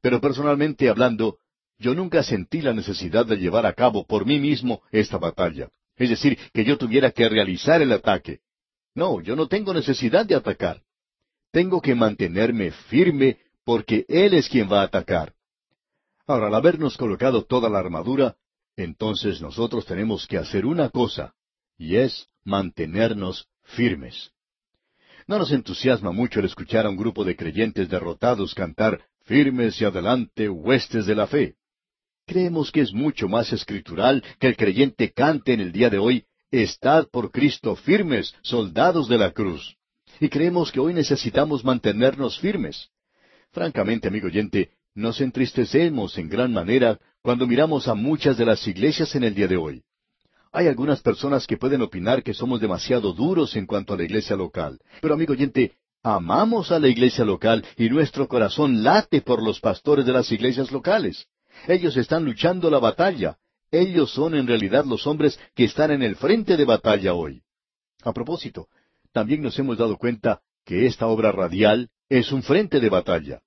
Pero 0.00 0.20
personalmente 0.20 0.88
hablando, 0.88 1.38
yo 1.78 1.94
nunca 1.94 2.22
sentí 2.22 2.62
la 2.62 2.72
necesidad 2.72 3.26
de 3.26 3.36
llevar 3.36 3.66
a 3.66 3.74
cabo 3.74 4.06
por 4.06 4.24
mí 4.24 4.38
mismo 4.38 4.82
esta 4.90 5.18
batalla. 5.18 5.68
Es 6.02 6.10
decir, 6.10 6.36
que 6.52 6.64
yo 6.64 6.76
tuviera 6.76 7.12
que 7.12 7.28
realizar 7.28 7.80
el 7.80 7.92
ataque. 7.92 8.40
No, 8.92 9.20
yo 9.20 9.36
no 9.36 9.46
tengo 9.46 9.72
necesidad 9.72 10.26
de 10.26 10.34
atacar. 10.34 10.82
Tengo 11.52 11.80
que 11.80 11.94
mantenerme 11.94 12.72
firme 12.72 13.38
porque 13.64 14.04
Él 14.08 14.34
es 14.34 14.48
quien 14.48 14.70
va 14.70 14.80
a 14.80 14.86
atacar. 14.86 15.32
Ahora, 16.26 16.48
al 16.48 16.54
habernos 16.56 16.96
colocado 16.96 17.44
toda 17.44 17.70
la 17.70 17.78
armadura, 17.78 18.36
entonces 18.76 19.40
nosotros 19.40 19.86
tenemos 19.86 20.26
que 20.26 20.38
hacer 20.38 20.66
una 20.66 20.88
cosa, 20.88 21.34
y 21.78 21.96
es 21.96 22.26
mantenernos 22.42 23.46
firmes. 23.62 24.32
No 25.28 25.38
nos 25.38 25.52
entusiasma 25.52 26.10
mucho 26.10 26.40
el 26.40 26.46
escuchar 26.46 26.84
a 26.84 26.90
un 26.90 26.96
grupo 26.96 27.24
de 27.24 27.36
creyentes 27.36 27.88
derrotados 27.88 28.56
cantar 28.56 29.04
firmes 29.20 29.80
y 29.80 29.84
adelante, 29.84 30.48
huestes 30.48 31.06
de 31.06 31.14
la 31.14 31.28
fe. 31.28 31.54
Creemos 32.26 32.70
que 32.70 32.80
es 32.80 32.92
mucho 32.92 33.28
más 33.28 33.52
escritural 33.52 34.22
que 34.38 34.46
el 34.46 34.56
creyente 34.56 35.12
cante 35.12 35.52
en 35.52 35.60
el 35.60 35.72
día 35.72 35.90
de 35.90 35.98
hoy, 35.98 36.24
Estad 36.50 37.08
por 37.08 37.30
Cristo 37.30 37.76
firmes, 37.76 38.34
soldados 38.42 39.08
de 39.08 39.16
la 39.16 39.30
cruz. 39.30 39.76
Y 40.20 40.28
creemos 40.28 40.70
que 40.70 40.80
hoy 40.80 40.92
necesitamos 40.92 41.64
mantenernos 41.64 42.38
firmes. 42.38 42.90
Francamente, 43.52 44.08
amigo 44.08 44.26
oyente, 44.26 44.70
nos 44.94 45.22
entristecemos 45.22 46.18
en 46.18 46.28
gran 46.28 46.52
manera 46.52 46.98
cuando 47.22 47.46
miramos 47.46 47.88
a 47.88 47.94
muchas 47.94 48.36
de 48.36 48.44
las 48.44 48.66
iglesias 48.68 49.14
en 49.14 49.24
el 49.24 49.34
día 49.34 49.48
de 49.48 49.56
hoy. 49.56 49.82
Hay 50.52 50.66
algunas 50.68 51.00
personas 51.00 51.46
que 51.46 51.56
pueden 51.56 51.80
opinar 51.80 52.22
que 52.22 52.34
somos 52.34 52.60
demasiado 52.60 53.14
duros 53.14 53.56
en 53.56 53.64
cuanto 53.64 53.94
a 53.94 53.96
la 53.96 54.04
iglesia 54.04 54.36
local. 54.36 54.78
Pero 55.00 55.14
amigo 55.14 55.32
oyente, 55.32 55.72
amamos 56.02 56.70
a 56.70 56.78
la 56.78 56.88
iglesia 56.88 57.24
local 57.24 57.64
y 57.78 57.88
nuestro 57.88 58.28
corazón 58.28 58.82
late 58.82 59.22
por 59.22 59.42
los 59.42 59.58
pastores 59.60 60.04
de 60.04 60.12
las 60.12 60.30
iglesias 60.30 60.70
locales. 60.70 61.26
Ellos 61.68 61.96
están 61.96 62.24
luchando 62.24 62.70
la 62.70 62.78
batalla. 62.78 63.38
Ellos 63.70 64.12
son 64.12 64.34
en 64.34 64.46
realidad 64.46 64.84
los 64.84 65.06
hombres 65.06 65.38
que 65.54 65.64
están 65.64 65.90
en 65.90 66.02
el 66.02 66.16
frente 66.16 66.56
de 66.56 66.64
batalla 66.64 67.14
hoy. 67.14 67.42
A 68.02 68.12
propósito, 68.12 68.68
también 69.12 69.42
nos 69.42 69.58
hemos 69.58 69.78
dado 69.78 69.96
cuenta 69.96 70.40
que 70.64 70.86
esta 70.86 71.06
obra 71.06 71.32
radial 71.32 71.88
es 72.08 72.32
un 72.32 72.42
frente 72.42 72.80
de 72.80 72.88
batalla. 72.88 73.40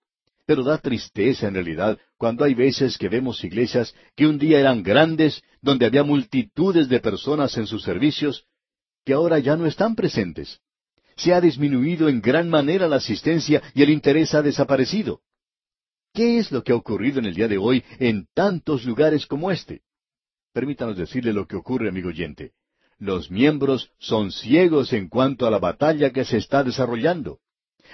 Pero 0.46 0.64
da 0.64 0.78
tristeza 0.78 1.48
en 1.48 1.56
realidad 1.56 1.98
cuando 2.18 2.44
hay 2.44 2.54
veces 2.54 2.98
que 2.98 3.10
vemos 3.10 3.44
iglesias 3.44 3.96
que 4.16 4.28
un 4.28 4.38
día 4.38 4.60
eran 4.60 4.84
grandes, 4.84 5.42
donde 5.62 5.86
había 5.86 6.04
multitudes 6.04 6.88
de 6.88 7.00
personas 7.00 7.58
en 7.58 7.68
sus 7.68 7.84
servicios, 7.84 8.46
que 9.04 9.14
ahora 9.14 9.40
ya 9.40 9.56
no 9.56 9.66
están 9.66 9.96
presentes. 9.96 10.60
Se 11.18 11.34
ha 11.34 11.42
disminuido 11.42 12.10
en 12.10 12.22
gran 12.22 12.50
manera 12.50 12.88
la 12.88 12.98
asistencia 12.98 13.62
y 13.74 13.84
el 13.84 13.90
interés 13.90 14.34
ha 14.34 14.42
desaparecido. 14.42 15.22
¿Qué 16.16 16.40
es 16.40 16.50
lo 16.50 16.64
que 16.64 16.72
ha 16.72 16.76
ocurrido 16.76 17.20
en 17.20 17.26
el 17.26 17.36
día 17.36 17.50
de 17.50 17.58
hoy 17.58 17.84
en 18.00 18.26
tantos 18.34 18.86
lugares 18.86 19.26
como 19.26 19.52
este? 19.52 19.82
Permítanos 20.54 20.96
decirle 20.96 21.34
lo 21.34 21.46
que 21.46 21.58
ocurre, 21.58 21.90
amigo 21.90 22.08
oyente. 22.08 22.54
Los 22.98 23.30
miembros 23.30 23.92
son 24.00 24.32
ciegos 24.32 24.94
en 24.94 25.10
cuanto 25.10 25.46
a 25.46 25.52
la 25.52 25.60
batalla 25.60 26.12
que 26.12 26.24
se 26.24 26.38
está 26.38 26.64
desarrollando. 26.64 27.40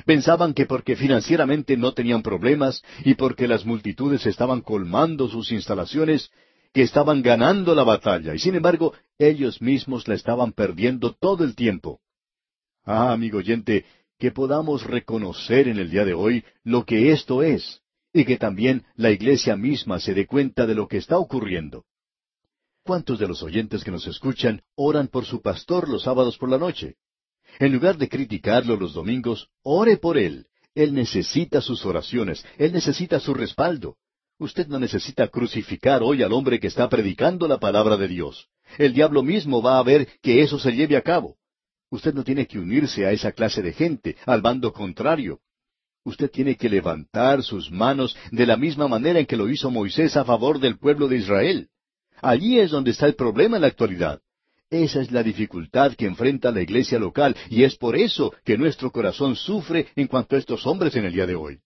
Pensaban 0.05 0.53
que 0.53 0.67
porque 0.67 0.95
financieramente 0.95 1.75
no 1.75 1.93
tenían 1.93 2.21
problemas 2.21 2.83
y 3.03 3.15
porque 3.15 3.47
las 3.47 3.65
multitudes 3.65 4.23
estaban 4.27 4.61
colmando 4.61 5.27
sus 5.27 5.51
instalaciones, 5.51 6.29
que 6.73 6.83
estaban 6.83 7.23
ganando 7.23 7.73
la 7.73 7.83
batalla, 7.83 8.35
y 8.35 8.39
sin 8.39 8.53
embargo 8.53 8.93
ellos 9.17 9.63
mismos 9.63 10.07
la 10.07 10.13
estaban 10.13 10.53
perdiendo 10.53 11.15
todo 11.19 11.43
el 11.43 11.55
tiempo. 11.55 11.99
Ah, 12.85 13.11
amigo 13.11 13.39
oyente, 13.39 13.83
que 14.19 14.31
podamos 14.31 14.83
reconocer 14.85 15.67
en 15.67 15.79
el 15.79 15.89
día 15.89 16.05
de 16.05 16.13
hoy 16.13 16.45
lo 16.63 16.85
que 16.85 17.11
esto 17.11 17.41
es, 17.41 17.80
y 18.13 18.25
que 18.25 18.37
también 18.37 18.85
la 18.95 19.11
iglesia 19.11 19.55
misma 19.55 19.99
se 19.99 20.13
dé 20.13 20.25
cuenta 20.25 20.65
de 20.65 20.75
lo 20.75 20.87
que 20.87 20.97
está 20.97 21.17
ocurriendo. 21.17 21.85
¿Cuántos 22.83 23.19
de 23.19 23.27
los 23.27 23.43
oyentes 23.43 23.83
que 23.83 23.91
nos 23.91 24.07
escuchan 24.07 24.63
oran 24.75 25.07
por 25.07 25.25
su 25.25 25.41
pastor 25.41 25.87
los 25.87 26.03
sábados 26.03 26.37
por 26.37 26.49
la 26.49 26.57
noche? 26.57 26.95
En 27.59 27.71
lugar 27.71 27.97
de 27.97 28.09
criticarlo 28.09 28.75
los 28.75 28.93
domingos, 28.93 29.49
ore 29.61 29.97
por 29.97 30.17
él. 30.17 30.47
Él 30.73 30.93
necesita 30.93 31.61
sus 31.61 31.85
oraciones, 31.85 32.45
él 32.57 32.71
necesita 32.71 33.19
su 33.19 33.33
respaldo. 33.33 33.97
Usted 34.39 34.67
no 34.67 34.79
necesita 34.79 35.27
crucificar 35.27 36.01
hoy 36.01 36.23
al 36.23 36.33
hombre 36.33 36.59
que 36.59 36.67
está 36.67 36.89
predicando 36.89 37.47
la 37.47 37.59
palabra 37.59 37.97
de 37.97 38.07
Dios. 38.07 38.47
El 38.77 38.93
diablo 38.93 39.21
mismo 39.21 39.61
va 39.61 39.77
a 39.77 39.83
ver 39.83 40.07
que 40.21 40.41
eso 40.41 40.57
se 40.57 40.71
lleve 40.71 40.97
a 40.97 41.01
cabo. 41.01 41.35
Usted 41.91 42.13
no 42.13 42.23
tiene 42.23 42.47
que 42.47 42.57
unirse 42.57 43.05
a 43.05 43.11
esa 43.11 43.33
clase 43.33 43.61
de 43.61 43.73
gente, 43.73 44.15
al 44.25 44.41
bando 44.41 44.71
contrario. 44.71 45.41
Usted 46.03 46.31
tiene 46.31 46.55
que 46.55 46.69
levantar 46.69 47.43
sus 47.43 47.69
manos 47.69 48.15
de 48.31 48.45
la 48.45 48.57
misma 48.57 48.87
manera 48.87 49.19
en 49.19 49.25
que 49.25 49.37
lo 49.37 49.49
hizo 49.49 49.69
Moisés 49.69 50.17
a 50.17 50.25
favor 50.25 50.59
del 50.59 50.79
pueblo 50.79 51.07
de 51.07 51.17
Israel. 51.17 51.69
Allí 52.21 52.59
es 52.59 52.71
donde 52.71 52.91
está 52.91 53.05
el 53.05 53.15
problema 53.15 53.57
en 53.57 53.61
la 53.61 53.67
actualidad. 53.67 54.21
Esa 54.69 55.01
es 55.01 55.11
la 55.11 55.21
dificultad 55.21 55.93
que 55.95 56.05
enfrenta 56.05 56.51
la 56.51 56.61
iglesia 56.61 56.97
local 56.97 57.35
y 57.49 57.63
es 57.63 57.75
por 57.75 57.95
eso 57.95 58.33
que 58.45 58.57
nuestro 58.57 58.91
corazón 58.91 59.35
sufre 59.35 59.87
en 59.95 60.07
cuanto 60.07 60.35
a 60.35 60.39
estos 60.39 60.65
hombres 60.65 60.95
en 60.95 61.05
el 61.05 61.13
día 61.13 61.25
de 61.25 61.35
hoy. 61.35 61.59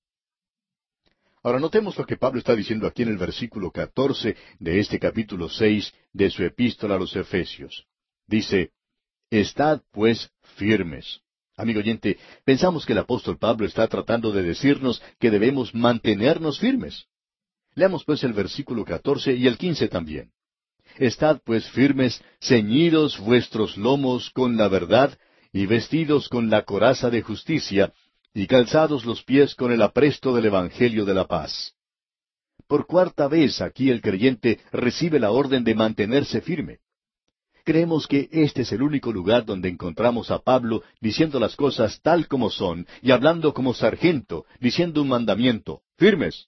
Ahora 1.43 1.59
notemos 1.59 1.95
lo 1.95 2.05
que 2.05 2.17
Pablo 2.17 2.39
está 2.39 2.55
diciendo 2.55 2.87
aquí 2.87 3.03
en 3.03 3.09
el 3.09 3.17
versículo 3.17 3.69
catorce 3.69 4.35
de 4.57 4.79
este 4.79 4.99
capítulo 4.99 5.47
seis 5.47 5.93
de 6.11 6.31
su 6.31 6.43
epístola 6.43 6.95
a 6.95 6.97
los 6.97 7.15
Efesios. 7.15 7.85
Dice, 8.25 8.71
Estad 9.29 9.81
pues 9.91 10.31
firmes. 10.55 11.21
Amigo 11.57 11.79
oyente, 11.79 12.17
pensamos 12.43 12.85
que 12.85 12.91
el 12.91 12.99
apóstol 12.99 13.37
Pablo 13.37 13.65
está 13.65 13.87
tratando 13.87 14.31
de 14.31 14.43
decirnos 14.43 15.01
que 15.19 15.31
debemos 15.31 15.73
mantenernos 15.73 16.59
firmes. 16.59 17.05
Leamos 17.75 18.03
pues 18.03 18.23
el 18.23 18.33
versículo 18.33 18.83
catorce 18.83 19.33
y 19.33 19.47
el 19.47 19.57
quince 19.57 19.87
también. 19.87 20.31
Estad 20.97 21.39
pues 21.45 21.69
firmes, 21.69 22.21
ceñidos 22.41 23.19
vuestros 23.19 23.77
lomos 23.77 24.29
con 24.31 24.57
la 24.57 24.67
verdad, 24.67 25.17
y 25.53 25.65
vestidos 25.65 26.27
con 26.27 26.49
la 26.49 26.63
coraza 26.63 27.09
de 27.09 27.21
justicia, 27.21 27.93
y 28.33 28.47
calzados 28.47 29.05
los 29.05 29.23
pies 29.23 29.55
con 29.55 29.71
el 29.71 29.81
apresto 29.81 30.35
del 30.35 30.47
Evangelio 30.47 31.05
de 31.05 31.13
la 31.13 31.25
paz. 31.25 31.73
Por 32.67 32.85
cuarta 32.85 33.29
vez 33.29 33.61
aquí 33.61 33.89
el 33.89 34.01
creyente 34.01 34.59
recibe 34.73 35.19
la 35.19 35.31
orden 35.31 35.63
de 35.63 35.75
mantenerse 35.75 36.41
firme. 36.41 36.79
Creemos 37.65 38.05
que 38.05 38.29
este 38.31 38.61
es 38.61 38.71
el 38.71 38.83
único 38.83 39.11
lugar 39.11 39.43
donde 39.43 39.69
encontramos 39.69 40.29
a 40.29 40.37
Pablo 40.37 40.83
diciendo 41.01 41.39
las 41.39 41.55
cosas 41.55 41.99
tal 42.03 42.27
como 42.27 42.51
son 42.51 42.85
y 43.01 43.09
hablando 43.09 43.55
como 43.55 43.73
sargento, 43.73 44.45
diciendo 44.59 45.01
un 45.01 45.07
mandamiento, 45.09 45.81
firmes. 45.97 46.45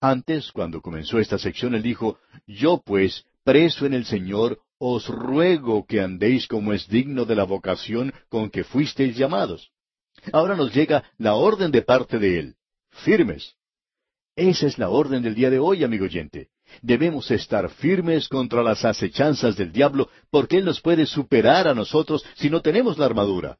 Antes, 0.00 0.50
cuando 0.50 0.80
comenzó 0.80 1.20
esta 1.20 1.38
sección, 1.38 1.76
él 1.76 1.84
dijo, 1.84 2.18
Yo 2.48 2.82
pues, 2.84 3.26
preso 3.44 3.86
en 3.86 3.94
el 3.94 4.06
Señor, 4.06 4.60
os 4.78 5.06
ruego 5.08 5.86
que 5.86 6.00
andéis 6.00 6.48
como 6.48 6.72
es 6.72 6.88
digno 6.88 7.24
de 7.24 7.36
la 7.36 7.44
vocación 7.44 8.12
con 8.28 8.50
que 8.50 8.64
fuisteis 8.64 9.16
llamados. 9.16 9.70
Ahora 10.32 10.56
nos 10.56 10.74
llega 10.74 11.04
la 11.18 11.34
orden 11.34 11.70
de 11.70 11.82
parte 11.82 12.18
de 12.18 12.40
Él. 12.40 12.56
Firmes. 12.90 13.54
Esa 14.34 14.66
es 14.66 14.78
la 14.78 14.88
orden 14.88 15.22
del 15.22 15.36
día 15.36 15.50
de 15.50 15.60
hoy, 15.60 15.84
amigo 15.84 16.06
oyente. 16.06 16.48
Debemos 16.82 17.30
estar 17.30 17.70
firmes 17.70 18.28
contra 18.28 18.62
las 18.62 18.84
acechanzas 18.84 19.56
del 19.56 19.72
diablo, 19.72 20.08
porque 20.30 20.58
Él 20.58 20.64
nos 20.64 20.80
puede 20.80 21.06
superar 21.06 21.68
a 21.68 21.74
nosotros 21.74 22.24
si 22.36 22.50
no 22.50 22.60
tenemos 22.60 22.98
la 22.98 23.06
armadura. 23.06 23.58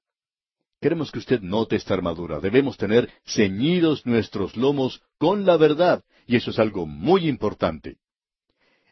Queremos 0.80 1.10
que 1.10 1.18
usted 1.18 1.40
note 1.40 1.76
esta 1.76 1.94
armadura. 1.94 2.39
Debemos 2.39 2.76
tener 2.76 3.10
ceñidos 3.24 4.06
nuestros 4.06 4.56
lomos 4.56 5.02
con 5.18 5.44
la 5.44 5.56
verdad, 5.56 6.05
y 6.26 6.36
eso 6.36 6.51
es 6.51 6.59
algo 6.59 6.86
muy 6.86 7.28
importante. 7.28 7.97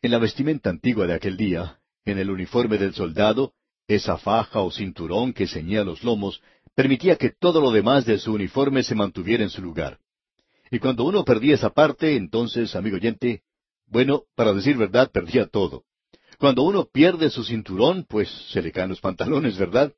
En 0.03 0.11
la 0.11 0.19
vestimenta 0.19 0.71
antigua 0.71 1.07
de 1.07 1.15
aquel 1.15 1.37
día, 1.37 1.79
en 2.05 2.19
el 2.19 2.31
uniforme 2.31 2.79
del 2.79 2.95
soldado, 2.95 3.53
esa 3.89 4.19
faja 4.19 4.61
o 4.61 4.71
cinturón 4.71 5.33
que 5.33 5.47
ceñía 5.47 5.85
los 5.85 6.03
lomos 6.03 6.43
permitía 6.75 7.17
que 7.17 7.31
todo 7.31 7.61
lo 7.61 7.71
demás 7.71 8.05
de 8.05 8.19
su 8.19 8.33
uniforme 8.33 8.83
se 8.83 8.95
mantuviera 8.95 9.45
en 9.45 9.51
su 9.51 9.63
lugar. 9.63 9.99
Y 10.71 10.81
cuando 10.81 11.05
uno 11.05 11.25
perdía 11.25 11.55
esa 11.55 11.71
parte, 11.71 12.17
entonces, 12.17 12.75
amigo 12.75 12.97
oyente, 12.97 13.43
bueno, 13.87 14.25
para 14.35 14.53
decir 14.53 14.77
verdad, 14.77 15.11
perdía 15.11 15.47
todo. 15.47 15.85
Cuando 16.39 16.63
uno 16.63 16.87
pierde 16.93 17.31
su 17.31 17.45
cinturón, 17.45 18.05
pues 18.09 18.29
se 18.51 18.61
le 18.61 18.73
caen 18.73 18.91
los 18.91 19.01
pantalones, 19.01 19.57
¿verdad? 19.57 19.93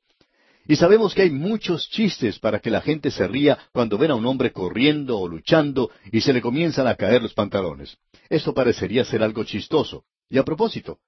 Y 0.65 0.75
sabemos 0.75 1.15
que 1.15 1.23
hay 1.23 1.31
muchos 1.31 1.89
chistes 1.89 2.37
para 2.37 2.59
que 2.59 2.69
la 2.69 2.81
gente 2.81 3.09
se 3.09 3.27
ría 3.27 3.57
cuando 3.73 3.97
ven 3.97 4.11
a 4.11 4.15
un 4.15 4.25
hombre 4.25 4.51
corriendo 4.51 5.17
o 5.17 5.27
luchando 5.27 5.89
y 6.11 6.21
se 6.21 6.31
le 6.31 6.41
comienzan 6.41 6.87
a 6.87 6.95
caer 6.95 7.23
los 7.23 7.33
pantalones. 7.33 7.97
Esto 8.29 8.53
parecería 8.53 9.03
ser 9.03 9.23
algo 9.23 9.43
chistoso. 9.43 10.03
Y 10.29 10.37
a 10.37 10.43
propósito, 10.43 10.99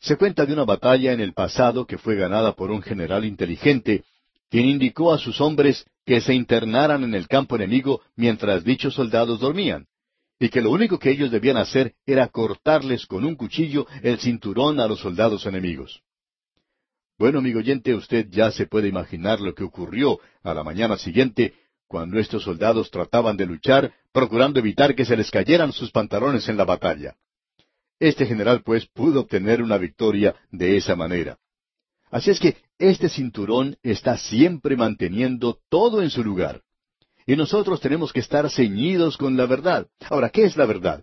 se 0.00 0.16
cuenta 0.16 0.46
de 0.46 0.54
una 0.54 0.64
batalla 0.64 1.12
en 1.12 1.20
el 1.20 1.34
pasado 1.34 1.86
que 1.86 1.98
fue 1.98 2.16
ganada 2.16 2.54
por 2.54 2.70
un 2.70 2.80
general 2.80 3.24
inteligente, 3.26 4.04
quien 4.48 4.66
indicó 4.66 5.12
a 5.12 5.18
sus 5.18 5.40
hombres 5.42 5.84
que 6.06 6.20
se 6.20 6.34
internaran 6.34 7.04
en 7.04 7.14
el 7.14 7.28
campo 7.28 7.56
enemigo 7.56 8.00
mientras 8.14 8.64
dichos 8.64 8.94
soldados 8.94 9.40
dormían, 9.40 9.86
y 10.38 10.48
que 10.48 10.60
lo 10.60 10.70
único 10.70 10.98
que 10.98 11.10
ellos 11.10 11.30
debían 11.30 11.56
hacer 11.56 11.94
era 12.04 12.28
cortarles 12.28 13.06
con 13.06 13.24
un 13.24 13.36
cuchillo 13.36 13.86
el 14.02 14.18
cinturón 14.18 14.80
a 14.80 14.86
los 14.86 15.00
soldados 15.00 15.46
enemigos. 15.46 16.02
Bueno, 17.18 17.38
amigo 17.38 17.60
oyente, 17.60 17.94
usted 17.94 18.26
ya 18.28 18.50
se 18.50 18.66
puede 18.66 18.88
imaginar 18.88 19.40
lo 19.40 19.54
que 19.54 19.64
ocurrió 19.64 20.20
a 20.42 20.52
la 20.52 20.62
mañana 20.62 20.98
siguiente 20.98 21.54
cuando 21.88 22.18
estos 22.18 22.42
soldados 22.42 22.90
trataban 22.90 23.36
de 23.36 23.46
luchar, 23.46 23.94
procurando 24.12 24.58
evitar 24.58 24.94
que 24.94 25.04
se 25.04 25.16
les 25.16 25.30
cayeran 25.30 25.72
sus 25.72 25.90
pantalones 25.90 26.48
en 26.48 26.56
la 26.56 26.64
batalla. 26.64 27.14
Este 27.98 28.26
general, 28.26 28.62
pues, 28.62 28.86
pudo 28.86 29.20
obtener 29.20 29.62
una 29.62 29.78
victoria 29.78 30.34
de 30.50 30.76
esa 30.76 30.96
manera. 30.96 31.38
Así 32.10 32.30
es 32.30 32.40
que 32.40 32.56
este 32.78 33.08
cinturón 33.08 33.78
está 33.82 34.18
siempre 34.18 34.76
manteniendo 34.76 35.58
todo 35.70 36.02
en 36.02 36.10
su 36.10 36.22
lugar. 36.22 36.62
Y 37.26 37.34
nosotros 37.34 37.80
tenemos 37.80 38.12
que 38.12 38.20
estar 38.20 38.48
ceñidos 38.48 39.16
con 39.16 39.36
la 39.36 39.46
verdad. 39.46 39.88
Ahora, 40.08 40.30
¿qué 40.30 40.44
es 40.44 40.56
la 40.56 40.64
verdad? 40.64 41.02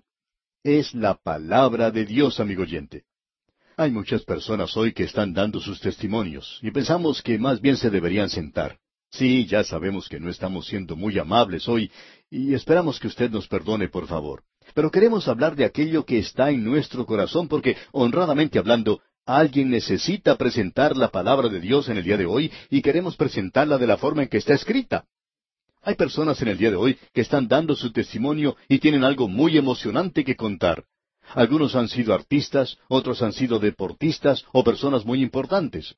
Es 0.64 0.94
la 0.94 1.16
palabra 1.16 1.92
de 1.92 2.06
Dios, 2.06 2.40
amigo 2.40 2.62
oyente. 2.62 3.04
Hay 3.76 3.92
muchas 3.92 4.24
personas 4.24 4.78
hoy 4.78 4.94
que 4.94 5.04
están 5.04 5.34
dando 5.34 5.60
sus 5.60 5.82
testimonios 5.82 6.60
y 6.62 6.72
pensamos 6.72 7.22
que 7.22 7.38
más 7.38 7.60
bien 7.60 7.76
se 7.76 7.90
deberían 7.90 8.30
sentar. 8.30 8.78
Sí, 9.12 9.46
ya 9.46 9.66
sabemos 9.66 10.08
que 10.08 10.22
no 10.22 10.30
estamos 10.30 10.68
siendo 10.68 10.96
muy 10.96 11.20
amables 11.20 11.68
hoy 11.68 11.92
y 12.32 12.54
esperamos 12.54 13.02
que 13.02 13.08
usted 13.08 13.30
nos 13.30 13.50
perdone, 13.50 13.90
por 13.90 14.08
favor. 14.08 14.44
Pero 14.74 14.92
queremos 14.92 15.28
hablar 15.28 15.58
de 15.58 15.66
aquello 15.66 16.06
que 16.06 16.20
está 16.20 16.52
en 16.52 16.64
nuestro 16.64 17.06
corazón 17.06 17.50
porque, 17.50 17.76
honradamente 17.92 18.58
hablando, 18.58 19.02
alguien 19.26 19.70
necesita 19.70 20.38
presentar 20.38 20.96
la 20.96 21.10
palabra 21.10 21.50
de 21.50 21.60
Dios 21.60 21.90
en 21.90 21.98
el 21.98 22.04
día 22.06 22.16
de 22.16 22.26
hoy 22.26 22.50
y 22.70 22.82
queremos 22.82 23.18
presentarla 23.18 23.78
de 23.78 23.88
la 23.88 23.98
forma 23.98 24.24
en 24.24 24.30
que 24.30 24.38
está 24.38 24.54
escrita. 24.54 25.06
Hay 25.86 25.96
personas 25.96 26.42
en 26.42 26.48
el 26.48 26.58
día 26.58 26.70
de 26.70 26.78
hoy 26.78 26.98
que 27.14 27.22
están 27.22 27.50
dando 27.50 27.76
su 27.76 27.92
testimonio 27.92 28.56
y 28.70 28.80
tienen 28.80 29.04
algo 29.04 29.28
muy 29.28 29.58
emocionante 29.58 30.24
que 30.24 30.38
contar. 30.38 30.86
Algunos 31.36 31.76
han 31.76 31.90
sido 31.90 32.14
artistas, 32.14 32.78
otros 32.88 33.22
han 33.22 33.34
sido 33.34 33.60
deportistas 33.60 34.46
o 34.54 34.64
personas 34.64 35.06
muy 35.06 35.22
importantes. 35.22 35.96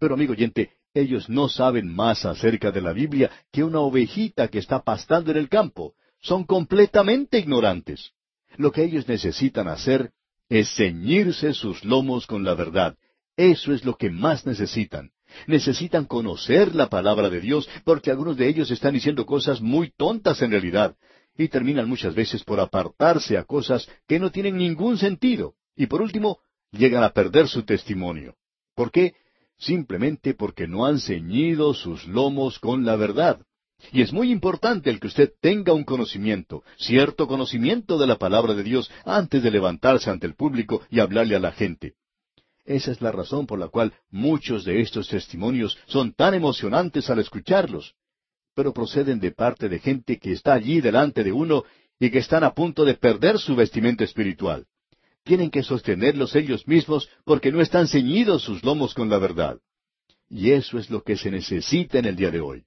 Pero 0.00 0.14
amigo 0.14 0.32
oyente, 0.32 0.72
ellos 0.92 1.28
no 1.28 1.48
saben 1.48 1.94
más 1.94 2.24
acerca 2.24 2.72
de 2.72 2.80
la 2.80 2.92
Biblia 2.92 3.30
que 3.52 3.62
una 3.62 3.78
ovejita 3.78 4.48
que 4.48 4.58
está 4.58 4.82
pastando 4.82 5.30
en 5.30 5.36
el 5.36 5.48
campo. 5.48 5.94
Son 6.20 6.42
completamente 6.42 7.38
ignorantes. 7.38 8.10
Lo 8.56 8.72
que 8.72 8.82
ellos 8.82 9.06
necesitan 9.06 9.68
hacer 9.68 10.10
es 10.48 10.74
ceñirse 10.74 11.54
sus 11.54 11.84
lomos 11.84 12.26
con 12.26 12.42
la 12.42 12.54
verdad. 12.54 12.96
Eso 13.36 13.72
es 13.72 13.84
lo 13.84 13.96
que 13.96 14.10
más 14.10 14.46
necesitan. 14.46 15.12
Necesitan 15.46 16.04
conocer 16.04 16.74
la 16.74 16.88
palabra 16.88 17.28
de 17.30 17.40
Dios 17.40 17.68
porque 17.84 18.10
algunos 18.10 18.36
de 18.36 18.48
ellos 18.48 18.70
están 18.70 18.94
diciendo 18.94 19.26
cosas 19.26 19.60
muy 19.60 19.90
tontas 19.90 20.40
en 20.42 20.50
realidad 20.50 20.96
y 21.36 21.48
terminan 21.48 21.88
muchas 21.88 22.14
veces 22.14 22.42
por 22.42 22.60
apartarse 22.60 23.38
a 23.38 23.44
cosas 23.44 23.88
que 24.06 24.18
no 24.18 24.30
tienen 24.30 24.56
ningún 24.56 24.98
sentido. 24.98 25.54
Y 25.76 25.86
por 25.86 26.02
último, 26.02 26.40
llegan 26.72 27.04
a 27.04 27.10
perder 27.10 27.46
su 27.48 27.62
testimonio. 27.62 28.34
¿Por 28.74 28.90
qué? 28.90 29.14
Simplemente 29.56 30.34
porque 30.34 30.66
no 30.66 30.84
han 30.84 30.98
ceñido 30.98 31.74
sus 31.74 32.06
lomos 32.06 32.58
con 32.58 32.84
la 32.84 32.96
verdad. 32.96 33.40
Y 33.92 34.02
es 34.02 34.12
muy 34.12 34.32
importante 34.32 34.90
el 34.90 34.98
que 34.98 35.06
usted 35.06 35.32
tenga 35.40 35.72
un 35.72 35.84
conocimiento, 35.84 36.64
cierto 36.76 37.28
conocimiento 37.28 37.96
de 37.96 38.08
la 38.08 38.18
palabra 38.18 38.54
de 38.54 38.64
Dios 38.64 38.90
antes 39.04 39.42
de 39.42 39.52
levantarse 39.52 40.10
ante 40.10 40.26
el 40.26 40.34
público 40.34 40.82
y 40.90 40.98
hablarle 40.98 41.36
a 41.36 41.40
la 41.40 41.52
gente. 41.52 41.94
Esa 42.68 42.92
es 42.92 43.00
la 43.00 43.12
razón 43.12 43.46
por 43.46 43.58
la 43.58 43.68
cual 43.68 43.92
muchos 44.10 44.64
de 44.64 44.80
estos 44.80 45.08
testimonios 45.08 45.76
son 45.86 46.12
tan 46.12 46.34
emocionantes 46.34 47.08
al 47.10 47.18
escucharlos 47.18 47.94
pero 48.58 48.72
proceden 48.72 49.20
de 49.20 49.30
parte 49.30 49.68
de 49.68 49.78
gente 49.78 50.18
que 50.18 50.32
está 50.32 50.54
allí 50.54 50.80
delante 50.80 51.22
de 51.22 51.30
uno 51.30 51.62
y 52.00 52.10
que 52.10 52.18
están 52.18 52.42
a 52.42 52.54
punto 52.54 52.84
de 52.84 52.94
perder 52.94 53.38
su 53.38 53.54
vestimenta 53.54 54.02
espiritual. 54.02 54.66
Tienen 55.22 55.48
que 55.48 55.62
sostenerlos 55.62 56.34
ellos 56.34 56.66
mismos 56.66 57.08
porque 57.24 57.52
no 57.52 57.60
están 57.60 57.86
ceñidos 57.86 58.42
sus 58.42 58.64
lomos 58.64 58.94
con 58.94 59.08
la 59.08 59.18
verdad. 59.18 59.60
Y 60.28 60.50
eso 60.50 60.76
es 60.76 60.90
lo 60.90 61.04
que 61.04 61.16
se 61.16 61.30
necesita 61.30 62.00
en 62.00 62.06
el 62.06 62.16
día 62.16 62.32
de 62.32 62.40
hoy. 62.40 62.64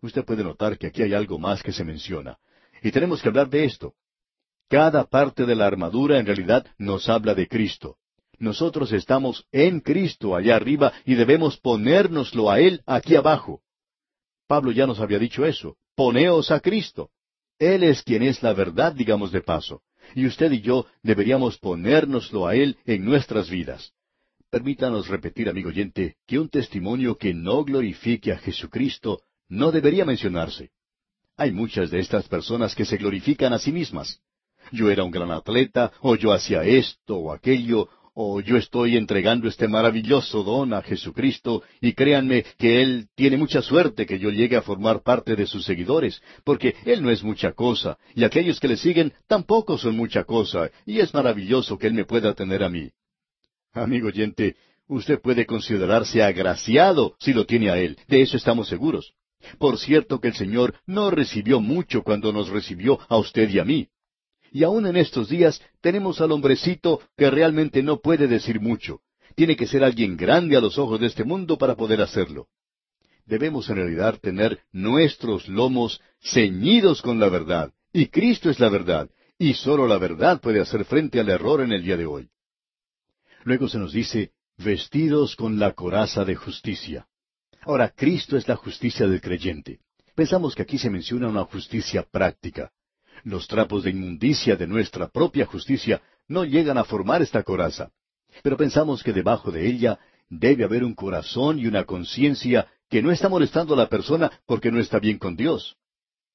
Usted 0.00 0.24
puede 0.24 0.42
notar 0.42 0.76
que 0.76 0.88
aquí 0.88 1.02
hay 1.02 1.14
algo 1.14 1.38
más 1.38 1.62
que 1.62 1.70
se 1.70 1.84
menciona. 1.84 2.36
Y 2.82 2.90
tenemos 2.90 3.22
que 3.22 3.28
hablar 3.28 3.48
de 3.48 3.64
esto. 3.64 3.94
Cada 4.68 5.04
parte 5.04 5.46
de 5.46 5.54
la 5.54 5.68
armadura 5.68 6.18
en 6.18 6.26
realidad 6.26 6.66
nos 6.78 7.08
habla 7.08 7.32
de 7.36 7.46
Cristo. 7.46 7.96
Nosotros 8.38 8.92
estamos 8.92 9.46
en 9.52 9.80
Cristo 9.80 10.36
allá 10.36 10.56
arriba 10.56 10.92
y 11.04 11.14
debemos 11.14 11.56
ponérnoslo 11.56 12.50
a 12.50 12.60
Él 12.60 12.82
aquí 12.86 13.16
abajo. 13.16 13.62
Pablo 14.46 14.72
ya 14.72 14.86
nos 14.86 15.00
había 15.00 15.18
dicho 15.18 15.44
eso. 15.44 15.76
Poneos 15.94 16.50
a 16.50 16.60
Cristo. 16.60 17.10
Él 17.58 17.82
es 17.82 18.02
quien 18.02 18.22
es 18.22 18.42
la 18.42 18.52
verdad, 18.52 18.92
digamos 18.92 19.32
de 19.32 19.40
paso. 19.40 19.82
Y 20.14 20.26
usted 20.26 20.52
y 20.52 20.60
yo 20.60 20.86
deberíamos 21.02 21.58
ponérnoslo 21.58 22.46
a 22.46 22.54
Él 22.54 22.76
en 22.84 23.04
nuestras 23.04 23.48
vidas. 23.48 23.92
Permítanos 24.50 25.08
repetir, 25.08 25.48
amigo 25.48 25.70
oyente, 25.70 26.16
que 26.26 26.38
un 26.38 26.48
testimonio 26.48 27.16
que 27.16 27.34
no 27.34 27.64
glorifique 27.64 28.32
a 28.32 28.38
Jesucristo 28.38 29.22
no 29.48 29.72
debería 29.72 30.04
mencionarse. 30.04 30.70
Hay 31.36 31.52
muchas 31.52 31.90
de 31.90 31.98
estas 31.98 32.28
personas 32.28 32.74
que 32.74 32.84
se 32.84 32.96
glorifican 32.96 33.52
a 33.52 33.58
sí 33.58 33.72
mismas. 33.72 34.20
Yo 34.72 34.90
era 34.90 35.04
un 35.04 35.10
gran 35.10 35.30
atleta, 35.30 35.92
o 36.00 36.16
yo 36.16 36.32
hacía 36.32 36.64
esto 36.64 37.16
o 37.16 37.32
aquello, 37.32 37.88
o 38.18 38.40
yo 38.40 38.56
estoy 38.56 38.96
entregando 38.96 39.46
este 39.46 39.68
maravilloso 39.68 40.42
don 40.42 40.72
a 40.72 40.80
Jesucristo 40.80 41.62
y 41.82 41.92
créanme 41.92 42.46
que 42.56 42.80
Él 42.80 43.08
tiene 43.14 43.36
mucha 43.36 43.60
suerte 43.60 44.06
que 44.06 44.18
yo 44.18 44.30
llegue 44.30 44.56
a 44.56 44.62
formar 44.62 45.02
parte 45.02 45.36
de 45.36 45.46
sus 45.46 45.66
seguidores, 45.66 46.22
porque 46.42 46.74
Él 46.86 47.02
no 47.02 47.10
es 47.10 47.22
mucha 47.22 47.52
cosa, 47.52 47.98
y 48.14 48.24
aquellos 48.24 48.58
que 48.58 48.68
le 48.68 48.78
siguen 48.78 49.12
tampoco 49.28 49.76
son 49.76 49.98
mucha 49.98 50.24
cosa, 50.24 50.70
y 50.86 51.00
es 51.00 51.12
maravilloso 51.12 51.76
que 51.76 51.88
Él 51.88 51.92
me 51.92 52.06
pueda 52.06 52.32
tener 52.32 52.64
a 52.64 52.70
mí. 52.70 52.90
Amigo 53.74 54.08
oyente, 54.08 54.56
usted 54.88 55.20
puede 55.20 55.44
considerarse 55.44 56.22
agraciado 56.22 57.16
si 57.20 57.34
lo 57.34 57.44
tiene 57.44 57.68
a 57.68 57.78
Él, 57.78 57.98
de 58.08 58.22
eso 58.22 58.38
estamos 58.38 58.66
seguros. 58.66 59.12
Por 59.58 59.78
cierto 59.78 60.20
que 60.20 60.28
el 60.28 60.34
Señor 60.34 60.74
no 60.86 61.10
recibió 61.10 61.60
mucho 61.60 62.02
cuando 62.02 62.32
nos 62.32 62.48
recibió 62.48 62.98
a 63.10 63.18
usted 63.18 63.50
y 63.50 63.58
a 63.58 63.64
mí. 63.66 63.90
Y 64.56 64.64
aún 64.64 64.86
en 64.86 64.96
estos 64.96 65.28
días 65.28 65.60
tenemos 65.82 66.22
al 66.22 66.32
hombrecito 66.32 67.02
que 67.14 67.30
realmente 67.30 67.82
no 67.82 68.00
puede 68.00 68.26
decir 68.26 68.58
mucho. 68.58 69.02
Tiene 69.34 69.54
que 69.54 69.66
ser 69.66 69.84
alguien 69.84 70.16
grande 70.16 70.56
a 70.56 70.62
los 70.62 70.78
ojos 70.78 70.98
de 70.98 71.08
este 71.08 71.24
mundo 71.24 71.58
para 71.58 71.74
poder 71.74 72.00
hacerlo. 72.00 72.48
Debemos 73.26 73.68
en 73.68 73.76
realidad 73.76 74.18
tener 74.18 74.60
nuestros 74.72 75.46
lomos 75.46 76.00
ceñidos 76.22 77.02
con 77.02 77.20
la 77.20 77.28
verdad. 77.28 77.74
Y 77.92 78.06
Cristo 78.06 78.48
es 78.48 78.58
la 78.58 78.70
verdad. 78.70 79.10
Y 79.38 79.52
sólo 79.52 79.86
la 79.86 79.98
verdad 79.98 80.40
puede 80.40 80.60
hacer 80.60 80.86
frente 80.86 81.20
al 81.20 81.28
error 81.28 81.60
en 81.60 81.72
el 81.72 81.82
día 81.82 81.98
de 81.98 82.06
hoy. 82.06 82.30
Luego 83.44 83.68
se 83.68 83.76
nos 83.76 83.92
dice, 83.92 84.30
vestidos 84.56 85.36
con 85.36 85.58
la 85.58 85.74
coraza 85.74 86.24
de 86.24 86.34
justicia. 86.34 87.06
Ahora, 87.60 87.90
Cristo 87.94 88.38
es 88.38 88.48
la 88.48 88.56
justicia 88.56 89.06
del 89.06 89.20
creyente. 89.20 89.80
Pensamos 90.14 90.54
que 90.54 90.62
aquí 90.62 90.78
se 90.78 90.88
menciona 90.88 91.28
una 91.28 91.44
justicia 91.44 92.04
práctica. 92.10 92.72
Los 93.26 93.48
trapos 93.48 93.82
de 93.82 93.90
inmundicia 93.90 94.54
de 94.54 94.68
nuestra 94.68 95.08
propia 95.08 95.46
justicia 95.46 96.00
no 96.28 96.44
llegan 96.44 96.78
a 96.78 96.84
formar 96.84 97.22
esta 97.22 97.42
coraza. 97.42 97.90
Pero 98.44 98.56
pensamos 98.56 99.02
que 99.02 99.12
debajo 99.12 99.50
de 99.50 99.66
ella 99.66 99.98
debe 100.30 100.62
haber 100.62 100.84
un 100.84 100.94
corazón 100.94 101.58
y 101.58 101.66
una 101.66 101.82
conciencia 101.82 102.68
que 102.88 103.02
no 103.02 103.10
está 103.10 103.28
molestando 103.28 103.74
a 103.74 103.78
la 103.78 103.88
persona 103.88 104.30
porque 104.46 104.70
no 104.70 104.78
está 104.78 105.00
bien 105.00 105.18
con 105.18 105.34
Dios. 105.34 105.76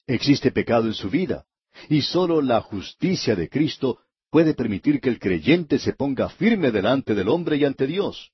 Existe 0.05 0.51
pecado 0.51 0.88
en 0.88 0.93
su 0.93 1.09
vida, 1.09 1.45
y 1.88 2.01
sólo 2.01 2.41
la 2.41 2.59
justicia 2.59 3.38
de 3.38 3.47
Cristo 3.47 3.99
puede 4.30 4.53
permitir 4.53 4.99
que 4.99 5.07
el 5.07 5.18
creyente 5.18 5.80
se 5.80 5.93
ponga 5.93 6.27
firme 6.27 6.72
delante 6.72 7.15
del 7.15 7.30
hombre 7.30 7.55
y 7.55 7.63
ante 7.63 7.88
Dios. 7.88 8.34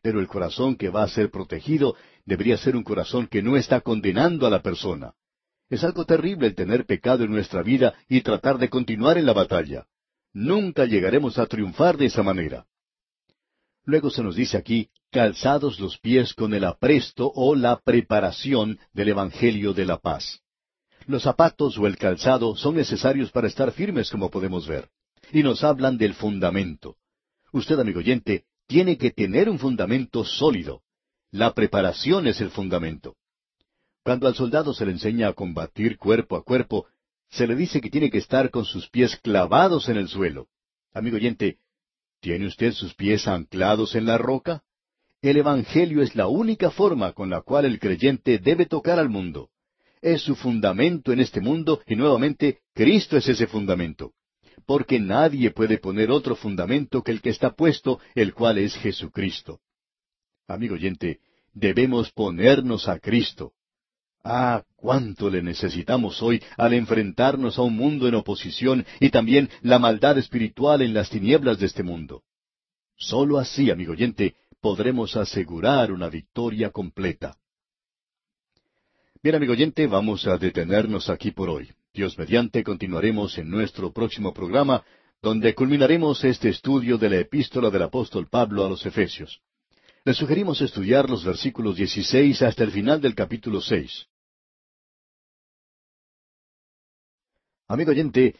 Pero 0.00 0.20
el 0.20 0.28
corazón 0.28 0.76
que 0.76 0.90
va 0.90 1.02
a 1.02 1.08
ser 1.08 1.32
protegido 1.32 1.96
debería 2.24 2.56
ser 2.56 2.76
un 2.76 2.84
corazón 2.84 3.26
que 3.26 3.42
no 3.42 3.56
está 3.56 3.80
condenando 3.80 4.46
a 4.46 4.50
la 4.50 4.62
persona. 4.62 5.14
Es 5.68 5.82
algo 5.82 6.04
terrible 6.04 6.46
el 6.46 6.54
tener 6.54 6.86
pecado 6.86 7.24
en 7.24 7.30
nuestra 7.30 7.62
vida 7.62 7.94
y 8.08 8.20
tratar 8.20 8.58
de 8.58 8.68
continuar 8.68 9.18
en 9.18 9.26
la 9.26 9.32
batalla. 9.32 9.86
Nunca 10.32 10.84
llegaremos 10.84 11.38
a 11.38 11.46
triunfar 11.46 11.96
de 11.96 12.06
esa 12.06 12.22
manera. 12.22 12.66
Luego 13.84 14.10
se 14.10 14.22
nos 14.22 14.36
dice 14.36 14.56
aquí, 14.56 14.90
calzados 15.10 15.80
los 15.80 15.98
pies 15.98 16.34
con 16.34 16.54
el 16.54 16.64
apresto 16.64 17.32
o 17.34 17.54
la 17.54 17.80
preparación 17.80 18.78
del 18.92 19.08
Evangelio 19.08 19.72
de 19.72 19.86
la 19.86 19.98
paz. 19.98 20.40
Los 21.06 21.22
zapatos 21.22 21.78
o 21.78 21.86
el 21.86 21.96
calzado 21.96 22.56
son 22.56 22.76
necesarios 22.76 23.30
para 23.30 23.46
estar 23.46 23.70
firmes, 23.72 24.10
como 24.10 24.30
podemos 24.30 24.66
ver, 24.66 24.88
y 25.32 25.42
nos 25.42 25.62
hablan 25.62 25.96
del 25.98 26.14
fundamento. 26.14 26.96
Usted, 27.52 27.78
amigo 27.78 28.00
oyente, 28.00 28.44
tiene 28.66 28.98
que 28.98 29.12
tener 29.12 29.48
un 29.48 29.58
fundamento 29.58 30.24
sólido. 30.24 30.82
La 31.30 31.54
preparación 31.54 32.26
es 32.26 32.40
el 32.40 32.50
fundamento. 32.50 33.16
Cuando 34.06 34.28
al 34.28 34.36
soldado 34.36 34.72
se 34.72 34.86
le 34.86 34.92
enseña 34.92 35.26
a 35.26 35.32
combatir 35.32 35.98
cuerpo 35.98 36.36
a 36.36 36.44
cuerpo, 36.44 36.86
se 37.28 37.44
le 37.44 37.56
dice 37.56 37.80
que 37.80 37.90
tiene 37.90 38.08
que 38.08 38.18
estar 38.18 38.52
con 38.52 38.64
sus 38.64 38.88
pies 38.88 39.16
clavados 39.16 39.88
en 39.88 39.96
el 39.96 40.06
suelo. 40.06 40.46
Amigo 40.94 41.16
oyente, 41.16 41.58
¿tiene 42.20 42.46
usted 42.46 42.70
sus 42.70 42.94
pies 42.94 43.26
anclados 43.26 43.96
en 43.96 44.06
la 44.06 44.16
roca? 44.16 44.62
El 45.22 45.38
Evangelio 45.38 46.02
es 46.02 46.14
la 46.14 46.28
única 46.28 46.70
forma 46.70 47.14
con 47.14 47.30
la 47.30 47.40
cual 47.40 47.64
el 47.64 47.80
creyente 47.80 48.38
debe 48.38 48.66
tocar 48.66 49.00
al 49.00 49.08
mundo. 49.08 49.50
Es 50.00 50.22
su 50.22 50.36
fundamento 50.36 51.12
en 51.12 51.18
este 51.18 51.40
mundo 51.40 51.82
y 51.84 51.96
nuevamente 51.96 52.60
Cristo 52.74 53.16
es 53.16 53.28
ese 53.28 53.48
fundamento. 53.48 54.12
Porque 54.66 55.00
nadie 55.00 55.50
puede 55.50 55.78
poner 55.78 56.12
otro 56.12 56.36
fundamento 56.36 57.02
que 57.02 57.10
el 57.10 57.20
que 57.20 57.30
está 57.30 57.56
puesto, 57.56 57.98
el 58.14 58.34
cual 58.34 58.58
es 58.58 58.76
Jesucristo. 58.76 59.58
Amigo 60.46 60.76
oyente, 60.76 61.18
debemos 61.52 62.12
ponernos 62.12 62.86
a 62.86 63.00
Cristo. 63.00 63.55
Ah, 64.28 64.64
cuánto 64.74 65.30
le 65.30 65.40
necesitamos 65.40 66.20
hoy 66.20 66.42
al 66.56 66.74
enfrentarnos 66.74 67.58
a 67.58 67.62
un 67.62 67.76
mundo 67.76 68.08
en 68.08 68.16
oposición 68.16 68.84
y 68.98 69.10
también 69.10 69.48
la 69.62 69.78
maldad 69.78 70.18
espiritual 70.18 70.82
en 70.82 70.94
las 70.94 71.10
tinieblas 71.10 71.60
de 71.60 71.66
este 71.66 71.84
mundo. 71.84 72.24
Solo 72.96 73.38
así, 73.38 73.70
amigo 73.70 73.92
oyente, 73.92 74.34
podremos 74.60 75.14
asegurar 75.16 75.92
una 75.92 76.08
victoria 76.08 76.70
completa. 76.70 77.36
Bien, 79.22 79.36
amigo 79.36 79.52
oyente, 79.52 79.86
vamos 79.86 80.26
a 80.26 80.36
detenernos 80.38 81.08
aquí 81.08 81.30
por 81.30 81.48
hoy. 81.48 81.70
Dios 81.94 82.18
mediante 82.18 82.64
continuaremos 82.64 83.38
en 83.38 83.48
nuestro 83.48 83.92
próximo 83.92 84.34
programa, 84.34 84.82
donde 85.22 85.54
culminaremos 85.54 86.24
este 86.24 86.48
estudio 86.48 86.98
de 86.98 87.10
la 87.10 87.18
epístola 87.18 87.70
del 87.70 87.82
apóstol 87.82 88.26
Pablo 88.28 88.66
a 88.66 88.68
los 88.68 88.84
Efesios. 88.84 89.40
Le 90.04 90.14
sugerimos 90.14 90.60
estudiar 90.60 91.08
los 91.08 91.24
versículos 91.24 91.76
16 91.76 92.42
hasta 92.42 92.64
el 92.64 92.72
final 92.72 93.00
del 93.00 93.14
capítulo 93.14 93.60
6. 93.60 94.08
Amigo 97.68 97.90
oyente, 97.90 98.36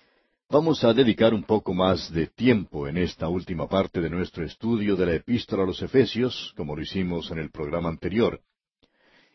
vamos 0.48 0.84
a 0.84 0.94
dedicar 0.94 1.34
un 1.34 1.42
poco 1.42 1.74
más 1.74 2.12
de 2.12 2.28
tiempo 2.28 2.86
en 2.86 2.96
esta 2.96 3.28
última 3.28 3.68
parte 3.68 4.00
de 4.00 4.08
nuestro 4.08 4.44
estudio 4.44 4.94
de 4.94 5.04
la 5.04 5.14
epístola 5.14 5.64
a 5.64 5.66
los 5.66 5.82
Efesios, 5.82 6.54
como 6.56 6.76
lo 6.76 6.82
hicimos 6.82 7.32
en 7.32 7.38
el 7.38 7.50
programa 7.50 7.88
anterior. 7.88 8.40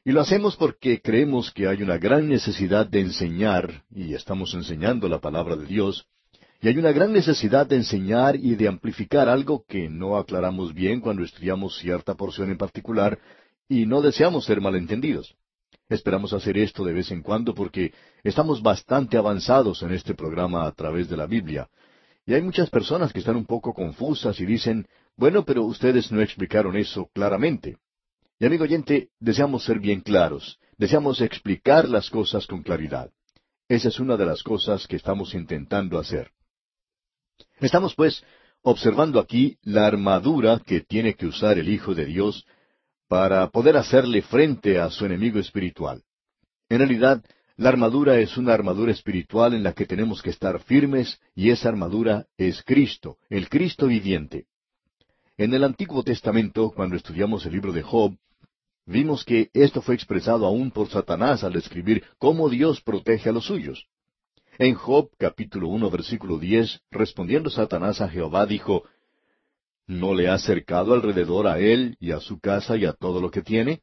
Y 0.06 0.14
lo 0.14 0.22
hacemos 0.22 0.56
porque 0.56 1.02
creemos 1.02 1.52
que 1.52 1.68
hay 1.68 1.84
una 1.84 1.98
gran 1.98 2.30
necesidad 2.30 2.88
de 2.88 3.02
enseñar, 3.02 3.84
y 3.94 4.14
estamos 4.14 4.54
enseñando 4.54 5.10
la 5.10 5.20
palabra 5.20 5.58
de 5.58 5.66
Dios, 5.66 6.08
y 6.62 6.70
hay 6.70 6.78
una 6.78 6.94
gran 6.94 7.12
necesidad 7.12 7.68
de 7.68 7.76
enseñar 7.76 8.38
y 8.38 8.56
de 8.56 8.70
amplificar 8.70 9.28
algo 9.28 9.66
que 9.68 9.90
no 9.90 10.16
aclaramos 10.16 10.74
bien 10.74 11.02
cuando 11.02 11.26
estudiamos 11.26 11.78
cierta 11.80 12.16
porción 12.16 12.50
en 12.50 12.58
particular, 12.58 13.20
y 13.68 13.86
no 13.86 14.02
deseamos 14.02 14.46
ser 14.46 14.62
malentendidos. 14.62 15.36
Esperamos 15.92 16.32
hacer 16.32 16.58
esto 16.58 16.86
de 16.86 16.94
vez 16.94 17.12
en 17.12 17.22
cuando 17.22 17.54
porque 17.54 17.94
estamos 18.24 18.62
bastante 18.62 19.18
avanzados 19.18 19.84
en 19.84 19.92
este 19.92 20.14
programa 20.16 20.66
a 20.66 20.72
través 20.72 21.10
de 21.10 21.18
la 21.18 21.26
Biblia. 21.26 21.68
Y 22.26 22.34
hay 22.34 22.42
muchas 22.42 22.70
personas 22.70 23.12
que 23.12 23.20
están 23.20 23.36
un 23.36 23.46
poco 23.46 23.74
confusas 23.74 24.40
y 24.40 24.46
dicen, 24.46 24.88
bueno, 25.18 25.44
pero 25.44 25.66
ustedes 25.66 26.10
no 26.10 26.22
explicaron 26.22 26.78
eso 26.78 27.10
claramente. 27.14 27.76
Y 28.40 28.46
amigo 28.46 28.64
oyente, 28.64 29.10
deseamos 29.20 29.66
ser 29.66 29.80
bien 29.80 30.00
claros, 30.00 30.60
deseamos 30.78 31.20
explicar 31.20 31.90
las 31.90 32.10
cosas 32.10 32.48
con 32.48 32.64
claridad. 32.64 33.12
Esa 33.68 33.90
es 33.90 34.00
una 34.00 34.16
de 34.16 34.26
las 34.26 34.44
cosas 34.44 34.88
que 34.88 34.96
estamos 34.96 35.36
intentando 35.36 36.00
hacer. 36.00 36.32
Estamos 37.60 37.96
pues 37.96 38.24
observando 38.62 39.20
aquí 39.20 39.58
la 39.62 39.88
armadura 39.88 40.62
que 40.66 40.80
tiene 40.80 41.16
que 41.16 41.26
usar 41.26 41.60
el 41.60 41.68
Hijo 41.68 41.94
de 41.94 42.06
Dios 42.06 42.46
para 43.12 43.50
poder 43.50 43.76
hacerle 43.76 44.22
frente 44.22 44.80
a 44.80 44.90
su 44.90 45.06
enemigo 45.06 45.38
espiritual. 45.38 46.02
En 46.70 46.78
realidad, 46.78 47.22
la 47.58 47.68
armadura 47.68 48.18
es 48.20 48.38
una 48.38 48.54
armadura 48.54 48.94
espiritual 48.94 49.54
en 49.54 49.64
la 49.64 49.74
que 49.74 49.86
tenemos 49.86 50.22
que 50.22 50.30
estar 50.30 50.62
firmes 50.62 51.20
y 51.36 51.50
esa 51.50 51.68
armadura 51.68 52.28
es 52.38 52.64
Cristo, 52.64 53.18
el 53.30 53.50
Cristo 53.50 53.88
viviente. 53.88 54.46
En 55.36 55.54
el 55.54 55.66
Antiguo 55.66 56.04
Testamento, 56.04 56.72
cuando 56.74 56.96
estudiamos 56.96 57.46
el 57.46 57.52
libro 57.52 57.74
de 57.74 57.82
Job, 57.82 58.16
vimos 58.86 59.26
que 59.26 59.50
esto 59.52 59.82
fue 59.82 59.96
expresado 59.96 60.46
aún 60.46 60.72
por 60.72 60.88
Satanás 60.88 61.44
al 61.44 61.52
describir 61.52 62.06
cómo 62.18 62.48
Dios 62.48 62.80
protege 62.80 63.28
a 63.28 63.34
los 63.34 63.44
suyos. 63.44 63.88
En 64.58 64.74
Job 64.76 65.10
capítulo 65.18 65.68
uno 65.68 65.90
versículo 65.90 66.40
diez, 66.40 66.80
respondiendo 66.90 67.50
Satanás 67.50 68.00
a 68.00 68.08
Jehová, 68.08 68.46
dijo, 68.46 68.86
¿No 69.88 70.14
le 70.14 70.30
ha 70.30 70.38
cercado 70.38 70.94
alrededor 70.94 71.48
a 71.48 71.60
él 71.60 71.98
y 72.00 72.12
a 72.12 72.20
su 72.20 72.40
casa 72.40 72.78
y 72.78 72.86
a 72.86 72.94
todo 72.94 73.20
lo 73.20 73.32
que 73.32 73.42
tiene? 73.42 73.82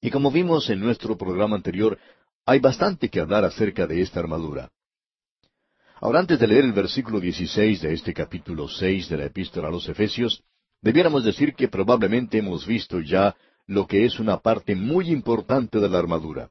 Y 0.00 0.10
como 0.10 0.30
vimos 0.30 0.70
en 0.70 0.80
nuestro 0.80 1.16
programa 1.16 1.56
anterior, 1.56 1.98
hay 2.44 2.60
bastante 2.60 3.08
que 3.08 3.20
hablar 3.20 3.44
acerca 3.44 3.86
de 3.86 4.00
esta 4.02 4.20
armadura. 4.20 4.70
Ahora, 6.00 6.20
antes 6.20 6.38
de 6.38 6.46
leer 6.46 6.64
el 6.64 6.72
versículo 6.72 7.18
16 7.18 7.80
de 7.80 7.94
este 7.94 8.12
capítulo 8.12 8.68
6 8.68 9.08
de 9.08 9.16
la 9.16 9.24
epístola 9.24 9.68
a 9.68 9.70
los 9.70 9.88
Efesios, 9.88 10.44
debiéramos 10.82 11.24
decir 11.24 11.54
que 11.54 11.68
probablemente 11.68 12.38
hemos 12.38 12.66
visto 12.66 13.00
ya 13.00 13.34
lo 13.66 13.86
que 13.86 14.04
es 14.04 14.20
una 14.20 14.38
parte 14.38 14.76
muy 14.76 15.10
importante 15.10 15.80
de 15.80 15.88
la 15.88 15.98
armadura. 15.98 16.50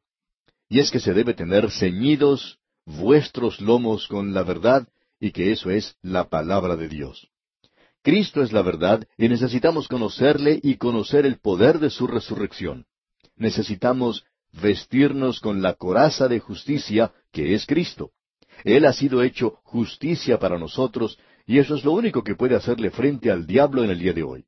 Y 0.68 0.80
es 0.80 0.91
que 0.91 0.99
se 0.99 1.14
debe 1.14 1.34
tener 1.34 1.72
ceñidos 1.72 2.60
vuestros 2.85 3.61
lomos 3.61 4.07
con 4.07 4.34
la 4.34 4.43
verdad 4.43 4.88
y 5.19 5.31
que 5.31 5.52
eso 5.52 5.69
es 5.69 5.95
la 6.02 6.27
palabra 6.27 6.76
de 6.76 6.89
Dios. 6.89 7.30
Cristo 8.06 8.44
es 8.44 8.53
la 8.53 8.61
verdad 8.61 9.03
y 9.18 9.27
necesitamos 9.30 9.88
conocerle 9.88 10.60
y 10.61 10.76
conocer 10.76 11.26
el 11.26 11.40
poder 11.40 11.80
de 11.80 11.90
su 11.90 12.06
resurrección. 12.06 12.86
Necesitamos 13.36 14.26
vestirnos 14.61 15.40
con 15.40 15.64
la 15.64 15.73
coraza 15.73 16.27
de 16.27 16.40
justicia 16.40 17.14
que 17.32 17.56
es 17.56 17.65
Cristo. 17.65 18.11
Él 18.64 18.86
ha 18.86 18.94
sido 18.94 19.23
hecho 19.23 19.57
justicia 19.64 20.38
para 20.38 20.60
nosotros 20.60 21.18
y 21.48 21.57
eso 21.57 21.73
es 21.73 21.84
lo 21.84 21.94
único 21.94 22.23
que 22.23 22.36
puede 22.36 22.56
hacerle 22.56 22.91
frente 22.91 23.32
al 23.32 23.48
diablo 23.48 23.84
en 23.84 23.90
el 23.90 23.98
día 23.98 24.14
de 24.14 24.22
hoy. 24.22 24.45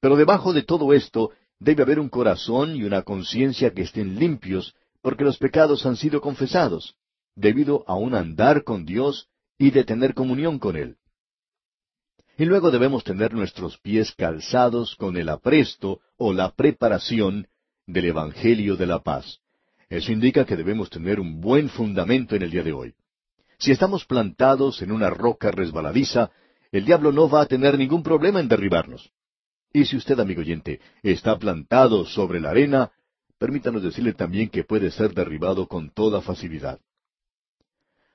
Pero 0.00 0.16
debajo 0.16 0.52
de 0.52 0.64
todo 0.64 0.92
esto 0.92 1.30
debe 1.60 1.84
haber 1.84 2.00
un 2.00 2.08
corazón 2.08 2.74
y 2.74 2.82
una 2.82 3.02
conciencia 3.02 3.72
que 3.72 3.82
estén 3.82 4.18
limpios 4.18 4.74
porque 5.00 5.22
los 5.22 5.38
pecados 5.38 5.86
han 5.86 5.94
sido 5.94 6.20
confesados, 6.20 6.96
debido 7.36 7.84
a 7.86 7.94
un 7.94 8.16
andar 8.16 8.64
con 8.64 8.84
Dios 8.84 9.28
y 9.58 9.70
de 9.70 9.84
tener 9.84 10.12
comunión 10.12 10.58
con 10.58 10.74
Él. 10.74 10.96
Y 12.36 12.44
luego 12.44 12.70
debemos 12.70 13.04
tener 13.04 13.32
nuestros 13.32 13.78
pies 13.78 14.12
calzados 14.12 14.96
con 14.96 15.16
el 15.16 15.28
apresto 15.28 16.00
o 16.16 16.32
la 16.32 16.50
preparación 16.50 17.46
del 17.86 18.06
Evangelio 18.06 18.76
de 18.76 18.86
la 18.86 19.02
paz. 19.02 19.40
Eso 19.88 20.10
indica 20.10 20.44
que 20.44 20.56
debemos 20.56 20.90
tener 20.90 21.20
un 21.20 21.40
buen 21.40 21.68
fundamento 21.68 22.34
en 22.34 22.42
el 22.42 22.50
día 22.50 22.64
de 22.64 22.72
hoy. 22.72 22.94
Si 23.58 23.70
estamos 23.70 24.04
plantados 24.04 24.82
en 24.82 24.90
una 24.90 25.10
roca 25.10 25.52
resbaladiza, 25.52 26.30
el 26.72 26.84
diablo 26.84 27.12
no 27.12 27.28
va 27.28 27.42
a 27.42 27.46
tener 27.46 27.78
ningún 27.78 28.02
problema 28.02 28.40
en 28.40 28.48
derribarnos. 28.48 29.12
Y 29.72 29.84
si 29.84 29.96
usted, 29.96 30.18
amigo 30.18 30.40
oyente, 30.40 30.80
está 31.02 31.38
plantado 31.38 32.04
sobre 32.04 32.40
la 32.40 32.50
arena, 32.50 32.90
permítanos 33.38 33.82
decirle 33.82 34.12
también 34.12 34.48
que 34.48 34.64
puede 34.64 34.90
ser 34.90 35.14
derribado 35.14 35.68
con 35.68 35.90
toda 35.90 36.20
facilidad. 36.20 36.80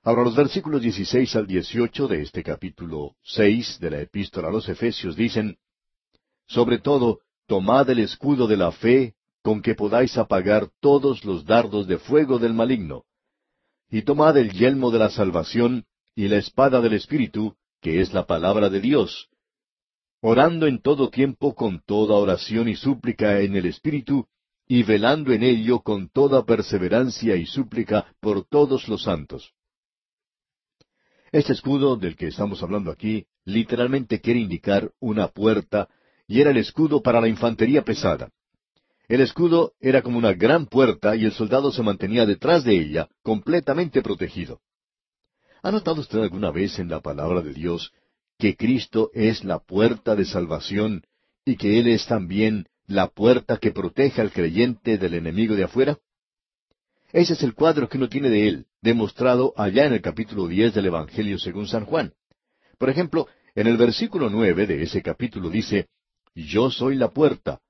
Ahora 0.01 0.23
los 0.23 0.35
versículos 0.35 0.81
16 0.81 1.35
al 1.35 1.45
18 1.45 2.07
de 2.07 2.21
este 2.21 2.41
capítulo 2.41 3.15
6 3.23 3.79
de 3.81 3.89
la 3.91 3.99
epístola 3.99 4.47
a 4.47 4.51
los 4.51 4.69
Efesios 4.69 5.17
dicen, 5.17 5.57
Sobre 6.47 6.79
todo, 6.79 7.19
tomad 7.47 7.89
el 7.89 7.99
escudo 7.99 8.47
de 8.47 8.55
la 8.55 8.71
fe, 8.71 9.15
con 9.41 9.61
que 9.61 9.75
podáis 9.75 10.17
apagar 10.17 10.69
todos 10.79 11.25
los 11.25 11.43
dardos 11.43 11.85
de 11.85 11.97
fuego 11.97 12.39
del 12.39 12.53
maligno. 12.53 13.03
Y 13.89 14.03
tomad 14.03 14.37
el 14.37 14.53
yelmo 14.53 14.89
de 14.89 14.99
la 14.99 15.09
salvación 15.09 15.85
y 16.15 16.29
la 16.29 16.37
espada 16.37 16.79
del 16.79 16.93
Espíritu, 16.93 17.55
que 17.81 17.99
es 17.99 18.13
la 18.13 18.25
palabra 18.25 18.69
de 18.69 18.79
Dios, 18.79 19.27
orando 20.21 20.65
en 20.65 20.81
todo 20.81 21.09
tiempo 21.09 21.55
con 21.55 21.81
toda 21.85 22.15
oración 22.15 22.69
y 22.69 22.75
súplica 22.75 23.41
en 23.41 23.57
el 23.57 23.65
Espíritu, 23.65 24.27
y 24.65 24.83
velando 24.83 25.33
en 25.33 25.43
ello 25.43 25.81
con 25.81 26.07
toda 26.07 26.45
perseverancia 26.45 27.35
y 27.35 27.45
súplica 27.45 28.13
por 28.21 28.45
todos 28.45 28.87
los 28.87 29.03
santos. 29.03 29.53
Este 31.31 31.53
escudo 31.53 31.95
del 31.95 32.15
que 32.15 32.27
estamos 32.27 32.63
hablando 32.63 32.91
aquí 32.91 33.25
literalmente 33.45 34.19
quiere 34.19 34.39
indicar 34.39 34.91
una 34.99 35.27
puerta 35.27 35.87
y 36.27 36.41
era 36.41 36.51
el 36.51 36.57
escudo 36.57 37.01
para 37.01 37.21
la 37.21 37.27
infantería 37.27 37.83
pesada. 37.83 38.31
El 39.07 39.21
escudo 39.21 39.73
era 39.79 40.01
como 40.01 40.17
una 40.17 40.33
gran 40.33 40.65
puerta 40.65 41.15
y 41.15 41.25
el 41.25 41.31
soldado 41.31 41.71
se 41.71 41.83
mantenía 41.83 42.25
detrás 42.25 42.63
de 42.63 42.77
ella, 42.77 43.09
completamente 43.23 44.01
protegido. 44.01 44.61
¿Ha 45.61 45.71
notado 45.71 46.01
usted 46.01 46.19
alguna 46.19 46.51
vez 46.51 46.79
en 46.79 46.89
la 46.89 47.01
palabra 47.01 47.41
de 47.41 47.53
Dios 47.53 47.91
que 48.37 48.55
Cristo 48.55 49.11
es 49.13 49.43
la 49.43 49.59
puerta 49.59 50.15
de 50.15 50.25
salvación 50.25 51.03
y 51.45 51.57
que 51.57 51.79
Él 51.79 51.87
es 51.87 52.07
también 52.07 52.67
la 52.87 53.07
puerta 53.07 53.57
que 53.57 53.71
protege 53.71 54.21
al 54.21 54.31
creyente 54.31 54.97
del 54.97 55.15
enemigo 55.15 55.55
de 55.55 55.65
afuera? 55.65 55.99
Ese 57.11 57.33
es 57.33 57.41
el 57.41 57.55
cuadro 57.55 57.89
que 57.89 57.97
uno 57.97 58.07
tiene 58.07 58.29
de 58.29 58.47
él, 58.47 58.65
demostrado 58.81 59.53
allá 59.57 59.85
en 59.85 59.93
el 59.93 60.01
capítulo 60.01 60.47
diez 60.47 60.75
del 60.75 60.85
Evangelio 60.85 61.39
según 61.39 61.67
San 61.67 61.85
Juan. 61.85 62.13
Por 62.77 62.89
ejemplo, 62.89 63.27
en 63.55 63.65
el 63.65 63.77
versículo 63.77 64.29
nueve 64.29 64.67
de 64.67 64.83
ese 64.83 65.01
capítulo 65.01 65.49
dice, 65.49 65.87
Yo 66.35 66.69
soy 66.69 66.95
la 66.95 67.09
puerta. 67.09 67.61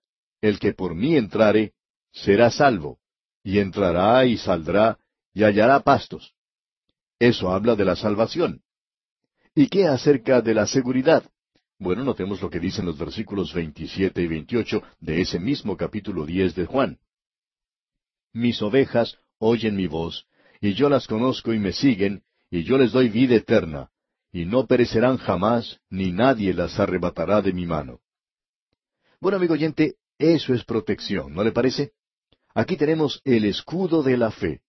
el 0.41 0.57
que 0.59 0.73
por 0.73 0.95
mí 0.95 1.17
entrare, 1.17 1.73
será 2.11 2.49
salvo, 2.49 2.99
y 3.43 3.59
entrará 3.59 4.25
y 4.25 4.37
saldrá, 4.37 4.97
y 5.33 5.43
hallará 5.43 5.81
pastos. 5.81 6.33
Eso 7.17 7.51
habla 7.51 7.75
de 7.75 7.83
la 7.83 7.95
salvación. 7.97 8.61
¿Y 9.53 9.67
qué 9.67 9.87
acerca 9.87 10.41
de 10.41 10.53
la 10.53 10.65
seguridad? 10.65 11.23
Bueno, 11.77 12.03
notemos 12.03 12.41
lo 12.41 12.49
que 12.49 12.59
dicen 12.59 12.85
los 12.85 12.97
versículos 12.97 13.53
27 13.53 14.21
y 14.21 14.27
28 14.27 14.83
de 14.99 15.21
ese 15.21 15.39
mismo 15.39 15.75
capítulo 15.75 16.25
10 16.25 16.55
de 16.55 16.65
Juan. 16.65 16.99
Mis 18.31 18.61
ovejas 18.61 19.17
oyen 19.39 19.75
mi 19.75 19.87
voz, 19.87 20.25
y 20.61 20.73
yo 20.73 20.89
las 20.89 21.07
conozco 21.07 21.53
y 21.53 21.59
me 21.59 21.71
siguen, 21.71 22.23
y 22.51 22.63
yo 22.63 22.77
les 22.77 22.91
doy 22.91 23.09
vida 23.09 23.35
eterna, 23.35 23.89
y 24.31 24.45
no 24.45 24.67
perecerán 24.67 25.17
jamás, 25.17 25.79
ni 25.89 26.11
nadie 26.11 26.53
las 26.53 26.79
arrebatará 26.79 27.41
de 27.41 27.53
mi 27.53 27.65
mano. 27.65 27.99
Bueno, 29.19 29.37
amigo 29.37 29.53
oyente, 29.53 29.95
eso 30.17 30.53
es 30.53 30.63
protección, 30.63 31.33
¿no 31.33 31.43
le 31.43 31.51
parece? 31.51 31.91
Aquí 32.53 32.77
tenemos 32.77 33.21
el 33.23 33.45
escudo 33.45 34.03
de 34.03 34.17
la 34.17 34.31
fe. 34.31 34.61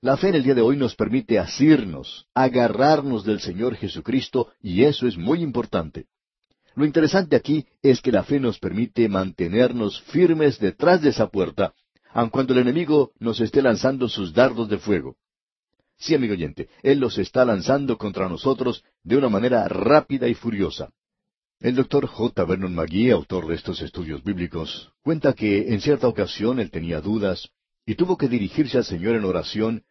La 0.00 0.16
fe 0.16 0.28
en 0.28 0.34
el 0.36 0.42
día 0.42 0.54
de 0.54 0.62
hoy 0.62 0.76
nos 0.76 0.96
permite 0.96 1.38
asirnos, 1.38 2.26
agarrarnos 2.34 3.24
del 3.24 3.40
Señor 3.40 3.76
Jesucristo, 3.76 4.52
y 4.60 4.82
eso 4.82 5.06
es 5.06 5.16
muy 5.16 5.42
importante. 5.42 6.06
Lo 6.74 6.84
interesante 6.84 7.36
aquí 7.36 7.66
es 7.82 8.00
que 8.00 8.10
la 8.10 8.24
fe 8.24 8.40
nos 8.40 8.58
permite 8.58 9.08
mantenernos 9.08 10.00
firmes 10.02 10.58
detrás 10.58 11.02
de 11.02 11.10
esa 11.10 11.28
puerta, 11.28 11.74
aun 12.12 12.30
cuando 12.30 12.52
el 12.52 12.60
enemigo 12.60 13.12
nos 13.18 13.40
esté 13.40 13.62
lanzando 13.62 14.08
sus 14.08 14.32
dardos 14.32 14.68
de 14.68 14.78
fuego. 14.78 15.16
Sí, 15.98 16.14
amigo 16.14 16.34
oyente, 16.34 16.68
Él 16.82 16.98
los 16.98 17.18
está 17.18 17.44
lanzando 17.44 17.96
contra 17.96 18.28
nosotros 18.28 18.84
de 19.04 19.16
una 19.16 19.28
manera 19.28 19.68
rápida 19.68 20.28
y 20.28 20.34
furiosa. 20.34 20.90
El 21.60 21.76
doctor 21.76 22.06
J. 22.06 22.44
Vernon 22.44 22.74
McGee, 22.74 23.12
autor 23.12 23.46
de 23.46 23.54
estos 23.54 23.80
estudios 23.82 24.24
bíblicos, 24.24 24.90
cuenta 25.02 25.32
que 25.32 25.72
en 25.72 25.80
cierta 25.80 26.08
ocasión 26.08 26.58
él 26.58 26.72
tenía 26.72 27.00
dudas 27.00 27.48
y 27.86 27.94
tuvo 27.94 28.16
que 28.16 28.28
dirigirse 28.28 28.78
al 28.78 28.84
Señor 28.84 29.14
en 29.14 29.24
oración 29.24 29.84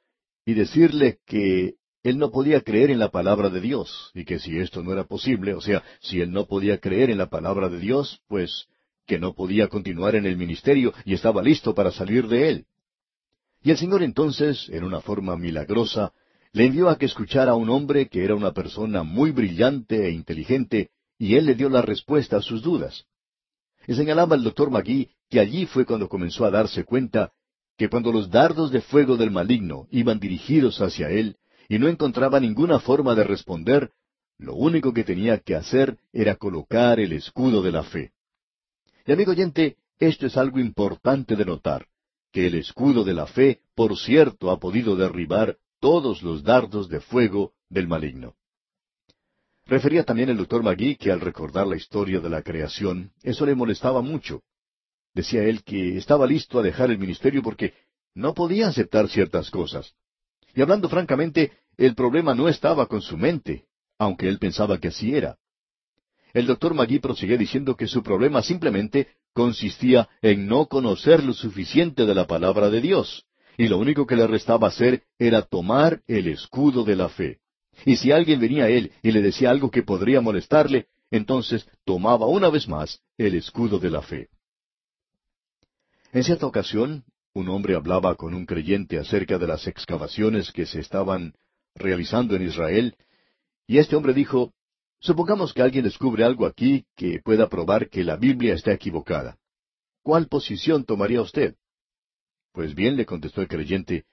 y 0.46 0.54
decirle 0.54 1.20
que 1.26 1.76
él 2.04 2.18
no 2.18 2.32
podía 2.32 2.62
creer 2.62 2.90
en 2.90 3.00
la 3.00 3.10
palabra 3.10 3.50
de 3.50 3.62
Dios, 3.62 4.12
y 4.14 4.26
que 4.26 4.40
si 4.40 4.58
esto 4.58 4.84
no 4.84 4.92
era 4.92 5.04
posible, 5.04 5.54
o 5.54 5.62
sea, 5.62 5.84
si 6.02 6.20
él 6.20 6.32
no 6.32 6.46
podía 6.46 6.80
creer 6.80 7.10
en 7.10 7.20
la 7.20 7.30
palabra 7.30 7.70
de 7.70 7.80
Dios, 7.80 8.22
pues 8.28 8.68
que 9.06 9.20
no 9.20 9.34
podía 9.34 9.68
continuar 9.68 10.16
en 10.16 10.26
el 10.26 10.38
ministerio 10.38 10.94
y 11.06 11.14
estaba 11.14 11.42
listo 11.42 11.74
para 11.74 11.92
salir 11.92 12.28
de 12.28 12.50
él. 12.50 12.66
Y 13.64 13.72
el 13.72 13.78
Señor 13.78 14.04
entonces, 14.04 14.70
en 14.70 14.84
una 14.84 15.02
forma 15.02 15.38
milagrosa, 15.38 16.14
le 16.54 16.66
envió 16.66 16.90
a 16.90 16.98
que 16.98 17.06
escuchara 17.06 17.52
a 17.52 17.56
un 17.56 17.70
hombre 17.70 18.08
que 18.10 18.24
era 18.24 18.36
una 18.36 18.52
persona 18.52 19.04
muy 19.04 19.32
brillante 19.32 20.06
e 20.06 20.12
inteligente, 20.12 20.90
y 21.18 21.36
él 21.36 21.46
le 21.46 21.56
dio 21.56 21.70
la 21.70 21.82
respuesta 21.82 22.38
a 22.38 22.42
sus 22.42 22.62
dudas. 22.62 23.06
Y 23.88 23.96
señalaba 23.96 24.36
el 24.36 24.44
doctor 24.44 24.70
Magui 24.70 25.10
que 25.30 25.40
allí 25.40 25.66
fue 25.66 25.86
cuando 25.86 26.10
comenzó 26.10 26.46
a 26.46 26.52
darse 26.52 26.84
cuenta 26.84 27.32
que 27.78 27.90
cuando 27.90 28.12
los 28.12 28.30
dardos 28.30 28.72
de 28.72 28.82
fuego 28.82 29.16
del 29.16 29.32
maligno 29.32 29.88
iban 29.90 30.20
dirigidos 30.20 30.82
hacia 30.82 31.10
él, 31.10 31.38
y 31.70 31.80
no 31.80 31.88
encontraba 31.88 32.40
ninguna 32.40 32.80
forma 32.80 33.16
de 33.16 33.24
responder, 33.24 33.92
lo 34.38 34.56
único 34.56 34.94
que 34.94 35.06
tenía 35.06 35.40
que 35.40 35.56
hacer 35.56 35.98
era 36.12 36.36
colocar 36.36 37.00
el 37.00 37.14
escudo 37.14 37.62
de 37.62 37.72
la 37.72 37.84
fe. 37.84 38.12
Y 39.06 39.12
amigo 39.12 39.32
oyente, 39.32 39.78
esto 40.00 40.28
es 40.28 40.38
algo 40.38 40.60
importante 40.60 41.36
de 41.36 41.46
notar, 41.46 41.88
que 42.32 42.48
el 42.48 42.56
escudo 42.56 43.04
de 43.04 43.14
la 43.14 43.28
fe, 43.28 43.62
por 43.76 43.98
cierto, 43.98 44.52
ha 44.52 44.60
podido 44.60 44.96
derribar 44.96 45.58
todos 45.80 46.22
los 46.22 46.44
dardos 46.44 46.90
de 46.90 47.02
fuego 47.02 47.54
del 47.70 47.88
maligno. 47.88 48.36
Refería 49.66 50.04
también 50.04 50.30
el 50.30 50.38
doctor 50.38 50.64
Magui 50.64 50.96
que 50.96 51.12
al 51.12 51.22
recordar 51.22 51.66
la 51.66 51.78
historia 51.78 52.20
de 52.20 52.30
la 52.30 52.42
creación, 52.42 53.12
eso 53.24 53.46
le 53.46 53.56
molestaba 53.56 54.02
mucho. 54.02 54.44
Decía 55.14 55.44
él 55.44 55.64
que 55.64 55.98
estaba 55.98 56.28
listo 56.28 56.60
a 56.60 56.64
dejar 56.64 56.92
el 56.92 56.98
ministerio 56.98 57.42
porque 57.42 57.74
no 58.14 58.34
podía 58.34 58.68
aceptar 58.68 59.08
ciertas 59.08 59.50
cosas. 59.50 59.94
Y 60.54 60.62
hablando 60.62 60.90
francamente, 60.90 61.52
el 61.78 61.96
problema 61.96 62.36
no 62.36 62.50
estaba 62.50 62.88
con 62.88 63.02
su 63.02 63.18
mente, 63.18 63.66
aunque 63.98 64.28
él 64.28 64.40
pensaba 64.40 64.78
que 64.80 64.90
así 64.90 65.16
era. 65.16 65.38
El 66.34 66.46
doctor 66.46 66.74
Magui 66.74 67.00
prosiguió 67.00 67.38
diciendo 67.38 67.76
que 67.76 67.88
su 67.88 68.04
problema 68.04 68.42
simplemente 68.42 69.08
consistía 69.34 70.10
en 70.22 70.48
no 70.48 70.68
conocer 70.68 71.24
lo 71.24 71.34
suficiente 71.34 72.06
de 72.06 72.16
la 72.16 72.28
palabra 72.28 72.70
de 72.70 72.82
Dios, 72.82 73.26
y 73.58 73.68
lo 73.68 73.78
único 73.78 74.06
que 74.06 74.16
le 74.16 74.28
restaba 74.28 74.68
hacer 74.68 75.04
era 75.20 75.42
tomar 75.42 76.02
el 76.08 76.28
escudo 76.28 76.84
de 76.84 76.96
la 76.96 77.10
fe. 77.10 77.40
Y 77.86 77.96
si 77.98 78.12
alguien 78.12 78.40
venía 78.40 78.66
a 78.66 78.70
él 78.70 78.92
y 79.02 79.12
le 79.12 79.22
decía 79.22 79.50
algo 79.50 79.72
que 79.72 79.84
podría 79.84 80.22
molestarle, 80.22 80.88
entonces 81.10 81.68
tomaba 81.86 82.28
una 82.28 82.50
vez 82.50 82.68
más 82.68 83.02
el 83.18 83.36
escudo 83.36 83.80
de 83.80 83.90
la 83.90 84.02
fe. 84.02 84.30
En 86.14 86.24
cierta 86.24 86.46
ocasión, 86.46 87.04
un 87.34 87.50
hombre 87.50 87.76
hablaba 87.76 88.16
con 88.16 88.34
un 88.34 88.46
creyente 88.46 88.98
acerca 88.98 89.38
de 89.38 89.48
las 89.48 89.68
excavaciones 89.68 90.52
que 90.52 90.66
se 90.66 90.80
estaban 90.80 91.34
realizando 91.76 92.36
en 92.36 92.44
Israel, 92.44 92.96
y 93.68 93.78
este 93.78 93.96
hombre 93.96 94.14
dijo, 94.14 94.54
Supongamos 95.02 95.54
que 95.54 95.64
alguien 95.64 95.84
descubre 95.84 96.24
algo 96.24 96.46
aquí 96.46 96.86
que 96.96 97.20
pueda 97.20 97.50
probar 97.50 97.90
que 97.90 98.04
la 98.04 98.18
Biblia 98.18 98.54
está 98.54 98.72
equivocada. 98.72 99.38
¿Cuál 100.04 100.28
posición 100.28 100.86
tomaría 100.86 101.22
usted? 101.22 101.56
Pues 102.54 102.76
bien, 102.76 102.96
le 102.98 103.06
contestó 103.06 103.42
el 103.42 103.48
creyente, 103.48 104.06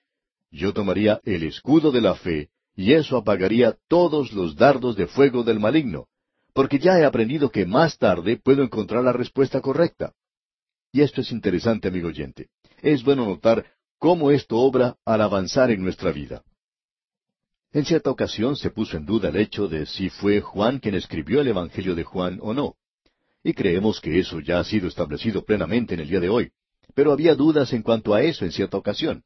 yo 0.50 0.72
tomaría 0.72 1.20
el 1.24 1.42
escudo 1.42 1.92
de 1.92 2.00
la 2.00 2.14
fe, 2.14 2.48
y 2.74 2.94
eso 2.94 3.18
apagaría 3.18 3.76
todos 3.88 4.32
los 4.32 4.56
dardos 4.56 4.96
de 4.96 5.06
fuego 5.06 5.42
del 5.42 5.60
maligno, 5.60 6.06
porque 6.54 6.78
ya 6.78 6.98
he 6.98 7.04
aprendido 7.04 7.50
que 7.50 7.66
más 7.66 7.98
tarde 7.98 8.36
puedo 8.36 8.62
encontrar 8.62 9.04
la 9.04 9.12
respuesta 9.12 9.60
correcta. 9.60 10.14
Y 10.90 11.02
esto 11.02 11.20
es 11.20 11.32
interesante, 11.32 11.88
amigo 11.88 12.08
oyente. 12.08 12.48
Es 12.80 13.04
bueno 13.04 13.26
notar 13.26 13.66
cómo 13.98 14.30
esto 14.30 14.56
obra 14.56 14.96
al 15.04 15.20
avanzar 15.20 15.70
en 15.70 15.82
nuestra 15.82 16.12
vida. 16.12 16.42
En 17.72 17.84
cierta 17.84 18.10
ocasión 18.10 18.56
se 18.56 18.70
puso 18.70 18.96
en 18.96 19.04
duda 19.04 19.28
el 19.28 19.36
hecho 19.36 19.68
de 19.68 19.84
si 19.84 20.08
fue 20.08 20.40
Juan 20.40 20.78
quien 20.78 20.94
escribió 20.94 21.42
el 21.42 21.48
Evangelio 21.48 21.94
de 21.94 22.02
Juan 22.02 22.38
o 22.40 22.54
no. 22.54 22.76
Y 23.44 23.52
creemos 23.52 24.00
que 24.00 24.18
eso 24.18 24.40
ya 24.40 24.58
ha 24.58 24.64
sido 24.64 24.88
establecido 24.88 25.44
plenamente 25.44 25.94
en 25.94 26.00
el 26.00 26.08
día 26.08 26.20
de 26.20 26.30
hoy. 26.30 26.50
Pero 26.94 27.12
había 27.12 27.34
dudas 27.34 27.72
en 27.74 27.82
cuanto 27.82 28.14
a 28.14 28.22
eso 28.22 28.46
en 28.46 28.52
cierta 28.52 28.78
ocasión. 28.78 29.22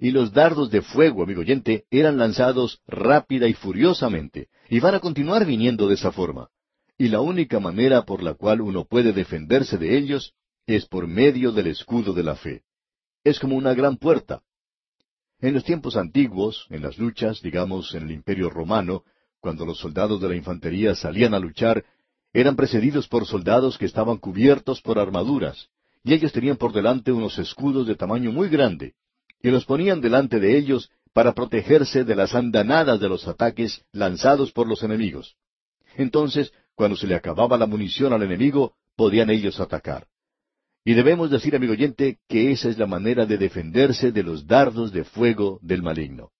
Y 0.00 0.10
los 0.10 0.32
dardos 0.32 0.70
de 0.70 0.82
fuego, 0.82 1.22
amigo 1.22 1.40
oyente, 1.40 1.84
eran 1.90 2.18
lanzados 2.18 2.80
rápida 2.86 3.46
y 3.46 3.54
furiosamente, 3.54 4.48
y 4.68 4.80
van 4.80 4.96
a 4.96 5.00
continuar 5.00 5.46
viniendo 5.46 5.88
de 5.88 5.94
esa 5.94 6.12
forma. 6.12 6.48
Y 6.98 7.08
la 7.08 7.20
única 7.20 7.60
manera 7.60 8.04
por 8.04 8.22
la 8.22 8.34
cual 8.34 8.60
uno 8.60 8.84
puede 8.84 9.12
defenderse 9.12 9.78
de 9.78 9.96
ellos 9.96 10.34
es 10.66 10.86
por 10.86 11.06
medio 11.06 11.52
del 11.52 11.68
escudo 11.68 12.12
de 12.12 12.24
la 12.24 12.34
fe. 12.34 12.62
Es 13.24 13.38
como 13.38 13.56
una 13.56 13.74
gran 13.74 13.96
puerta. 13.96 14.42
En 15.40 15.52
los 15.52 15.64
tiempos 15.64 15.96
antiguos, 15.96 16.66
en 16.70 16.82
las 16.82 16.96
luchas, 16.98 17.42
digamos, 17.42 17.94
en 17.94 18.04
el 18.04 18.10
Imperio 18.10 18.48
romano, 18.48 19.04
cuando 19.40 19.66
los 19.66 19.78
soldados 19.78 20.20
de 20.20 20.28
la 20.28 20.36
infantería 20.36 20.94
salían 20.94 21.34
a 21.34 21.38
luchar, 21.38 21.84
eran 22.32 22.56
precedidos 22.56 23.06
por 23.06 23.26
soldados 23.26 23.76
que 23.76 23.84
estaban 23.84 24.16
cubiertos 24.16 24.80
por 24.80 24.98
armaduras, 24.98 25.68
y 26.02 26.14
ellos 26.14 26.32
tenían 26.32 26.56
por 26.56 26.72
delante 26.72 27.12
unos 27.12 27.38
escudos 27.38 27.86
de 27.86 27.96
tamaño 27.96 28.32
muy 28.32 28.48
grande, 28.48 28.94
y 29.42 29.50
los 29.50 29.66
ponían 29.66 30.00
delante 30.00 30.40
de 30.40 30.56
ellos 30.56 30.90
para 31.12 31.34
protegerse 31.34 32.04
de 32.04 32.16
las 32.16 32.34
andanadas 32.34 32.98
de 32.98 33.08
los 33.08 33.28
ataques 33.28 33.84
lanzados 33.92 34.52
por 34.52 34.66
los 34.66 34.82
enemigos. 34.82 35.36
Entonces, 35.96 36.52
cuando 36.74 36.96
se 36.96 37.06
le 37.06 37.14
acababa 37.14 37.56
la 37.56 37.66
munición 37.66 38.12
al 38.12 38.22
enemigo, 38.22 38.74
podían 38.96 39.30
ellos 39.30 39.60
atacar. 39.60 40.06
Y 40.86 40.94
debemos 40.94 41.32
decir, 41.32 41.56
amigo 41.56 41.72
oyente, 41.72 42.20
que 42.28 42.52
esa 42.52 42.68
es 42.68 42.78
la 42.78 42.86
manera 42.86 43.26
de 43.26 43.38
defenderse 43.38 44.12
de 44.12 44.22
los 44.22 44.46
dardos 44.46 44.92
de 44.92 45.02
fuego 45.02 45.58
del 45.60 45.82
maligno. 45.82 46.30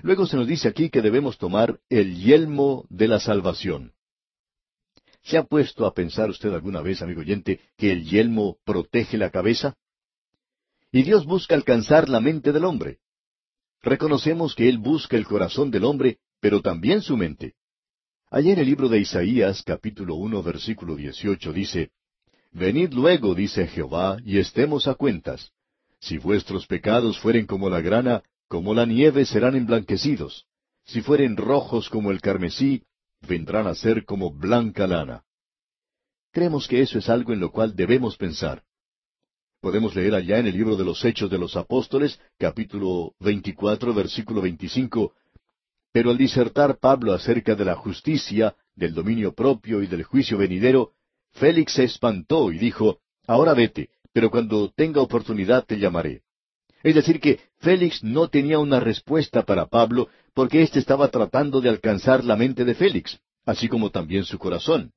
Luego 0.00 0.24
se 0.24 0.38
nos 0.38 0.46
dice 0.46 0.68
aquí 0.68 0.88
que 0.88 1.02
debemos 1.02 1.36
tomar 1.36 1.78
el 1.90 2.16
yelmo 2.16 2.86
de 2.88 3.08
la 3.08 3.20
salvación. 3.20 3.92
¿Se 5.22 5.36
ha 5.36 5.44
puesto 5.44 5.84
a 5.84 5.92
pensar 5.92 6.30
usted 6.30 6.50
alguna 6.54 6.80
vez, 6.80 7.02
amigo 7.02 7.20
oyente, 7.20 7.60
que 7.76 7.92
el 7.92 8.04
yelmo 8.06 8.56
protege 8.64 9.18
la 9.18 9.28
cabeza? 9.28 9.76
Y 10.90 11.02
Dios 11.02 11.26
busca 11.26 11.54
alcanzar 11.54 12.08
la 12.08 12.20
mente 12.20 12.52
del 12.52 12.64
hombre. 12.64 13.00
Reconocemos 13.82 14.54
que 14.54 14.66
Él 14.70 14.78
busca 14.78 15.18
el 15.18 15.26
corazón 15.26 15.70
del 15.70 15.84
hombre, 15.84 16.20
pero 16.40 16.62
también 16.62 17.02
su 17.02 17.18
mente. 17.18 17.52
Allá 18.30 18.54
en 18.54 18.60
el 18.60 18.66
libro 18.66 18.88
de 18.88 19.00
Isaías, 19.00 19.62
capítulo 19.62 20.14
uno, 20.14 20.42
versículo 20.42 20.96
dieciocho, 20.96 21.52
dice, 21.52 21.90
Venid 22.52 22.92
luego, 22.92 23.34
dice 23.34 23.66
Jehová, 23.66 24.18
y 24.24 24.38
estemos 24.38 24.86
a 24.86 24.94
cuentas. 24.94 25.52
Si 26.00 26.18
vuestros 26.18 26.66
pecados 26.66 27.18
fueren 27.18 27.46
como 27.46 27.70
la 27.70 27.80
grana, 27.80 28.22
como 28.46 28.74
la 28.74 28.84
nieve 28.84 29.24
serán 29.24 29.56
emblanquecidos. 29.56 30.46
Si 30.84 31.00
fueren 31.00 31.36
rojos 31.36 31.88
como 31.88 32.10
el 32.10 32.20
carmesí, 32.20 32.82
vendrán 33.26 33.66
a 33.66 33.74
ser 33.74 34.04
como 34.04 34.30
blanca 34.30 34.86
lana. 34.86 35.24
Creemos 36.32 36.68
que 36.68 36.82
eso 36.82 36.98
es 36.98 37.08
algo 37.08 37.32
en 37.32 37.40
lo 37.40 37.50
cual 37.50 37.74
debemos 37.74 38.16
pensar. 38.16 38.62
Podemos 39.60 39.94
leer 39.94 40.14
allá 40.14 40.38
en 40.38 40.46
el 40.46 40.54
libro 40.54 40.76
de 40.76 40.84
los 40.84 41.04
Hechos 41.04 41.30
de 41.30 41.38
los 41.38 41.56
Apóstoles, 41.56 42.20
capítulo 42.36 43.14
24, 43.20 43.94
versículo 43.94 44.42
25, 44.42 45.14
pero 45.92 46.10
al 46.10 46.18
disertar 46.18 46.78
Pablo 46.78 47.12
acerca 47.14 47.54
de 47.54 47.64
la 47.64 47.76
justicia, 47.76 48.56
del 48.74 48.92
dominio 48.92 49.32
propio 49.34 49.82
y 49.82 49.86
del 49.86 50.02
juicio 50.02 50.36
venidero, 50.36 50.92
Félix 51.32 51.74
se 51.74 51.84
espantó 51.84 52.52
y 52.52 52.58
dijo, 52.58 53.00
ahora 53.26 53.54
vete, 53.54 53.90
pero 54.12 54.30
cuando 54.30 54.70
tenga 54.70 55.00
oportunidad 55.00 55.64
te 55.64 55.78
llamaré. 55.78 56.22
Es 56.82 56.94
decir, 56.94 57.20
que 57.20 57.40
Félix 57.58 58.02
no 58.02 58.28
tenía 58.28 58.58
una 58.58 58.80
respuesta 58.80 59.44
para 59.44 59.66
Pablo 59.66 60.08
porque 60.34 60.62
éste 60.62 60.78
estaba 60.78 61.08
tratando 61.08 61.60
de 61.60 61.68
alcanzar 61.68 62.24
la 62.24 62.36
mente 62.36 62.64
de 62.64 62.74
Félix, 62.74 63.20
así 63.44 63.68
como 63.68 63.90
también 63.90 64.24
su 64.24 64.38
corazón. 64.38 64.92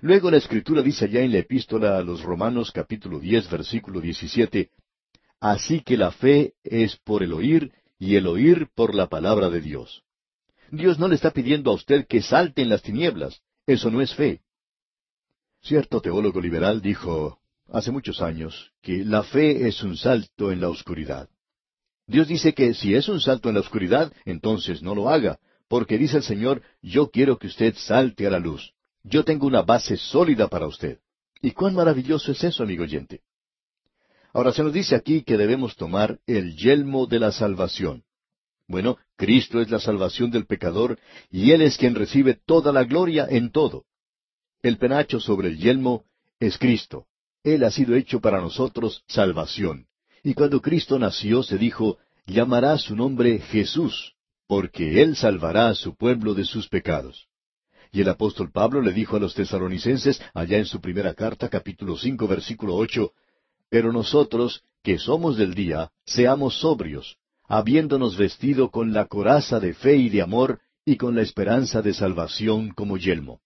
Luego 0.00 0.30
la 0.30 0.36
Escritura 0.36 0.82
dice 0.82 1.04
allá 1.04 1.20
en 1.20 1.32
la 1.32 1.38
epístola 1.38 1.96
a 1.96 2.02
los 2.02 2.22
Romanos 2.22 2.70
capítulo 2.72 3.18
diez 3.20 3.48
versículo 3.50 4.00
diecisiete, 4.00 4.70
Así 5.42 5.80
que 5.80 5.96
la 5.96 6.12
fe 6.12 6.54
es 6.62 6.96
por 6.98 7.24
el 7.24 7.32
oír 7.32 7.72
y 7.98 8.14
el 8.14 8.28
oír 8.28 8.68
por 8.76 8.94
la 8.94 9.08
palabra 9.08 9.50
de 9.50 9.60
Dios. 9.60 10.04
Dios 10.70 11.00
no 11.00 11.08
le 11.08 11.16
está 11.16 11.32
pidiendo 11.32 11.72
a 11.72 11.74
usted 11.74 12.06
que 12.06 12.22
salte 12.22 12.62
en 12.62 12.68
las 12.68 12.82
tinieblas. 12.82 13.42
Eso 13.66 13.90
no 13.90 14.00
es 14.00 14.14
fe. 14.14 14.40
Cierto 15.62 16.00
teólogo 16.00 16.40
liberal 16.40 16.82
dijo 16.82 17.38
hace 17.70 17.92
muchos 17.92 18.20
años 18.20 18.72
que 18.82 19.04
la 19.04 19.22
fe 19.22 19.68
es 19.68 19.84
un 19.84 19.96
salto 19.96 20.50
en 20.50 20.60
la 20.60 20.68
oscuridad. 20.68 21.28
Dios 22.08 22.26
dice 22.26 22.52
que 22.52 22.74
si 22.74 22.96
es 22.96 23.08
un 23.08 23.20
salto 23.20 23.48
en 23.48 23.54
la 23.54 23.60
oscuridad, 23.60 24.12
entonces 24.24 24.82
no 24.82 24.96
lo 24.96 25.08
haga, 25.08 25.38
porque 25.68 25.98
dice 25.98 26.16
el 26.16 26.24
Señor, 26.24 26.62
yo 26.82 27.10
quiero 27.10 27.38
que 27.38 27.46
usted 27.46 27.76
salte 27.76 28.26
a 28.26 28.30
la 28.30 28.40
luz. 28.40 28.72
Yo 29.04 29.24
tengo 29.24 29.46
una 29.46 29.62
base 29.62 29.96
sólida 29.96 30.48
para 30.48 30.66
usted. 30.66 30.98
¿Y 31.40 31.52
cuán 31.52 31.74
maravilloso 31.74 32.32
es 32.32 32.42
eso, 32.42 32.64
amigo 32.64 32.82
oyente? 32.82 33.20
Ahora 34.32 34.52
se 34.52 34.64
nos 34.64 34.72
dice 34.72 34.96
aquí 34.96 35.22
que 35.22 35.36
debemos 35.36 35.76
tomar 35.76 36.18
el 36.26 36.56
yelmo 36.56 37.06
de 37.06 37.20
la 37.20 37.30
salvación. 37.30 38.02
Bueno, 38.66 38.98
Cristo 39.16 39.60
es 39.60 39.70
la 39.70 39.78
salvación 39.78 40.32
del 40.32 40.46
pecador 40.46 40.98
y 41.30 41.52
Él 41.52 41.62
es 41.62 41.78
quien 41.78 41.94
recibe 41.94 42.34
toda 42.34 42.72
la 42.72 42.82
gloria 42.82 43.28
en 43.30 43.52
todo. 43.52 43.84
El 44.62 44.78
penacho 44.78 45.18
sobre 45.18 45.48
el 45.48 45.58
yelmo 45.58 46.04
es 46.38 46.56
Cristo. 46.56 47.06
Él 47.42 47.64
ha 47.64 47.70
sido 47.72 47.96
hecho 47.96 48.20
para 48.20 48.40
nosotros 48.40 49.02
salvación. 49.08 49.86
Y 50.22 50.34
cuando 50.34 50.60
Cristo 50.60 51.00
nació 51.00 51.42
se 51.42 51.58
dijo, 51.58 51.98
llamará 52.26 52.78
su 52.78 52.94
nombre 52.94 53.40
Jesús, 53.40 54.14
porque 54.46 55.02
Él 55.02 55.16
salvará 55.16 55.68
a 55.68 55.74
su 55.74 55.96
pueblo 55.96 56.34
de 56.34 56.44
sus 56.44 56.68
pecados. 56.68 57.26
Y 57.90 58.02
el 58.02 58.08
apóstol 58.08 58.52
Pablo 58.52 58.80
le 58.80 58.92
dijo 58.92 59.16
a 59.16 59.20
los 59.20 59.34
tesaronicenses, 59.34 60.22
allá 60.32 60.58
en 60.58 60.66
su 60.66 60.80
primera 60.80 61.12
carta, 61.14 61.48
capítulo 61.48 61.96
cinco, 61.96 62.28
versículo 62.28 62.76
ocho, 62.76 63.12
Pero 63.68 63.92
nosotros, 63.92 64.62
que 64.84 64.98
somos 64.98 65.36
del 65.36 65.54
día, 65.54 65.90
seamos 66.06 66.60
sobrios, 66.60 67.16
habiéndonos 67.48 68.16
vestido 68.16 68.70
con 68.70 68.92
la 68.92 69.06
coraza 69.06 69.58
de 69.58 69.74
fe 69.74 69.96
y 69.96 70.08
de 70.08 70.22
amor, 70.22 70.60
y 70.84 70.96
con 70.96 71.16
la 71.16 71.22
esperanza 71.22 71.82
de 71.82 71.92
salvación 71.92 72.70
como 72.70 72.96
yelmo. 72.96 73.40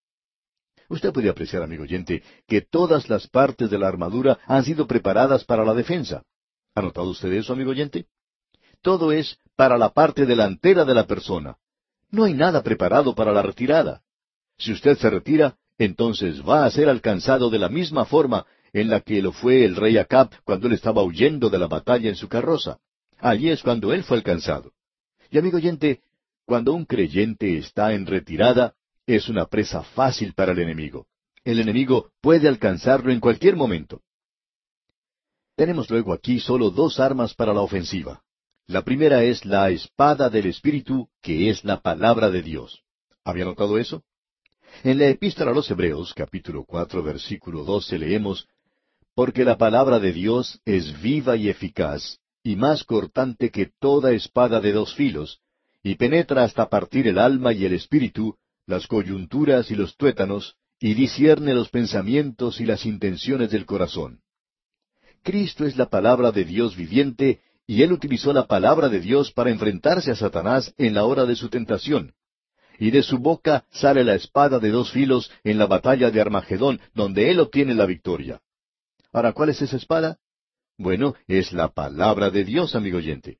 Usted 0.88 1.12
puede 1.12 1.28
apreciar, 1.28 1.62
amigo 1.62 1.82
oyente, 1.82 2.22
que 2.46 2.60
todas 2.60 3.08
las 3.08 3.26
partes 3.26 3.70
de 3.70 3.78
la 3.78 3.88
armadura 3.88 4.38
han 4.46 4.64
sido 4.64 4.86
preparadas 4.86 5.44
para 5.44 5.64
la 5.64 5.74
defensa. 5.74 6.22
¿Ha 6.74 6.82
notado 6.82 7.08
usted 7.08 7.32
eso, 7.32 7.52
amigo 7.52 7.70
oyente? 7.70 8.06
Todo 8.82 9.10
es 9.10 9.38
para 9.56 9.78
la 9.78 9.90
parte 9.90 10.26
delantera 10.26 10.84
de 10.84 10.94
la 10.94 11.06
persona. 11.06 11.56
No 12.10 12.24
hay 12.24 12.34
nada 12.34 12.62
preparado 12.62 13.14
para 13.14 13.32
la 13.32 13.42
retirada. 13.42 14.02
Si 14.58 14.72
usted 14.72 14.96
se 14.96 15.10
retira, 15.10 15.56
entonces 15.78 16.46
va 16.46 16.64
a 16.64 16.70
ser 16.70 16.88
alcanzado 16.88 17.50
de 17.50 17.58
la 17.58 17.68
misma 17.68 18.04
forma 18.04 18.46
en 18.72 18.88
la 18.90 19.00
que 19.00 19.22
lo 19.22 19.32
fue 19.32 19.64
el 19.64 19.76
rey 19.76 19.98
Acab 19.98 20.30
cuando 20.44 20.66
él 20.66 20.74
estaba 20.74 21.02
huyendo 21.02 21.50
de 21.50 21.58
la 21.58 21.66
batalla 21.66 22.08
en 22.08 22.16
su 22.16 22.28
carroza. 22.28 22.78
Allí 23.18 23.50
es 23.50 23.62
cuando 23.62 23.92
él 23.92 24.04
fue 24.04 24.18
alcanzado. 24.18 24.72
Y 25.30 25.38
amigo 25.38 25.56
oyente, 25.56 26.00
cuando 26.44 26.72
un 26.72 26.84
creyente 26.84 27.56
está 27.58 27.92
en 27.94 28.06
retirada, 28.06 28.74
es 29.06 29.28
una 29.28 29.46
presa 29.46 29.82
fácil 29.82 30.34
para 30.34 30.52
el 30.52 30.58
enemigo. 30.58 31.06
El 31.44 31.60
enemigo 31.60 32.10
puede 32.20 32.48
alcanzarlo 32.48 33.12
en 33.12 33.20
cualquier 33.20 33.54
momento. 33.54 34.02
Tenemos 35.54 35.88
luego 35.88 36.12
aquí 36.12 36.40
solo 36.40 36.70
dos 36.70 36.98
armas 37.00 37.34
para 37.34 37.54
la 37.54 37.60
ofensiva. 37.60 38.22
La 38.66 38.82
primera 38.82 39.22
es 39.22 39.44
la 39.44 39.70
espada 39.70 40.28
del 40.28 40.46
Espíritu, 40.46 41.08
que 41.22 41.50
es 41.50 41.64
la 41.64 41.80
palabra 41.80 42.30
de 42.30 42.42
Dios. 42.42 42.82
¿Había 43.24 43.44
notado 43.44 43.78
eso? 43.78 44.02
En 44.82 44.98
la 44.98 45.06
epístola 45.06 45.52
a 45.52 45.54
los 45.54 45.70
Hebreos, 45.70 46.12
capítulo 46.12 46.64
cuatro, 46.64 47.02
versículo 47.02 47.64
doce, 47.64 47.98
leemos 47.98 48.48
Porque 49.14 49.44
la 49.44 49.56
palabra 49.56 50.00
de 50.00 50.12
Dios 50.12 50.60
es 50.64 51.00
viva 51.00 51.36
y 51.36 51.48
eficaz, 51.48 52.18
y 52.42 52.56
más 52.56 52.84
cortante 52.84 53.50
que 53.50 53.70
toda 53.78 54.12
espada 54.12 54.60
de 54.60 54.72
dos 54.72 54.94
filos, 54.94 55.40
y 55.82 55.94
penetra 55.94 56.42
hasta 56.42 56.68
partir 56.68 57.06
el 57.06 57.18
alma 57.18 57.52
y 57.52 57.64
el 57.64 57.72
espíritu, 57.72 58.36
las 58.66 58.86
coyunturas 58.86 59.70
y 59.70 59.74
los 59.74 59.96
tuétanos, 59.96 60.56
y 60.78 60.94
discierne 60.94 61.54
los 61.54 61.70
pensamientos 61.70 62.60
y 62.60 62.66
las 62.66 62.84
intenciones 62.84 63.50
del 63.50 63.64
corazón. 63.64 64.20
Cristo 65.22 65.64
es 65.64 65.76
la 65.76 65.86
palabra 65.86 66.32
de 66.32 66.44
Dios 66.44 66.76
viviente, 66.76 67.40
y 67.66 67.82
él 67.82 67.92
utilizó 67.92 68.32
la 68.32 68.46
palabra 68.46 68.88
de 68.88 69.00
Dios 69.00 69.32
para 69.32 69.50
enfrentarse 69.50 70.10
a 70.10 70.16
Satanás 70.16 70.74
en 70.78 70.94
la 70.94 71.04
hora 71.04 71.24
de 71.24 71.34
su 71.34 71.48
tentación. 71.48 72.14
Y 72.78 72.90
de 72.90 73.02
su 73.02 73.18
boca 73.18 73.64
sale 73.70 74.04
la 74.04 74.14
espada 74.14 74.58
de 74.58 74.70
dos 74.70 74.92
filos 74.92 75.30
en 75.42 75.58
la 75.58 75.66
batalla 75.66 76.10
de 76.10 76.20
Armagedón, 76.20 76.80
donde 76.94 77.30
él 77.30 77.40
obtiene 77.40 77.74
la 77.74 77.86
victoria. 77.86 78.40
Ahora, 79.12 79.32
¿cuál 79.32 79.48
es 79.48 79.62
esa 79.62 79.76
espada? 79.76 80.18
Bueno, 80.76 81.14
es 81.26 81.52
la 81.52 81.68
palabra 81.68 82.30
de 82.30 82.44
Dios, 82.44 82.74
amigo 82.74 82.98
oyente. 82.98 83.38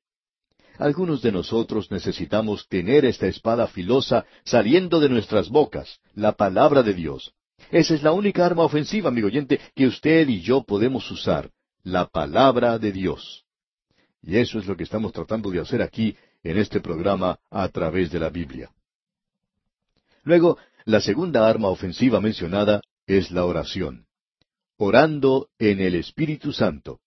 Algunos 0.79 1.21
de 1.21 1.31
nosotros 1.31 1.89
necesitamos 1.89 2.67
tener 2.67 3.05
esta 3.05 3.27
espada 3.27 3.67
filosa 3.67 4.25
saliendo 4.43 4.99
de 4.99 5.09
nuestras 5.09 5.49
bocas, 5.49 5.99
la 6.13 6.33
palabra 6.33 6.83
de 6.83 6.93
Dios. 6.93 7.33
Esa 7.71 7.95
es 7.95 8.03
la 8.03 8.11
única 8.11 8.45
arma 8.45 8.63
ofensiva, 8.63 9.09
amigo 9.09 9.27
oyente, 9.27 9.59
que 9.75 9.87
usted 9.87 10.27
y 10.29 10.41
yo 10.41 10.63
podemos 10.63 11.09
usar, 11.09 11.49
la 11.83 12.07
palabra 12.07 12.77
de 12.77 12.91
Dios. 12.91 13.45
Y 14.21 14.37
eso 14.37 14.59
es 14.59 14.67
lo 14.67 14.77
que 14.77 14.83
estamos 14.83 15.11
tratando 15.11 15.49
de 15.49 15.61
hacer 15.61 15.81
aquí 15.81 16.15
en 16.43 16.57
este 16.57 16.79
programa 16.79 17.39
a 17.49 17.67
través 17.69 18.11
de 18.11 18.19
la 18.19 18.29
Biblia. 18.29 18.69
Luego, 20.23 20.57
la 20.85 21.01
segunda 21.01 21.47
arma 21.47 21.69
ofensiva 21.69 22.21
mencionada 22.21 22.81
es 23.07 23.31
la 23.31 23.45
oración. 23.45 24.05
Orando 24.77 25.49
en 25.57 25.79
el 25.79 25.95
Espíritu 25.95 26.53
Santo. 26.53 26.99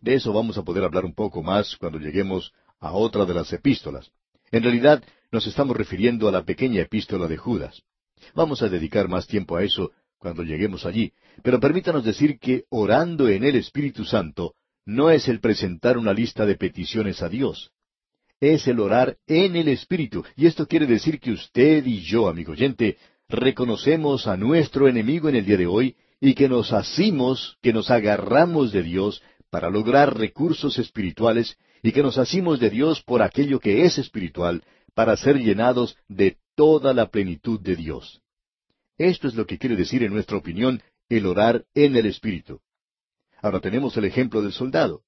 De 0.00 0.14
eso 0.14 0.32
vamos 0.32 0.58
a 0.58 0.62
poder 0.62 0.84
hablar 0.84 1.04
un 1.04 1.14
poco 1.14 1.42
más 1.42 1.76
cuando 1.76 1.98
lleguemos 1.98 2.52
a 2.84 2.92
otra 2.92 3.24
de 3.24 3.32
las 3.32 3.50
epístolas. 3.52 4.10
En 4.52 4.62
realidad, 4.62 5.02
nos 5.32 5.46
estamos 5.46 5.74
refiriendo 5.74 6.28
a 6.28 6.32
la 6.32 6.44
pequeña 6.44 6.82
epístola 6.82 7.26
de 7.26 7.38
Judas. 7.38 7.82
Vamos 8.34 8.62
a 8.62 8.68
dedicar 8.68 9.08
más 9.08 9.26
tiempo 9.26 9.56
a 9.56 9.64
eso 9.64 9.90
cuando 10.18 10.42
lleguemos 10.42 10.84
allí, 10.84 11.12
pero 11.42 11.58
permítanos 11.58 12.04
decir 12.04 12.38
que 12.38 12.64
orando 12.68 13.28
en 13.28 13.42
el 13.42 13.56
Espíritu 13.56 14.04
Santo 14.04 14.54
no 14.84 15.10
es 15.10 15.28
el 15.28 15.40
presentar 15.40 15.96
una 15.96 16.12
lista 16.12 16.44
de 16.44 16.56
peticiones 16.56 17.22
a 17.22 17.30
Dios. 17.30 17.70
Es 18.38 18.68
el 18.68 18.78
orar 18.80 19.16
en 19.26 19.56
el 19.56 19.68
Espíritu, 19.68 20.22
y 20.36 20.46
esto 20.46 20.66
quiere 20.66 20.86
decir 20.86 21.20
que 21.20 21.32
usted 21.32 21.86
y 21.86 22.02
yo, 22.02 22.28
amigo 22.28 22.52
oyente, 22.52 22.98
reconocemos 23.30 24.26
a 24.26 24.36
nuestro 24.36 24.88
enemigo 24.88 25.30
en 25.30 25.36
el 25.36 25.46
día 25.46 25.56
de 25.56 25.66
hoy 25.66 25.96
y 26.20 26.34
que 26.34 26.50
nos 26.50 26.72
asimos, 26.74 27.56
que 27.62 27.72
nos 27.72 27.90
agarramos 27.90 28.72
de 28.72 28.82
Dios 28.82 29.22
para 29.48 29.70
lograr 29.70 30.18
recursos 30.18 30.78
espirituales 30.78 31.56
y 31.84 31.92
que 31.92 32.02
nos 32.02 32.16
asimos 32.16 32.60
de 32.60 32.70
Dios 32.70 33.02
por 33.02 33.20
aquello 33.20 33.60
que 33.60 33.84
es 33.84 33.98
espiritual, 33.98 34.64
para 34.94 35.18
ser 35.18 35.36
llenados 35.36 35.98
de 36.08 36.38
toda 36.54 36.94
la 36.94 37.10
plenitud 37.10 37.60
de 37.60 37.76
Dios. 37.76 38.22
Esto 38.96 39.28
es 39.28 39.34
lo 39.34 39.44
que 39.44 39.58
quiere 39.58 39.76
decir, 39.76 40.02
en 40.02 40.14
nuestra 40.14 40.38
opinión, 40.38 40.82
el 41.10 41.26
orar 41.26 41.66
en 41.74 41.94
el 41.94 42.06
Espíritu. 42.06 42.62
Ahora 43.42 43.60
tenemos 43.60 43.94
el 43.98 44.06
ejemplo 44.06 44.40
del 44.40 44.52
soldado. 44.52 45.02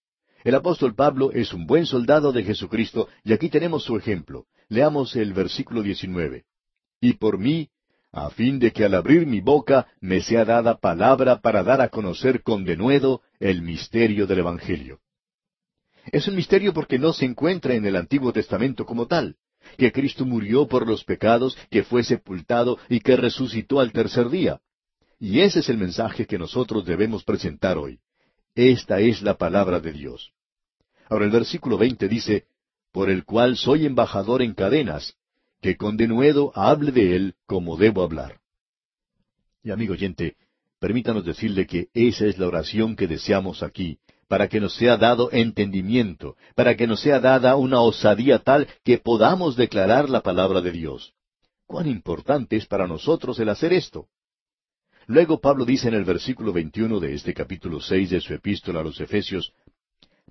El 0.44 0.54
apóstol 0.54 0.94
Pablo 0.94 1.32
es 1.32 1.54
un 1.54 1.66
buen 1.66 1.86
soldado 1.86 2.30
de 2.30 2.44
Jesucristo, 2.44 3.08
y 3.24 3.32
aquí 3.32 3.48
tenemos 3.48 3.82
su 3.82 3.96
ejemplo. 3.96 4.44
Leamos 4.68 5.16
el 5.16 5.32
versículo 5.32 5.82
19. 5.82 6.44
Y 7.00 7.14
por 7.14 7.38
mí, 7.38 7.70
a 8.12 8.28
fin 8.28 8.58
de 8.58 8.72
que 8.72 8.84
al 8.84 8.92
abrir 8.92 9.26
mi 9.26 9.40
boca 9.40 9.86
me 10.00 10.20
sea 10.20 10.44
dada 10.44 10.76
palabra 10.76 11.40
para 11.40 11.62
dar 11.62 11.80
a 11.80 11.88
conocer 11.88 12.42
con 12.42 12.66
denuedo 12.66 13.22
el 13.40 13.62
misterio 13.62 14.26
del 14.26 14.40
Evangelio. 14.40 15.00
Es 16.12 16.28
un 16.28 16.36
misterio 16.36 16.72
porque 16.72 16.98
no 16.98 17.12
se 17.12 17.24
encuentra 17.24 17.74
en 17.74 17.84
el 17.84 17.96
Antiguo 17.96 18.32
Testamento 18.32 18.86
como 18.86 19.06
tal, 19.06 19.36
que 19.76 19.92
Cristo 19.92 20.24
murió 20.24 20.66
por 20.66 20.86
los 20.86 21.04
pecados, 21.04 21.56
que 21.70 21.82
fue 21.82 22.04
sepultado 22.04 22.78
y 22.88 23.00
que 23.00 23.16
resucitó 23.16 23.80
al 23.80 23.92
tercer 23.92 24.30
día. 24.30 24.60
Y 25.18 25.40
ese 25.40 25.60
es 25.60 25.68
el 25.68 25.78
mensaje 25.78 26.26
que 26.26 26.38
nosotros 26.38 26.84
debemos 26.84 27.24
presentar 27.24 27.78
hoy. 27.78 27.98
Esta 28.54 29.00
es 29.00 29.22
la 29.22 29.36
palabra 29.36 29.80
de 29.80 29.92
Dios. 29.92 30.32
Ahora 31.08 31.24
el 31.24 31.30
versículo 31.30 31.78
veinte 31.78 32.08
dice, 32.08 32.44
por 32.92 33.10
el 33.10 33.24
cual 33.24 33.56
soy 33.56 33.86
embajador 33.86 34.42
en 34.42 34.54
cadenas, 34.54 35.14
que 35.60 35.76
con 35.76 35.96
denuedo 35.96 36.52
hable 36.54 36.92
de 36.92 37.16
él 37.16 37.34
como 37.46 37.76
debo 37.76 38.02
hablar. 38.02 38.40
Y 39.62 39.70
amigo 39.70 39.94
oyente, 39.94 40.36
permítanos 40.78 41.24
decirle 41.24 41.66
que 41.66 41.88
esa 41.92 42.26
es 42.26 42.38
la 42.38 42.46
oración 42.46 42.94
que 42.94 43.06
deseamos 43.06 43.62
aquí, 43.62 43.98
para 44.28 44.48
que 44.48 44.60
nos 44.60 44.74
sea 44.74 44.96
dado 44.96 45.30
entendimiento, 45.32 46.36
para 46.54 46.76
que 46.76 46.86
nos 46.86 47.00
sea 47.00 47.20
dada 47.20 47.56
una 47.56 47.80
osadía 47.80 48.40
tal 48.40 48.66
que 48.84 48.98
podamos 48.98 49.56
declarar 49.56 50.10
la 50.10 50.22
palabra 50.22 50.60
de 50.60 50.72
Dios. 50.72 51.14
Cuán 51.66 51.86
importante 51.86 52.56
es 52.56 52.66
para 52.66 52.86
nosotros 52.86 53.38
el 53.38 53.48
hacer 53.48 53.72
esto. 53.72 54.08
Luego 55.06 55.40
Pablo 55.40 55.64
dice 55.64 55.88
en 55.88 55.94
el 55.94 56.04
versículo 56.04 56.52
21 56.52 56.98
de 56.98 57.14
este 57.14 57.32
capítulo 57.32 57.80
6 57.80 58.10
de 58.10 58.20
su 58.20 58.34
epístola 58.34 58.80
a 58.80 58.82
los 58.82 59.00
Efesios, 59.00 59.52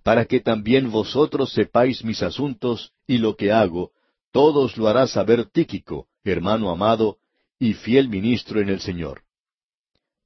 para 0.03 0.25
que 0.25 0.41
también 0.41 0.91
vosotros 0.91 1.51
sepáis 1.53 2.03
mis 2.03 2.21
asuntos 2.21 2.91
y 3.07 3.17
lo 3.17 3.35
que 3.35 3.51
hago, 3.51 3.91
todos 4.31 4.77
lo 4.77 4.87
hará 4.87 5.07
saber 5.07 5.45
Tíquico, 5.45 6.07
hermano 6.23 6.69
amado 6.69 7.17
y 7.57 7.73
fiel 7.73 8.09
ministro 8.09 8.59
en 8.59 8.69
el 8.69 8.81
Señor. 8.81 9.23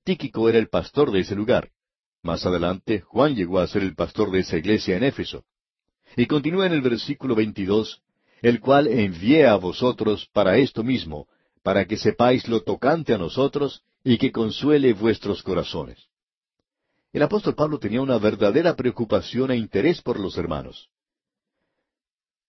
Tíquico 0.04 0.50
era 0.50 0.58
el 0.58 0.68
pastor 0.68 1.12
de 1.12 1.20
ese 1.20 1.36
lugar. 1.36 1.70
Más 2.22 2.46
adelante, 2.46 3.02
Juan 3.02 3.36
llegó 3.36 3.60
a 3.60 3.68
ser 3.68 3.84
el 3.84 3.96
pastor 3.96 4.32
de 4.32 4.40
esa 4.40 4.58
iglesia 4.58 4.98
en 4.98 5.04
Éfeso. 5.04 5.46
Y 6.18 6.26
continúa 6.26 6.66
en 6.66 6.74
el 6.74 6.82
versículo 6.82 7.36
22, 7.36 8.02
el 8.42 8.60
cual 8.60 8.88
envié 8.88 9.48
a 9.48 9.56
vosotros 9.56 10.28
para 10.34 10.58
esto 10.58 10.84
mismo, 10.84 11.28
para 11.64 11.86
que 11.86 11.98
sepáis 11.98 12.48
lo 12.48 12.62
tocante 12.62 13.14
a 13.14 13.18
nosotros 13.18 13.84
y 14.04 14.18
que 14.18 14.32
consuele 14.32 14.94
vuestros 14.94 15.44
corazones. 15.44 16.08
El 17.12 17.24
apóstol 17.24 17.56
Pablo 17.56 17.80
tenía 17.80 18.02
una 18.02 18.18
verdadera 18.18 18.76
preocupación 18.76 19.52
e 19.52 19.58
interés 19.58 20.02
por 20.02 20.20
los 20.20 20.38
hermanos. 20.38 20.90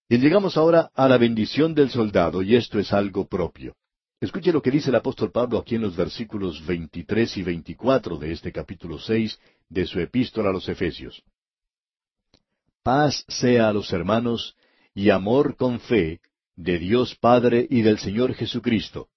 Y 0.07 0.17
llegamos 0.17 0.57
ahora 0.57 0.91
a 0.93 1.07
la 1.07 1.17
bendición 1.17 1.73
del 1.73 1.89
soldado, 1.89 2.41
y 2.41 2.55
esto 2.55 2.77
es 2.79 2.91
algo 2.93 3.27
propio. 3.27 3.75
Escuche 4.21 4.51
lo 4.51 4.61
que 4.61 4.69
dice 4.69 4.89
el 4.89 4.95
apóstol 4.95 5.31
Pablo 5.31 5.57
aquí 5.57 5.73
en 5.73 5.81
los 5.81 5.95
versículos 5.95 6.63
23 6.63 7.37
y 7.37 7.41
24 7.41 8.17
de 8.17 8.31
este 8.31 8.51
capítulo 8.51 8.99
6 8.99 9.39
de 9.67 9.87
su 9.87 9.99
epístola 9.99 10.51
a 10.51 10.53
los 10.53 10.69
Efesios. 10.69 11.23
Paz 12.83 13.25
sea 13.27 13.69
a 13.69 13.73
los 13.73 13.91
hermanos 13.91 14.55
y 14.93 15.09
amor 15.09 15.55
con 15.55 15.79
fe 15.79 16.21
de 16.55 16.77
Dios 16.77 17.15
Padre 17.15 17.65
y 17.67 17.81
del 17.81 17.97
Señor 17.97 18.35
Jesucristo. 18.35 19.09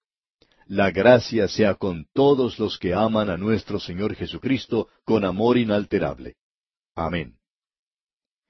La 0.68 0.90
gracia 0.90 1.48
sea 1.48 1.74
con 1.74 2.06
todos 2.14 2.58
los 2.58 2.78
que 2.78 2.94
aman 2.94 3.28
a 3.28 3.36
nuestro 3.36 3.78
Señor 3.78 4.14
Jesucristo 4.14 4.88
con 5.04 5.26
amor 5.26 5.58
inalterable. 5.58 6.36
Amén. 6.94 7.36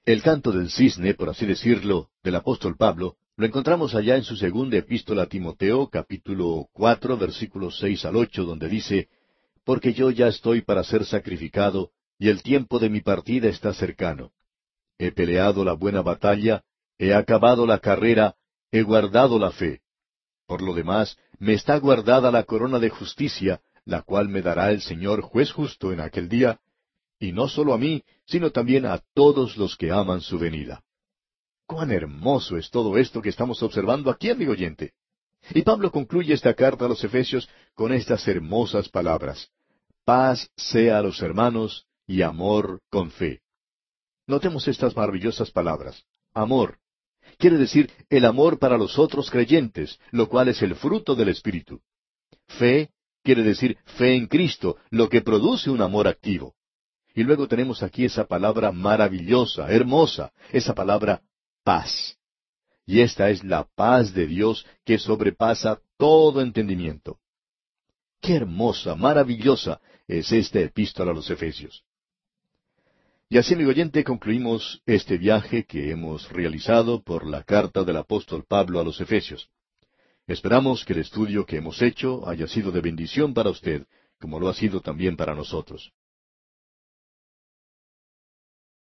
El 0.05 0.21
canto 0.21 0.53
del 0.53 0.71
cisne, 0.71 1.15
por 1.15 1.27
así 1.27 1.45
decirlo, 1.45 2.11
del 2.23 2.35
apóstol 2.35 2.77
Pablo, 2.77 3.17
lo 3.37 3.45
encontramos 3.45 3.93
allá 3.95 4.15
en 4.15 4.23
su 4.23 4.37
segunda 4.37 4.77
epístola 4.77 5.23
a 5.23 5.25
Timoteo, 5.25 5.89
capítulo 5.89 6.69
cuatro, 6.71 7.17
versículos 7.17 7.77
seis 7.77 8.05
al 8.05 8.15
ocho, 8.15 8.45
donde 8.45 8.69
dice, 8.69 9.09
Porque 9.65 9.93
yo 9.93 10.09
ya 10.09 10.27
estoy 10.27 10.61
para 10.61 10.85
ser 10.85 11.05
sacrificado, 11.05 11.91
y 12.17 12.29
el 12.29 12.41
tiempo 12.41 12.79
de 12.79 12.89
mi 12.89 13.01
partida 13.01 13.49
está 13.49 13.73
cercano. 13.73 14.31
He 14.97 15.11
peleado 15.11 15.65
la 15.65 15.73
buena 15.73 16.01
batalla, 16.01 16.63
he 16.97 17.13
acabado 17.13 17.65
la 17.65 17.79
carrera, 17.79 18.35
he 18.71 18.83
guardado 18.83 19.37
la 19.37 19.51
fe. 19.51 19.81
Por 20.47 20.61
lo 20.61 20.73
demás, 20.73 21.17
me 21.37 21.53
está 21.53 21.77
guardada 21.77 22.31
la 22.31 22.43
corona 22.43 22.79
de 22.79 22.89
justicia, 22.89 23.59
la 23.83 24.01
cual 24.01 24.29
me 24.29 24.41
dará 24.41 24.71
el 24.71 24.79
Señor 24.79 25.21
juez 25.21 25.51
justo 25.51 25.91
en 25.91 25.99
aquel 25.99 26.29
día, 26.29 26.61
y 27.19 27.33
no 27.33 27.49
solo 27.49 27.73
a 27.73 27.77
mí, 27.77 28.01
sino 28.25 28.51
también 28.51 28.85
a 28.85 29.01
todos 29.13 29.57
los 29.57 29.75
que 29.75 29.91
aman 29.91 30.21
su 30.21 30.39
venida. 30.39 30.84
Cuán 31.67 31.91
hermoso 31.91 32.57
es 32.57 32.69
todo 32.69 32.97
esto 32.97 33.21
que 33.21 33.29
estamos 33.29 33.61
observando 33.63 34.11
aquí, 34.11 34.29
amigo 34.29 34.51
oyente. 34.51 34.93
Y 35.51 35.61
Pablo 35.61 35.91
concluye 35.91 36.33
esta 36.33 36.53
carta 36.53 36.85
a 36.85 36.87
los 36.87 37.03
Efesios 37.03 37.49
con 37.73 37.93
estas 37.93 38.27
hermosas 38.27 38.89
palabras. 38.89 39.49
Paz 40.03 40.49
sea 40.55 40.99
a 40.99 41.01
los 41.01 41.21
hermanos 41.21 41.87
y 42.07 42.21
amor 42.21 42.81
con 42.89 43.11
fe. 43.11 43.41
Notemos 44.27 44.67
estas 44.67 44.95
maravillosas 44.95 45.51
palabras. 45.51 46.03
Amor 46.33 46.79
quiere 47.37 47.57
decir 47.57 47.91
el 48.09 48.25
amor 48.25 48.59
para 48.59 48.77
los 48.77 48.97
otros 48.97 49.29
creyentes, 49.29 49.99
lo 50.11 50.29
cual 50.29 50.47
es 50.47 50.61
el 50.61 50.75
fruto 50.75 51.15
del 51.15 51.29
Espíritu. 51.29 51.81
Fe 52.47 52.89
quiere 53.23 53.43
decir 53.43 53.77
fe 53.97 54.15
en 54.15 54.27
Cristo, 54.27 54.77
lo 54.89 55.09
que 55.09 55.21
produce 55.21 55.69
un 55.69 55.81
amor 55.81 56.07
activo. 56.07 56.55
Y 57.13 57.23
luego 57.23 57.47
tenemos 57.47 57.81
aquí 57.81 58.05
esa 58.05 58.25
palabra 58.25 58.71
maravillosa, 58.71 59.71
hermosa, 59.71 60.31
esa 60.51 60.75
palabra 60.75 61.21
paz. 61.65 62.17
Y 62.85 63.01
esta 63.01 63.29
es 63.31 63.43
la 63.43 63.67
paz 63.75 64.13
de 64.13 64.27
Dios 64.27 64.65
que 64.85 64.99
sobrepasa 64.99 65.81
todo 65.97 66.39
entendimiento. 66.41 67.17
Qué 68.21 68.35
hermosa, 68.35 68.95
maravillosa 68.95 69.81
es 70.07 70.31
esta 70.31 70.59
epístola 70.59 71.11
a 71.11 71.15
los 71.15 71.29
Efesios. 71.29 71.83
Y 73.27 73.39
así, 73.39 73.55
amigo 73.55 73.71
oyente, 73.71 74.03
concluimos 74.03 74.83
este 74.85 75.17
viaje 75.17 75.65
que 75.65 75.89
hemos 75.89 76.29
realizado 76.29 77.01
por 77.01 77.25
la 77.25 77.41
carta 77.43 77.83
del 77.83 77.97
apóstol 77.97 78.45
Pablo 78.47 78.79
a 78.79 78.83
los 78.83 79.01
Efesios. 79.01 79.49
Esperamos 80.27 80.85
que 80.85 80.93
el 80.93 80.99
estudio 80.99 81.45
que 81.45 81.57
hemos 81.57 81.81
hecho 81.81 82.27
haya 82.29 82.47
sido 82.47 82.71
de 82.71 82.81
bendición 82.81 83.33
para 83.33 83.49
usted, 83.49 83.87
como 84.19 84.39
lo 84.39 84.47
ha 84.49 84.53
sido 84.53 84.79
también 84.81 85.17
para 85.17 85.33
nosotros. 85.33 85.91